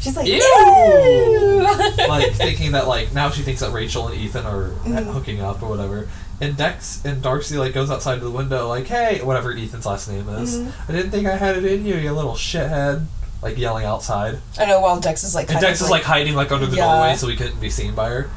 She's 0.00 0.16
like, 0.16 0.28
Ew. 0.28 0.34
Ew. 0.34 1.62
like 2.08 2.32
thinking 2.34 2.72
that 2.72 2.86
like 2.86 3.12
now 3.12 3.30
she 3.30 3.42
thinks 3.42 3.60
that 3.60 3.72
Rachel 3.72 4.06
and 4.08 4.16
Ethan 4.16 4.46
are 4.46 4.68
Mm-hmm. 4.84 5.10
hooking 5.10 5.40
up 5.40 5.60
or 5.62 5.68
whatever. 5.68 6.08
And 6.40 6.56
Dex 6.56 7.04
and 7.04 7.20
Darcy 7.20 7.56
like 7.58 7.74
goes 7.74 7.90
outside 7.90 8.20
to 8.20 8.24
the 8.24 8.30
window 8.30 8.68
like, 8.68 8.86
"Hey, 8.86 9.20
whatever 9.22 9.52
Ethan's 9.52 9.86
last 9.86 10.08
name 10.08 10.28
is. 10.28 10.56
Mm-hmm. 10.58 10.90
I 10.92 10.94
didn't 10.94 11.10
think 11.10 11.26
I 11.26 11.36
had 11.36 11.56
it 11.56 11.64
in 11.64 11.84
you, 11.84 11.96
you 11.96 12.12
little 12.12 12.34
shithead." 12.34 13.06
Like 13.42 13.56
yelling 13.56 13.84
outside, 13.86 14.38
I 14.58 14.64
know. 14.66 14.80
While 14.80 14.98
Dex 14.98 15.22
is 15.22 15.32
like, 15.32 15.48
and 15.48 15.60
Dex 15.60 15.80
is 15.80 15.90
like 15.90 16.02
hiding 16.02 16.34
like 16.34 16.50
under 16.50 16.66
the 16.66 16.76
Yeah. 16.76 16.86
doorway 16.92 17.14
so 17.14 17.28
he 17.28 17.36
couldn't 17.36 17.60
be 17.60 17.70
seen 17.70 17.94
by 17.94 18.08
her. 18.08 18.30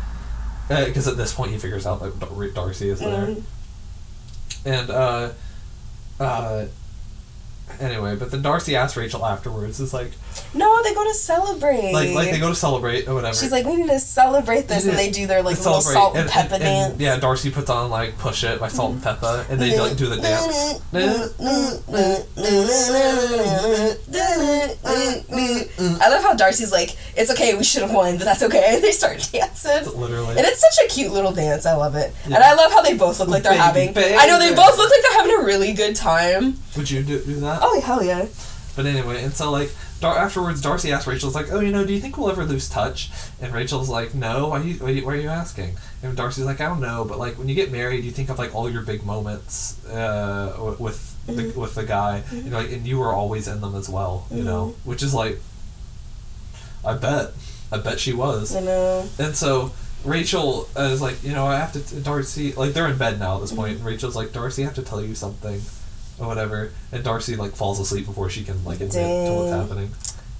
Because 0.68 1.08
at 1.08 1.18
this 1.18 1.34
point 1.34 1.52
he 1.52 1.58
figures 1.58 1.86
out 1.86 2.02
that 2.02 2.20
Dar- 2.20 2.48
Darcy 2.50 2.90
is 2.90 3.00
there, 3.00 3.28
Mhm. 3.28 3.44
and 4.66 4.90
uh, 4.90 5.30
uh, 6.20 6.66
anyway, 7.80 8.16
but 8.16 8.32
then 8.32 8.42
Darcy 8.42 8.76
asks 8.76 8.96
Rachel 8.96 9.26
afterwards, 9.26 9.80
is 9.80 9.94
like, 9.94 10.12
no, 10.54 10.84
they 10.84 10.94
go 10.94 11.04
to 11.04 11.14
celebrate. 11.14 11.92
like, 11.94 12.14
like 12.14 12.32
they 12.32 12.40
go 12.40 12.50
to 12.50 12.56
celebrate 12.56 13.08
or 13.08 13.16
whatever. 13.16 13.36
She's 13.36 13.52
like, 13.52 13.66
we 13.66 13.76
need 13.78 13.90
to 13.90 14.00
celebrate 14.00 14.68
this, 14.68 14.86
and 14.86 14.98
they 14.98 15.10
do 15.12 15.28
their 15.28 15.42
like 15.42 15.58
little 15.58 15.82
salt 15.82 16.16
and, 16.16 16.30
pepper 16.30 16.60
dance. 16.60 17.00
yeah, 17.00 17.18
Darcy 17.18 17.52
puts 17.52 17.70
on 17.70 17.90
like 17.90 18.18
"Push 18.18 18.44
It" 18.44 18.60
by 18.60 18.68
Salt-N-Pepa, 18.68 19.50
and 19.50 19.62
they 19.62 19.80
like 19.80 19.98
do 19.98 20.08
the 20.08 20.18
dance. 20.18 20.80
I 26.02 26.10
love 26.10 26.24
how 26.24 26.34
Darcy's 26.34 26.72
like, 26.72 26.96
it's 27.16 27.32
okay, 27.32 27.56
we 27.56 27.64
should 27.64 27.82
have 27.82 27.94
won, 27.94 28.18
but 28.18 28.26
that's 28.26 28.44
okay. 28.44 28.76
And 28.76 28.84
they 28.84 28.92
start 28.92 29.28
dancing. 29.32 29.86
Literally. 30.00 30.38
And 30.38 30.46
it's 30.46 30.62
such 30.62 30.86
a 30.86 30.94
cute 30.94 31.12
little 31.12 31.32
dance. 31.32 31.66
I 31.66 31.76
love 31.76 31.96
it. 31.96 32.14
Yeah. 32.28 32.36
And 32.36 32.44
I 32.44 32.54
love 32.54 32.72
how 32.72 32.82
they 32.82 32.96
both 32.96 33.20
look 33.20 33.30
like 33.30 33.44
they're 33.44 33.52
Baby, 33.54 33.62
having. 33.62 33.94
baby. 33.94 34.16
I 34.18 34.26
know 34.28 34.40
they 34.40 34.54
both 34.54 34.78
look 34.78 34.90
like 34.90 35.02
they're 35.02 35.18
having 35.20 35.36
a 35.40 35.46
really 35.46 35.74
good 35.74 35.96
time. 35.96 36.56
Would 36.78 36.90
you 36.90 37.04
do, 37.04 37.20
do 37.24 37.36
that? 37.42 37.60
Oh 37.62 37.80
hell 37.82 38.04
yeah! 38.04 38.26
But 38.76 38.86
anyway, 38.86 39.24
and 39.24 39.34
so 39.34 39.52
like 39.52 39.72
Dar- 40.02 40.18
afterwards, 40.18 40.62
Darcy 40.62 40.92
asks 40.92 41.06
Rachel, 41.06 41.30
Rachel's 41.30 41.36
like, 41.36 41.52
"Oh, 41.52 41.60
you 41.60 41.72
know, 41.72 41.86
do 41.86 41.94
you 41.94 42.00
think 42.00 42.18
we'll 42.18 42.32
ever 42.32 42.44
lose 42.44 42.68
touch?" 42.68 43.12
And 43.40 43.54
Rachel's 43.54 43.88
like, 43.88 44.16
"No. 44.16 44.48
Why 44.48 44.62
you? 44.64 44.74
Why, 44.76 44.90
you, 44.90 45.06
why 45.06 45.14
are 45.14 45.18
you 45.18 45.30
asking?" 45.30 45.78
And 46.02 46.18
Darcy's 46.18 46.46
like, 46.46 46.60
"I 46.60 46.68
don't 46.68 46.82
know, 46.82 47.06
but 47.06 47.20
like 47.20 47.38
when 47.38 47.48
you 47.48 47.56
get 47.56 47.72
married, 47.72 48.04
you 48.04 48.12
think 48.12 48.30
of 48.30 48.40
like 48.40 48.56
all 48.56 48.70
your 48.70 48.82
big 48.82 49.06
moments 49.06 49.86
uh, 49.88 50.76
with 50.80 51.16
the, 51.28 51.34
mm-hmm. 51.34 51.60
with 51.60 51.76
the 51.76 51.84
guy, 51.84 52.24
mm-hmm. 52.26 52.38
and 52.38 52.52
like, 52.52 52.72
and 52.72 52.88
you 52.88 52.98
were 52.98 53.14
always 53.14 53.48
in 53.48 53.62
them 53.62 53.76
as 53.76 53.90
well, 53.90 54.26
you 54.32 54.44
know, 54.44 54.68
mm-hmm. 54.68 54.90
which 54.90 55.04
is 55.04 55.14
like, 55.14 55.40
I 56.84 56.96
bet, 56.96 57.34
I 57.72 57.78
bet 57.78 58.00
she 58.00 58.14
was." 58.14 58.56
I 58.56 58.62
know. 58.62 59.08
And 59.20 59.36
so 59.36 59.72
Rachel 60.04 60.68
is 60.76 61.00
like, 61.02 61.24
you 61.24 61.34
know, 61.34 61.46
I 61.46 61.58
have 61.58 61.74
to. 61.74 61.96
Darcy, 62.00 62.54
like, 62.54 62.74
they're 62.74 62.88
in 62.88 62.98
bed 62.98 63.20
now 63.20 63.36
at 63.36 63.42
this 63.42 63.52
point, 63.52 63.78
and 63.78 63.86
Rachel's 63.86 64.16
like, 64.16 64.34
Darcy, 64.34 64.64
I 64.64 64.66
have 64.66 64.76
to 64.76 64.82
tell 64.82 65.02
you 65.02 65.14
something, 65.14 65.62
or 66.22 66.28
whatever. 66.28 66.72
And 66.92 67.04
Darcy 67.04 67.36
like 67.36 67.54
falls 67.54 67.80
asleep 67.80 68.06
before 68.06 68.30
she 68.30 68.44
can 68.44 68.64
like 68.64 68.80
admit 68.80 68.94
to 68.94 69.34
what's 69.34 69.52
happening. 69.52 69.92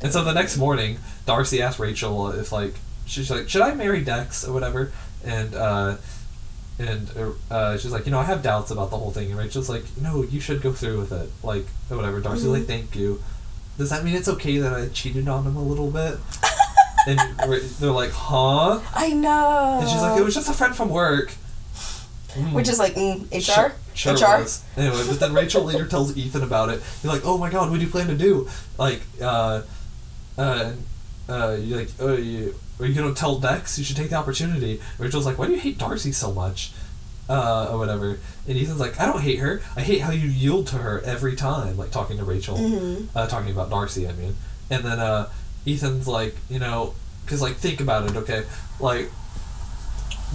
And 0.02 0.14
so 0.14 0.24
the 0.24 0.34
next 0.34 0.58
morning, 0.58 1.00
Darcy 1.26 1.62
asks 1.62 1.80
Rachel 1.80 2.30
if 2.32 2.52
like 2.52 2.76
she's 3.06 3.30
like, 3.30 3.50
should 3.50 3.62
I 3.62 3.74
marry 3.74 4.04
Dex 4.04 4.48
or 4.48 4.54
whatever? 4.54 4.92
And 5.26 5.54
uh, 5.54 5.98
and 6.80 7.12
uh, 7.50 7.78
she's 7.78 7.92
like, 7.92 8.06
you 8.06 8.12
know, 8.12 8.20
I 8.20 8.24
have 8.24 8.42
doubts 8.42 8.72
about 8.72 8.92
the 8.92 8.98
whole 8.98 9.12
thing. 9.12 9.30
And 9.30 9.40
Rachel's 9.40 9.70
like, 9.70 9.84
no, 10.00 10.24
you 10.24 10.40
should 10.40 10.62
go 10.62 10.72
through 10.72 11.00
with 11.00 11.12
it, 11.12 11.30
like 11.44 11.66
or 11.90 11.98
whatever. 11.98 12.22
Darcy's 12.22 12.46
like, 12.46 12.66
thank 12.66 12.96
you. 12.96 13.22
Does 13.78 13.90
that 13.90 14.04
mean 14.04 14.16
it's 14.16 14.28
okay 14.28 14.58
that 14.60 14.74
I 14.74 14.88
cheated 14.90 15.28
on 15.28 15.46
him 15.46 15.56
a 15.56 15.64
little 15.64 15.90
bit? 15.90 16.20
and 17.08 17.20
they're 17.80 17.92
like, 17.92 18.12
huh? 18.12 18.80
I 18.94 19.14
know. 19.14 19.80
And 19.82 19.90
she's 19.90 20.02
like, 20.02 20.20
it 20.20 20.24
was 20.24 20.36
just 20.36 20.50
a 20.50 20.54
friend 20.54 20.76
from 20.76 20.90
work. 20.90 21.34
Mm. 22.34 22.54
Which 22.54 22.70
is 22.70 22.80
like 22.80 22.96
mm, 22.96 23.26
HR. 23.32 23.74
Sure, 23.94 24.14
HR. 24.14 24.42
was. 24.42 24.64
Anyway, 24.78 25.04
but 25.08 25.20
then 25.20 25.34
Rachel 25.34 25.64
later 25.64 25.86
tells 25.86 26.16
Ethan 26.18 26.44
about 26.44 26.70
it. 26.70 26.82
You're 27.04 27.12
like, 27.14 27.24
oh 27.26 27.38
my 27.38 27.50
god, 27.50 27.70
what 27.70 27.80
do 27.80 27.86
you 27.86 27.92
plan 27.92 28.08
to 28.08 28.16
do? 28.18 28.48
Like, 28.78 29.02
uh, 29.22 29.62
uh, 30.38 30.72
uh, 31.30 31.58
you're 31.60 31.80
like, 31.80 31.90
oh, 32.00 32.16
you, 32.16 32.56
are 32.80 32.86
you 32.86 32.94
gonna 32.96 33.14
tell 33.14 33.38
Dex? 33.40 33.78
You 33.78 33.84
should 33.86 33.96
take 33.98 34.10
the 34.10 34.16
opportunity. 34.16 34.80
Rachel's 34.98 35.26
like, 35.26 35.38
why 35.38 35.48
do 35.48 35.54
you 35.54 35.60
hate 35.60 35.78
Darcy 35.78 36.12
so 36.12 36.32
much? 36.34 36.72
Uh, 37.30 37.70
or 37.72 37.78
whatever. 37.78 38.18
And 38.48 38.58
Ethan's 38.58 38.80
like, 38.80 39.00
I 39.00 39.06
don't 39.06 39.22
hate 39.22 39.40
her. 39.40 39.62
I 39.76 39.82
hate 39.82 40.02
how 40.02 40.12
you 40.12 40.28
yield 40.28 40.68
to 40.68 40.78
her 40.78 41.00
every 41.06 41.36
time. 41.36 41.78
Like 41.78 41.92
talking 41.92 42.18
to 42.18 42.24
Rachel, 42.26 42.58
Mm-hmm. 42.58 43.18
uh, 43.18 43.28
talking 43.28 43.52
about 43.52 43.70
Darcy. 43.70 44.08
I 44.08 44.12
mean, 44.14 44.36
and 44.70 44.84
then 44.84 45.00
uh, 45.00 45.30
Ethan's 45.66 46.08
like, 46.08 46.36
you 46.50 46.60
know, 46.60 46.94
because 47.24 47.42
like 47.42 47.56
think 47.56 47.80
about 47.80 48.10
it, 48.10 48.16
okay, 48.18 48.44
like 48.82 49.10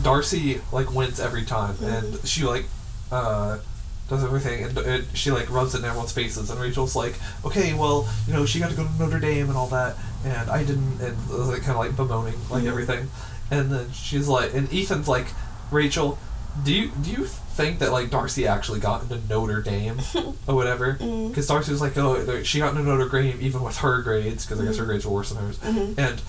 Darcy 0.02 0.60
like 0.72 0.94
wins 0.94 1.18
every 1.20 1.44
time, 1.44 1.76
and 1.82 2.18
she 2.26 2.44
like 2.44 2.66
uh, 3.16 3.58
does 4.08 4.22
everything, 4.22 4.64
and, 4.64 4.78
and 4.78 5.04
she 5.16 5.30
like 5.30 5.50
rubs 5.50 5.74
it 5.74 5.78
in 5.78 5.84
everyone's 5.84 6.12
faces, 6.12 6.50
and 6.50 6.60
Rachel's 6.60 6.94
like, 6.94 7.14
okay, 7.44 7.74
well, 7.74 8.08
you 8.26 8.32
know, 8.32 8.46
she 8.46 8.60
got 8.60 8.70
to 8.70 8.76
go 8.76 8.84
to 8.84 8.92
Notre 8.98 9.18
Dame 9.18 9.48
and 9.48 9.56
all 9.56 9.66
that, 9.68 9.96
and 10.24 10.48
I 10.48 10.62
didn't, 10.64 11.00
and 11.00 11.16
was, 11.28 11.48
like 11.48 11.62
kind 11.62 11.72
of 11.72 11.78
like 11.78 11.96
bemoaning 11.96 12.38
like 12.50 12.64
everything, 12.64 13.08
and 13.50 13.70
then 13.70 13.90
she's 13.92 14.28
like, 14.28 14.54
and 14.54 14.72
Ethan's 14.72 15.08
like, 15.08 15.26
Rachel, 15.72 16.18
do 16.64 16.72
you 16.72 16.92
do 17.02 17.10
you 17.10 17.24
think 17.24 17.80
that 17.80 17.90
like 17.90 18.10
Darcy 18.10 18.46
actually 18.46 18.80
got 18.80 19.02
into 19.02 19.18
Notre 19.28 19.60
Dame 19.60 19.98
or 20.46 20.54
whatever? 20.54 20.94
Mm-hmm. 20.94 21.28
Because 21.28 21.48
Darcy 21.48 21.72
was 21.72 21.80
like, 21.80 21.96
oh, 21.96 22.42
she 22.44 22.60
got 22.60 22.76
into 22.76 22.84
Notre 22.84 23.08
Dame 23.08 23.38
even 23.40 23.62
with 23.62 23.78
her 23.78 24.02
grades, 24.02 24.46
because 24.46 24.60
I 24.60 24.66
guess 24.66 24.76
her 24.76 24.82
mm-hmm. 24.82 24.90
grades 24.90 25.06
were 25.06 25.12
worse 25.12 25.30
than 25.30 25.44
hers, 25.44 25.58
mm-hmm. 25.58 25.98
and. 25.98 26.22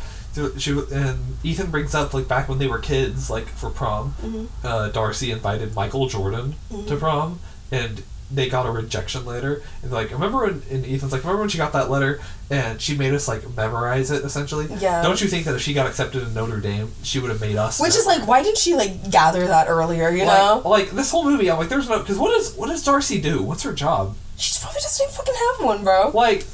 She 0.59 0.71
and 0.71 1.37
Ethan 1.43 1.71
brings 1.71 1.95
up 1.95 2.13
like 2.13 2.27
back 2.27 2.49
when 2.49 2.59
they 2.59 2.67
were 2.67 2.79
kids, 2.79 3.29
like 3.29 3.47
for 3.47 3.69
prom, 3.69 4.49
uh, 4.63 4.89
Darcy 4.89 5.31
invited 5.31 5.75
Michael 5.75 6.07
Jordan 6.07 6.55
to 6.87 6.95
prom, 6.95 7.39
and 7.71 8.03
they 8.29 8.49
got 8.49 8.65
a 8.65 8.71
rejection 8.71 9.25
letter. 9.25 9.61
And 9.81 9.91
like, 9.91 10.11
remember 10.11 10.45
when? 10.45 10.61
And 10.69 10.85
Ethan's 10.85 11.11
like, 11.11 11.21
remember 11.21 11.41
when 11.41 11.49
she 11.49 11.57
got 11.57 11.73
that 11.73 11.89
letter 11.89 12.19
and 12.49 12.81
she 12.81 12.95
made 12.95 13.13
us 13.13 13.27
like 13.27 13.43
memorize 13.55 14.11
it 14.11 14.23
essentially? 14.23 14.67
Yeah. 14.79 15.01
Don't 15.01 15.21
you 15.21 15.27
think 15.27 15.45
that 15.45 15.55
if 15.55 15.61
she 15.61 15.73
got 15.73 15.87
accepted 15.87 16.23
in 16.23 16.33
Notre 16.33 16.59
Dame, 16.59 16.91
she 17.03 17.19
would 17.19 17.29
have 17.31 17.39
made 17.41 17.55
us? 17.55 17.79
Which 17.79 17.95
is 17.95 18.05
like, 18.05 18.27
why 18.27 18.43
did 18.43 18.57
she 18.57 18.75
like 18.75 19.09
gather 19.09 19.47
that 19.47 19.67
earlier? 19.69 20.09
You 20.09 20.25
like, 20.25 20.37
know, 20.37 20.61
like 20.65 20.91
this 20.91 21.09
whole 21.11 21.23
movie, 21.23 21.49
I'm 21.49 21.57
like, 21.57 21.69
there's 21.69 21.89
no 21.89 21.99
because 21.99 22.17
what 22.17 22.37
is 22.37 22.53
what 22.55 22.67
does 22.67 22.83
Darcy 22.83 23.21
do? 23.21 23.41
What's 23.41 23.63
her 23.63 23.73
job? 23.73 24.15
she 24.37 24.59
probably 24.61 24.79
doesn't 24.81 25.03
even 25.03 25.15
fucking 25.15 25.33
have 25.33 25.65
one, 25.65 25.83
bro. 25.83 26.11
Like, 26.13 26.45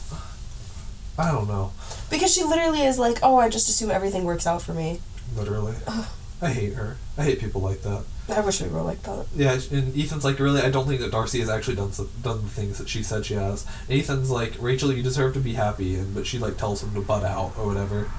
I 1.18 1.31
don't 1.31 1.47
know. 1.47 1.73
Because 2.14 2.34
she 2.34 2.44
literally 2.44 2.84
is 2.84 2.99
like, 2.99 3.19
oh, 3.23 3.38
I 3.38 3.49
just 3.49 3.68
assume 3.69 3.90
everything 3.90 4.23
works 4.23 4.45
out 4.45 4.61
for 4.61 4.73
me. 4.73 5.02
Literally, 5.35 5.73
I 6.41 6.49
hate 6.49 6.73
her. 6.73 6.98
I 7.18 7.23
hate 7.23 7.40
people 7.40 7.61
like 7.61 7.81
that. 7.81 8.03
I 8.30 8.40
wish 8.40 8.61
we 8.61 8.69
were 8.69 8.81
like 8.81 9.02
that. 9.03 9.26
Yeah, 9.35 9.53
and 9.72 9.98
Ethan's 9.98 10.23
like, 10.23 10.40
really, 10.40 10.61
I 10.61 10.69
don't 10.69 10.88
think 10.88 11.02
that 11.02 11.11
Darcy 11.11 11.40
has 11.40 11.49
actually 11.49 11.76
done 11.76 11.91
some, 11.91 12.10
done 12.22 12.44
the 12.44 12.49
things 12.49 12.77
that 12.77 12.88
she 12.88 13.03
said 13.03 13.26
she 13.26 13.34
has. 13.34 13.65
And 13.90 13.99
Ethan's 13.99 14.30
like, 14.30 14.53
Rachel, 14.60 14.94
you 14.94 15.02
deserve 15.03 15.34
to 15.34 15.40
be 15.40 15.53
happy, 15.53 15.95
and 15.95 16.14
but 16.14 16.27
she 16.27 16.38
like 16.38 16.57
tells 16.57 16.84
him 16.84 16.94
to 16.94 17.02
butt 17.02 17.23
out 17.23 17.53
or 17.57 17.65
whatever. 17.65 18.10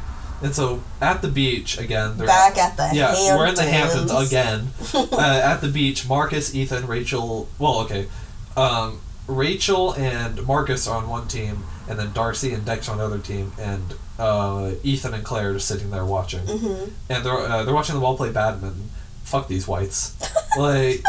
And 0.42 0.54
so 0.54 0.82
at 1.00 1.22
the 1.22 1.28
beach 1.28 1.78
again, 1.78 2.18
they're 2.18 2.26
Back 2.26 2.58
at 2.58 2.76
the 2.76 2.90
yeah, 2.92 3.14
Hamptons. 3.14 3.38
we're 3.38 3.46
in 3.46 3.54
the 3.54 3.62
Hamptons 3.62 4.26
again. 4.26 4.68
uh, 5.12 5.40
at 5.42 5.60
the 5.60 5.68
beach, 5.68 6.06
Marcus, 6.08 6.54
Ethan, 6.54 6.86
Rachel. 6.86 7.48
Well, 7.58 7.80
okay, 7.80 8.08
um, 8.56 9.00
Rachel 9.26 9.92
and 9.94 10.46
Marcus 10.46 10.86
are 10.86 10.98
on 10.98 11.08
one 11.08 11.28
team, 11.28 11.64
and 11.88 11.98
then 11.98 12.12
Darcy 12.12 12.52
and 12.52 12.64
Dex 12.64 12.88
are 12.88 12.92
on 12.92 12.98
another 13.00 13.18
team, 13.18 13.52
and 13.58 13.94
uh, 14.18 14.72
Ethan 14.82 15.14
and 15.14 15.24
Claire 15.24 15.50
are 15.50 15.54
just 15.54 15.68
sitting 15.68 15.90
there 15.90 16.04
watching, 16.04 16.40
Mm-hmm. 16.46 16.90
and 17.10 17.24
they're 17.24 17.32
uh, 17.38 17.62
they're 17.64 17.74
watching 17.74 17.94
the 17.94 18.00
ball 18.00 18.16
play 18.16 18.30
badminton. 18.32 18.90
Fuck 19.24 19.48
these 19.48 19.66
whites, 19.68 20.14
like. 20.58 21.02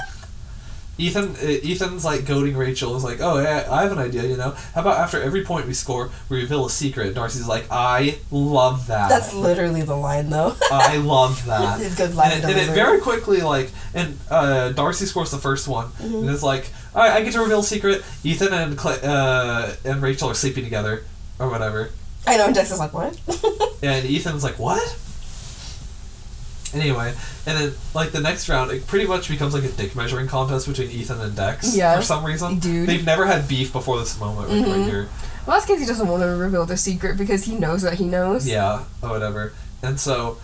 Ethan, 0.98 1.36
uh, 1.36 1.38
Ethan's 1.42 2.06
like 2.06 2.26
goading 2.26 2.56
Rachel. 2.56 2.96
Is 2.96 3.04
like, 3.04 3.20
oh, 3.22 3.40
yeah, 3.40 3.68
I 3.70 3.84
have 3.84 3.92
an 3.92 3.98
idea. 4.00 4.24
You 4.24 4.38
know, 4.38 4.52
how 4.74 4.82
about 4.82 4.98
after 5.00 5.22
every 5.22 5.44
point 5.44 5.68
we 5.68 5.74
score, 5.74 6.10
we 6.30 6.42
reveal 6.42 6.66
a 6.66 6.70
secret? 6.70 7.14
Darcy's 7.14 7.48
like, 7.48 7.66
I 7.70 8.18
love 8.32 8.88
that. 8.88 9.10
That's 9.10 9.34
literally 9.34 9.82
the 9.82 9.96
line, 9.96 10.30
though. 10.30 10.56
I 10.72 10.98
love 10.98 11.46
that. 11.46 11.80
Good 11.98 12.16
line 12.16 12.32
and, 12.32 12.44
it, 12.44 12.50
and 12.58 12.70
it 12.70 12.74
very 12.74 13.00
quickly 13.02 13.42
like 13.42 13.72
and 13.94 14.18
uh, 14.30 14.70
Darcy 14.72 15.06
scores 15.06 15.32
the 15.32 15.38
first 15.38 15.68
one 15.68 15.88
Mm-hmm. 15.88 16.16
and 16.16 16.30
it's 16.30 16.44
like 16.44 16.72
all 16.94 17.02
right 17.02 17.12
I 17.12 17.22
get 17.24 17.34
to 17.34 17.40
reveal 17.40 17.60
a 17.60 17.64
secret 17.64 18.04
Ethan 18.24 18.52
and 18.54 18.78
Cla- 18.78 18.98
uh, 19.02 19.76
and 19.86 20.02
Rachel 20.02 20.30
are 20.30 20.34
sleeping 20.34 20.64
together 20.64 21.04
or 21.40 21.50
whatever 21.50 21.92
I 22.28 22.38
know, 22.38 22.46
and 22.48 22.56
Dex 22.56 22.72
is 22.72 22.80
like, 22.80 22.94
what? 22.94 23.18
and 23.84 24.06
Ethan's 24.06 24.44
like 24.44 24.58
what 24.60 24.82
anyway 26.76 27.14
and 27.46 27.58
then 27.58 27.74
like 27.94 28.12
the 28.12 28.20
next 28.20 28.48
round 28.50 28.70
it 28.72 28.86
pretty 28.88 29.08
much 29.08 29.30
becomes 29.30 29.54
like 29.54 29.64
a 29.64 29.70
dick 29.70 29.96
measuring 29.96 30.28
contest 30.28 30.68
between 30.68 30.90
Ethan 30.92 31.20
and 31.22 31.36
Dex 31.36 31.76
Yeah. 31.76 31.96
for 31.98 32.02
some 32.04 32.24
reason 32.26 32.60
Dude. 32.60 32.88
they've 32.88 33.06
never 33.06 33.26
had 33.26 33.48
beef 33.48 33.72
before 33.74 33.98
this 34.00 34.20
moment 34.20 34.50
right 34.50 34.64
Mhm. 34.66 34.86
here 34.86 35.08
well, 35.48 35.58
that's 35.58 35.68
because 35.68 35.80
he 35.80 35.86
doesn't 35.86 36.08
want 36.08 36.24
to 36.24 36.28
reveal 36.30 36.66
the 36.66 36.76
secret 36.76 37.18
because 37.18 37.44
he 37.44 37.54
knows 37.56 37.84
that 37.84 37.94
he 38.00 38.06
knows. 38.06 38.48
Yeah, 38.48 38.80
or 39.04 39.10
whatever. 39.10 39.54
And 39.84 40.00
so, 40.00 40.38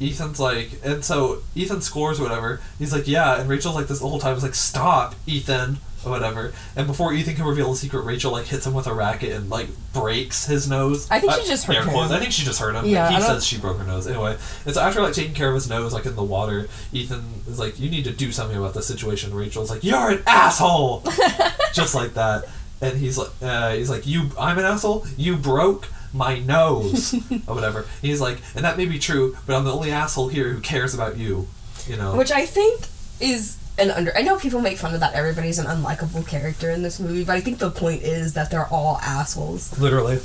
Ethan's 0.00 0.40
like, 0.40 0.80
and 0.82 1.04
so 1.04 1.42
Ethan 1.54 1.82
scores 1.82 2.18
or 2.18 2.24
whatever. 2.24 2.60
He's 2.76 2.92
like, 2.92 3.06
yeah, 3.06 3.38
and 3.38 3.48
Rachel's 3.48 3.76
like 3.76 3.86
this 3.86 4.00
the 4.00 4.08
whole 4.08 4.18
time 4.18 4.36
is 4.36 4.42
like, 4.42 4.56
stop, 4.56 5.14
Ethan, 5.24 5.78
or 6.04 6.10
whatever. 6.12 6.52
And 6.76 6.86
before 6.86 7.12
Ethan 7.12 7.36
can 7.36 7.44
reveal 7.44 7.70
the 7.70 7.76
secret, 7.76 8.02
Rachel 8.02 8.32
like 8.32 8.46
hits 8.46 8.66
him 8.66 8.74
with 8.74 8.86
a 8.86 8.94
racket 8.94 9.32
and 9.32 9.50
like 9.50 9.68
breaks 9.92 10.46
his 10.46 10.68
nose. 10.68 11.08
I 11.10 11.20
think 11.20 11.32
she 11.34 11.40
Uh, 11.42 11.44
just 11.46 11.64
hurt 11.66 11.84
him. 11.84 11.96
I 11.96 12.18
think 12.18 12.32
she 12.32 12.44
just 12.44 12.58
hurt 12.60 12.74
him. 12.74 12.84
Yeah, 12.86 13.10
he 13.10 13.20
says 13.20 13.44
she 13.46 13.58
broke 13.58 13.78
her 13.78 13.84
nose. 13.84 14.06
Anyway, 14.06 14.36
and 14.64 14.74
so 14.74 14.80
after 14.80 15.02
like 15.02 15.14
taking 15.14 15.34
care 15.34 15.48
of 15.48 15.54
his 15.54 15.68
nose, 15.68 15.92
like 15.92 16.06
in 16.06 16.16
the 16.16 16.22
water, 16.24 16.68
Ethan 16.92 17.22
is 17.48 17.58
like, 17.58 17.78
you 17.80 17.90
need 17.90 18.04
to 18.04 18.12
do 18.12 18.32
something 18.32 18.56
about 18.56 18.74
this 18.74 18.86
situation. 18.86 19.34
Rachel's 19.34 19.70
like, 19.70 19.84
you're 19.84 20.10
an 20.10 20.22
asshole, 20.26 21.02
just 21.72 21.94
like 21.94 22.14
that. 22.14 22.44
And 22.82 22.96
he's 22.96 23.18
like, 23.18 23.30
uh, 23.42 23.72
he's 23.74 23.90
like, 23.90 24.06
you, 24.06 24.30
I'm 24.38 24.58
an 24.58 24.64
asshole. 24.64 25.06
You 25.18 25.36
broke 25.36 25.88
my 26.14 26.38
nose, 26.38 27.14
or 27.46 27.54
whatever. 27.54 27.84
he's 28.00 28.20
like, 28.20 28.38
and 28.54 28.64
that 28.64 28.76
may 28.78 28.86
be 28.86 28.98
true, 28.98 29.36
but 29.46 29.54
I'm 29.54 29.64
the 29.64 29.72
only 29.72 29.90
asshole 29.92 30.28
here 30.28 30.48
who 30.48 30.60
cares 30.60 30.94
about 30.94 31.18
you. 31.18 31.46
You 31.86 31.96
know. 31.96 32.16
Which 32.16 32.30
I 32.32 32.46
think 32.46 32.86
is 33.20 33.56
an 33.80 33.90
under. 33.90 34.16
I 34.16 34.22
know 34.22 34.38
people 34.38 34.60
make 34.60 34.78
fun 34.78 34.94
of 34.94 35.00
that. 35.00 35.14
Everybody's 35.14 35.58
an 35.58 35.66
unlikable 35.66 36.26
character 36.26 36.70
in 36.70 36.82
this 36.82 37.00
movie, 37.00 37.24
but 37.24 37.36
I 37.36 37.40
think 37.40 37.58
the 37.58 37.70
point 37.70 38.02
is 38.02 38.34
that 38.34 38.50
they're 38.50 38.66
all 38.66 38.98
assholes. 39.02 39.78
literally. 39.78 40.20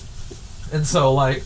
And 0.73 0.85
so 0.85 1.13
like 1.13 1.43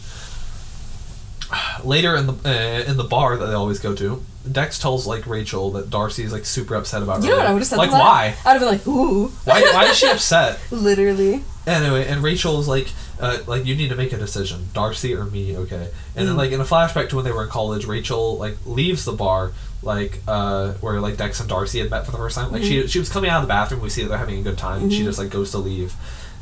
later 1.83 2.15
in 2.15 2.27
the 2.27 2.33
uh, 2.45 2.89
in 2.89 2.97
the 2.97 3.03
bar 3.03 3.37
that 3.37 3.45
they 3.45 3.53
always 3.53 3.79
go 3.79 3.95
to, 3.95 4.23
Dex 4.49 4.79
tells 4.79 5.07
like 5.07 5.25
Rachel 5.27 5.71
that 5.71 5.89
Darcy's 5.89 6.31
like 6.31 6.45
super 6.45 6.75
upset 6.75 7.01
about 7.03 7.23
You 7.23 7.29
know 7.29 7.37
what 7.37 7.47
I 7.47 7.53
would 7.53 7.59
have 7.59 7.67
said? 7.67 7.77
Like 7.77 7.91
why? 7.91 8.35
I'd 8.45 8.51
have 8.53 8.59
been 8.59 8.69
like, 8.69 8.87
ooh, 8.87 9.27
Why 9.45 9.61
why 9.73 9.85
is 9.85 9.97
she 9.97 10.07
upset? 10.07 10.59
literally. 10.71 11.43
Anyway, 11.67 12.07
and 12.07 12.23
Rachel 12.23 12.59
is 12.59 12.67
like, 12.67 12.87
uh, 13.19 13.37
like 13.47 13.65
you 13.65 13.75
need 13.75 13.89
to 13.89 13.95
make 13.95 14.13
a 14.13 14.17
decision, 14.17 14.69
Darcy 14.73 15.13
or 15.13 15.25
me, 15.25 15.55
okay? 15.57 15.89
And 16.15 16.25
Mm. 16.25 16.29
then 16.29 16.37
like 16.37 16.51
in 16.51 16.61
a 16.61 16.65
flashback 16.65 17.09
to 17.09 17.15
when 17.17 17.25
they 17.25 17.31
were 17.31 17.43
in 17.43 17.49
college, 17.49 17.85
Rachel 17.85 18.37
like 18.37 18.57
leaves 18.65 19.05
the 19.05 19.11
bar, 19.13 19.51
like 19.83 20.19
uh, 20.27 20.71
where 20.81 20.99
like 21.01 21.17
Dex 21.17 21.39
and 21.39 21.49
Darcy 21.49 21.79
had 21.79 21.89
met 21.89 22.05
for 22.05 22.11
the 22.11 22.17
first 22.17 22.35
time. 22.35 22.51
Like 22.51 22.61
Mm-hmm. 22.61 22.81
she 22.83 22.87
she 22.87 22.99
was 22.99 23.09
coming 23.09 23.29
out 23.29 23.37
of 23.41 23.43
the 23.43 23.51
bathroom, 23.53 23.81
we 23.81 23.89
see 23.89 24.03
that 24.03 24.09
they're 24.09 24.17
having 24.17 24.39
a 24.39 24.43
good 24.43 24.57
time, 24.57 24.83
and 24.83 24.93
she 24.93 25.03
just 25.03 25.19
like 25.19 25.29
goes 25.29 25.51
to 25.51 25.57
leave. 25.57 25.93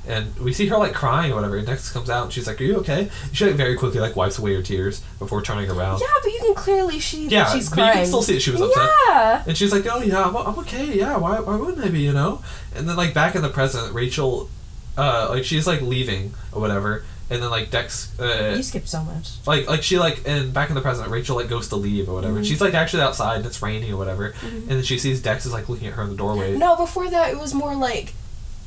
And 0.09 0.33
we 0.39 0.53
see 0.53 0.67
her 0.67 0.77
like 0.77 0.93
crying 0.93 1.33
or 1.33 1.35
whatever, 1.35 1.57
and 1.57 1.67
Dex 1.67 1.91
comes 1.91 2.09
out 2.09 2.23
and 2.23 2.31
she's 2.31 2.47
like, 2.47 2.61
"Are 2.61 2.63
you 2.63 2.77
okay?" 2.77 3.09
And 3.25 3.35
she 3.35 3.43
like 3.45 3.55
very 3.55 3.75
quickly 3.75 3.99
like 3.99 4.15
wipes 4.15 4.37
away 4.39 4.55
her 4.55 4.61
tears 4.61 5.01
before 5.19 5.41
turning 5.41 5.69
around. 5.69 5.99
Yeah, 5.99 6.07
but 6.23 6.31
you 6.31 6.39
can 6.39 6.55
clearly 6.55 6.99
see 7.01 7.27
Yeah, 7.27 7.43
that 7.43 7.51
she's 7.53 7.67
but 7.69 7.75
crying. 7.75 7.89
you 7.89 7.99
can 8.03 8.05
still 8.07 8.21
see 8.21 8.33
that 8.35 8.39
she 8.39 8.51
was 8.51 8.61
upset. 8.61 8.89
Yeah. 9.09 9.43
And 9.47 9.57
she's 9.57 9.73
like, 9.73 9.85
"Oh 9.91 10.01
yeah, 10.01 10.23
I'm, 10.23 10.35
I'm 10.37 10.57
okay. 10.59 10.97
Yeah, 10.97 11.17
why, 11.17 11.41
why 11.41 11.57
wouldn't 11.57 11.83
I 11.85 11.89
be? 11.89 11.99
You 12.01 12.13
know?" 12.13 12.41
And 12.73 12.87
then 12.87 12.95
like 12.95 13.13
back 13.13 13.35
in 13.35 13.41
the 13.41 13.49
present, 13.49 13.93
Rachel, 13.93 14.49
uh, 14.97 15.27
like 15.29 15.43
she's 15.45 15.67
like 15.67 15.81
leaving 15.81 16.33
or 16.51 16.59
whatever, 16.61 17.03
and 17.29 17.41
then 17.43 17.49
like 17.49 17.69
Dex, 17.71 18.17
uh, 18.19 18.53
You 18.55 18.63
skipped 18.63 18.87
so 18.89 19.03
much. 19.03 19.31
like 19.45 19.67
like 19.67 19.83
she 19.83 19.97
like 19.99 20.21
and 20.25 20.53
back 20.53 20.69
in 20.69 20.75
the 20.75 20.81
present, 20.81 21.09
Rachel 21.09 21.35
like 21.35 21.49
goes 21.49 21.67
to 21.69 21.75
leave 21.75 22.09
or 22.09 22.13
whatever. 22.15 22.35
Mm-hmm. 22.35 22.43
She's 22.43 22.61
like 22.61 22.73
actually 22.73 23.03
outside 23.03 23.37
and 23.37 23.45
it's 23.45 23.61
raining 23.61 23.91
or 23.93 23.97
whatever, 23.97 24.33
and 24.41 24.67
then 24.67 24.83
she 24.83 24.97
sees 24.97 25.21
Dex 25.21 25.45
is 25.45 25.53
like 25.53 25.69
looking 25.69 25.87
at 25.87 25.93
her 25.93 26.03
in 26.03 26.09
the 26.09 26.15
doorway. 26.15 26.57
No, 26.57 26.75
before 26.75 27.09
that, 27.09 27.31
it 27.31 27.37
was 27.39 27.53
more 27.53 27.75
like 27.75 28.13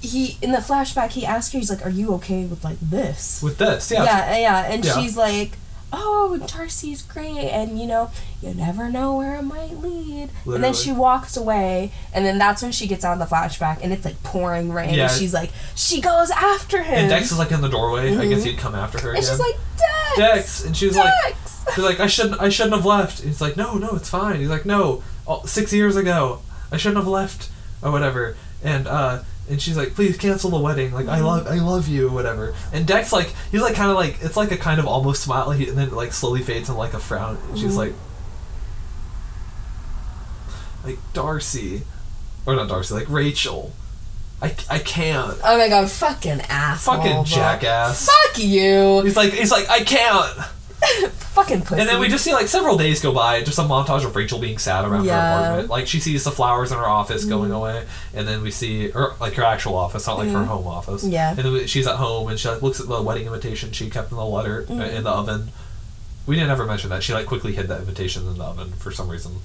he 0.01 0.39
in 0.41 0.53
the 0.53 0.59
flashback. 0.59 1.11
He 1.11 1.27
asked 1.27 1.53
her, 1.53 1.59
he's 1.59 1.69
like, 1.71 1.85
"Are 1.85 1.91
you 1.91 2.15
okay 2.15 2.45
with 2.47 2.65
like 2.65 2.79
this?" 2.81 3.43
With 3.43 3.59
this, 3.59 3.91
yeah, 3.91 4.05
yeah, 4.05 4.39
yeah, 4.39 4.73
and 4.73 4.85
Yeah. 4.85 4.99
she's 5.01 5.17
like, 5.17 5.53
"Oh, 5.93 6.39
Darcy's 6.47 7.03
great, 7.03 7.39
and 7.51 7.79
you 7.79 7.87
know, 7.87 8.11
you 8.43 8.55
never 8.55 8.89
know 8.91 9.17
where 9.17 9.37
it 9.37 9.43
might 9.43 9.79
lead." 9.79 10.31
And 10.47 10.63
then 10.65 10.73
she 10.75 10.93
walks 10.93 11.37
away, 11.37 11.93
and 12.13 12.25
then 12.25 12.39
that's 12.39 12.63
when 12.63 12.73
she 12.73 12.87
gets 12.87 13.05
out 13.05 13.13
of 13.13 13.19
the 13.19 13.35
flashback, 13.35 13.81
and 13.83 13.93
it's 13.93 14.05
like 14.05 14.23
pouring 14.23 14.73
rain. 14.73 14.95
Yeah. 14.95 15.05
And 15.11 15.13
she's 15.13 15.33
like, 15.35 15.51
she 15.75 16.01
goes 16.01 16.31
after 16.31 16.83
him, 16.83 16.95
And 16.95 17.09
Dex 17.11 17.33
is 17.33 17.39
like 17.39 17.51
in 17.53 17.61
the 17.61 17.69
doorway. 17.69 18.17
I 18.17 18.27
guess 18.27 18.41
Mhm. 18.43 18.45
he'd 18.47 18.59
come 18.59 18.75
after 18.75 18.99
her 19.01 19.11
and 19.11 19.19
again. 19.19 19.31
she's 19.31 19.41
like, 19.41 19.57
Dex, 19.77 20.17
Dex, 20.17 20.65
and 20.65 20.77
she's 20.77 20.97
like, 20.97 21.13
Dex. 21.25 21.65
She's 21.75 21.85
like, 21.85 22.01
I 22.01 22.07
shouldn't, 22.07 22.41
I 22.41 22.49
shouldn't 22.49 22.75
have 22.75 22.85
left. 22.87 23.21
And 23.21 23.29
he's 23.29 23.41
like, 23.41 23.57
no, 23.57 23.75
no, 23.75 23.91
it's 23.91 24.09
fine. 24.09 24.41
He's 24.41 24.49
like, 24.49 24.67
no, 24.67 25.03
six 25.45 25.73
years 25.73 25.97
ago, 25.97 26.41
I 26.73 26.77
shouldn't 26.77 26.99
have 26.99 27.07
left, 27.07 27.49
or 27.83 27.91
whatever. 27.93 28.37
And 28.63 28.87
uh, 28.89 29.21
and 29.51 29.61
she's 29.61 29.77
like, 29.77 29.95
please 29.95 30.17
cancel 30.17 30.51
the 30.51 30.59
wedding. 30.59 30.93
Like, 30.93 31.09
I 31.09 31.21
love, 31.21 31.47
I 31.47 31.57
love 31.57 31.89
you, 31.89 32.09
whatever. 32.09 32.55
And 32.73 32.87
Dex 32.87 33.13
like, 33.13 33.35
he's 33.51 33.61
like, 33.61 33.75
kind 33.75 33.91
of 33.91 33.97
like, 33.97 34.19
it's 34.23 34.37
like 34.37 34.53
a 34.53 34.57
kind 34.57 34.79
of 34.81 34.87
almost 34.87 35.23
smile, 35.23 35.51
he- 35.51 35.69
and 35.69 35.77
then 35.77 35.89
it, 35.89 35.93
like 35.95 36.13
slowly 36.13 36.41
fades 36.43 36.69
in 36.69 36.77
like 36.77 36.95
a 36.95 36.99
frown. 37.01 37.37
And 37.51 37.59
she's 37.59 37.73
Mhm. 37.75 37.77
like, 37.77 37.93
like 40.85 40.99
Darcy, 41.13 41.83
or 42.47 42.57
not 42.57 42.69
Darcy, 42.69 42.95
like 42.95 43.09
Rachel. 43.11 43.73
I, 44.43 44.55
I 44.71 44.79
can't. 44.79 45.37
oh 45.45 45.59
my 45.59 45.69
god, 45.69 45.91
fucking 45.91 46.41
asshole, 46.49 46.97
Fucking 46.97 47.25
jackass. 47.25 48.07
Fuck 48.07 48.39
you, 48.43 49.03
He's 49.03 49.17
like, 49.17 49.33
he's 49.33 49.51
like, 49.51 49.69
I 49.69 49.81
can't. 49.81 50.39
fucking 51.35 51.63
pussy. 51.63 51.81
And 51.81 51.89
then 51.89 52.01
we 52.01 52.09
just 52.09 52.25
see 52.25 52.33
like 52.33 52.49
several 52.49 52.77
days 52.77 53.01
go 53.01 53.13
by, 53.13 53.43
just 53.43 53.59
a 53.59 53.63
montage 53.63 54.05
of 54.05 54.15
Rachel 54.17 54.39
being 54.39 54.59
sad 54.59 54.85
around 54.85 55.05
Yeah. 55.05 55.15
her 55.37 55.43
apartment. 55.45 55.71
Like 55.71 55.87
she 55.87 56.01
sees 56.01 56.25
the 56.25 56.31
flowers 56.31 56.73
in 56.73 56.79
her 56.79 56.87
office 56.89 57.25
going 57.25 57.51
away, 57.53 57.85
and 58.15 58.27
then 58.27 58.43
we 58.43 58.51
see, 58.51 58.91
her 58.91 59.13
like 59.21 59.35
her 59.35 59.45
actual 59.45 59.75
office, 59.77 60.07
not 60.07 60.19
like 60.19 60.31
her 60.31 60.45
home 60.45 60.67
office. 60.67 61.05
Yeah. 61.05 61.31
And 61.31 61.39
then 61.39 61.53
we- 61.53 61.67
she's 61.67 61.87
at 61.87 61.97
home 61.97 62.29
and 62.29 62.39
she 62.39 62.49
like 62.49 62.63
looks 62.63 62.81
at 62.81 62.89
the 62.89 63.03
wedding 63.03 63.27
invitation 63.27 63.73
she 63.73 63.91
kept 63.91 64.11
in 64.11 64.17
the 64.17 64.25
letter 64.25 64.67
uh, 64.71 64.75
in 64.75 65.05
the 65.05 65.11
oven. 65.11 65.49
We 66.27 66.37
didn't 66.37 66.51
ever 66.51 66.65
mention 66.67 66.91
that 66.91 67.03
she 67.03 67.13
like 67.13 67.27
quickly 67.27 67.53
hid 67.55 67.69
that 67.69 67.81
invitation 67.81 68.27
in 68.27 68.39
the 68.39 68.45
oven 68.45 68.73
for 68.73 68.91
some 68.91 69.09
reason. 69.09 69.37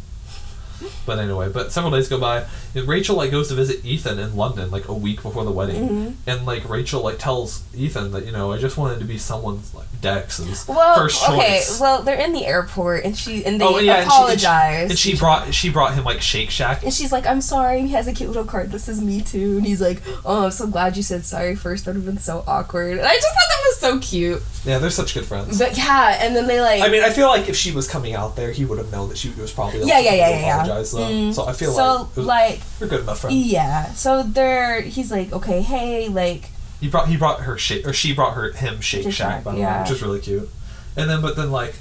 But 1.06 1.19
anyway, 1.19 1.49
but 1.49 1.72
several 1.72 1.91
days 1.91 2.07
go 2.07 2.19
by, 2.19 2.45
and 2.73 2.88
Rachel 2.88 3.15
like 3.15 3.31
goes 3.31 3.47
to 3.49 3.56
visit 3.56 3.84
Ethan 3.85 4.19
in 4.19 4.35
London 4.35 4.72
like 4.72 4.88
a 4.88 4.93
week 4.93 5.22
before 5.23 5.45
the 5.45 5.52
wedding, 5.52 5.89
Mhm. 5.89 6.14
and 6.27 6.45
like 6.45 6.68
Rachel 6.69 7.02
like 7.03 7.19
tells 7.19 7.61
Ethan 7.76 8.11
that 8.11 8.26
you 8.26 8.31
know 8.31 8.52
I 8.52 8.57
just 8.57 8.77
wanted 8.77 8.99
to 8.99 9.06
be 9.06 9.18
someone's 9.18 9.73
like 9.73 9.85
Dex's 10.02 10.68
well, 10.68 10.95
first 10.95 11.27
okay, 11.30 11.57
choice. 11.60 11.80
well, 11.80 12.02
they're 12.03 12.19
in 12.19 12.34
the 12.34 12.45
airport, 12.45 13.03
and 13.06 13.18
she 13.18 13.45
and 13.45 13.60
they 13.60 13.65
Oh, 13.65 13.77
yeah, 13.77 13.77
and 13.77 13.85
she- 13.85 13.99
and 13.99 14.02
she- 14.11 14.15
apologize. 14.45 14.89
And 14.89 14.99
she 14.99 15.15
brought 15.15 15.53
she 15.53 15.69
brought 15.69 15.93
him 15.93 16.03
like 16.03 16.22
Shake 16.22 16.49
Shack. 16.49 16.84
And 16.84 16.93
she's 16.93 17.11
like, 17.11 17.26
I'm 17.26 17.41
sorry. 17.41 17.81
He 17.81 17.89
has 17.89 18.07
a 18.07 18.14
cute 18.14 18.30
little 18.30 18.45
card. 18.45 18.72
This 18.72 18.88
is 18.88 19.02
me 19.02 19.22
too. 19.22 19.57
And 19.57 19.65
he's 19.65 19.81
like, 19.81 20.02
Oh, 20.26 20.45
I'm 20.45 20.52
so 20.52 20.68
glad 20.68 20.97
you 20.97 21.03
said 21.03 21.26
sorry 21.26 21.56
first. 21.56 21.85
That 21.85 21.91
would 21.91 21.97
have 21.97 22.06
been 22.06 22.18
so 22.22 22.43
awkward. 22.47 22.97
And 22.97 23.07
I 23.07 23.14
just 23.14 23.27
thought 23.27 23.49
that 23.49 23.61
was 23.68 23.77
so 23.80 23.99
cute. 23.99 24.43
Yeah, 24.65 24.80
they're 24.80 24.89
such 24.89 25.14
good 25.14 25.26
friends. 25.26 25.57
But 25.60 25.77
yeah, 25.77 26.18
and 26.22 26.35
then 26.35 26.47
they 26.47 26.60
like. 26.61 26.81
I 26.81 26.89
mean, 26.89 27.03
I 27.03 27.10
feel 27.11 27.27
like 27.27 27.47
if 27.49 27.56
she 27.56 27.72
was 27.72 27.88
coming 27.88 28.14
out 28.15 28.35
there, 28.35 28.52
he 28.52 28.65
would 28.65 28.77
have 28.77 28.91
known 28.91 29.10
that 29.10 29.18
she 29.18 29.30
was 29.31 29.52
probably 29.52 29.80
the 29.80 29.88
Yeah, 29.88 29.99
yeah, 29.99 30.14
yeah, 30.15 30.30
yeah, 30.30 30.39
yeah. 30.39 30.64
Apologize. 30.65 30.91
Though. 30.91 30.99
Mm. 30.99 31.33
So 31.33 31.45
I 31.45 31.53
feel 31.53 31.71
so 31.71 31.93
like 31.95 32.15
was- 32.15 32.25
like 32.25 32.59
they're 32.79 32.87
good 32.87 33.01
enough 33.01 33.19
friends. 33.21 33.35
yeah. 33.35 33.93
So 33.93 34.23
they're 34.23 34.81
he's 34.81 35.11
like, 35.11 35.31
okay, 35.33 35.61
hey, 35.61 36.07
like 36.09 36.49
He 36.79 36.89
brought 36.89 37.07
he 37.07 37.17
brought 37.17 37.41
her 37.41 37.57
shake 37.57 37.87
or 37.87 37.93
she 37.93 38.13
brought 38.13 38.33
her 38.33 38.51
him 38.51 38.81
Shake 38.81 39.11
Shack, 39.11 39.43
by 39.43 39.53
the 39.55 39.61
way, 39.61 39.81
which 39.81 39.91
is 39.91 40.01
really 40.01 40.19
cute. 40.19 40.49
And 40.97 41.09
then 41.09 41.21
but 41.21 41.35
then 41.35 41.51
like 41.51 41.75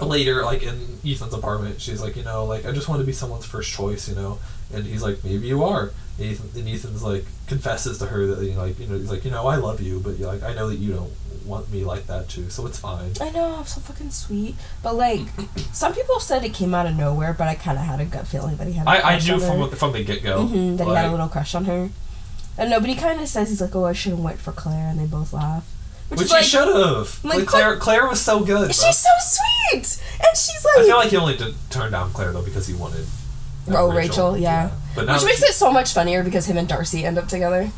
later 0.00 0.42
like 0.44 0.62
in 0.62 0.98
Ethan's 1.04 1.34
apartment, 1.34 1.80
she's 1.80 2.00
like, 2.00 2.16
you 2.16 2.22
know, 2.22 2.44
like 2.44 2.64
I 2.66 2.72
just 2.72 2.88
want 2.88 3.00
to 3.00 3.06
be 3.06 3.12
someone's 3.12 3.44
first 3.46 3.70
choice, 3.70 4.08
you 4.08 4.14
know. 4.14 4.38
And 4.72 4.84
he's 4.86 5.02
like, 5.02 5.22
maybe 5.24 5.48
you 5.48 5.64
are. 5.64 5.90
And, 6.20 6.28
Ethan, 6.30 6.50
and 6.60 6.68
Ethan's 6.68 7.02
like 7.02 7.24
confesses 7.46 7.98
to 7.98 8.06
her 8.06 8.26
that 8.26 8.44
you 8.44 8.52
know, 8.54 8.62
like 8.66 8.78
you 8.78 8.86
know 8.86 8.98
he's 8.98 9.10
like 9.10 9.24
you 9.24 9.30
know 9.30 9.46
I 9.46 9.56
love 9.56 9.80
you, 9.80 10.00
but 10.00 10.20
like 10.20 10.42
I 10.42 10.52
know 10.54 10.68
that 10.68 10.76
you 10.76 10.92
don't 10.92 11.12
want 11.46 11.72
me 11.72 11.82
like 11.84 12.06
that 12.08 12.28
too, 12.28 12.50
so 12.50 12.66
it's 12.66 12.78
fine. 12.78 13.12
I 13.20 13.30
know 13.30 13.56
I'm 13.56 13.64
so 13.64 13.80
fucking 13.80 14.10
sweet. 14.10 14.54
But 14.82 14.96
like, 14.96 15.22
some 15.72 15.94
people 15.94 16.20
said 16.20 16.44
it 16.44 16.52
came 16.52 16.74
out 16.74 16.86
of 16.86 16.94
nowhere, 16.96 17.32
but 17.32 17.48
I 17.48 17.54
kind 17.54 17.78
of 17.78 17.84
had 17.84 18.00
a 18.00 18.04
gut 18.04 18.26
feeling 18.26 18.56
that 18.56 18.66
he 18.66 18.74
had. 18.74 18.86
a 18.86 18.90
I, 18.90 19.18
knew 19.18 19.40
from 19.40 19.60
her. 19.70 19.76
from 19.76 19.92
the 19.92 20.04
get 20.04 20.22
go 20.22 20.44
Mhm, 20.44 20.76
that 20.76 20.86
he 20.86 20.94
had 20.94 21.06
a 21.06 21.10
little 21.10 21.28
crush 21.28 21.54
on 21.54 21.64
her. 21.64 21.88
And 22.58 22.68
nobody 22.68 22.94
kind 22.94 23.18
of 23.20 23.26
says 23.28 23.48
he's 23.48 23.62
like, 23.62 23.74
oh, 23.74 23.86
I 23.86 23.94
should 23.94 24.10
have 24.10 24.20
went 24.20 24.38
for 24.38 24.52
Claire, 24.52 24.88
and 24.88 24.98
they 25.00 25.06
both 25.06 25.32
laugh. 25.32 25.64
Which, 26.10 26.20
Which 26.20 26.30
like, 26.30 26.44
should 26.44 26.68
have. 26.68 27.24
like, 27.24 27.38
Like, 27.38 27.46
Claire, 27.46 27.76
Claire 27.78 28.06
was 28.08 28.20
so 28.20 28.40
good. 28.40 28.64
bro. 28.64 28.68
she's 28.68 28.98
so 28.98 29.08
sweet, 29.20 30.02
and 30.18 30.36
she's 30.36 30.62
like, 30.64 30.84
I 30.84 30.86
feel 30.86 30.96
like 30.96 31.08
he 31.10 31.16
only 31.16 31.36
did 31.36 31.54
turn 31.70 31.92
down 31.92 32.12
Claire 32.12 32.32
though 32.32 32.42
because 32.42 32.66
he 32.66 32.74
wanted. 32.74 33.06
Oh, 33.70 33.90
Rachel, 33.92 34.36
yeah. 34.36 34.70
But 34.94 35.06
now 35.06 35.14
which 35.14 35.24
makes 35.24 35.42
it 35.42 35.52
so 35.52 35.72
much 35.72 35.92
funnier 35.94 36.22
because 36.24 36.46
him 36.46 36.56
and 36.58 36.68
Darcy 36.68 37.04
end 37.04 37.18
up 37.18 37.28
together. 37.28 37.70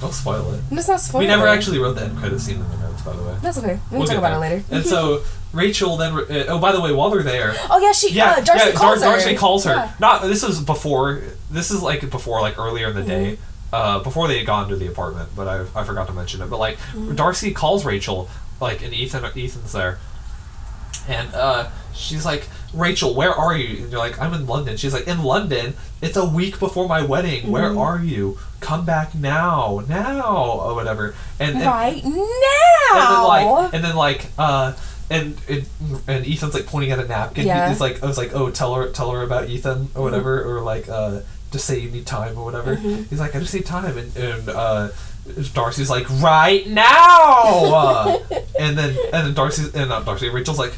Don't 0.00 0.12
spoil 0.12 0.52
it. 0.54 0.60
And 0.70 0.78
it's 0.78 0.88
not 0.88 1.00
spoiler. 1.00 1.22
We 1.22 1.28
never 1.28 1.46
actually 1.46 1.78
wrote 1.78 1.92
the 1.94 2.04
end 2.04 2.18
credit 2.18 2.40
scene 2.40 2.56
in 2.56 2.68
the 2.70 2.76
notes, 2.78 3.02
by 3.02 3.12
the 3.12 3.22
way. 3.22 3.36
That's 3.42 3.58
okay. 3.58 3.74
We 3.74 3.78
can 3.88 3.98
We'll 3.98 4.00
talk 4.06 4.08
get 4.14 4.18
about 4.18 4.40
there. 4.40 4.50
it 4.58 4.62
later. 4.70 4.74
And 4.76 4.84
so 4.86 5.22
Rachel 5.52 5.96
then. 5.96 6.12
Uh, 6.14 6.44
oh, 6.48 6.58
by 6.58 6.72
the 6.72 6.80
way, 6.80 6.92
while 6.92 7.10
they're 7.10 7.22
there, 7.22 7.54
oh 7.70 7.78
yeah, 7.78 7.92
she. 7.92 8.10
yeah, 8.12 8.30
uh, 8.32 8.40
Darcy 8.40 8.70
yeah, 8.70 8.74
calls 8.74 9.00
Dar- 9.00 9.10
her. 9.12 9.16
Darcy 9.18 9.36
calls 9.36 9.64
her. 9.64 9.74
Yeah. 9.74 9.92
Not 10.00 10.22
this 10.22 10.42
is 10.42 10.60
before. 10.60 11.22
This 11.50 11.70
is 11.70 11.82
like 11.82 12.08
before, 12.10 12.40
like 12.40 12.58
earlier 12.58 12.88
in 12.88 12.96
the 12.96 13.02
day, 13.04 13.32
Mm-hmm. 13.36 13.74
uh, 13.74 13.98
before 14.02 14.26
they 14.26 14.38
had 14.38 14.46
gone 14.46 14.68
to 14.70 14.76
the 14.76 14.88
apartment. 14.88 15.28
But 15.36 15.46
I, 15.46 15.80
I 15.80 15.84
forgot 15.84 16.08
to 16.08 16.12
mention 16.14 16.40
it. 16.42 16.50
But 16.50 16.58
like 16.58 16.78
Mm-hmm. 16.78 17.14
Darcy 17.14 17.52
calls 17.52 17.84
Rachel, 17.84 18.28
like, 18.60 18.82
and 18.82 18.92
Ethan 18.92 19.24
Ethan's 19.24 19.72
there, 19.72 19.98
and 21.06 21.32
uh, 21.34 21.68
she's 21.94 22.24
like, 22.24 22.48
Rachel, 22.72 23.14
where 23.14 23.32
are 23.32 23.56
you? 23.56 23.82
And 23.82 23.90
you're 23.90 24.00
like, 24.00 24.18
I'm 24.20 24.32
in 24.34 24.46
London. 24.46 24.76
She's 24.76 24.92
like, 24.94 25.06
in 25.06 25.22
London. 25.22 25.74
It's 26.00 26.16
a 26.16 26.24
week 26.24 26.58
before 26.58 26.88
my 26.88 27.02
wedding. 27.02 27.50
Where 27.50 27.68
Mm-hmm. 27.70 27.78
are 27.78 27.98
you? 28.02 28.38
Come 28.60 28.84
back 28.84 29.14
now, 29.14 29.82
now, 29.88 30.60
or 30.64 30.74
whatever. 30.74 31.14
And, 31.38 31.56
and 31.56 31.66
Right 31.66 32.02
now. 32.04 32.10
and 32.94 33.02
then 33.04 33.24
like 33.24 33.74
and 33.74 33.84
then 33.84 33.96
like 33.96 34.26
uh 34.38 34.72
and 35.10 35.36
and, 35.48 35.66
and 36.08 36.26
Ethan's 36.26 36.54
like 36.54 36.66
pointing 36.66 36.90
at 36.92 36.98
a 36.98 37.06
napkin. 37.06 37.46
Yeah. 37.46 37.68
He's 37.68 37.80
like 37.80 38.02
I 38.02 38.06
was 38.06 38.16
like, 38.18 38.34
oh 38.34 38.50
tell 38.50 38.74
her 38.74 38.88
tell 38.90 39.10
her 39.12 39.22
about 39.22 39.48
Ethan 39.48 39.88
or 39.94 40.02
whatever 40.02 40.42
or 40.44 40.60
like 40.62 40.88
uh 40.88 41.20
just 41.50 41.64
say 41.66 41.78
you 41.80 41.90
need 41.90 42.06
time 42.06 42.38
or 42.38 42.44
whatever. 42.44 42.76
Mm-hmm. 42.76 43.02
He's 43.10 43.20
like 43.20 43.34
I 43.34 43.40
just 43.40 43.52
need 43.54 43.66
time 43.66 43.96
and 43.98 44.16
and 44.16 44.48
uh 44.48 44.88
Darcy's 45.54 45.90
like 45.90 46.08
right 46.20 46.66
now 46.66 46.92
uh, 47.74 48.18
and 48.58 48.76
then 48.78 48.96
and 49.12 49.26
then 49.26 49.34
Darcy 49.34 49.70
and 49.74 49.88
not 49.88 50.04
Darcy 50.04 50.28
Rachel's 50.28 50.58
like 50.58 50.74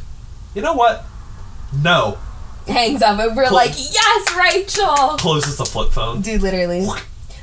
you 0.55 0.63
know 0.63 0.75
what? 0.75 1.05
No. 1.83 2.19
Hangs 2.67 3.03
up, 3.03 3.19
and 3.19 3.37
we're 3.37 3.51
like, 3.51 3.73
yes, 3.77 4.37
Rachel! 4.37 5.17
Closes 5.19 5.57
the 5.59 5.67
flip 5.67 5.91
phone. 5.91 6.23
Dude, 6.23 6.41
literally. 6.43 6.87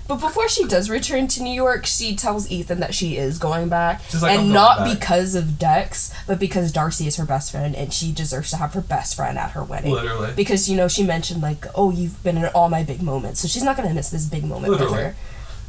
But 0.08 0.20
before 0.20 0.50
she 0.50 0.66
does 0.66 0.90
return 0.90 1.28
to 1.30 1.44
New 1.44 1.54
York, 1.54 1.86
she 1.86 2.16
tells 2.16 2.50
Ethan 2.52 2.80
that 2.82 2.94
she 2.94 3.16
is 3.18 3.38
going 3.38 3.70
back. 3.70 4.02
She's 4.10 4.22
like, 4.22 4.32
and 4.32 4.42
going 4.42 4.54
not 4.54 4.80
back." 4.80 5.00
because 5.00 5.36
of 5.36 5.58
Dex, 5.58 6.14
but 6.28 6.38
because 6.40 6.72
Darcy 6.72 7.08
is 7.08 7.16
her 7.16 7.24
best 7.26 7.52
friend 7.52 7.76
and 7.76 7.94
she 7.94 8.12
deserves 8.12 8.50
to 8.50 8.58
have 8.58 8.74
her 8.74 8.82
best 8.82 9.16
friend 9.16 9.38
at 9.38 9.52
her 9.52 9.64
wedding. 9.64 9.92
Literally. 9.92 10.34
Because, 10.36 10.68
you 10.70 10.76
know, 10.76 10.88
she 10.90 11.04
mentioned, 11.04 11.42
like, 11.42 11.66
oh, 11.76 11.92
you've 11.92 12.22
been 12.24 12.36
in 12.38 12.46
all 12.48 12.68
my 12.68 12.84
big 12.84 13.02
moments. 13.02 13.40
So 13.40 13.48
she's 13.48 13.64
not 13.64 13.78
going 13.78 13.88
to 13.88 13.96
miss 13.96 14.10
this 14.10 14.26
big 14.26 14.44
moment 14.44 14.72
with 14.72 14.92
her. 14.92 15.16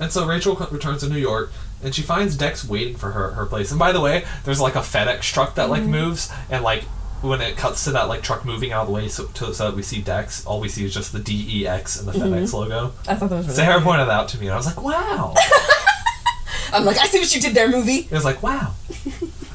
And 0.00 0.10
so 0.10 0.26
Rachel 0.26 0.56
returns 0.72 1.02
to 1.02 1.08
New 1.08 1.18
York, 1.18 1.52
and 1.84 1.94
she 1.94 2.02
finds 2.02 2.36
Dex 2.36 2.66
waiting 2.66 2.96
for 2.96 3.12
her 3.12 3.30
at 3.30 3.36
her 3.36 3.46
place. 3.46 3.70
And 3.70 3.78
by 3.78 3.92
the 3.92 4.00
way, 4.00 4.24
there's 4.44 4.60
like 4.60 4.74
a 4.74 4.80
FedEx 4.80 5.20
truck 5.32 5.54
that 5.56 5.64
Mm-hmm. 5.64 5.70
like 5.70 5.82
moves, 5.84 6.32
and 6.50 6.64
like 6.64 6.84
when 7.22 7.40
it 7.40 7.56
cuts 7.56 7.84
to 7.84 7.90
that 7.92 8.08
like 8.08 8.22
truck 8.22 8.44
moving 8.44 8.72
out 8.72 8.82
of 8.82 8.86
the 8.88 8.92
way, 8.92 9.08
so, 9.08 9.26
to, 9.26 9.54
so 9.54 9.68
that 9.70 9.76
we 9.76 9.82
see 9.82 10.00
Dex, 10.02 10.44
all 10.44 10.60
we 10.60 10.68
see 10.68 10.84
is 10.84 10.92
just 10.92 11.12
the 11.12 11.18
D 11.20 11.46
E 11.62 11.66
X 11.66 11.98
and 11.98 12.06
the 12.08 12.12
Mm-hmm. 12.12 12.34
FedEx 12.34 12.52
logo. 12.52 12.92
I 13.08 13.14
thought 13.14 13.30
that 13.30 13.36
was 13.36 13.46
really 13.46 13.56
Sarah 13.56 13.74
funny. 13.74 13.84
pointed 13.84 14.08
that 14.08 14.12
out 14.12 14.28
to 14.30 14.38
me, 14.38 14.46
and 14.46 14.54
I 14.54 14.56
was 14.56 14.66
like, 14.66 14.82
"Wow!" 14.82 15.34
I'm 16.72 16.84
like, 16.84 16.98
I 16.98 17.06
see 17.06 17.18
what 17.18 17.34
you 17.34 17.40
did 17.40 17.54
there, 17.54 17.68
movie. 17.68 17.98
it 17.98 18.10
was 18.12 18.24
like, 18.24 18.42
"Wow." 18.42 18.74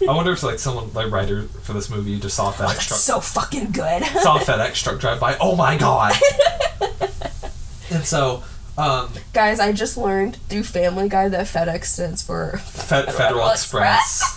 I 0.07 0.11
wonder 0.15 0.31
if 0.31 0.43
like 0.43 0.59
someone 0.59 0.93
like 0.93 1.11
writer 1.11 1.43
for 1.63 1.73
this 1.73 1.89
movie 1.89 2.19
just 2.19 2.35
saw 2.35 2.49
a 2.49 2.53
FedEx 2.53 2.67
That's 2.67 2.85
truck 2.87 2.99
so 2.99 3.19
fucking 3.19 3.71
good. 3.71 4.03
saw 4.21 4.37
a 4.37 4.39
FedEx 4.39 4.83
truck 4.83 4.99
drive 4.99 5.19
by. 5.19 5.35
Oh 5.41 5.55
my 5.55 5.75
god! 5.77 6.13
and 7.91 8.05
so, 8.05 8.43
um, 8.77 9.09
Guys, 9.33 9.59
I 9.59 9.71
just 9.71 9.97
learned 9.97 10.35
through 10.49 10.63
Family 10.63 11.09
Guy 11.09 11.29
that 11.29 11.47
FedEx 11.47 11.85
stands 11.85 12.21
for 12.21 12.57
Fed- 12.59 13.11
Federal 13.13 13.49
Express. 13.49 14.36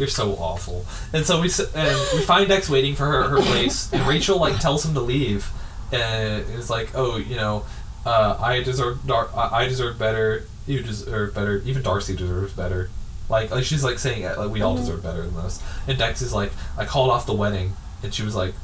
You're 0.00 0.08
so 0.08 0.32
awful. 0.36 0.86
And 1.12 1.26
so 1.26 1.42
we 1.42 1.50
and 1.76 1.94
uh, 1.94 2.06
we 2.14 2.22
find 2.22 2.48
Dex 2.48 2.70
waiting 2.70 2.94
for 2.94 3.04
her 3.04 3.22
at 3.22 3.28
her 3.28 3.42
place, 3.42 3.92
and 3.92 4.08
Rachel 4.08 4.38
like 4.38 4.58
tells 4.58 4.82
him 4.82 4.94
to 4.94 5.00
leave, 5.00 5.50
and 5.92 6.42
is 6.54 6.70
like, 6.70 6.92
oh, 6.94 7.18
you 7.18 7.36
know, 7.36 7.66
uh, 8.06 8.38
I 8.40 8.62
deserve 8.62 9.06
dar- 9.06 9.28
I 9.36 9.64
I 9.64 9.68
deserve 9.68 9.98
better. 9.98 10.46
You 10.66 10.82
deserve 10.82 11.34
better. 11.34 11.58
Even 11.66 11.82
Darcy 11.82 12.16
deserves 12.16 12.54
better. 12.54 12.88
Like, 13.28 13.50
like 13.50 13.64
she's 13.64 13.84
like 13.84 13.98
saying 13.98 14.22
it, 14.22 14.38
like 14.38 14.50
we 14.50 14.62
all 14.62 14.72
mm-hmm. 14.72 14.86
deserve 14.86 15.02
better 15.02 15.20
than 15.20 15.34
this. 15.34 15.62
And 15.86 15.98
Dex 15.98 16.22
is 16.22 16.32
like, 16.32 16.52
I 16.78 16.86
called 16.86 17.10
off 17.10 17.26
the 17.26 17.34
wedding, 17.34 17.74
and 18.02 18.14
she 18.14 18.22
was 18.22 18.34
like, 18.34 18.54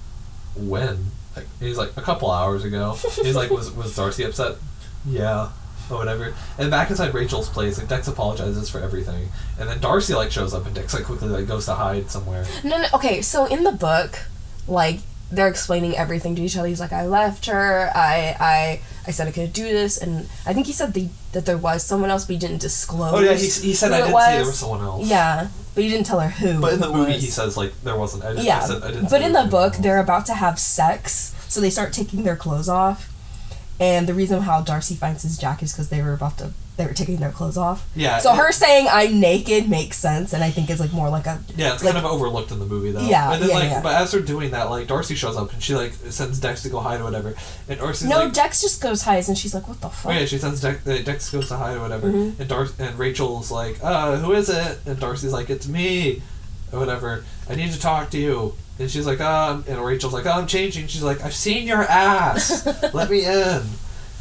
when? 0.56 1.10
Like, 1.36 1.46
he's 1.60 1.76
like 1.76 1.94
a 1.98 2.02
couple 2.02 2.30
hours 2.30 2.64
ago. 2.64 2.96
He's 3.22 3.36
like, 3.36 3.50
was 3.50 3.70
was 3.70 3.94
Darcy 3.94 4.24
upset? 4.24 4.56
Yeah, 5.04 5.50
or 5.90 5.96
whatever. 5.98 6.34
And 6.58 6.70
back 6.70 6.90
inside 6.90 7.14
Rachel's 7.14 7.48
place, 7.48 7.78
like 7.78 7.88
Dex 7.88 8.08
apologizes 8.08 8.68
for 8.68 8.80
everything, 8.80 9.28
and 9.58 9.68
then 9.68 9.80
Darcy 9.80 10.14
like 10.14 10.30
shows 10.30 10.54
up, 10.54 10.66
and 10.66 10.74
Dex 10.74 10.94
like 10.94 11.04
quickly 11.04 11.28
like 11.28 11.46
goes 11.46 11.66
to 11.66 11.74
hide 11.74 12.10
somewhere. 12.10 12.44
No, 12.64 12.80
no. 12.80 12.88
Okay, 12.94 13.22
so 13.22 13.46
in 13.46 13.64
the 13.64 13.72
book, 13.72 14.20
like 14.68 15.00
they're 15.30 15.48
explaining 15.48 15.96
everything 15.96 16.36
to 16.36 16.42
each 16.42 16.56
other. 16.56 16.68
He's 16.68 16.80
like, 16.80 16.92
I 16.92 17.06
left 17.06 17.46
her. 17.46 17.90
I, 17.94 18.36
I, 18.38 18.80
I 19.06 19.10
said 19.10 19.26
I 19.26 19.32
could 19.32 19.52
do 19.52 19.64
this, 19.64 19.98
and 19.98 20.28
I 20.46 20.52
think 20.52 20.66
he 20.66 20.72
said 20.72 20.94
the, 20.94 21.08
that 21.32 21.46
there 21.46 21.58
was 21.58 21.84
someone 21.84 22.10
else, 22.10 22.24
but 22.24 22.34
he 22.34 22.38
didn't 22.38 22.60
disclose. 22.60 23.12
Oh 23.12 23.20
yeah, 23.20 23.34
he, 23.34 23.46
he 23.46 23.74
said 23.74 23.92
I 23.92 23.98
didn't 23.98 24.12
was. 24.12 24.24
say 24.24 24.36
there 24.36 24.46
was 24.46 24.58
someone 24.58 24.80
else. 24.82 25.08
Yeah, 25.08 25.48
but 25.74 25.84
he 25.84 25.90
didn't 25.90 26.06
tell 26.06 26.20
her 26.20 26.28
who. 26.28 26.60
But 26.60 26.74
in 26.74 26.80
the 26.80 26.92
movie, 26.92 27.14
was. 27.14 27.22
he 27.22 27.28
says 27.28 27.56
like 27.56 27.72
there 27.82 27.96
wasn't. 27.96 28.24
I 28.24 28.30
didn't, 28.30 28.44
Yeah, 28.44 28.60
I 28.60 28.66
said, 28.66 28.82
I 28.82 28.90
didn't 28.92 29.10
but 29.10 29.22
in 29.22 29.32
the 29.32 29.44
book, 29.44 29.74
they're 29.74 30.00
about 30.00 30.26
to 30.26 30.34
have 30.34 30.58
sex, 30.58 31.34
so 31.48 31.60
they 31.60 31.70
start 31.70 31.92
taking 31.92 32.22
their 32.22 32.36
clothes 32.36 32.68
off. 32.68 33.12
And 33.78 34.06
the 34.08 34.14
reason 34.14 34.40
how 34.42 34.62
Darcy 34.62 34.94
finds 34.94 35.22
his 35.22 35.36
jacket 35.36 35.64
is 35.66 35.72
because 35.72 35.88
they 35.90 36.00
were 36.00 36.14
about 36.14 36.38
to, 36.38 36.52
they 36.78 36.86
were 36.86 36.94
taking 36.94 37.16
their 37.18 37.30
clothes 37.30 37.58
off. 37.58 37.86
Yeah, 37.94 38.18
So 38.18 38.32
it- 38.32 38.36
her 38.36 38.50
saying 38.52 38.86
"I'm 38.90 39.20
naked" 39.20 39.68
makes 39.68 39.98
sense, 39.98 40.32
and 40.32 40.42
I 40.42 40.50
think 40.50 40.70
it's 40.70 40.80
like 40.80 40.92
more 40.94 41.10
like 41.10 41.26
a 41.26 41.40
Yeah, 41.56 41.74
it's 41.74 41.84
like, 41.84 41.94
kind 41.94 42.04
of 42.06 42.10
overlooked 42.10 42.50
in 42.52 42.58
the 42.58 42.64
movie 42.66 42.90
though. 42.92 43.00
Yeah, 43.00 43.32
and 43.34 43.42
then 43.42 43.50
yeah, 43.50 43.54
like, 43.54 43.70
yeah. 43.70 43.80
but 43.82 43.94
as 44.00 44.12
they're 44.12 44.20
doing 44.20 44.50
that, 44.52 44.70
like 44.70 44.86
Darcy 44.86 45.14
shows 45.14 45.36
up 45.36 45.52
and 45.52 45.62
she 45.62 45.74
like 45.74 45.92
sends 46.10 46.38
Dex 46.38 46.62
to 46.62 46.68
go 46.70 46.80
hide 46.80 47.00
or 47.00 47.04
whatever, 47.04 47.34
and 47.68 47.78
Darcy's 47.78 48.08
no. 48.08 48.24
like, 48.24 48.32
Dex 48.32 48.62
just 48.62 48.80
goes 48.82 49.02
highs, 49.02 49.28
and 49.28 49.36
she's 49.36 49.52
like, 49.54 49.68
"What 49.68 49.80
the 49.82 49.88
Oh 49.88 49.90
fuck?" 49.90 50.12
yeah, 50.14 50.24
she 50.24 50.38
sends 50.38 50.60
Dex, 50.62 50.86
uh, 50.86 50.98
Dex 51.04 51.28
goes 51.30 51.48
to 51.48 51.56
hide 51.56 51.76
or 51.76 51.80
whatever, 51.80 52.08
Mhm. 52.10 52.40
and 52.40 52.48
Dar- 52.48 52.68
and 52.78 52.98
Rachel's 52.98 53.50
like, 53.50 53.78
uh, 53.82 54.16
who 54.16 54.32
is 54.32 54.48
it? 54.48 54.78
And 54.86 54.98
Darcy's 54.98 55.32
like, 55.32 55.50
it's 55.50 55.66
me, 55.68 56.22
or 56.72 56.78
whatever. 56.78 57.24
I 57.50 57.54
need 57.54 57.72
to 57.72 57.78
talk 57.80 58.10
to 58.10 58.18
you. 58.18 58.54
And 58.78 58.90
she's 58.90 59.06
like, 59.06 59.20
um, 59.20 59.64
and 59.66 59.82
Rachel's 59.82 60.12
like, 60.12 60.26
oh, 60.26 60.32
I'm 60.32 60.46
changing. 60.46 60.86
She's 60.86 61.02
like, 61.02 61.22
I've 61.22 61.34
seen 61.34 61.66
your 61.66 61.82
ass. 61.82 62.66
Let 62.92 63.10
me 63.10 63.24
in. 63.24 63.62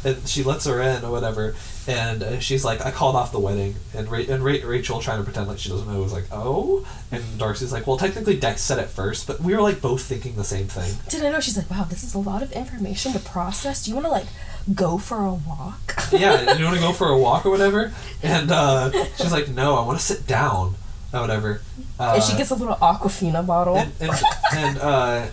And 0.04 0.26
she 0.28 0.42
lets 0.42 0.64
her 0.66 0.80
in 0.80 1.04
or 1.04 1.10
whatever. 1.10 1.54
And 1.88 2.22
uh, 2.22 2.38
she's 2.40 2.64
like, 2.64 2.84
I 2.84 2.90
called 2.90 3.16
off 3.16 3.32
the 3.32 3.38
wedding. 3.38 3.76
And 3.94 4.10
Ra- 4.10 4.24
and 4.28 4.44
Ra- 4.44 4.56
Rachel 4.64 5.00
trying 5.00 5.18
to 5.18 5.24
pretend 5.24 5.48
like 5.48 5.58
she 5.58 5.68
doesn't 5.68 5.86
know 5.86 6.00
was 6.00 6.12
like, 6.12 6.26
oh. 6.32 6.86
And 7.12 7.22
Darcy's 7.38 7.72
like, 7.72 7.86
well, 7.86 7.96
technically 7.96 8.36
Dex 8.38 8.62
said 8.62 8.78
it 8.78 8.88
first, 8.88 9.26
but 9.26 9.40
we 9.40 9.54
were 9.54 9.60
like 9.62 9.80
both 9.80 10.02
thinking 10.02 10.36
the 10.36 10.44
same 10.44 10.66
thing. 10.66 10.96
Did 11.08 11.24
I 11.24 11.30
know? 11.30 11.40
She's 11.40 11.56
like, 11.56 11.70
"Wow, 11.70 11.84
this 11.84 12.02
is 12.02 12.14
a 12.14 12.18
lot 12.18 12.42
of 12.42 12.50
information 12.52 13.12
to 13.12 13.18
process. 13.20 13.84
Do 13.84 13.90
you 13.90 13.94
want 13.96 14.06
to 14.06 14.10
like 14.10 14.26
go 14.74 14.98
for 14.98 15.24
a 15.24 15.34
walk?" 15.34 15.94
yeah, 16.12 16.56
you 16.56 16.64
want 16.64 16.76
to 16.76 16.82
go 16.82 16.92
for 16.94 17.08
a 17.08 17.18
walk 17.18 17.46
or 17.46 17.50
whatever? 17.50 17.92
And 18.22 18.50
uh, 18.50 18.90
she's 19.16 19.32
like, 19.32 19.48
no, 19.48 19.76
I 19.76 19.86
want 19.86 19.98
to 19.98 20.04
sit 20.04 20.26
down 20.26 20.74
or 21.16 21.20
whatever. 21.22 21.60
Uh, 21.98 22.12
and 22.14 22.22
she 22.22 22.36
gets 22.36 22.50
a 22.50 22.54
little 22.54 22.76
Aquafina 22.76 23.46
bottle. 23.46 23.76
and 23.76 23.92
and, 24.00 24.10
and 24.54 24.78
uh. 24.78 25.26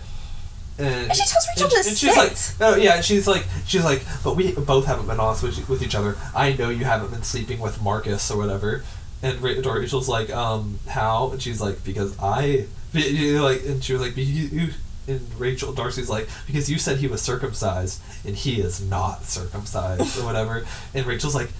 And, 0.76 0.88
And 0.88 1.14
she 1.14 1.22
tells 1.24 1.46
Rachel 1.56 1.68
to 1.68 1.88
and 1.88 1.96
she's 1.96 2.16
like, 2.16 2.36
oh 2.60 2.74
yeah, 2.76 3.00
she's 3.00 3.28
like, 3.28 3.44
she's 3.64 3.84
like, 3.84 4.02
but 4.24 4.34
we 4.34 4.52
both 4.52 4.86
haven't 4.86 5.06
been 5.06 5.20
honest 5.20 5.44
with, 5.44 5.68
with 5.68 5.82
each 5.84 5.94
other. 5.94 6.16
I 6.34 6.54
know 6.54 6.68
you 6.68 6.84
haven't 6.84 7.12
been 7.12 7.22
sleeping 7.22 7.60
with 7.60 7.80
Marcus 7.80 8.28
or 8.28 8.36
whatever. 8.36 8.82
And 9.22 9.40
Ra- 9.40 9.72
Rachel's 9.72 10.08
like, 10.08 10.30
um, 10.30 10.80
how? 10.88 11.30
And 11.30 11.40
she's 11.40 11.60
like, 11.60 11.84
because 11.84 12.18
I, 12.20 12.66
like, 12.92 13.64
and 13.64 13.84
she 13.84 13.92
was 13.92 14.02
like, 14.02 14.16
you, 14.16 14.70
and 15.06 15.20
Rachel 15.38 15.72
Darcy's 15.72 16.10
like, 16.10 16.28
because 16.46 16.68
you 16.68 16.78
said 16.78 16.98
he 16.98 17.06
was 17.06 17.22
circumcised 17.22 18.02
and 18.26 18.34
he 18.34 18.60
is 18.60 18.80
not 18.84 19.24
circumcised 19.26 20.18
or 20.18 20.24
whatever. 20.24 20.66
And 20.92 21.06
Rachel's 21.06 21.36
like, 21.36 21.50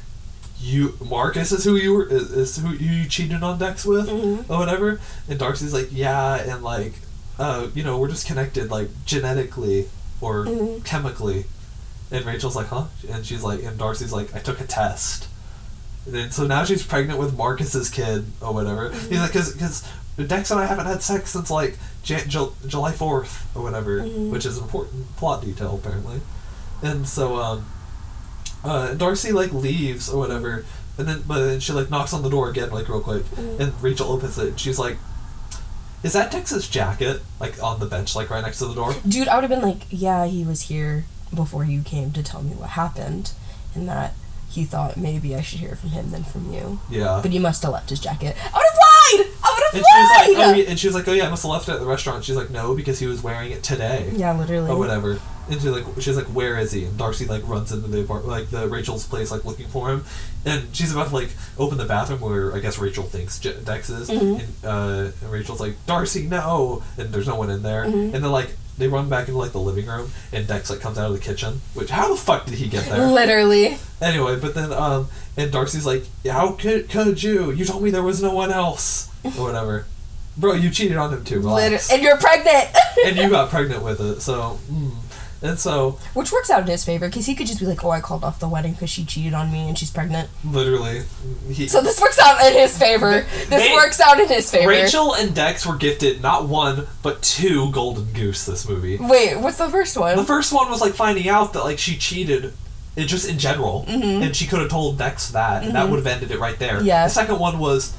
you 0.64 0.96
Marcus 1.04 1.52
is 1.52 1.64
who 1.64 1.76
you 1.76 1.92
were 1.94 2.08
is, 2.08 2.30
is 2.32 2.56
who 2.58 2.70
you 2.72 3.06
cheated 3.08 3.42
on 3.42 3.58
Dex 3.58 3.84
with 3.84 4.08
Mhm. 4.08 4.48
or 4.48 4.58
whatever. 4.58 5.00
And 5.28 5.38
Darcy's 5.38 5.72
like, 5.74 5.88
yeah, 5.92 6.34
and 6.36 6.62
like, 6.62 6.94
uh, 7.38 7.66
you 7.74 7.84
know, 7.84 7.98
we're 7.98 8.08
just 8.08 8.26
connected 8.26 8.70
like 8.70 8.88
genetically 9.04 9.88
or 10.20 10.44
Mhm. 10.46 10.84
chemically. 10.84 11.46
And 12.10 12.24
Rachel's 12.24 12.56
like, 12.56 12.68
huh? 12.68 12.84
And 13.10 13.24
she's 13.26 13.42
like, 13.42 13.62
and 13.62 13.76
Darcy's 13.78 14.12
like, 14.12 14.34
I 14.34 14.38
took 14.38 14.60
a 14.60 14.64
test. 14.64 15.26
And 16.10 16.32
so 16.32 16.46
now 16.46 16.64
she's 16.64 16.82
pregnant 16.82 17.18
with 17.18 17.36
Marcus's 17.36 17.88
kid 17.90 18.26
or 18.40 18.52
whatever. 18.52 18.90
He's 18.92 19.18
like, 19.20 19.32
because 19.32 19.82
Dex 20.26 20.50
and 20.50 20.60
I 20.60 20.66
haven't 20.66 20.86
had 20.86 21.02
sex 21.02 21.30
since 21.30 21.50
like 21.50 21.78
Jan- 22.02 22.28
Jul- 22.28 22.54
July 22.66 22.92
fourth 22.92 23.46
or 23.54 23.62
whatever, 23.62 24.00
Mhm. 24.00 24.30
which 24.30 24.44
is 24.46 24.58
an 24.58 24.64
important 24.64 25.16
plot 25.16 25.42
detail 25.42 25.74
apparently. 25.82 26.20
And 26.82 27.08
so 27.08 27.36
um, 27.40 27.64
uh, 28.64 28.94
Darcy 28.94 29.32
like 29.32 29.52
leaves 29.52 30.08
or 30.08 30.18
whatever, 30.18 30.64
and 30.98 31.06
then 31.08 31.22
but 31.26 31.44
then 31.44 31.60
she 31.60 31.72
like 31.72 31.90
knocks 31.90 32.12
on 32.12 32.22
the 32.22 32.30
door 32.30 32.48
again 32.50 32.70
like 32.70 32.88
real 32.88 33.00
quick, 33.00 33.24
Mhm. 33.36 33.60
and 33.60 33.82
Rachel 33.82 34.10
opens 34.10 34.38
it. 34.38 34.48
and 34.48 34.60
She's 34.60 34.78
like, 34.78 34.96
"Is 36.02 36.12
that 36.12 36.30
Dex's 36.30 36.68
jacket 36.68 37.22
like 37.40 37.62
on 37.62 37.80
the 37.80 37.86
bench 37.86 38.14
like 38.16 38.30
right 38.30 38.42
next 38.42 38.58
to 38.58 38.66
the 38.66 38.74
door?" 38.74 38.94
Dude, 39.06 39.28
I 39.28 39.34
would 39.36 39.44
have 39.44 39.50
been 39.50 39.62
like, 39.68 39.82
"Yeah, 39.90 40.26
he 40.26 40.44
was 40.44 40.62
here 40.62 41.04
before 41.34 41.64
you 41.64 41.82
came 41.82 42.12
to 42.12 42.22
tell 42.22 42.42
me 42.42 42.52
what 42.54 42.70
happened, 42.70 43.32
and 43.74 43.88
that 43.88 44.14
he 44.50 44.64
thought 44.64 44.96
maybe 44.96 45.34
I 45.34 45.42
should 45.42 45.58
hear 45.58 45.74
from 45.74 45.90
him 45.90 46.10
than 46.12 46.22
from 46.22 46.52
you. 46.52 46.78
Yeah. 46.88 47.18
But 47.20 47.32
he 47.32 47.40
must 47.40 47.62
have 47.64 47.72
left 47.72 47.90
his 47.90 47.98
jacket. 47.98 48.36
I 48.38 48.56
would 48.56 48.64
have 48.70 49.26
lied. 49.26 49.34
I 49.42 49.52
would 49.52 49.62
have 49.64 49.74
she 49.74 49.80
like, 49.80 50.38
lied. 50.38 50.46
oh, 50.54 50.54
yeah, 50.58 50.70
and 50.70 50.78
she 50.78 50.86
was 50.86 50.94
like, 50.94 51.08
oh 51.08 51.12
yeah, 51.12 51.26
I 51.26 51.28
must 51.30 51.42
have 51.42 51.50
left 51.50 51.68
it 51.68 51.72
at 51.72 51.80
the 51.80 51.86
restaurant. 51.86 52.24
She's 52.24 52.36
like, 52.36 52.50
no, 52.50 52.72
because 52.76 53.00
he 53.00 53.06
was 53.08 53.20
wearing 53.20 53.50
it 53.50 53.64
today. 53.64 54.12
yeah, 54.14 54.32
literally. 54.32 54.70
or 54.70 54.78
whatever. 54.78 55.18
And 55.50 55.60
she's 55.60 55.66
like, 55.66 55.84
she's 56.00 56.16
like, 56.16 56.26
where 56.26 56.56
is 56.58 56.72
he? 56.72 56.84
And 56.84 56.96
Darcy 56.96 57.26
like 57.26 57.46
runs 57.48 57.70
into 57.72 57.88
the 57.88 58.00
apartment 58.00 58.28
like 58.28 58.50
the 58.50 58.66
Rachel's 58.68 59.06
place, 59.06 59.30
like 59.30 59.44
looking 59.44 59.66
for 59.68 59.90
him. 59.90 60.04
And 60.46 60.74
she's 60.74 60.92
about 60.92 61.08
to 61.08 61.14
like 61.14 61.30
open 61.58 61.78
the 61.78 61.84
bathroom 61.84 62.20
where 62.20 62.54
I 62.54 62.60
guess 62.60 62.78
Rachel 62.78 63.04
thinks 63.04 63.38
J- 63.38 63.56
Dex 63.64 63.90
is. 63.90 64.08
Mhm. 64.10 64.40
And, 64.40 64.48
uh, 64.64 65.10
and 65.22 65.30
Rachel's 65.32 65.60
like, 65.60 65.74
Darcy, 65.86 66.26
no! 66.26 66.82
And 66.98 67.10
there's 67.12 67.26
no 67.26 67.36
one 67.36 67.50
in 67.50 67.62
there. 67.62 67.84
Mhm. 67.84 68.14
And 68.14 68.24
then 68.24 68.30
like 68.32 68.50
they 68.76 68.88
run 68.88 69.08
back 69.08 69.28
into 69.28 69.38
like 69.38 69.52
the 69.52 69.60
living 69.60 69.86
room, 69.86 70.10
and 70.32 70.46
Dex 70.48 70.68
like 70.70 70.80
comes 70.80 70.98
out 70.98 71.06
of 71.06 71.12
the 71.12 71.20
kitchen. 71.22 71.60
Which 71.74 71.90
how 71.90 72.08
the 72.08 72.16
fuck 72.20 72.44
did 72.46 72.54
he 72.54 72.66
get 72.68 72.86
there? 72.86 73.06
Literally. 73.06 73.78
anyway, 74.02 74.36
but 74.40 74.54
then 74.54 74.72
um, 74.72 75.08
and 75.36 75.52
Darcy's 75.52 75.86
like, 75.86 76.04
how 76.28 76.52
could 76.52 76.88
could 76.88 77.22
you? 77.22 77.50
You 77.52 77.64
told 77.64 77.82
me 77.82 77.90
there 77.90 78.02
was 78.02 78.22
no 78.22 78.32
one 78.34 78.50
else 78.50 79.08
or 79.24 79.30
whatever. 79.44 79.86
Bro, 80.36 80.54
you 80.54 80.70
cheated 80.70 80.96
on 80.96 81.12
him 81.12 81.22
too. 81.24 81.38
Liter- 81.40 81.78
and 81.92 82.02
you're 82.02 82.16
pregnant. 82.16 82.66
and 83.06 83.16
you 83.16 83.30
got 83.30 83.50
pregnant 83.50 83.84
with 83.84 84.00
it. 84.00 84.20
So, 84.20 84.58
mm. 84.68 84.90
And 85.44 85.58
so 85.58 85.98
Which 86.14 86.32
works 86.32 86.50
out 86.50 86.62
in 86.62 86.66
his 86.68 86.84
favor 86.84 87.06
because 87.08 87.26
he 87.26 87.34
could 87.34 87.46
just 87.46 87.60
be 87.60 87.66
like, 87.66 87.84
"Oh, 87.84 87.90
I 87.90 88.00
called 88.00 88.24
off 88.24 88.40
the 88.40 88.48
wedding 88.48 88.72
because 88.72 88.90
she 88.90 89.04
cheated 89.04 89.34
on 89.34 89.52
me 89.52 89.68
and 89.68 89.78
she's 89.78 89.90
pregnant." 89.90 90.28
literally, 90.44 91.02
he, 91.50 91.68
So 91.68 91.80
this 91.82 92.00
works 92.00 92.18
out 92.18 92.44
in 92.46 92.54
his 92.54 92.76
favor. 92.76 93.24
This 93.48 93.48
They- 93.68 93.72
works 93.74 94.00
out 94.00 94.18
in 94.18 94.28
his 94.28 94.50
favor. 94.50 94.68
Rachel 94.70 95.14
and 95.14 95.34
Dex 95.34 95.64
were 95.66 95.76
gifted 95.76 96.20
not 96.22 96.48
one 96.48 96.86
but 97.02 97.22
two 97.22 97.70
golden 97.70 98.06
goose 98.12 98.44
this 98.44 98.68
movie. 98.68 98.96
Wait, 98.98 99.38
what's 99.38 99.58
the 99.58 99.68
first 99.68 99.96
one? 99.96 100.16
The 100.16 100.24
first 100.24 100.52
one 100.52 100.70
was 100.70 100.80
like 100.80 100.94
finding 100.94 101.28
out 101.28 101.52
that 101.52 101.64
like 101.64 101.78
she 101.78 101.96
cheated, 101.96 102.52
it 102.96 103.04
just 103.04 103.28
in 103.28 103.38
general, 103.38 103.84
Mhm. 103.88 104.22
and 104.24 104.34
she 104.36 104.46
could 104.46 104.60
have 104.60 104.70
told 104.70 104.96
Dex 104.98 105.28
that, 105.28 105.62
and 105.62 105.74
that 105.74 105.86
Mhm. 105.86 105.90
would 105.90 105.96
have 105.98 106.06
ended 106.06 106.30
it 106.30 106.40
right 106.40 106.58
there. 106.58 106.82
Yeah. 106.82 107.04
The 107.06 107.12
second 107.12 107.38
one 107.38 107.58
was, 107.58 107.92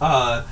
uh, 0.00 0.42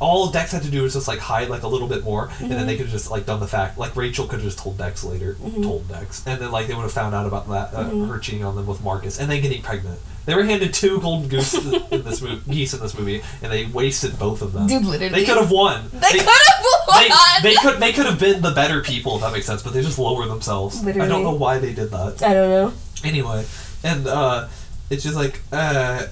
all 0.00 0.30
Dex 0.30 0.52
had 0.52 0.62
to 0.62 0.70
do 0.70 0.82
was 0.82 0.94
just 0.94 1.08
like 1.08 1.18
hide 1.18 1.48
like 1.48 1.62
a 1.62 1.68
little 1.68 1.88
bit 1.88 2.04
more, 2.04 2.24
and 2.24 2.32
Mm-hmm. 2.32 2.48
then 2.50 2.66
they 2.66 2.76
could 2.76 2.86
have 2.86 2.92
just 2.92 3.10
like 3.10 3.26
done 3.26 3.40
the 3.40 3.46
fact 3.48 3.78
like 3.78 3.94
Rachel 3.96 4.26
could 4.26 4.40
have 4.40 4.44
just 4.48 4.58
told 4.58 4.78
Dex 4.78 5.04
later, 5.04 5.36
told 5.62 5.88
Dex, 5.88 6.26
and 6.26 6.40
then 6.40 6.50
like 6.50 6.66
they 6.66 6.74
would 6.74 6.82
have 6.82 6.92
found 6.92 7.14
out 7.14 7.26
about 7.26 7.48
that 7.48 7.74
uh, 7.74 7.84
Mm-hmm. 7.84 8.10
her 8.10 8.18
cheating 8.18 8.44
on 8.44 8.56
them 8.56 8.66
with 8.66 8.82
Marcus, 8.82 9.18
and 9.20 9.30
then 9.30 9.40
getting 9.42 9.62
pregnant. 9.62 9.98
They 10.24 10.36
were 10.36 10.44
handed 10.44 10.72
two 10.72 11.00
golden 11.00 11.28
goose 11.28 11.52
in 11.54 12.02
this 12.04 12.22
movie, 12.22 12.40
geese 12.48 12.72
in 12.74 12.80
this 12.80 12.96
movie, 12.96 13.22
and 13.42 13.50
they 13.52 13.66
wasted 13.66 14.18
both 14.20 14.40
of 14.40 14.52
them. 14.52 14.68
Dude, 14.68 14.84
literally. 14.84 15.08
they 15.12 15.24
could 15.24 15.36
have 15.36 15.50
won. 15.50 15.88
They, 15.92 16.10
could 16.10 16.20
have 16.20 16.64
won. 16.86 17.02
They, 17.42 17.48
they 17.50 17.54
could 17.56 17.80
they 17.80 17.92
could 17.92 18.06
have 18.06 18.20
been 18.20 18.40
the 18.40 18.52
better 18.52 18.82
people 18.82 19.16
if 19.16 19.22
that 19.22 19.32
makes 19.32 19.46
sense, 19.46 19.62
but 19.64 19.72
they 19.72 19.82
just 19.82 19.98
lower 19.98 20.26
themselves. 20.26 20.86
I 20.86 20.92
don't 20.92 21.24
know 21.24 21.34
why 21.34 21.58
they 21.58 21.72
did 21.72 21.90
that. 21.90 22.22
I 22.22 22.34
don't 22.34 22.50
know. 22.50 22.72
Anyway, 23.04 23.44
and 23.82 24.06
uh, 24.06 24.46
it's 24.90 25.02
just 25.02 25.16
like 25.16 25.40
uh, 25.50 26.06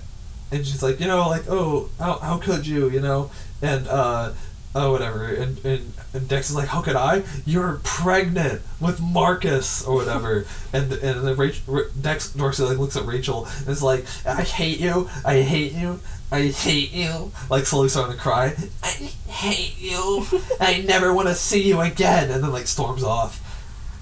and 0.51 0.67
she's 0.67 0.83
like, 0.83 1.01
you 1.01 1.07
know, 1.07 1.29
like 1.29 1.49
oh, 1.49 1.91
how 1.99 2.19
how 2.19 2.39
could 2.39 2.67
you, 2.67 2.91
you 2.91 3.01
know, 3.01 3.31
and 3.63 3.87
uh, 3.89 4.33
oh 4.75 4.93
whatever, 4.93 5.25
and 5.27 5.65
and 5.65 5.93
and 6.13 6.29
Dex 6.29 6.51
is 6.51 6.57
like, 6.57 6.69
how 6.69 6.83
could 6.83 6.97
I? 6.97 7.23
You're 7.45 7.81
pregnant 7.85 8.63
with 8.81 9.01
Marcus 9.01 9.85
or 9.85 9.95
whatever, 9.95 10.45
and 10.73 10.93
and 10.93 11.27
then 11.27 11.37
Rachel, 11.37 11.85
Dex 12.01 12.33
Darcy 12.33 12.63
like 12.65 12.79
looks 12.79 12.97
at 12.97 13.05
Rachel 13.07 13.47
and 13.61 13.69
is 13.69 13.83
like, 13.83 14.05
I 14.27 14.43
hate 14.43 14.81
you, 14.81 15.09
I 15.25 15.43
hate 15.43 15.73
you. 15.73 16.01
I 16.33 16.47
hate 16.47 16.93
you. 16.93 17.33
Like 17.51 17.67
slowly 17.67 17.89
starting 17.89 18.17
to 18.17 18.23
cry. 18.23 18.55
I 18.85 18.89
hate 19.29 19.75
you. 19.81 20.25
I 20.61 20.81
never 20.87 21.13
want 21.13 21.27
to 21.27 21.35
see 21.35 21.61
you 21.61 21.81
again. 21.81 22.31
And 22.31 22.45
then 22.45 22.53
like 22.53 22.69
storms 22.69 23.03
off. 23.03 23.50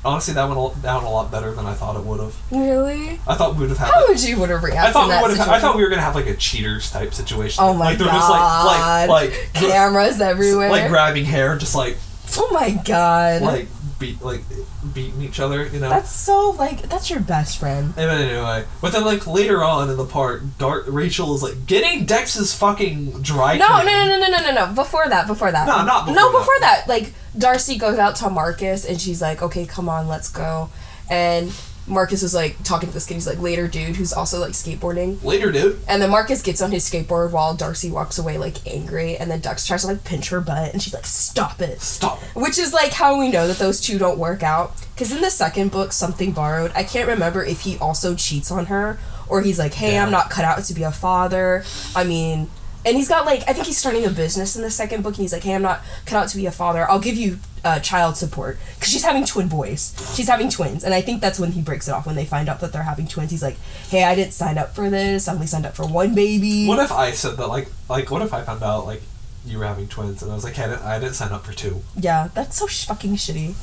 Honestly, 0.05 0.33
that 0.35 0.49
went 0.49 0.79
a- 0.79 0.81
down 0.81 1.03
a 1.03 1.11
lot 1.11 1.31
better 1.31 1.51
than 1.53 1.66
I 1.66 1.75
thought 1.75 1.97
it 1.97 2.03
would 2.05 2.20
have. 2.20 2.35
Really? 2.53 3.20
I 3.27 3.35
thought 3.35 3.55
we 3.55 3.62
would 3.62 3.70
have 3.70 3.79
had. 3.79 3.89
How 3.93 4.01
like- 4.01 4.09
would 4.11 4.23
you 4.23 4.39
would 4.39 4.51
have 4.51 4.62
reacted 4.62 4.91
I 4.91 4.93
thought 4.93 5.09
we 5.09 5.29
would 5.29 5.37
have. 5.39 5.49
I 5.49 5.59
thought 5.59 5.77
we 5.77 5.83
were 5.83 5.89
gonna 5.89 6.03
have 6.03 6.15
like 6.15 6.27
a 6.27 6.37
cheaters 6.37 6.91
type 6.91 7.12
situation. 7.12 7.65
Oh 7.65 7.75
my 7.75 7.87
like, 7.87 7.99
god! 7.99 8.07
just 8.07 8.31
like 8.31 9.09
like 9.09 9.33
like 9.33 9.53
cameras 9.55 10.20
everywhere. 10.20 10.70
like 10.70 10.89
grabbing 10.89 11.25
hair, 11.25 11.57
just 11.57 11.75
like 11.75 11.97
oh 12.37 12.49
my 12.53 12.70
god! 12.85 13.43
like 13.43 13.66
beat 13.99 14.23
like 14.23 14.43
beating 14.95 15.23
each 15.23 15.41
other. 15.41 15.66
You 15.66 15.81
know. 15.81 15.89
that's 15.89 16.11
so 16.11 16.51
like 16.51 16.83
that's 16.89 17.11
your 17.11 17.20
best 17.20 17.59
friend. 17.59 17.95
And 17.97 18.11
anyway, 18.11 18.65
but 18.81 18.93
then 18.93 19.05
like 19.05 19.27
later 19.27 19.62
on 19.65 19.91
in 19.91 19.97
the 19.97 20.05
part, 20.05 20.59
Dart 20.59 20.85
Rachel 20.87 21.35
is 21.35 21.43
like 21.43 21.66
getting 21.66 22.05
Dex's 22.07 22.55
fucking 22.55 23.23
dry. 23.23 23.57
No, 23.57 23.66
no, 23.69 23.83
cleaning. 23.83 24.09
no, 24.09 24.19
no, 24.19 24.29
no, 24.29 24.43
no, 24.53 24.66
no. 24.66 24.73
Before 24.75 25.09
that, 25.09 25.27
before 25.27 25.51
that. 25.53 25.66
No, 25.66 25.85
not 25.85 26.07
before 26.07 26.15
No, 26.16 26.33
that. 26.33 26.39
before 26.39 26.61
that. 26.61 26.85
Like 26.89 27.12
Darcy 27.37 27.77
goes 27.79 27.99
out 27.99 28.16
to 28.16 28.31
Marcus 28.31 28.85
and 28.85 29.01
she's 29.01 29.20
like, 29.23 29.43
"Okay, 29.43 29.66
come 29.66 29.89
on, 29.89 30.09
let's 30.09 30.29
go." 30.31 30.70
And 31.11 31.53
Marcus 31.89 32.23
is 32.23 32.35
like 32.35 32.62
talking 32.65 32.89
to 32.89 32.94
this 32.94 33.06
kid. 33.06 33.15
He's 33.15 33.27
like, 33.27 33.39
"Later, 33.40 33.66
dude," 33.69 33.97
who's 33.97 34.12
also 34.12 34.39
like 34.40 34.52
skateboarding. 34.52 35.23
Later, 35.24 35.51
dude. 35.51 35.81
And 35.89 36.01
then 36.02 36.10
Marcus 36.10 36.43
gets 36.43 36.60
on 36.62 36.70
his 36.70 36.89
skateboard 36.89 37.31
while 37.32 37.55
Darcy 37.55 37.90
walks 37.90 38.19
away 38.19 38.39
like 38.39 38.66
angry. 38.66 39.16
And 39.16 39.31
then 39.31 39.40
Dux 39.40 39.66
tries 39.66 39.82
to 39.82 39.89
like 39.89 40.05
pinch 40.05 40.28
her 40.31 40.40
butt, 40.40 40.73
and 40.73 40.82
she's 40.82 40.94
like, 40.94 41.06
"Stop 41.06 41.60
it." 41.60 41.81
Stop. 41.81 42.20
Which 42.35 42.59
is 42.59 42.73
like 42.73 42.93
how 42.93 43.19
we 43.19 43.31
know 43.31 43.47
that 43.48 43.59
those 43.59 43.81
two 43.81 43.98
don't 43.98 44.19
work 44.19 44.43
out. 44.43 44.73
Because 44.94 45.12
in 45.12 45.20
the 45.23 45.31
second 45.31 45.70
book, 45.70 45.93
Something 45.93 46.32
Borrowed, 46.32 46.73
I 46.74 46.82
can't 46.82 47.09
remember 47.09 47.44
if 47.44 47.60
he 47.60 47.78
also 47.78 48.15
cheats 48.16 48.51
on 48.51 48.66
her 48.66 48.98
or 49.28 49.43
he's 49.43 49.59
like, 49.59 49.74
hey, 49.74 49.93
Yeah. 49.93 50.05
I'm 50.05 50.10
not 50.10 50.28
cut 50.31 50.44
out 50.44 50.62
to 50.65 50.74
be 50.74 50.82
a 50.82 50.90
father. 50.90 51.62
I 51.94 52.02
mean, 52.02 52.51
and 52.85 52.97
he's 52.97 53.09
got 53.09 53.24
like, 53.24 53.43
I 53.48 53.52
think 53.52 53.66
he's 53.66 53.78
starting 53.78 54.05
a 54.05 54.10
business 54.10 54.56
in 54.56 54.62
the 54.62 54.70
second 54.70 55.02
book 55.02 55.15
and 55.15 55.23
he's 55.23 55.32
like, 55.32 55.44
hey, 55.44 55.55
I'm 55.55 55.62
not 55.62 55.82
cut 56.06 56.16
out 56.23 56.28
to 56.31 56.36
be 56.36 56.47
a 56.47 56.51
father. 56.51 56.89
I'll 56.90 56.98
give 56.98 57.15
you 57.16 57.39
uh, 57.65 57.81
child 57.81 58.17
support. 58.17 58.59
Because 58.75 58.93
she's 58.93 59.05
having 59.05 59.25
twin 59.25 59.49
boys. 59.49 59.95
She's 60.15 60.29
having 60.29 60.49
twins. 60.51 60.85
And 60.85 60.93
I 60.95 61.01
think 61.01 61.21
that's 61.21 61.39
when 61.39 61.53
he 61.53 61.61
breaks 61.63 61.89
it 61.89 61.93
off 61.93 62.07
when 62.07 62.17
they 62.17 62.25
find 62.25 62.49
out 62.49 62.61
that 62.61 62.73
they're 62.73 62.83
having 62.83 63.07
twins. 63.09 63.31
He's 63.31 63.43
like, 63.43 63.57
hey, 63.91 64.05
I 64.05 64.15
didn't 64.15 64.33
sign 64.33 64.59
up 64.59 64.75
for 64.75 64.89
this. 64.91 65.29
I 65.29 65.35
only 65.35 65.47
signed 65.47 65.67
up 65.67 65.75
for 65.77 65.87
one 65.87 66.15
baby. 66.15 66.67
What 66.67 66.79
if 66.79 66.93
I 66.93 67.11
said 67.13 67.37
that 67.37 67.47
like 67.49 67.69
like 67.89 68.11
what 68.11 68.23
if 68.23 68.33
I 68.35 68.43
found 68.43 68.63
out 68.63 68.87
like 68.87 69.03
you 69.47 69.59
were 69.59 69.65
having 69.65 69.89
twins 69.89 70.23
and 70.23 70.31
I 70.31 70.35
was 70.35 70.45
like, 70.45 70.55
hey, 70.55 70.65
I 70.65 70.69
didn't, 70.69 70.83
I 70.83 70.99
didn't 70.99 71.15
sign 71.15 71.33
up 71.33 71.45
for 71.47 71.53
two. 71.53 71.83
yeah, 71.97 72.29
that's 72.35 72.57
so 72.59 72.67
sh- 72.67 72.87
fucking 72.87 73.17
shitty. 73.17 73.55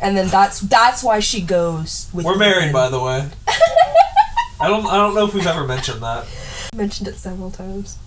And 0.00 0.16
then 0.16 0.28
that's 0.28 0.60
that's 0.60 1.02
why 1.02 1.20
she 1.20 1.40
goes 1.42 2.08
with 2.12 2.26
We're 2.26 2.36
married, 2.36 2.62
Ethan. 2.70 2.72
by 2.72 2.88
the 2.88 3.00
way. 3.00 3.28
I 4.60 4.68
don't 4.68 4.86
I 4.86 4.96
don't 4.96 5.14
know 5.14 5.26
if 5.26 5.34
we've 5.34 5.46
ever 5.46 5.66
mentioned 5.66 6.02
that. 6.02 6.26
mentioned 6.74 7.08
it 7.08 7.16
several 7.16 7.50
times. 7.50 7.98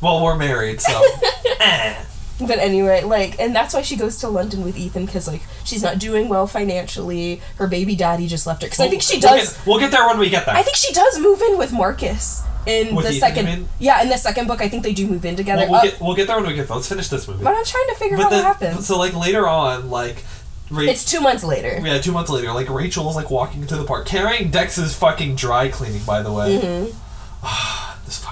Well, 0.00 0.22
we're 0.24 0.36
married, 0.36 0.80
so. 0.80 1.00
Eh. 1.60 1.94
But 2.40 2.58
anyway, 2.58 3.02
like, 3.02 3.38
and 3.38 3.54
that's 3.54 3.72
why 3.74 3.82
she 3.82 3.94
goes 3.96 4.16
to 4.18 4.28
London 4.28 4.64
with 4.64 4.76
Ethan 4.76 5.06
because 5.06 5.28
like 5.28 5.42
she's 5.64 5.82
not 5.82 5.98
doing 5.98 6.28
well 6.28 6.46
financially. 6.46 7.40
Her 7.56 7.66
baby 7.68 7.94
daddy 7.94 8.26
just 8.26 8.46
left 8.46 8.62
her 8.62 8.66
because 8.66 8.80
I 8.80 8.88
think 8.88 9.02
she 9.02 9.18
We'll 9.18 9.36
does. 9.36 9.52
get, 9.56 9.66
we'll 9.66 9.78
get 9.78 9.90
there 9.92 10.06
when 10.08 10.18
we 10.18 10.28
get 10.30 10.46
there. 10.46 10.56
I 10.56 10.62
think 10.62 10.76
she 10.76 10.92
does 10.92 11.18
move 11.20 11.40
in 11.42 11.58
with 11.58 11.72
Marcus 11.72 12.42
in 12.66 12.94
With 12.96 13.04
the 13.06 13.12
Ethan, 13.12 13.20
second. 13.20 13.68
Yeah, 13.78 14.02
in 14.02 14.08
the 14.08 14.16
second 14.16 14.46
book, 14.48 14.60
I 14.60 14.68
think 14.68 14.82
they 14.82 14.92
do 14.92 15.06
move 15.06 15.24
in 15.24 15.36
together. 15.36 15.62
We'll, 15.62 15.70
we'll 15.72 15.80
Uh, 15.80 15.84
get 15.84 16.00
we'll 16.00 16.14
get 16.16 16.26
there 16.26 16.36
when 16.36 16.46
we 16.46 16.54
get 16.54 16.66
there. 16.68 16.76
Let's 16.76 16.88
finish 16.88 17.08
this 17.08 17.28
movie. 17.28 17.44
but 17.44 17.54
I'm 17.56 17.64
trying 17.64 17.88
to 17.88 17.94
figure 17.96 18.16
But 18.16 18.26
out 18.26 18.30
then, 18.30 18.44
what 18.44 18.56
happened. 18.60 18.84
so 18.84 18.98
like 18.98 19.14
later 19.14 19.46
on, 19.48 19.90
like, 19.90 20.24
Ra- 20.70 20.84
It's 20.84 21.04
two 21.04 21.20
months 21.20 21.44
later. 21.44 21.80
yeah, 21.84 21.98
two 22.00 22.12
months 22.12 22.30
later, 22.30 22.50
like 22.52 22.68
Rachel 22.70 23.08
is 23.10 23.14
like 23.14 23.30
walking 23.30 23.60
into 23.62 23.76
the 23.76 23.84
park 23.84 24.06
carrying 24.06 24.50
Dex's 24.50 24.94
fucking 24.94 25.36
dry 25.36 25.68
cleaning. 25.68 26.02
By 26.04 26.22
the 26.22 26.32
way, 26.32 26.58
Mm-hmm. 26.58 28.04
this 28.06 28.18
fucking 28.18 28.31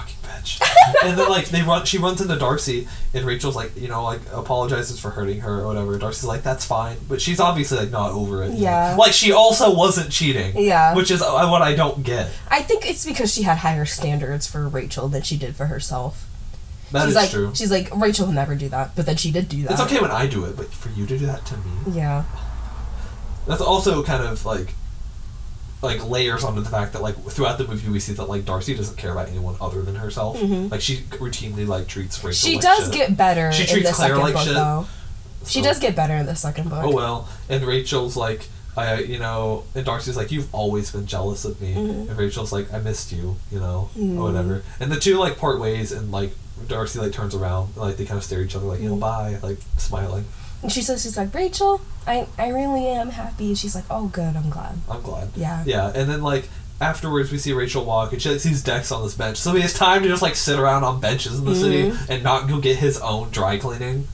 and 1.03 1.17
then 1.17 1.29
like 1.29 1.49
they 1.49 1.61
run, 1.61 1.85
she 1.85 1.97
runs 1.97 2.21
into 2.21 2.35
Darcy, 2.37 2.87
and 3.13 3.25
Rachel's 3.25 3.55
like, 3.55 3.75
you 3.75 3.87
know, 3.87 4.03
like 4.03 4.21
apologizes 4.33 4.99
for 4.99 5.09
hurting 5.11 5.41
her 5.41 5.61
or 5.61 5.67
whatever. 5.67 5.97
Darcy's 5.97 6.25
like, 6.25 6.43
that's 6.43 6.65
fine, 6.65 6.97
but 7.09 7.21
she's 7.21 7.39
obviously 7.39 7.77
like 7.79 7.91
not 7.91 8.11
over 8.11 8.43
it. 8.43 8.53
Yeah. 8.53 8.95
Like 8.97 9.13
she 9.13 9.31
also 9.31 9.73
wasn't 9.75 10.11
cheating. 10.11 10.57
Yeah. 10.57 10.95
Which 10.95 11.11
is 11.11 11.21
uh, 11.21 11.47
what 11.47 11.61
I 11.61 11.75
don't 11.75 12.03
get. 12.03 12.29
I 12.49 12.61
think 12.61 12.87
it's 12.89 13.05
because 13.05 13.33
she 13.33 13.43
had 13.43 13.59
higher 13.59 13.85
standards 13.85 14.47
for 14.47 14.67
Rachel 14.67 15.07
than 15.07 15.21
she 15.23 15.37
did 15.37 15.55
for 15.55 15.65
herself. 15.67 16.27
That 16.91 17.03
is 17.07 17.09
she's 17.09 17.15
like, 17.15 17.29
true. 17.29 17.51
she's 17.55 17.71
like 17.71 17.89
Rachel 17.95 18.25
will 18.27 18.33
never 18.33 18.53
do 18.55 18.67
that, 18.69 18.95
but 18.95 19.05
then 19.05 19.15
she 19.15 19.31
did 19.31 19.47
do 19.49 19.63
that. 19.63 19.71
It's 19.71 19.81
okay 19.81 19.99
when 20.01 20.11
I 20.11 20.27
do 20.27 20.43
it, 20.45 20.57
but 20.57 20.67
for 20.73 20.89
you 20.89 21.05
to 21.05 21.17
do 21.17 21.25
that 21.25 21.45
to 21.45 21.57
me, 21.57 21.95
Yeah. 21.95 22.25
that's 23.47 23.61
also 23.61 24.03
kind 24.03 24.23
of 24.23 24.45
like 24.45 24.73
like 25.81 26.07
layers 26.07 26.43
onto 26.43 26.61
the 26.61 26.69
fact 26.69 26.93
that 26.93 27.01
like 27.01 27.15
throughout 27.25 27.57
the 27.57 27.67
movie 27.67 27.89
we 27.89 27.99
see 27.99 28.13
that 28.13 28.25
like 28.25 28.45
Darcy 28.45 28.75
doesn't 28.75 28.97
care 28.97 29.11
about 29.11 29.27
anyone 29.29 29.55
other 29.59 29.81
than 29.81 29.95
herself. 29.95 30.39
Like 30.71 30.81
she 30.81 30.97
routinely 30.97 31.67
like 31.67 31.87
treats 31.87 32.23
Rachel. 32.23 32.29
Mm-hmm. 32.31 32.47
She 32.49 32.55
like 32.55 32.61
does 32.63 32.83
shit. 32.85 32.93
get 32.93 33.17
better 33.17 33.51
She 33.51 33.63
in 33.63 33.69
treats 33.69 33.89
the 33.89 33.95
Claire 33.95 34.09
second 34.09 34.23
like 34.23 34.33
book, 34.33 34.43
shit. 34.43 34.53
though. 34.53 34.87
She 35.47 35.59
So- 35.59 35.63
does 35.65 35.79
get 35.79 35.95
better 35.95 36.13
in 36.15 36.25
the 36.27 36.35
second 36.35 36.69
book. 36.69 36.83
Oh 36.83 36.93
well, 36.93 37.27
and 37.49 37.63
Rachel's 37.65 38.15
like, 38.15 38.47
I 38.77 38.99
you 38.99 39.17
know, 39.19 39.63
and 39.75 39.83
Darcy's 39.85 40.15
like, 40.15 40.31
you've 40.31 40.53
always 40.53 40.91
been 40.91 41.07
jealous 41.07 41.45
of 41.45 41.59
me, 41.59 41.73
Mm-hmm. 41.73 42.09
and 42.09 42.17
Rachel's 42.17 42.51
like, 42.53 42.71
I 42.73 42.77
missed 42.79 43.11
you, 43.11 43.37
you 43.51 43.59
know, 43.59 43.89
or 43.97 44.23
whatever. 44.31 44.63
And 44.79 44.91
the 44.91 44.99
two 44.99 45.17
like 45.17 45.37
part 45.37 45.59
ways, 45.59 45.91
and 45.91 46.11
like 46.11 46.31
Darcy 46.67 46.99
like 46.99 47.11
turns 47.11 47.33
around, 47.33 47.69
and, 47.69 47.77
like 47.77 47.97
they 47.97 48.05
kind 48.05 48.19
of 48.19 48.23
stare 48.23 48.39
at 48.41 48.45
each 48.45 48.55
other, 48.55 48.65
like 48.67 48.79
you 48.81 48.85
know, 48.89 48.97
Mm-hmm. 48.97 49.41
bye, 49.41 49.47
like 49.47 49.57
smiling. 49.77 50.25
And 50.61 50.71
she 50.71 50.81
says, 50.81 51.01
she's 51.03 51.17
like, 51.17 51.33
Rachel, 51.33 51.81
I, 52.05 52.27
I 52.37 52.49
really 52.49 52.87
am 52.87 53.09
happy. 53.09 53.47
And 53.49 53.57
she's 53.57 53.73
like, 53.75 53.85
oh, 53.89 54.07
good, 54.07 54.35
I'm 54.35 54.49
glad. 54.49 54.75
I'm 54.89 55.01
glad. 55.01 55.29
Yeah. 55.35 55.63
Yeah, 55.65 55.91
and 55.95 56.09
then 56.09 56.21
like 56.21 56.49
afterwards 56.79 57.31
we 57.31 57.37
see 57.37 57.53
Rachel 57.53 57.85
walk 57.85 58.11
and 58.13 58.21
she 58.21 58.29
like 58.29 58.39
sees 58.39 58.63
Dex 58.63 58.91
on 58.91 59.03
this 59.03 59.13
bench. 59.15 59.37
So 59.37 59.53
he 59.53 59.61
has 59.61 59.73
time 59.73 60.01
to 60.03 60.07
just 60.09 60.21
like 60.21 60.35
sit 60.35 60.59
around 60.59 60.83
on 60.83 60.99
benches 60.99 61.37
in 61.39 61.45
the 61.45 61.51
Mm-hmm. 61.51 61.95
city 61.95 62.13
and 62.13 62.23
not 62.23 62.47
go 62.49 62.59
get 62.59 62.77
his 62.77 62.99
own 62.99 63.29
dry 63.29 63.57
cleaning. 63.57 64.07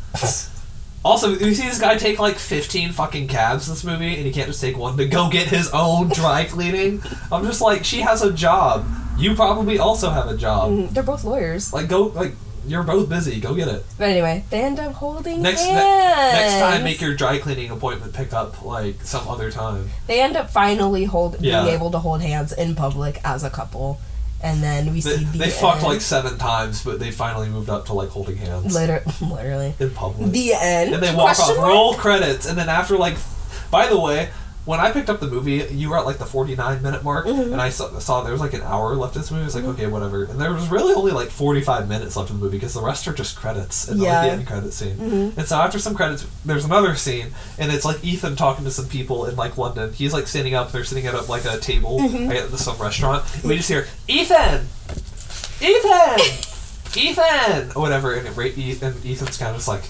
also, 1.05 1.31
we 1.37 1.53
see 1.53 1.63
this 1.67 1.79
guy 1.79 1.95
take 1.97 2.19
like 2.19 2.35
15 2.37 2.91
fucking 2.91 3.27
cabs 3.29 3.67
in 3.67 3.73
this 3.73 3.83
movie 3.85 4.15
and 4.15 4.25
he 4.25 4.31
can't 4.31 4.47
just 4.47 4.59
take 4.61 4.77
one 4.77 4.97
to 4.97 5.07
go 5.07 5.29
get 5.29 5.47
his 5.47 5.69
own 5.71 6.09
dry 6.09 6.43
cleaning. 6.45 7.01
I'm 7.31 7.45
just 7.45 7.61
like, 7.61 7.85
she 7.85 8.01
has 8.01 8.21
a 8.21 8.33
job. 8.33 8.85
You 9.17 9.33
probably 9.35 9.79
also 9.79 10.09
have 10.09 10.27
a 10.27 10.35
job. 10.37 10.71
Mhm, 10.71 10.89
They're 10.93 11.03
both 11.03 11.23
lawyers. 11.23 11.71
Like 11.73 11.87
go 11.87 12.03
like 12.07 12.33
you're 12.67 12.83
both 12.83 13.09
busy. 13.09 13.39
Go 13.39 13.55
get 13.55 13.67
it. 13.67 13.83
But 13.97 14.09
anyway, 14.09 14.43
they 14.49 14.61
end 14.61 14.79
up 14.79 14.93
holding 14.93 15.41
Next 15.41 15.61
ne- 15.63 15.69
hands. 15.71 16.33
next 16.33 16.59
time 16.59 16.83
make 16.83 17.01
your 17.01 17.15
dry 17.15 17.37
cleaning 17.39 17.71
appointment 17.71 18.13
pick 18.13 18.33
up 18.33 18.63
like 18.63 19.01
some 19.03 19.27
other 19.27 19.49
time. 19.51 19.89
They 20.07 20.21
end 20.21 20.35
up 20.35 20.49
finally 20.49 21.05
hold 21.05 21.37
Yeah. 21.39 21.63
being 21.63 21.75
able 21.75 21.91
to 21.91 21.99
hold 21.99 22.21
hands 22.21 22.51
in 22.53 22.75
public 22.75 23.19
as 23.23 23.43
a 23.43 23.49
couple. 23.49 23.99
And 24.43 24.61
then 24.61 24.93
we 24.93 25.01
They, 25.01 25.17
see 25.17 25.23
the 25.23 25.37
they 25.39 25.49
fucked 25.49 25.81
like 25.81 25.99
seven 26.01 26.37
times, 26.37 26.83
but 26.83 26.99
they 26.99 27.09
finally 27.09 27.49
moved 27.49 27.69
up 27.71 27.87
to 27.87 27.93
like 27.93 28.09
holding 28.09 28.37
hands. 28.37 28.75
Liter- 28.75 29.03
literally. 29.21 29.73
in 29.79 29.89
public. 29.89 30.31
The 30.31 30.53
end. 30.53 30.93
and 30.93 31.01
they 31.01 31.13
walk 31.15 31.35
Question 31.35 31.55
off, 31.55 31.57
mark? 31.57 31.67
roll 31.69 31.93
credits, 31.95 32.45
and 32.47 32.55
then 32.57 32.69
after 32.69 32.97
like, 32.97 33.17
by 33.71 33.87
the 33.87 33.99
way, 33.99 34.29
when 34.67 34.79
I 34.79 34.91
picked 34.91 35.09
up 35.09 35.19
the 35.19 35.27
movie, 35.27 35.65
you 35.71 35.89
were 35.89 35.97
at 35.97 36.05
like 36.05 36.17
the 36.19 36.25
forty 36.25 36.55
nine 36.55 36.83
minute 36.83 37.03
mark, 37.03 37.25
Mm-hmm. 37.25 37.53
and 37.53 37.61
I 37.61 37.69
saw, 37.69 37.97
saw 37.99 38.21
there 38.21 38.31
was 38.33 38.41
like 38.41 38.53
an 38.53 38.61
hour 38.61 38.93
left 38.95 39.15
in 39.15 39.21
this 39.21 39.31
movie. 39.31 39.41
I 39.43 39.45
was 39.45 39.55
like, 39.55 39.63
okay, 39.63 39.87
whatever. 39.87 40.25
And 40.25 40.39
there 40.39 40.53
was 40.53 40.67
really 40.69 40.93
only 40.93 41.11
like 41.13 41.29
forty 41.29 41.61
five 41.61 41.87
minutes 41.89 42.15
left 42.15 42.29
in 42.29 42.37
the 42.37 42.43
movie 42.43 42.57
because 42.57 42.73
the 42.75 42.81
rest 42.81 43.07
are 43.07 43.13
just 43.13 43.35
credits 43.35 43.87
and 43.87 43.99
like 43.99 44.05
Yeah. 44.07 44.25
the 44.25 44.31
end 44.33 44.45
credit 44.47 44.73
scene. 44.73 44.97
Mm-hmm. 44.97 45.39
And 45.39 45.47
so 45.47 45.55
after 45.57 45.79
some 45.79 45.95
credits, 45.95 46.27
there's 46.45 46.65
another 46.65 46.95
scene, 46.95 47.27
and 47.57 47.71
it's 47.71 47.85
like 47.85 48.03
Ethan 48.03 48.35
talking 48.35 48.65
to 48.65 48.71
some 48.71 48.87
people 48.87 49.25
in 49.25 49.35
like 49.35 49.57
London. 49.57 49.93
He's 49.93 50.13
like 50.13 50.27
standing 50.27 50.53
up, 50.53 50.71
they're 50.71 50.83
sitting 50.83 51.07
at 51.07 51.13
a, 51.15 51.21
like 51.23 51.45
a 51.45 51.57
table 51.59 51.99
Mm-hmm. 51.99 52.31
at 52.31 52.49
some 52.59 52.77
restaurant. 52.77 53.23
And 53.35 53.45
we 53.45 53.55
just 53.57 53.69
hear 53.69 53.87
Ethan, 54.07 54.67
Ethan. 55.61 56.43
Ethan, 56.95 57.71
or 57.75 57.81
whatever, 57.81 58.13
and, 58.15 58.27
it, 58.27 58.81
and 58.81 58.95
Ethan's 59.05 59.37
kind 59.37 59.51
of 59.51 59.57
just 59.57 59.67
like, 59.67 59.83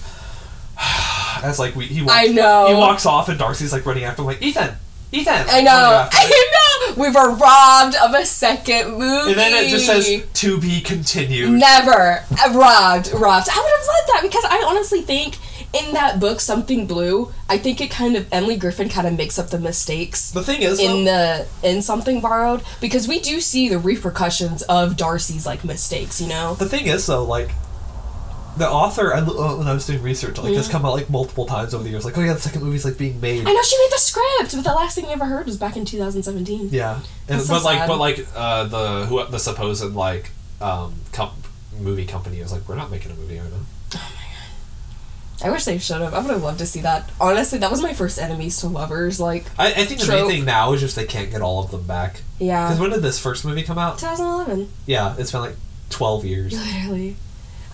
as 1.42 1.58
like 1.58 1.74
we 1.74 1.86
he 1.86 2.02
walks, 2.02 2.14
I 2.14 2.26
know. 2.26 2.66
he 2.68 2.74
walks 2.74 3.06
off, 3.06 3.28
and 3.28 3.38
Darcy's 3.38 3.72
like 3.72 3.84
running 3.86 4.04
after 4.04 4.22
him, 4.22 4.26
like 4.26 4.42
Ethan, 4.42 4.76
Ethan, 5.12 5.46
I 5.48 5.62
know. 5.62 6.08
I 6.12 6.26
know. 6.26 7.02
We 7.02 7.10
were 7.10 7.34
robbed 7.34 7.96
of 7.96 8.14
a 8.14 8.24
second 8.24 8.92
movie. 8.92 9.30
And 9.30 9.38
then 9.38 9.52
it 9.64 9.68
just 9.68 9.86
says 9.86 10.24
to 10.34 10.60
be 10.60 10.80
continued. 10.80 11.50
Never. 11.50 12.24
Uh, 12.30 12.52
Robbed. 12.52 13.12
Robbed. 13.12 13.48
I 13.50 13.60
would 13.60 13.72
have 13.78 13.86
loved 13.86 14.08
that 14.08 14.20
because 14.22 14.44
I 14.44 14.64
honestly 14.66 15.02
think 15.02 15.36
in 15.72 15.92
that 15.94 16.18
book, 16.18 16.40
Something 16.40 16.86
Blue, 16.86 17.32
I 17.48 17.58
think 17.58 17.80
it 17.80 17.90
kind 17.90 18.16
of, 18.16 18.26
Emily 18.32 18.58
Giffin 18.58 18.90
kind 18.90 19.06
of 19.06 19.16
makes 19.16 19.38
up 19.38 19.50
the 19.50 19.58
mistakes 19.58 20.30
The 20.30 20.42
thing 20.42 20.62
is, 20.62 20.80
in 20.80 21.04
though, 21.04 21.46
the 21.62 21.68
in 21.68 21.82
something 21.82 22.20
borrowed 22.20 22.62
because 22.80 23.06
we 23.06 23.20
do 23.20 23.40
see 23.40 23.68
the 23.68 23.78
repercussions 23.78 24.62
of 24.62 24.96
Darcy's 24.96 25.44
like 25.44 25.64
mistakes 25.64 26.20
you 26.20 26.28
know 26.28 26.54
the 26.54 26.68
thing 26.68 26.86
is 26.86 27.06
though, 27.06 27.22
like 27.24 27.50
the 28.58 28.68
author, 28.68 29.14
I, 29.14 29.20
uh, 29.20 29.56
when 29.56 29.66
I 29.66 29.72
was 29.72 29.86
doing 29.86 30.02
research, 30.02 30.38
like 30.38 30.52
has 30.54 30.68
come 30.68 30.84
out 30.84 30.92
like 30.94 31.08
multiple 31.08 31.46
times 31.46 31.72
over 31.74 31.82
the 31.84 31.90
years. 31.90 32.04
Like, 32.04 32.18
oh 32.18 32.20
yeah, 32.20 32.34
the 32.34 32.40
second 32.40 32.62
movie's 32.62 32.84
like 32.84 32.98
being 32.98 33.20
made. 33.20 33.46
i 33.46 33.52
know 33.52 33.62
she 33.62 33.78
made 33.78 33.90
the 33.92 33.98
script 33.98 34.54
but 34.54 34.64
the 34.64 34.74
last 34.74 34.94
thing 34.94 35.06
we 35.06 35.12
ever 35.12 35.24
heard 35.24 35.46
was 35.46 35.56
back 35.56 35.76
in 35.76 35.84
2017 35.84 36.68
Yeah, 36.70 37.00
and 37.28 37.40
so 37.40 37.54
but 37.54 37.64
like, 37.64 37.86
but 37.88 37.98
like 37.98 38.26
uh, 38.36 38.64
the 38.64 39.06
who 39.06 39.24
the 39.26 39.38
supposed 39.38 39.84
like 39.94 40.30
um 40.60 40.94
com- 41.12 41.30
movie 41.80 42.04
company 42.06 42.40
was 42.42 42.52
like, 42.52 42.68
we're 42.68 42.74
not 42.76 42.90
making 42.90 43.12
a 43.12 43.14
movie 43.14 43.38
right 43.38 43.50
now. 43.50 43.58
Oh 43.94 44.12
my 44.16 44.22
god! 45.40 45.46
I 45.46 45.50
wish 45.52 45.64
they 45.64 45.78
should 45.78 46.00
have 46.00 46.12
i 46.14 46.18
would 46.20 46.30
have 46.30 46.42
loved 46.42 46.58
to 46.58 46.66
see 46.66 46.80
that 46.80 47.08
honestly 47.20 47.58
that 47.60 47.70
was 47.70 47.80
my 47.80 47.92
first 47.94 48.18
enemies 48.18 48.58
to 48.60 48.66
lovers 48.66 49.20
like 49.20 49.46
I, 49.56 49.68
I 49.68 49.84
think 49.84 50.00
the 50.00 50.06
Trope. 50.06 50.22
main 50.26 50.30
thing 50.38 50.44
now 50.44 50.72
is 50.72 50.80
just 50.80 50.96
they 50.96 51.04
can't 51.06 51.30
get 51.30 51.40
all 51.42 51.62
of 51.62 51.70
them 51.70 51.84
back. 51.86 52.22
yeah 52.40 52.66
Because 52.66 52.80
when 52.80 52.90
did 52.90 53.02
this 53.02 53.18
first 53.20 53.44
movie 53.44 53.62
come 53.62 53.78
out? 53.78 53.98
2011 53.98 54.68
Yeah, 54.86 55.14
it's 55.16 55.30
been 55.30 55.42
like 55.42 55.56
twelve 55.90 56.24
years. 56.24 56.52
literally 56.52 57.16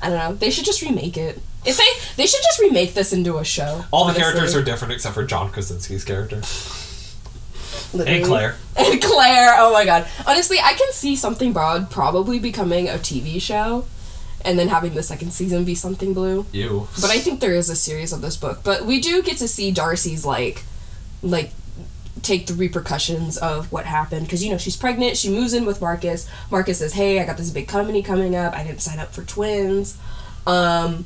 i 0.05 0.09
don't 0.09 0.18
know 0.18 0.35
they 0.35 0.51
should 0.51 0.64
just 0.64 0.82
remake 0.82 1.16
it 1.16 1.40
if 1.64 1.76
they 1.76 2.22
they 2.22 2.26
should 2.26 2.43
just 2.43 2.60
remake 2.60 2.94
this 2.94 3.12
into 3.12 3.39
a 3.39 3.44
show 3.44 3.85
All 3.90 4.05
the 4.06 4.14
characters 4.14 4.55
are 4.55 4.62
different 4.62 4.93
except 4.93 5.14
for 5.14 5.24
John 5.24 5.51
Krasinski's 5.51 6.05
character 6.05 6.43
Literally. 7.94 8.18
and 8.18 8.26
Claire. 8.26 8.56
and 8.76 9.02
Claire. 9.02 9.55
Oh 9.59 9.72
my 9.72 9.85
god. 9.85 10.06
Honestly, 10.26 10.59
I 10.59 10.74
can 10.74 10.93
see 10.93 11.16
something 11.16 11.52
borrowed 11.52 11.90
probably 11.90 12.39
becoming 12.39 12.89
a 12.89 12.94
TV 12.94 13.40
show 13.40 13.86
and 14.44 14.59
then 14.59 14.68
having 14.68 14.94
the 14.94 15.02
second 15.02 15.32
season 15.32 15.64
be 15.64 15.74
something 15.74 16.12
blue. 16.12 16.44
You. 16.52 16.89
But 17.01 17.10
I 17.10 17.18
think 17.18 17.40
there 17.40 17.55
is 17.55 17.70
a 17.70 17.76
series 17.76 18.12
of 18.12 18.20
this 18.20 18.36
book. 18.36 18.60
But 18.64 18.85
we 18.85 19.01
do 19.01 19.22
get 19.22 19.39
to 19.39 19.48
see 19.48 19.70
Darcy's 19.70 20.24
like 20.26 20.64
like 21.22 21.51
take 22.23 22.47
the 22.47 22.55
repercussions 22.55 23.36
of 23.39 23.70
what 23.73 23.85
happened 23.86 24.24
because 24.27 24.43
you 24.45 24.51
know 24.51 24.57
she's 24.59 24.77
pregnant 24.77 25.16
she 25.16 25.28
moves 25.28 25.53
in 25.53 25.66
with 25.66 25.81
marcus 25.81 26.28
marcus 26.51 26.78
says 26.78 26.93
hey 26.95 27.20
i 27.20 27.24
got 27.27 27.36
this 27.36 27.51
big 27.51 27.66
company 27.69 28.03
coming 28.03 28.35
up 28.36 28.55
i 28.55 28.62
didn't 28.62 28.81
sign 28.81 28.99
up 28.99 29.12
for 29.12 29.23
twins 29.24 29.99
um 30.47 31.05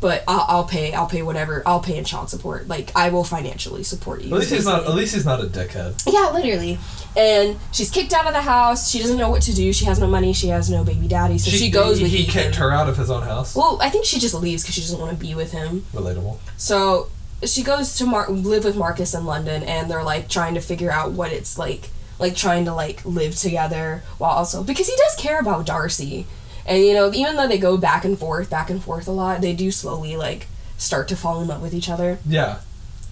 but 0.00 0.24
I'll, 0.26 0.44
I'll 0.48 0.64
pay 0.64 0.92
i'll 0.94 1.06
pay 1.06 1.22
whatever 1.22 1.62
i'll 1.64 1.80
pay 1.80 1.96
in 1.96 2.04
child 2.04 2.28
support 2.30 2.66
like 2.66 2.90
i 2.96 3.08
will 3.10 3.24
financially 3.24 3.84
support 3.84 4.22
you 4.22 4.34
At 4.34 4.40
least 4.40 4.52
he's 4.52 4.64
not. 4.64 4.84
At 4.84 4.94
least 4.94 5.14
he's 5.14 5.24
not 5.26 5.40
a 5.40 5.46
dickhead. 5.46 6.02
Yeah, 6.12 6.30
literally. 6.32 6.78
And 7.16 7.58
she's 7.72 7.90
kicked 7.90 8.12
out 8.14 8.26
of 8.26 8.32
the 8.32 8.40
house. 8.40 8.90
She 8.90 8.98
doesn't 8.98 9.18
know 9.18 9.28
what 9.28 9.42
to 9.42 9.54
do. 9.54 9.70
She 9.74 9.84
has 9.84 9.98
no 10.00 10.06
money. 10.06 10.32
She 10.32 10.48
has 10.48 10.70
no 10.70 10.82
baby 10.82 11.06
daddy. 11.06 11.36
So 11.36 11.50
she, 11.50 11.70
goes 11.70 11.98
he, 11.98 12.04
with 12.04 12.12
He 12.12 12.18
Ethan. 12.20 12.32
kicked 12.32 12.56
her 12.56 12.72
out 12.72 12.88
of 12.88 12.96
his 12.96 13.10
own 13.10 13.22
house. 13.22 13.54
Well, 13.54 13.78
I 13.82 13.90
think 13.90 14.06
she 14.06 14.18
just 14.18 14.34
leaves 14.34 14.62
because 14.62 14.74
she 14.74 14.80
doesn't 14.80 14.98
want 14.98 15.12
to 15.12 15.16
be 15.22 15.34
with 15.34 15.52
him. 15.52 15.84
Relatable. 15.92 16.38
So 16.56 17.10
she 17.46 17.62
goes 17.62 17.96
to 17.96 18.06
Mar- 18.06 18.28
live 18.30 18.64
with 18.64 18.76
Marcus 18.76 19.14
in 19.14 19.24
London, 19.26 19.62
and 19.62 19.90
they're 19.90 20.02
like 20.04 20.28
trying 20.28 20.54
to 20.54 20.60
figure 20.60 20.90
out 20.90 21.12
what 21.12 21.32
it's 21.32 21.58
like, 21.58 21.90
like 22.18 22.34
trying 22.36 22.64
to 22.66 22.74
like 22.74 23.04
live 23.04 23.34
together 23.36 24.02
while 24.18 24.30
also 24.32 24.62
because 24.62 24.88
he 24.88 24.96
does 24.96 25.16
care 25.16 25.38
about 25.40 25.66
Darcy, 25.66 26.26
and 26.66 26.82
you 26.84 26.94
know 26.94 27.12
even 27.12 27.36
though 27.36 27.48
they 27.48 27.58
go 27.58 27.76
back 27.76 28.04
and 28.04 28.18
forth, 28.18 28.48
back 28.50 28.70
and 28.70 28.82
forth 28.82 29.08
a 29.08 29.12
lot, 29.12 29.40
they 29.40 29.52
do 29.54 29.70
slowly 29.70 30.16
like 30.16 30.46
start 30.78 31.08
to 31.08 31.16
fall 31.16 31.40
in 31.40 31.48
love 31.48 31.62
with 31.62 31.74
each 31.74 31.88
other 31.88 32.18
Yeah. 32.26 32.58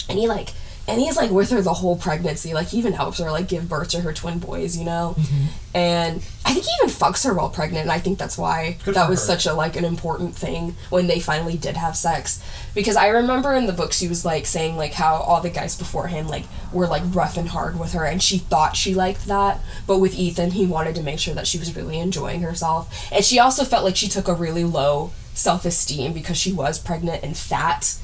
and 0.09 0.19
he 0.19 0.27
like 0.27 0.51
and 0.89 1.01
he's 1.01 1.17
like 1.17 1.31
with 1.31 1.51
her 1.51 1.63
the 1.63 1.75
whole 1.75 1.97
pregnancy. 1.97 2.53
Like 2.55 2.69
he 2.69 2.79
even 2.79 2.93
helps 2.93 3.19
her 3.19 3.31
like 3.31 3.49
give 3.49 3.69
birth 3.69 3.89
to 3.91 4.01
her 4.01 4.13
twin 4.13 4.39
boys 4.39 4.77
you 4.77 4.85
know? 4.85 5.15
Mm-hmm. 5.19 5.45
And 5.77 6.17
i 6.45 6.53
think 6.53 6.65
he 6.65 6.73
even 6.83 6.93
fucks 6.93 7.25
her 7.25 7.33
while 7.33 7.49
pregnant 7.49 7.83
and 7.83 7.93
i 7.93 7.99
think 8.01 8.19
that's 8.19 8.37
why 8.37 8.77
Good 8.85 8.95
that 8.95 9.09
was 9.09 9.21
her. 9.21 9.27
such 9.27 9.47
a 9.47 9.55
like 9.55 9.77
an 9.77 9.85
important 9.85 10.35
thing 10.35 10.75
when 10.89 11.07
they 11.07 11.21
finally 11.21 11.57
did 11.57 11.77
have 11.77 11.97
sex. 11.97 12.43
Because 12.75 12.97
i 12.97 13.09
remember 13.09 13.55
in 13.55 13.67
the 13.67 13.73
book 13.73 13.93
she 13.93 14.09
was 14.09 14.25
like 14.25 14.47
saying 14.47 14.77
like 14.77 14.95
how 14.95 15.17
all 15.17 15.41
the 15.41 15.51
guys 15.51 15.77
before 15.79 16.09
him 16.09 16.27
like 16.27 16.45
were 16.73 16.87
like 16.87 17.03
rough 17.15 17.37
and 17.37 17.49
hard 17.51 17.79
with 17.79 17.93
her 17.93 18.05
and 18.05 18.23
she 18.23 18.39
thought 18.39 18.77
she 18.77 18.95
liked 18.95 19.27
that. 19.27 19.61
But 19.87 19.99
with 19.99 20.15
ethan 20.15 20.53
he 20.53 20.67
wanted 20.67 20.95
to 20.97 21.03
make 21.03 21.21
sure 21.21 21.35
that 21.35 21.47
she 21.47 21.59
was 21.59 21.77
really 21.77 21.99
enjoying 21.99 22.41
herself. 22.41 23.09
And 23.13 23.25
she 23.25 23.39
also 23.39 23.65
felt 23.65 23.85
like 23.85 23.97
she 23.97 24.09
took 24.09 24.27
a 24.29 24.35
really 24.35 24.65
low 24.65 25.13
self-esteem 25.35 26.13
because 26.13 26.37
she 26.37 26.53
was 26.53 26.79
pregnant 26.79 27.23
and 27.23 27.37
fat 27.37 27.97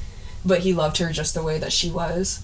but 0.47 0.59
he 0.61 0.73
loved 0.73 0.97
her 0.97 1.11
just 1.11 1.33
the 1.33 1.43
way 1.43 1.59
that 1.59 1.73
she 1.73 1.89
was. 1.91 2.41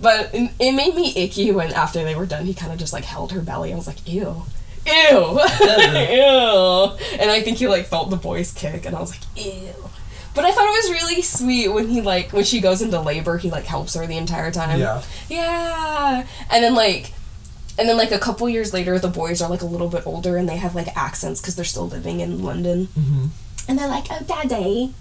But 0.00 0.30
it 0.34 0.50
it 0.58 0.72
made 0.72 0.94
me 0.94 1.12
icky 1.16 1.50
when 1.52 1.72
after 1.72 2.04
they 2.04 2.14
were 2.14 2.26
done, 2.26 2.46
he 2.46 2.54
kind 2.54 2.72
of 2.72 2.78
just 2.78 2.92
like 2.92 3.04
held 3.04 3.32
her 3.32 3.40
belly. 3.40 3.72
I 3.72 3.76
was 3.76 3.86
like, 3.86 4.06
ew, 4.06 4.44
ew, 4.86 5.40
ew. 5.60 6.96
And 7.18 7.30
I 7.30 7.40
think 7.42 7.58
he 7.58 7.68
like 7.68 7.86
felt 7.86 8.10
the 8.10 8.16
boy's 8.16 8.52
kick, 8.52 8.84
and 8.84 8.94
I 8.96 9.00
was 9.00 9.10
like, 9.10 9.22
ew. 9.46 9.74
But 10.34 10.44
I 10.44 10.52
thought 10.52 10.66
it 10.66 10.90
was 10.90 11.02
really 11.02 11.22
sweet 11.22 11.68
when 11.68 11.88
he 11.88 12.00
like 12.00 12.32
when 12.32 12.44
she 12.44 12.60
goes 12.60 12.80
into 12.82 13.00
labor, 13.00 13.38
he 13.38 13.50
like 13.50 13.64
helps 13.64 13.94
her 13.94 14.06
the 14.06 14.16
entire 14.16 14.50
time. 14.50 14.80
Yeah. 14.80 15.02
Yeah. 15.28 16.26
And 16.50 16.64
then 16.64 16.74
like 16.74 17.12
and 17.78 17.88
then 17.88 17.96
like 17.96 18.12
a 18.12 18.18
couple 18.18 18.48
years 18.48 18.72
later 18.72 18.98
the 18.98 19.08
boys 19.08 19.42
are 19.42 19.50
like 19.50 19.62
a 19.62 19.66
little 19.66 19.88
bit 19.88 20.06
older 20.06 20.36
and 20.36 20.48
they 20.48 20.56
have 20.56 20.74
like 20.74 20.88
accents 20.96 21.40
cuz 21.40 21.54
they're 21.54 21.64
still 21.64 21.88
living 21.88 22.20
in 22.20 22.42
London. 22.42 22.88
Mm-hmm. 22.98 23.26
And 23.68 23.78
they're 23.78 23.88
like, 23.88 24.06
"Oh, 24.10 24.22
daddy. 24.26 24.94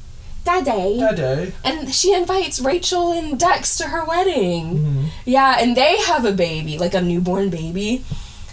Daddy." 0.43 0.99
Daddy. 0.99 1.53
and 1.63 1.93
she 1.93 2.13
invites 2.13 2.59
Rachel 2.59 3.11
and 3.11 3.39
Dex 3.39 3.77
to 3.77 3.87
her 3.89 4.03
wedding. 4.05 4.77
Mm-hmm. 4.77 5.03
Yeah, 5.25 5.57
and 5.59 5.75
they 5.77 5.97
have 6.03 6.25
a 6.25 6.31
baby, 6.31 6.77
like 6.77 6.93
a 6.93 7.01
newborn 7.01 7.49
baby. 7.49 8.03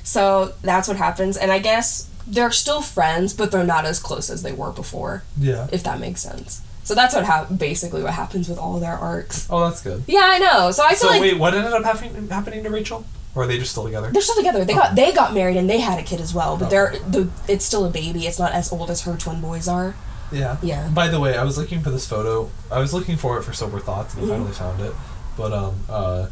So 0.04 0.52
that's 0.62 0.88
what 0.88 0.96
happens. 0.96 1.36
And 1.36 1.50
I 1.52 1.58
guess 1.58 2.08
they're 2.26 2.50
still 2.50 2.82
friends, 2.82 3.32
but 3.34 3.50
they're 3.50 3.64
not 3.64 3.84
as 3.84 3.98
close 3.98 4.30
as 4.30 4.42
they 4.42 4.52
were 4.52 4.70
before, 4.72 5.22
Yeah. 5.38 5.66
if 5.72 5.82
that 5.84 5.98
makes 6.00 6.20
sense. 6.22 6.62
So 6.84 6.94
that's 6.94 7.14
what 7.14 7.24
hap- 7.24 7.58
basically 7.58 8.02
what 8.02 8.14
happens 8.14 8.48
with 8.48 8.58
all 8.58 8.80
their 8.80 8.94
arcs. 8.96 9.46
Oh, 9.50 9.68
that's 9.68 9.82
good. 9.82 10.04
Yeah, 10.06 10.22
I 10.24 10.38
know. 10.38 10.70
So 10.70 10.82
I 10.84 10.90
feel 10.90 10.96
So 10.98 11.08
like 11.08 11.20
wait, 11.20 11.38
what 11.38 11.52
ended 11.54 11.72
up 11.72 11.84
happening 11.84 12.28
happening 12.28 12.62
to 12.64 12.70
Rachel? 12.70 13.04
Or 13.34 13.42
are 13.42 13.46
they 13.46 13.58
just 13.58 13.72
still 13.72 13.84
together? 13.84 14.08
they're 14.10 14.22
still 14.22 14.36
together. 14.36 14.64
They 14.64 14.72
got 14.74 14.94
they 14.96 15.12
got 15.12 15.34
married 15.34 15.56
and 15.58 15.68
they 15.68 15.80
had 15.80 15.98
a 15.98 16.02
kid 16.02 16.20
as 16.20 16.32
well, 16.32 16.56
but 16.56 16.66
Okay. 16.66 16.70
they're 16.70 16.94
the 17.08 17.28
it's 17.46 17.64
still 17.66 17.84
a 17.84 17.90
baby. 17.90 18.26
It's 18.26 18.38
not 18.38 18.52
as 18.52 18.72
old 18.72 18.90
as 18.90 19.02
her 19.02 19.16
twin 19.16 19.40
boys 19.42 19.68
are. 19.68 19.94
Yeah. 20.32 20.56
Yeah. 20.62 20.88
By 20.88 21.08
the 21.08 21.18
way, 21.20 21.36
I 21.36 21.44
was 21.44 21.56
looking 21.58 21.80
for 21.82 21.90
this 21.90 22.06
photo. 22.06 22.50
I 22.70 22.78
was 22.80 22.92
looking 22.92 23.16
for 23.16 23.38
it 23.38 23.42
for 23.42 23.52
sober 23.52 23.78
thoughts, 23.80 24.14
and 24.14 24.22
I 24.24 24.26
Mhm. 24.26 24.30
finally 24.30 24.52
found 24.52 24.80
it. 24.80 24.92
But 25.36 25.52
um, 25.52 25.74
uh, 25.88 26.26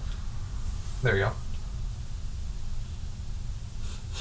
there 1.03 1.17
you 1.17 1.25
go. 1.25 1.33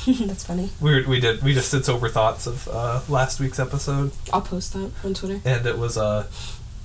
that's 0.27 0.43
funny. 0.45 0.69
We 0.79 0.93
were, 1.01 1.07
we 1.09 1.19
did 1.19 1.41
we 1.41 1.53
just 1.53 1.71
did 1.71 1.83
sober 1.85 2.09
thoughts 2.09 2.45
of 2.47 2.67
uh, 2.67 3.01
last 3.09 3.39
week's 3.39 3.59
episode, 3.59 4.11
I'll 4.31 4.41
post 4.41 4.73
that 4.73 4.91
on 5.03 5.13
Twitter. 5.15 5.41
and 5.45 5.65
it 5.65 5.77
was 5.79 5.97
uh, 5.97 6.27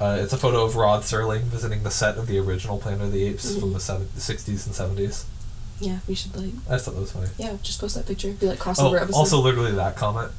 uh, 0.00 0.18
it's 0.20 0.32
a 0.32 0.38
photo 0.38 0.64
of 0.64 0.76
Rod 0.76 1.02
Serling 1.02 1.42
visiting 1.42 1.82
the 1.82 1.90
set 1.90 2.16
of 2.16 2.26
the 2.28 2.38
original 2.38 2.78
Planet 2.78 3.02
of 3.02 3.12
the 3.12 3.24
Apes 3.24 3.54
from 3.58 3.70
Mhm. 3.70 3.74
the 3.74 3.80
seven, 3.80 4.08
the 4.14 4.20
sixties 4.22 4.64
and 4.64 4.74
seventies. 4.74 5.26
Yeah, 5.80 5.98
we 6.08 6.14
should 6.14 6.34
like 6.36 6.52
I 6.68 6.74
just 6.74 6.86
thought 6.86 6.94
that 6.94 7.00
was 7.00 7.12
funny. 7.12 7.28
yeah, 7.36 7.56
just 7.62 7.78
post 7.80 7.94
that 7.96 8.06
picture. 8.06 8.32
Be 8.32 8.46
like 8.46 8.66
Oh, 8.66 8.70
crossover 8.70 8.96
episode. 9.00 9.18
also 9.18 9.38
literally 9.40 9.72
that 9.72 9.96
comment. 9.96 10.30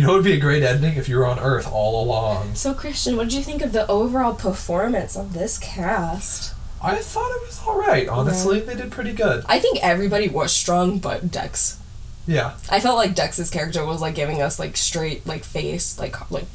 You 0.00 0.06
know, 0.06 0.14
it 0.14 0.16
would 0.16 0.24
be 0.24 0.32
a 0.32 0.40
great 0.40 0.62
ending 0.62 0.96
if 0.96 1.10
you 1.10 1.18
were 1.18 1.26
on 1.26 1.38
Earth 1.38 1.70
all 1.70 2.02
along. 2.02 2.54
So 2.54 2.72
Christian, 2.72 3.18
what 3.18 3.24
did 3.24 3.34
you 3.34 3.42
think 3.42 3.60
of 3.60 3.72
the 3.72 3.86
overall 3.86 4.34
performance 4.34 5.14
of 5.14 5.34
this 5.34 5.58
cast? 5.58 6.54
I 6.82 6.96
thought 6.96 7.30
it 7.36 7.46
was 7.46 7.60
all 7.66 7.78
right. 7.78 8.08
Honestly, 8.08 8.60
they 8.60 8.74
did 8.74 8.90
pretty 8.90 9.12
good. 9.12 9.44
I 9.46 9.60
think 9.60 9.78
everybody 9.82 10.26
was 10.26 10.54
strong, 10.54 11.00
but 11.00 11.30
Dex. 11.30 11.78
Yeah. 12.26 12.54
I 12.70 12.80
felt 12.80 12.96
like 12.96 13.14
Dex's 13.14 13.50
character 13.50 13.84
was 13.84 14.00
like 14.00 14.14
giving 14.14 14.40
us 14.40 14.58
like 14.58 14.78
straight 14.78 15.26
like 15.26 15.44
face 15.44 15.98
like 15.98 16.30
like 16.30 16.46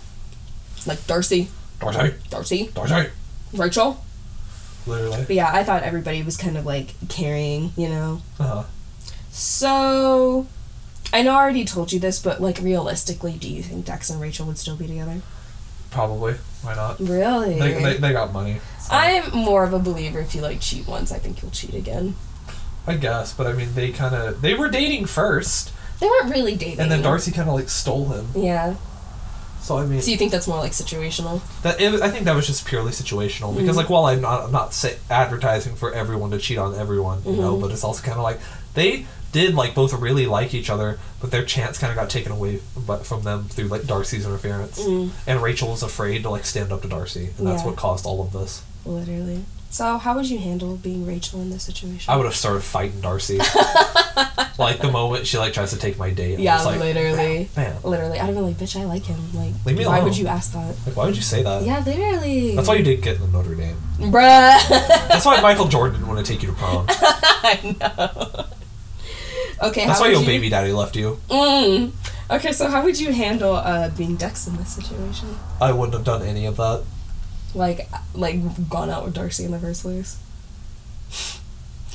like 0.88 1.06
Darcy, 1.06 1.50
Darcy, 1.80 2.16
Darcy, 2.32 2.72
Darcy. 2.74 3.12
Rachel. 3.54 4.04
Literally. 4.88 5.24
But 5.28 5.36
yeah, 5.36 5.52
I 5.54 5.64
thought 5.64 5.84
everybody 5.84 6.24
was 6.24 6.36
kind 6.36 6.58
of 6.58 6.66
like 6.66 6.96
carrying, 7.10 7.74
you 7.78 7.90
know. 7.90 8.24
Uh 8.40 8.44
huh. 8.44 8.64
So, 9.30 10.48
I 11.16 11.22
know 11.22 11.32
I 11.32 11.36
already 11.44 11.64
told 11.66 11.94
you 11.94 12.00
this, 12.00 12.22
but 12.22 12.42
like 12.42 12.60
realistically, 12.62 13.34
do 13.34 13.50
you 13.50 13.64
think 13.64 13.86
Dex 13.86 14.10
and 14.10 14.20
Rachel 14.20 14.46
would 14.48 14.58
still 14.58 14.76
be 14.76 14.86
together? 14.88 15.22
Probably. 15.92 16.34
Why 16.62 16.76
not? 16.76 17.00
Really? 17.00 17.58
They, 17.58 17.82
they, 17.82 17.98
they 17.98 18.12
got 18.12 18.34
money. 18.34 18.60
so 18.82 18.94
I'm 18.94 19.32
more 19.32 19.64
of 19.64 19.72
a 19.74 19.80
believer 19.80 20.20
if 20.20 20.36
you 20.36 20.42
like 20.42 20.60
cheat 20.60 20.86
once, 20.88 21.12
I 21.14 21.18
think 21.20 21.42
you'll 21.42 21.52
cheat 21.52 21.74
again. 21.74 22.16
I 22.86 22.96
guess, 22.98 23.34
but 23.34 23.48
I 23.48 23.54
mean, 23.54 23.70
they 23.76 23.92
kind 23.92 24.14
of 24.14 24.42
they 24.42 24.54
were 24.54 24.68
dating 24.70 25.06
first, 25.06 25.72
They 26.02 26.06
weren't 26.08 26.32
really 26.32 26.56
dating. 26.56 26.82
and 26.82 26.92
then 26.92 27.02
Darcy 27.02 27.32
kind 27.32 27.48
of 27.50 27.56
like 27.56 27.70
stole 27.70 28.10
him. 28.10 28.28
Yeah. 28.36 28.76
So 29.62 29.78
I 29.78 29.86
mean, 29.88 30.02
So 30.02 30.12
you 30.12 30.18
think 30.18 30.32
that's 30.32 30.48
more 30.48 30.60
like 30.60 30.74
situational? 30.74 31.42
that 31.64 31.80
it, 31.82 32.00
I 32.02 32.10
think 32.12 32.26
that 32.26 32.36
was 32.36 32.46
just 32.46 32.66
purely 32.68 32.92
situational 32.92 33.56
because 33.58 33.76
Mhm. 33.76 33.80
like 33.80 33.90
while 33.90 34.06
I'm 34.06 34.22
not 34.22 34.44
I'm 34.44 34.52
not 34.52 34.74
say, 34.74 34.98
advertising 35.10 35.76
for 35.76 35.94
everyone 35.94 36.30
to 36.32 36.38
cheat 36.38 36.58
on 36.60 36.76
everyone, 36.76 37.24
you 37.26 37.38
know, 37.38 37.56
Mhm. 37.56 37.62
but 37.62 37.72
it's 37.72 37.84
also 37.86 38.04
kind 38.04 38.18
of 38.18 38.24
like 38.24 38.40
they 38.76 39.06
did 39.36 39.54
like 39.54 39.76
both 39.76 39.92
really 39.94 40.26
like 40.28 40.54
each 40.54 40.70
other, 40.70 40.98
but 41.20 41.30
their 41.30 41.44
chance 41.44 41.78
kind 41.78 41.92
of 41.92 41.98
got 41.98 42.10
taken 42.10 42.32
away 42.32 42.62
from 43.04 43.24
them 43.24 43.44
through 43.50 43.68
like 43.68 43.84
Darcy's 43.86 44.26
interference, 44.26 44.80
Mm. 44.82 45.10
and 45.28 45.42
Rachel 45.44 45.70
was 45.72 45.84
afraid 45.84 46.24
to 46.24 46.30
like 46.30 46.46
stand 46.46 46.72
up 46.72 46.82
to 46.84 46.88
Darcy, 46.88 47.32
and 47.38 47.46
that's 47.46 47.62
Yeah. 47.62 47.68
what 47.68 47.76
caused 47.76 48.06
all 48.06 48.22
of 48.22 48.32
this. 48.32 48.62
Literally. 48.86 49.44
So, 49.70 49.98
how 49.98 50.16
would 50.16 50.30
you 50.30 50.38
handle 50.40 50.78
being 50.78 51.06
Rachel 51.06 51.42
in 51.42 51.50
this 51.50 51.64
situation? 51.64 52.10
I 52.14 52.16
would 52.16 52.24
have 52.26 52.36
started 52.36 52.62
fighting 52.64 53.02
Darcy. 53.02 53.40
like 54.58 54.80
the 54.80 54.90
moment 54.90 55.28
she 55.28 55.38
like 55.38 55.52
tries 55.52 55.72
to 55.72 55.78
take 55.78 55.98
my 55.98 56.12
date. 56.12 56.40
Yeah, 56.40 56.62
like, 56.62 56.80
literally. 56.80 57.50
Man, 57.58 57.76
Literally, 57.84 58.18
I'd 58.18 58.28
have 58.28 58.36
been 58.36 58.46
like, 58.46 58.56
bitch, 58.56 58.80
I 58.80 58.86
like 58.86 59.04
him. 59.04 59.20
Like, 59.34 59.52
Leave 59.66 59.78
me 59.78 59.86
why 59.86 59.96
alone. 59.98 60.06
would 60.06 60.18
you 60.18 60.28
ask 60.28 60.54
that? 60.54 60.76
like 60.88 60.96
why 60.96 61.06
would 61.08 61.18
you 61.18 61.22
say 61.22 61.44
that? 61.44 61.64
Yeah, 61.64 61.84
literally. 61.86 62.56
That's 62.56 62.70
why 62.70 62.76
you 62.76 62.86
didn't 62.86 63.04
get 63.04 63.16
into 63.18 63.28
Notre 63.28 63.54
Dame. 63.56 63.76
Bruh. 64.00 64.70
That's 65.10 65.26
why 65.26 65.42
Michael 65.42 65.68
Jordan 65.68 66.00
didn't 66.00 66.08
want 66.14 66.26
to 66.26 66.32
take 66.32 66.42
you 66.42 66.50
to 66.52 66.56
prom. 66.56 66.86
I 66.90 67.76
know. 67.82 68.46
Okay, 69.62 69.86
That's 69.86 70.00
how 70.00 70.06
why 70.06 70.12
your 70.12 70.22
you... 70.22 70.26
baby 70.26 70.50
daddy 70.50 70.72
left 70.72 70.96
you. 70.96 71.20
Mm. 71.30 71.92
Okay, 72.30 72.52
so 72.52 72.70
how 72.70 72.84
would 72.84 73.00
you 73.00 73.12
handle 73.14 73.56
uh, 73.56 73.90
being 73.90 74.16
Dex 74.16 74.48
in 74.48 74.58
this 74.58 74.76
situation? 74.76 75.38
I 75.62 75.72
wouldn't 75.72 75.94
have 75.94 76.04
done 76.04 76.22
any 76.22 76.46
of 76.46 76.58
that. 76.58 76.84
Like, 77.54 77.88
like 78.14 78.70
gone 78.70 78.90
out 78.90 79.06
with 79.06 79.14
Darcy 79.14 79.46
in 79.46 79.52
the 79.52 79.60
first 79.60 79.84
place. 79.84 80.18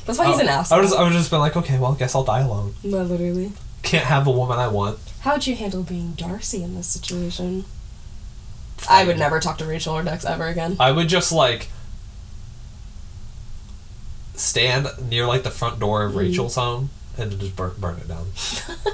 That's 0.05 0.17
why 0.17 0.27
he's 0.27 0.39
an 0.39 0.47
asshole. 0.47 0.77
I 0.77 0.81
would 0.81 0.87
just, 0.87 0.99
I 0.99 1.03
would 1.03 1.13
just 1.13 1.29
been 1.29 1.39
like, 1.39 1.55
okay, 1.55 1.77
well, 1.77 1.93
I 1.93 1.97
guess 1.97 2.15
I'll 2.15 2.23
die 2.23 2.39
alone. 2.41 2.73
No, 2.83 3.03
literally. 3.03 3.51
Can't 3.83 4.05
have 4.05 4.25
the 4.25 4.31
woman 4.31 4.57
I 4.57 4.67
want. 4.67 4.97
How 5.21 5.33
would 5.33 5.45
you 5.45 5.55
handle 5.55 5.83
being 5.83 6.13
Darcy 6.13 6.63
in 6.63 6.73
this 6.75 6.87
situation? 6.87 7.65
I 8.89 9.05
would 9.05 9.19
never 9.19 9.39
talk 9.39 9.59
to 9.59 9.65
Rachel 9.65 9.95
or 9.95 10.01
Dex 10.03 10.25
ever 10.25 10.47
again. 10.47 10.75
I 10.79 10.91
would 10.91 11.07
just 11.07 11.31
like 11.31 11.67
stand 14.35 14.87
near 15.07 15.27
like 15.27 15.43
the 15.43 15.51
front 15.51 15.79
door 15.79 16.03
of 16.03 16.13
Mm. 16.13 16.17
Rachel's 16.17 16.55
home 16.55 16.89
and 17.17 17.39
just 17.39 17.55
burn, 17.55 17.73
burn 17.79 17.97
it 17.97 18.07
down. 18.07 18.25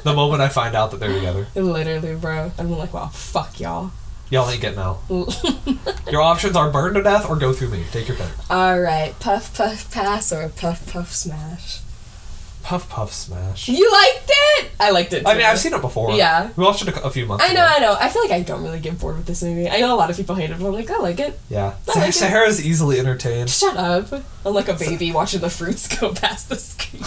the 0.03 0.14
moment 0.14 0.41
I 0.41 0.49
find 0.49 0.76
out 0.76 0.91
that 0.91 0.99
they're 0.99 1.14
together, 1.14 1.48
Literally, 1.56 2.15
bro. 2.15 2.52
I'm 2.57 2.72
like, 2.72 2.94
wow, 2.94 3.07
fuck 3.07 3.60
y'all. 3.60 3.91
y'all 4.30 4.49
ain't 4.49 4.61
getting 4.61 4.80
out. 4.80 4.99
Your 6.11 6.22
options 6.22 6.56
are 6.56 6.69
burn 6.72 6.94
to 6.95 7.03
death 7.03 7.30
or 7.30 7.35
go 7.35 7.53
through 7.53 7.69
me. 7.69 7.84
Take 7.91 8.07
your 8.07 8.18
pick. 8.18 8.27
Alright, 8.52 9.19
puff 9.19 9.56
puff 9.56 9.91
pass 9.91 10.31
or 10.31 10.49
puff 10.49 10.91
puff 10.91 11.14
smash. 11.14 11.80
Puff 12.68 12.89
puff 12.89 13.14
smash. 13.14 13.69
You 13.69 13.89
liked 13.89 14.30
it? 14.30 14.72
I 14.77 14.91
liked 14.91 15.14
it. 15.14 15.22
Too. 15.22 15.26
I 15.26 15.35
mean. 15.35 15.45
I've 15.45 15.57
seen 15.57 15.73
it 15.73 15.80
before. 15.80 16.11
Yeah. 16.11 16.49
we 16.57 16.65
watched 16.65 16.85
it 16.85 16.89
a, 16.89 17.02
a 17.06 17.10
few 17.10 17.26
months. 17.26 17.45
Ago. 17.45 17.52
I 17.52 17.56
know, 17.56 17.65
ago. 17.65 17.73
I 17.73 17.80
know. 17.80 17.98
I 17.98 18.10
feel 18.10 18.22
like 18.23 18.31
I 18.31 18.41
don't 18.41 18.61
really 18.61 18.81
get 18.81 18.99
bored 18.99 19.15
with 19.15 19.26
this 19.26 19.41
movie. 19.41 19.69
I 19.69 19.80
know 19.80 19.95
a 19.95 19.95
lot 19.95 20.10
of 20.10 20.18
people 20.18 20.35
hate 20.35 20.49
it, 20.49 20.60
but 20.60 20.68
I'm 20.68 20.73
like, 20.73 20.91
I 20.91 20.98
like 20.98 21.18
it. 21.22 21.39
Yeah, 21.49 21.76
I 21.88 21.99
like 21.99 22.10
it. 22.10 22.11
Sahara's 22.15 22.61
easily 22.65 22.99
entertained. 22.99 23.49
Shut 23.49 23.77
up. 23.77 24.11
I'm 24.45 24.53
like 24.53 24.68
a 24.68 24.73
baby 24.73 25.14
watching 25.14 25.39
the 25.39 25.49
fruits 25.49 25.88
go 25.98 26.14
past 26.14 26.49
the 26.49 26.57
screen. 26.57 27.03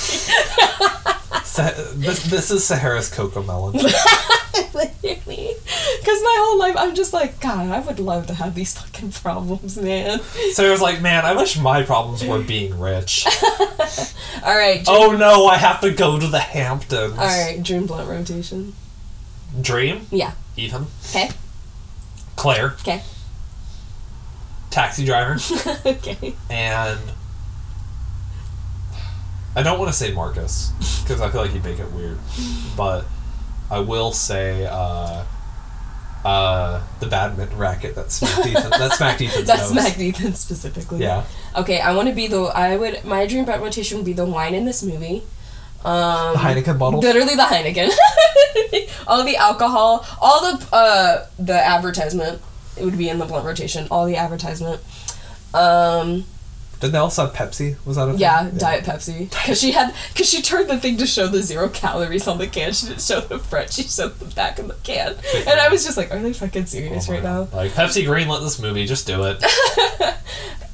Sa- 1.44 1.70
this, 1.94 2.24
this 2.24 2.50
is 2.50 2.64
Sahara's 2.64 3.10
Cocomelon. 3.10 3.74
Literally. 4.74 5.54
Because 6.00 6.22
my 6.22 6.36
whole 6.40 6.58
life, 6.58 6.74
I'm 6.76 6.94
just 6.94 7.12
like, 7.12 7.40
God, 7.40 7.70
I 7.70 7.80
would 7.80 8.00
love 8.00 8.26
to 8.28 8.34
have 8.34 8.54
these 8.54 8.76
fucking 8.78 9.12
problems, 9.12 9.76
man. 9.76 10.20
Sahara's 10.52 10.80
like, 10.80 11.00
man, 11.00 11.24
I 11.24 11.34
wish 11.34 11.58
my 11.58 11.82
problems 11.82 12.24
were 12.24 12.42
being 12.42 12.78
rich. 12.78 13.26
All 14.44 14.56
right. 14.56 14.84
Dream, 14.84 14.86
oh 14.96 15.16
no, 15.16 15.46
I 15.46 15.56
have 15.56 15.80
to 15.82 15.90
go 15.92 16.18
to 16.18 16.26
the 16.26 16.38
Hamptons. 16.40 17.12
All 17.18 17.26
right, 17.26 17.62
dream 17.62 17.86
blunt 17.86 18.08
rotation. 18.08 18.74
Dream, 19.60 20.06
Yeah. 20.10 20.32
Ethan, 20.56 20.86
Okay. 21.10 21.30
Claire, 22.36 22.74
Okay. 22.80 23.02
taxi 24.70 25.04
driver, 25.04 25.38
okay. 25.86 26.34
and 26.48 26.98
I 29.56 29.62
don't 29.62 29.78
want 29.78 29.90
to 29.90 29.96
say 29.96 30.12
Marcus 30.12 30.72
because 31.02 31.20
I 31.20 31.30
feel 31.30 31.40
like 31.42 31.50
he'd 31.50 31.64
make 31.64 31.78
it 31.80 31.90
weird, 31.92 32.18
but 32.76 33.04
I 33.70 33.80
will 33.80 34.12
say 34.12 34.66
uh, 34.66 35.24
uh, 36.24 36.82
the 37.00 37.06
badminton 37.06 37.58
racket 37.58 37.94
that 37.94 38.12
smacked 38.12 38.46
Ethan. 38.46 38.70
That 38.70 38.92
smacked 38.92 39.20
Ethan's 39.20 39.46
That's 39.46 39.72
nose. 39.72 39.98
Nathan 39.98 40.34
specifically. 40.34 41.00
Yeah. 41.00 41.24
Okay, 41.56 41.80
I 41.80 41.94
want 41.94 42.08
to 42.08 42.14
be 42.14 42.26
the. 42.26 42.42
I 42.42 42.76
would. 42.76 43.04
My 43.04 43.26
dream 43.26 43.44
blunt 43.44 43.62
rotation 43.62 43.98
would 43.98 44.06
be 44.06 44.12
the 44.12 44.26
wine 44.26 44.54
in 44.54 44.64
this 44.64 44.82
movie. 44.82 45.22
Um, 45.84 46.34
The 46.34 46.38
Heineken 46.40 46.78
bottle. 46.78 47.00
Literally 47.00 47.34
the 47.34 47.42
Heineken. 47.42 47.90
all 49.06 49.24
the 49.24 49.36
alcohol, 49.36 50.04
all 50.20 50.40
the 50.42 50.66
uh 50.74 51.26
the 51.38 51.54
advertisement. 51.54 52.40
It 52.76 52.84
would 52.84 52.98
be 52.98 53.08
in 53.08 53.18
the 53.18 53.24
blunt 53.24 53.44
rotation. 53.44 53.88
All 53.90 54.06
the 54.06 54.16
advertisement. 54.16 54.80
Um. 55.54 56.24
Did 56.80 56.92
they 56.92 56.98
also 56.98 57.26
have 57.26 57.34
Pepsi? 57.34 57.76
Was 57.84 57.96
that 57.96 58.08
a 58.08 58.12
thing? 58.12 58.20
Yeah, 58.20 58.50
Diet 58.56 58.84
Pepsi. 58.84 59.28
Because 59.30 59.60
she 59.60 59.72
had, 59.72 59.94
because 60.12 60.30
she 60.30 60.40
turned 60.40 60.70
the 60.70 60.78
thing 60.78 60.96
to 60.96 61.06
show 61.06 61.26
the 61.26 61.42
zero 61.42 61.68
calories 61.68 62.26
on 62.26 62.38
the 62.38 62.46
can. 62.46 62.72
She 62.72 62.86
didn't 62.86 63.02
show 63.02 63.20
the 63.20 63.38
front. 63.38 63.70
She 63.72 63.82
showed 63.82 64.18
the 64.18 64.24
back 64.34 64.58
of 64.58 64.68
the 64.68 64.74
can. 64.82 65.14
And 65.34 65.60
I 65.60 65.68
was 65.68 65.84
just 65.84 65.96
like, 65.98 66.10
are 66.10 66.18
they 66.18 66.32
fucking 66.32 66.66
serious 66.66 67.08
Oh 67.08 67.12
right 67.12 67.22
now? 67.22 67.48
Like 67.52 67.72
Pepsi 67.72 68.06
Green, 68.06 68.28
let 68.28 68.40
this 68.40 68.58
movie, 68.58 68.86
just 68.86 69.06
do 69.06 69.24
it. 69.24 69.44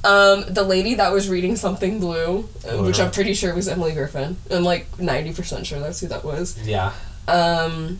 Um, 0.04 0.44
the 0.48 0.62
lady 0.62 0.94
that 0.94 1.12
was 1.12 1.28
reading 1.28 1.56
something 1.56 1.98
blue, 1.98 2.48
uh, 2.64 2.80
which 2.84 2.98
yeah. 2.98 3.06
I'm 3.06 3.10
pretty 3.10 3.34
sure 3.34 3.52
was 3.56 3.66
Emily 3.66 3.90
Giffin. 3.90 4.36
I'm 4.52 4.62
like 4.62 5.00
ninety 5.00 5.32
percent 5.32 5.66
sure 5.66 5.80
that's 5.80 5.98
who 5.98 6.06
that 6.06 6.22
was. 6.22 6.56
Yeah. 6.64 6.92
Um, 7.26 7.98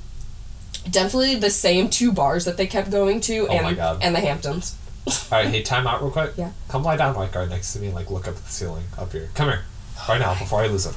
definitely 0.89 1.35
the 1.35 1.51
same 1.51 1.89
two 1.91 2.13
bars 2.13 2.45
that 2.45 2.59
they 2.59 2.69
kept 2.69 2.93
going 2.93 3.21
to, 3.23 3.49
Oh 3.49 3.53
and 3.53 3.63
my 3.65 3.75
God. 3.75 3.99
and 4.03 4.15
the 4.15 4.21
Hamptons. 4.21 4.77
All 5.07 5.13
right, 5.31 5.47
hey, 5.49 5.63
time 5.63 5.87
out 5.87 6.03
real 6.03 6.11
quick. 6.11 6.33
Yeah. 6.37 6.51
Come 6.69 6.83
lie 6.83 6.97
down 6.97 7.15
like 7.15 7.35
right 7.35 7.49
next 7.49 7.73
to 7.75 7.79
me 7.81 7.87
and 7.87 7.95
like 7.95 8.11
look 8.11 8.27
up 8.27 8.35
at 8.37 8.43
the 8.45 8.51
ceiling 8.51 8.85
up 8.99 9.13
here. 9.13 9.29
Come 9.35 9.49
here, 9.49 9.63
right 10.09 10.19
now 10.19 10.35
before 10.39 10.63
I 10.63 10.67
lose 10.67 10.87
it. 10.87 10.95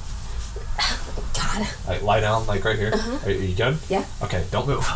God. 1.36 1.68
All 1.86 1.94
right, 1.94 2.04
lie 2.04 2.20
down 2.20 2.48
like 2.48 2.64
right 2.66 2.78
here. 2.78 2.92
Are, 2.94 3.28
are 3.28 3.32
you 3.32 3.56
good? 3.56 3.74
Uh-huh. 3.76 3.86
Yeah. 3.90 4.06
Okay, 4.24 4.46
don't 4.52 4.68
move. 4.68 4.88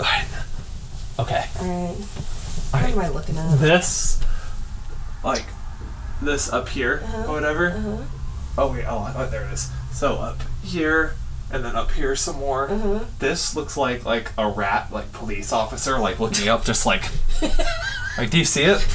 All 0.00 0.06
right. 0.06 0.26
Okay. 1.18 1.44
All 1.60 1.66
right. 1.66 1.88
All 1.88 1.94
What 1.94 2.82
right. 2.82 2.92
am 2.92 2.98
I 2.98 3.08
looking 3.08 3.36
at? 3.36 3.58
This, 3.58 4.20
like, 5.22 5.44
this 6.22 6.50
up 6.52 6.68
here 6.70 7.02
Uh-huh. 7.04 7.24
or 7.30 7.34
whatever. 7.34 7.70
Uh-huh. 7.70 7.96
Oh 8.58 8.72
wait, 8.72 8.84
oh, 8.86 9.12
oh 9.16 9.26
there 9.26 9.44
it 9.44 9.52
is. 9.52 9.70
So 9.92 10.14
up 10.16 10.38
here, 10.62 11.14
and 11.52 11.64
then 11.64 11.76
up 11.76 11.92
here 11.92 12.16
some 12.16 12.36
more. 12.36 12.70
Uh-huh. 12.70 13.04
This 13.18 13.54
looks 13.54 13.76
like 13.76 14.04
like 14.04 14.32
a 14.38 14.48
rat, 14.48 14.92
like 14.92 15.12
police 15.12 15.52
officer, 15.52 15.98
like 15.98 16.18
looking 16.18 16.48
up, 16.48 16.64
just 16.64 16.86
like, 16.86 17.04
like, 18.18 18.30
do 18.30 18.38
you 18.38 18.44
see 18.44 18.62
it? 18.62 18.86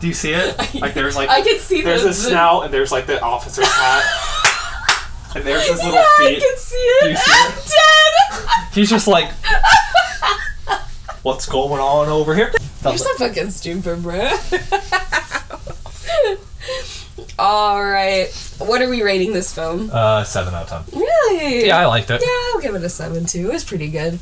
Do 0.00 0.06
you 0.06 0.14
see 0.14 0.32
it? 0.32 0.56
Like 0.74 0.94
there's 0.94 1.16
like 1.16 1.28
I 1.28 1.42
can 1.42 1.58
see 1.58 1.82
there's 1.82 2.02
the, 2.02 2.10
a 2.10 2.14
snout, 2.14 2.64
and 2.64 2.72
there's 2.72 2.92
like 2.92 3.06
the 3.06 3.20
officer's 3.20 3.66
hat, 3.66 5.34
and 5.34 5.44
there's 5.44 5.66
his 5.68 5.78
little 5.78 5.94
yeah, 5.94 6.04
I 6.20 6.38
can 6.40 6.56
see 6.56 6.76
it. 6.76 7.04
Do 7.04 7.10
you 7.10 7.16
see? 7.16 7.32
I'm 7.32 8.72
He's 8.72 8.90
just 8.90 9.08
like, 9.08 9.32
what's 11.22 11.46
going 11.46 11.80
on 11.80 12.08
over 12.08 12.34
here? 12.34 12.52
dead. 12.86 12.98
You're 12.98 12.98
so 12.98 13.14
fucking 13.14 13.50
stupid, 13.50 14.02
bro. 14.02 14.14
All 17.38 17.82
right. 17.84 18.28
What 18.58 18.80
are 18.82 18.88
we 18.88 19.02
rating 19.02 19.32
this 19.32 19.54
film? 19.54 19.90
Uh, 19.92 20.24
seven 20.24 20.54
out 20.54 20.70
of 20.72 20.88
ten. 20.90 21.00
Really? 21.00 21.66
Yeah, 21.66 21.78
I 21.78 21.86
liked 21.86 22.10
it. 22.10 22.22
Yeah, 22.24 22.50
I'll 22.54 22.60
give 22.60 22.74
it 22.74 22.82
a 22.82 22.88
seven 22.88 23.26
too. 23.26 23.50
It 23.50 23.52
was 23.52 23.64
pretty 23.64 23.88
good. 23.88 24.18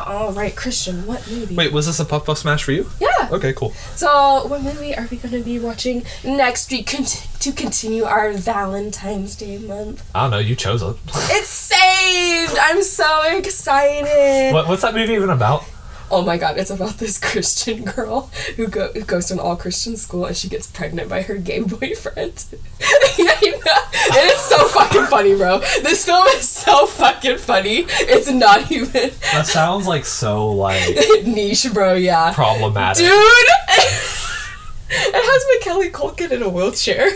All 0.00 0.32
right, 0.32 0.54
Christian, 0.56 1.06
what 1.06 1.30
movie? 1.30 1.54
Wait, 1.54 1.72
was 1.72 1.86
this 1.86 2.00
a 2.00 2.04
puff 2.04 2.26
puff 2.26 2.38
smash 2.38 2.64
for 2.64 2.72
you? 2.72 2.90
Yeah. 3.00 3.28
Okay, 3.30 3.52
cool. 3.52 3.70
So, 3.94 4.46
what 4.48 4.62
movie 4.62 4.96
are 4.96 5.06
we 5.08 5.16
going 5.16 5.32
to 5.32 5.42
be 5.42 5.60
watching 5.60 6.02
next 6.24 6.72
week 6.72 6.88
cont- 6.88 7.28
to 7.40 7.52
continue 7.52 8.02
our 8.04 8.32
Valentine's 8.32 9.36
Day 9.36 9.58
month? 9.58 10.04
I 10.14 10.22
don't 10.22 10.32
know. 10.32 10.38
You 10.38 10.56
chose 10.56 10.82
it. 10.82 10.96
It's 11.30 11.48
saved! 11.48 12.56
I'm 12.60 12.82
so 12.82 13.22
excited! 13.36 14.52
what, 14.52 14.66
what's 14.66 14.82
that 14.82 14.94
movie 14.94 15.12
even 15.14 15.30
about? 15.30 15.62
Oh 16.08 16.22
my 16.22 16.38
god, 16.38 16.56
it's 16.56 16.70
about 16.70 16.98
this 16.98 17.18
Christian 17.30 17.84
girl 17.84 18.30
who, 18.56 18.68
go- 18.68 18.92
who 18.92 19.02
goes 19.02 19.26
to 19.26 19.34
an 19.34 19.40
all 19.40 19.56
Christian 19.56 19.96
school 19.96 20.24
and 20.26 20.36
she 20.36 20.48
gets 20.48 20.66
pregnant 20.68 21.08
by 21.08 21.22
her 21.22 21.36
gay 21.36 21.60
boyfriend. 21.64 22.44
I 22.80 23.50
know. 23.50 23.72
And 24.18 24.30
it's 24.30 24.42
so 24.42 24.68
fucking 24.68 25.06
funny, 25.06 25.34
bro. 25.34 25.58
This 25.82 26.04
film 26.04 26.26
is 26.28 26.48
so 26.48 26.86
fucking 26.86 27.38
funny. 27.38 27.86
It's 27.88 28.30
not 28.30 28.70
even 28.70 29.10
That 29.32 29.46
sounds 29.46 29.86
like 29.88 30.04
so 30.04 30.48
like 30.52 30.96
niche, 31.26 31.66
bro, 31.74 31.94
yeah. 31.94 32.32
problematic. 32.32 33.04
Dude! 33.04 33.12
it 34.88 35.14
has 35.14 35.66
Macaulay 35.66 35.90
Culkin 35.90 36.30
in 36.30 36.42
a 36.42 36.48
wheelchair. 36.48 37.10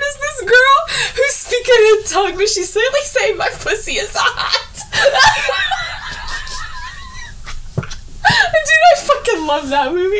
And 0.00 0.08
my 0.08 0.08
favorite 0.08 0.08
scene 0.08 0.08
is 0.08 0.16
this 0.16 0.40
girl 0.48 0.78
who's 1.16 1.34
speaking 1.34 1.82
in 1.92 2.04
tongue, 2.04 2.36
but 2.36 2.48
she's 2.48 2.74
literally 2.74 3.04
saying 3.04 3.36
my 3.36 3.48
pussy 3.48 3.92
is 3.92 4.10
hot. 4.14 4.56
Dude, 8.30 8.84
I 8.92 9.00
fucking 9.00 9.46
love 9.46 9.68
that 9.70 9.92
movie. 9.92 10.16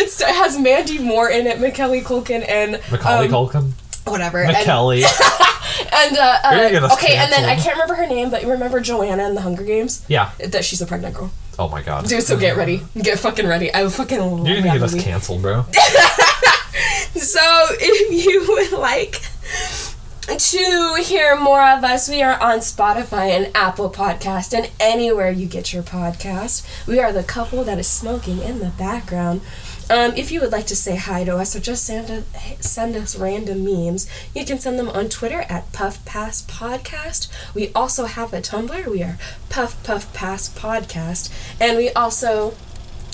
it's, 0.00 0.20
it 0.20 0.28
has 0.28 0.58
Mandy 0.58 0.98
Moore 0.98 1.30
in 1.30 1.46
it, 1.46 1.60
Macaulay 1.60 2.00
Culkin, 2.00 2.44
and 2.48 2.80
Macaulay 2.90 3.26
um, 3.26 3.32
Culkin. 3.32 3.72
whatever. 4.04 4.44
Macaulay. 4.44 5.02
and 5.92 6.16
uh, 6.16 6.38
uh 6.44 6.88
okay, 6.94 7.16
and 7.16 7.30
then 7.32 7.44
I 7.44 7.56
can't 7.56 7.74
remember 7.74 7.94
her 7.94 8.06
name, 8.06 8.30
but 8.30 8.42
you 8.42 8.50
remember 8.50 8.80
Johanna 8.80 9.28
in 9.28 9.34
the 9.34 9.42
Hunger 9.42 9.64
Games? 9.64 10.04
yeah. 10.08 10.30
That 10.48 10.64
she's 10.64 10.80
a 10.80 10.86
pregnant 10.86 11.14
girl. 11.14 11.30
Oh 11.58 11.68
my 11.68 11.82
god. 11.82 12.08
Dude, 12.08 12.22
so 12.22 12.38
get 12.38 12.56
ready, 12.56 12.82
get 13.00 13.18
fucking 13.18 13.46
ready. 13.46 13.72
I 13.72 13.86
fucking 13.88 14.18
love 14.18 14.46
You're 14.46 14.62
gonna 14.62 14.72
get 14.72 14.82
us 14.82 14.94
canceled, 15.00 15.42
bro. 15.42 15.66
So 16.72 17.66
if 17.72 18.26
you 18.26 18.46
would 18.48 18.78
like 18.78 19.20
to 20.26 21.02
hear 21.02 21.36
more 21.36 21.62
of 21.62 21.84
us, 21.84 22.08
we 22.08 22.22
are 22.22 22.40
on 22.40 22.60
Spotify 22.60 23.28
and 23.30 23.54
Apple 23.54 23.90
Podcast 23.90 24.56
and 24.56 24.70
anywhere 24.80 25.30
you 25.30 25.46
get 25.46 25.72
your 25.72 25.82
podcast. 25.82 26.66
We 26.86 26.98
are 26.98 27.12
the 27.12 27.22
couple 27.22 27.64
that 27.64 27.78
is 27.78 27.86
smoking 27.86 28.40
in 28.40 28.60
the 28.60 28.70
background. 28.70 29.42
Um, 29.90 30.14
if 30.16 30.32
you 30.32 30.40
would 30.40 30.52
like 30.52 30.66
to 30.68 30.76
say 30.76 30.96
hi 30.96 31.24
to 31.24 31.36
us 31.36 31.54
or 31.54 31.60
just 31.60 31.84
send, 31.84 32.08
a, 32.08 32.24
send 32.62 32.96
us 32.96 33.16
random 33.16 33.64
memes, 33.64 34.08
you 34.34 34.46
can 34.46 34.58
send 34.58 34.78
them 34.78 34.88
on 34.88 35.10
Twitter 35.10 35.44
at 35.50 35.70
Puff 35.72 36.02
Pass 36.06 36.40
Podcast. 36.42 37.28
We 37.54 37.70
also 37.74 38.06
have 38.06 38.32
a 38.32 38.40
Tumblr. 38.40 38.86
We 38.86 39.02
are 39.02 39.18
Puff 39.50 39.82
Puff 39.84 40.12
Pass 40.14 40.48
Podcast. 40.48 41.30
And 41.60 41.76
we 41.76 41.90
also 41.90 42.54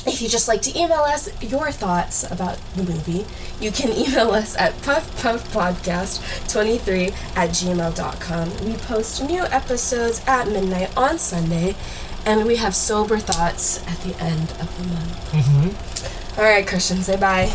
if 0.07 0.23
you 0.23 0.29
just 0.29 0.47
like 0.49 0.62
to 0.62 0.70
email 0.79 1.01
us 1.01 1.29
your 1.43 1.70
thoughts 1.70 2.25
about 2.31 2.59
the 2.77 2.83
movie, 2.83 3.27
you 3.61 3.70
can 3.70 3.93
email 3.93 4.31
us 4.31 4.57
at 4.57 4.73
puffpuffpodcast23 4.83 7.12
at 7.37 7.51
gmail.com. 7.51 8.66
We 8.66 8.75
post 8.77 9.23
new 9.25 9.45
episodes 9.45 10.23
at 10.27 10.49
midnight 10.49 10.97
on 10.97 11.19
Sunday, 11.19 11.77
and 12.25 12.47
we 12.47 12.57
have 12.57 12.75
sober 12.75 13.19
thoughts 13.19 13.87
at 13.87 13.99
the 14.01 14.16
end 14.23 14.51
of 14.53 14.75
the 14.79 14.85
month. 14.89 15.33
Mm-hmm. 15.33 16.41
All 16.41 16.47
right, 16.47 16.66
Christian, 16.66 17.03
say 17.03 17.16
bye. 17.16 17.53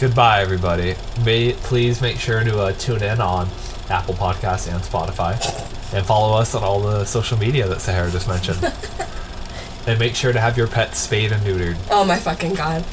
Goodbye, 0.00 0.40
everybody. 0.40 0.96
May 1.24 1.52
please 1.52 2.02
make 2.02 2.18
sure 2.18 2.42
to 2.42 2.58
uh, 2.58 2.72
tune 2.72 3.02
in 3.02 3.20
on 3.20 3.48
Apple 3.88 4.14
Podcasts 4.14 4.66
and 4.72 4.82
Spotify, 4.82 5.38
and 5.94 6.04
follow 6.04 6.36
us 6.36 6.54
on 6.54 6.64
all 6.64 6.80
the 6.80 7.04
social 7.04 7.38
media 7.38 7.68
that 7.68 7.80
Sahara 7.80 8.10
just 8.10 8.26
mentioned. 8.26 8.58
and 9.86 9.98
make 9.98 10.14
sure 10.14 10.32
to 10.32 10.40
have 10.40 10.56
your 10.56 10.66
pets 10.66 10.98
spayed 10.98 11.32
and 11.32 11.42
neutered. 11.44 11.76
Oh 11.90 12.04
my 12.04 12.18
fucking 12.18 12.54
god. 12.54 12.84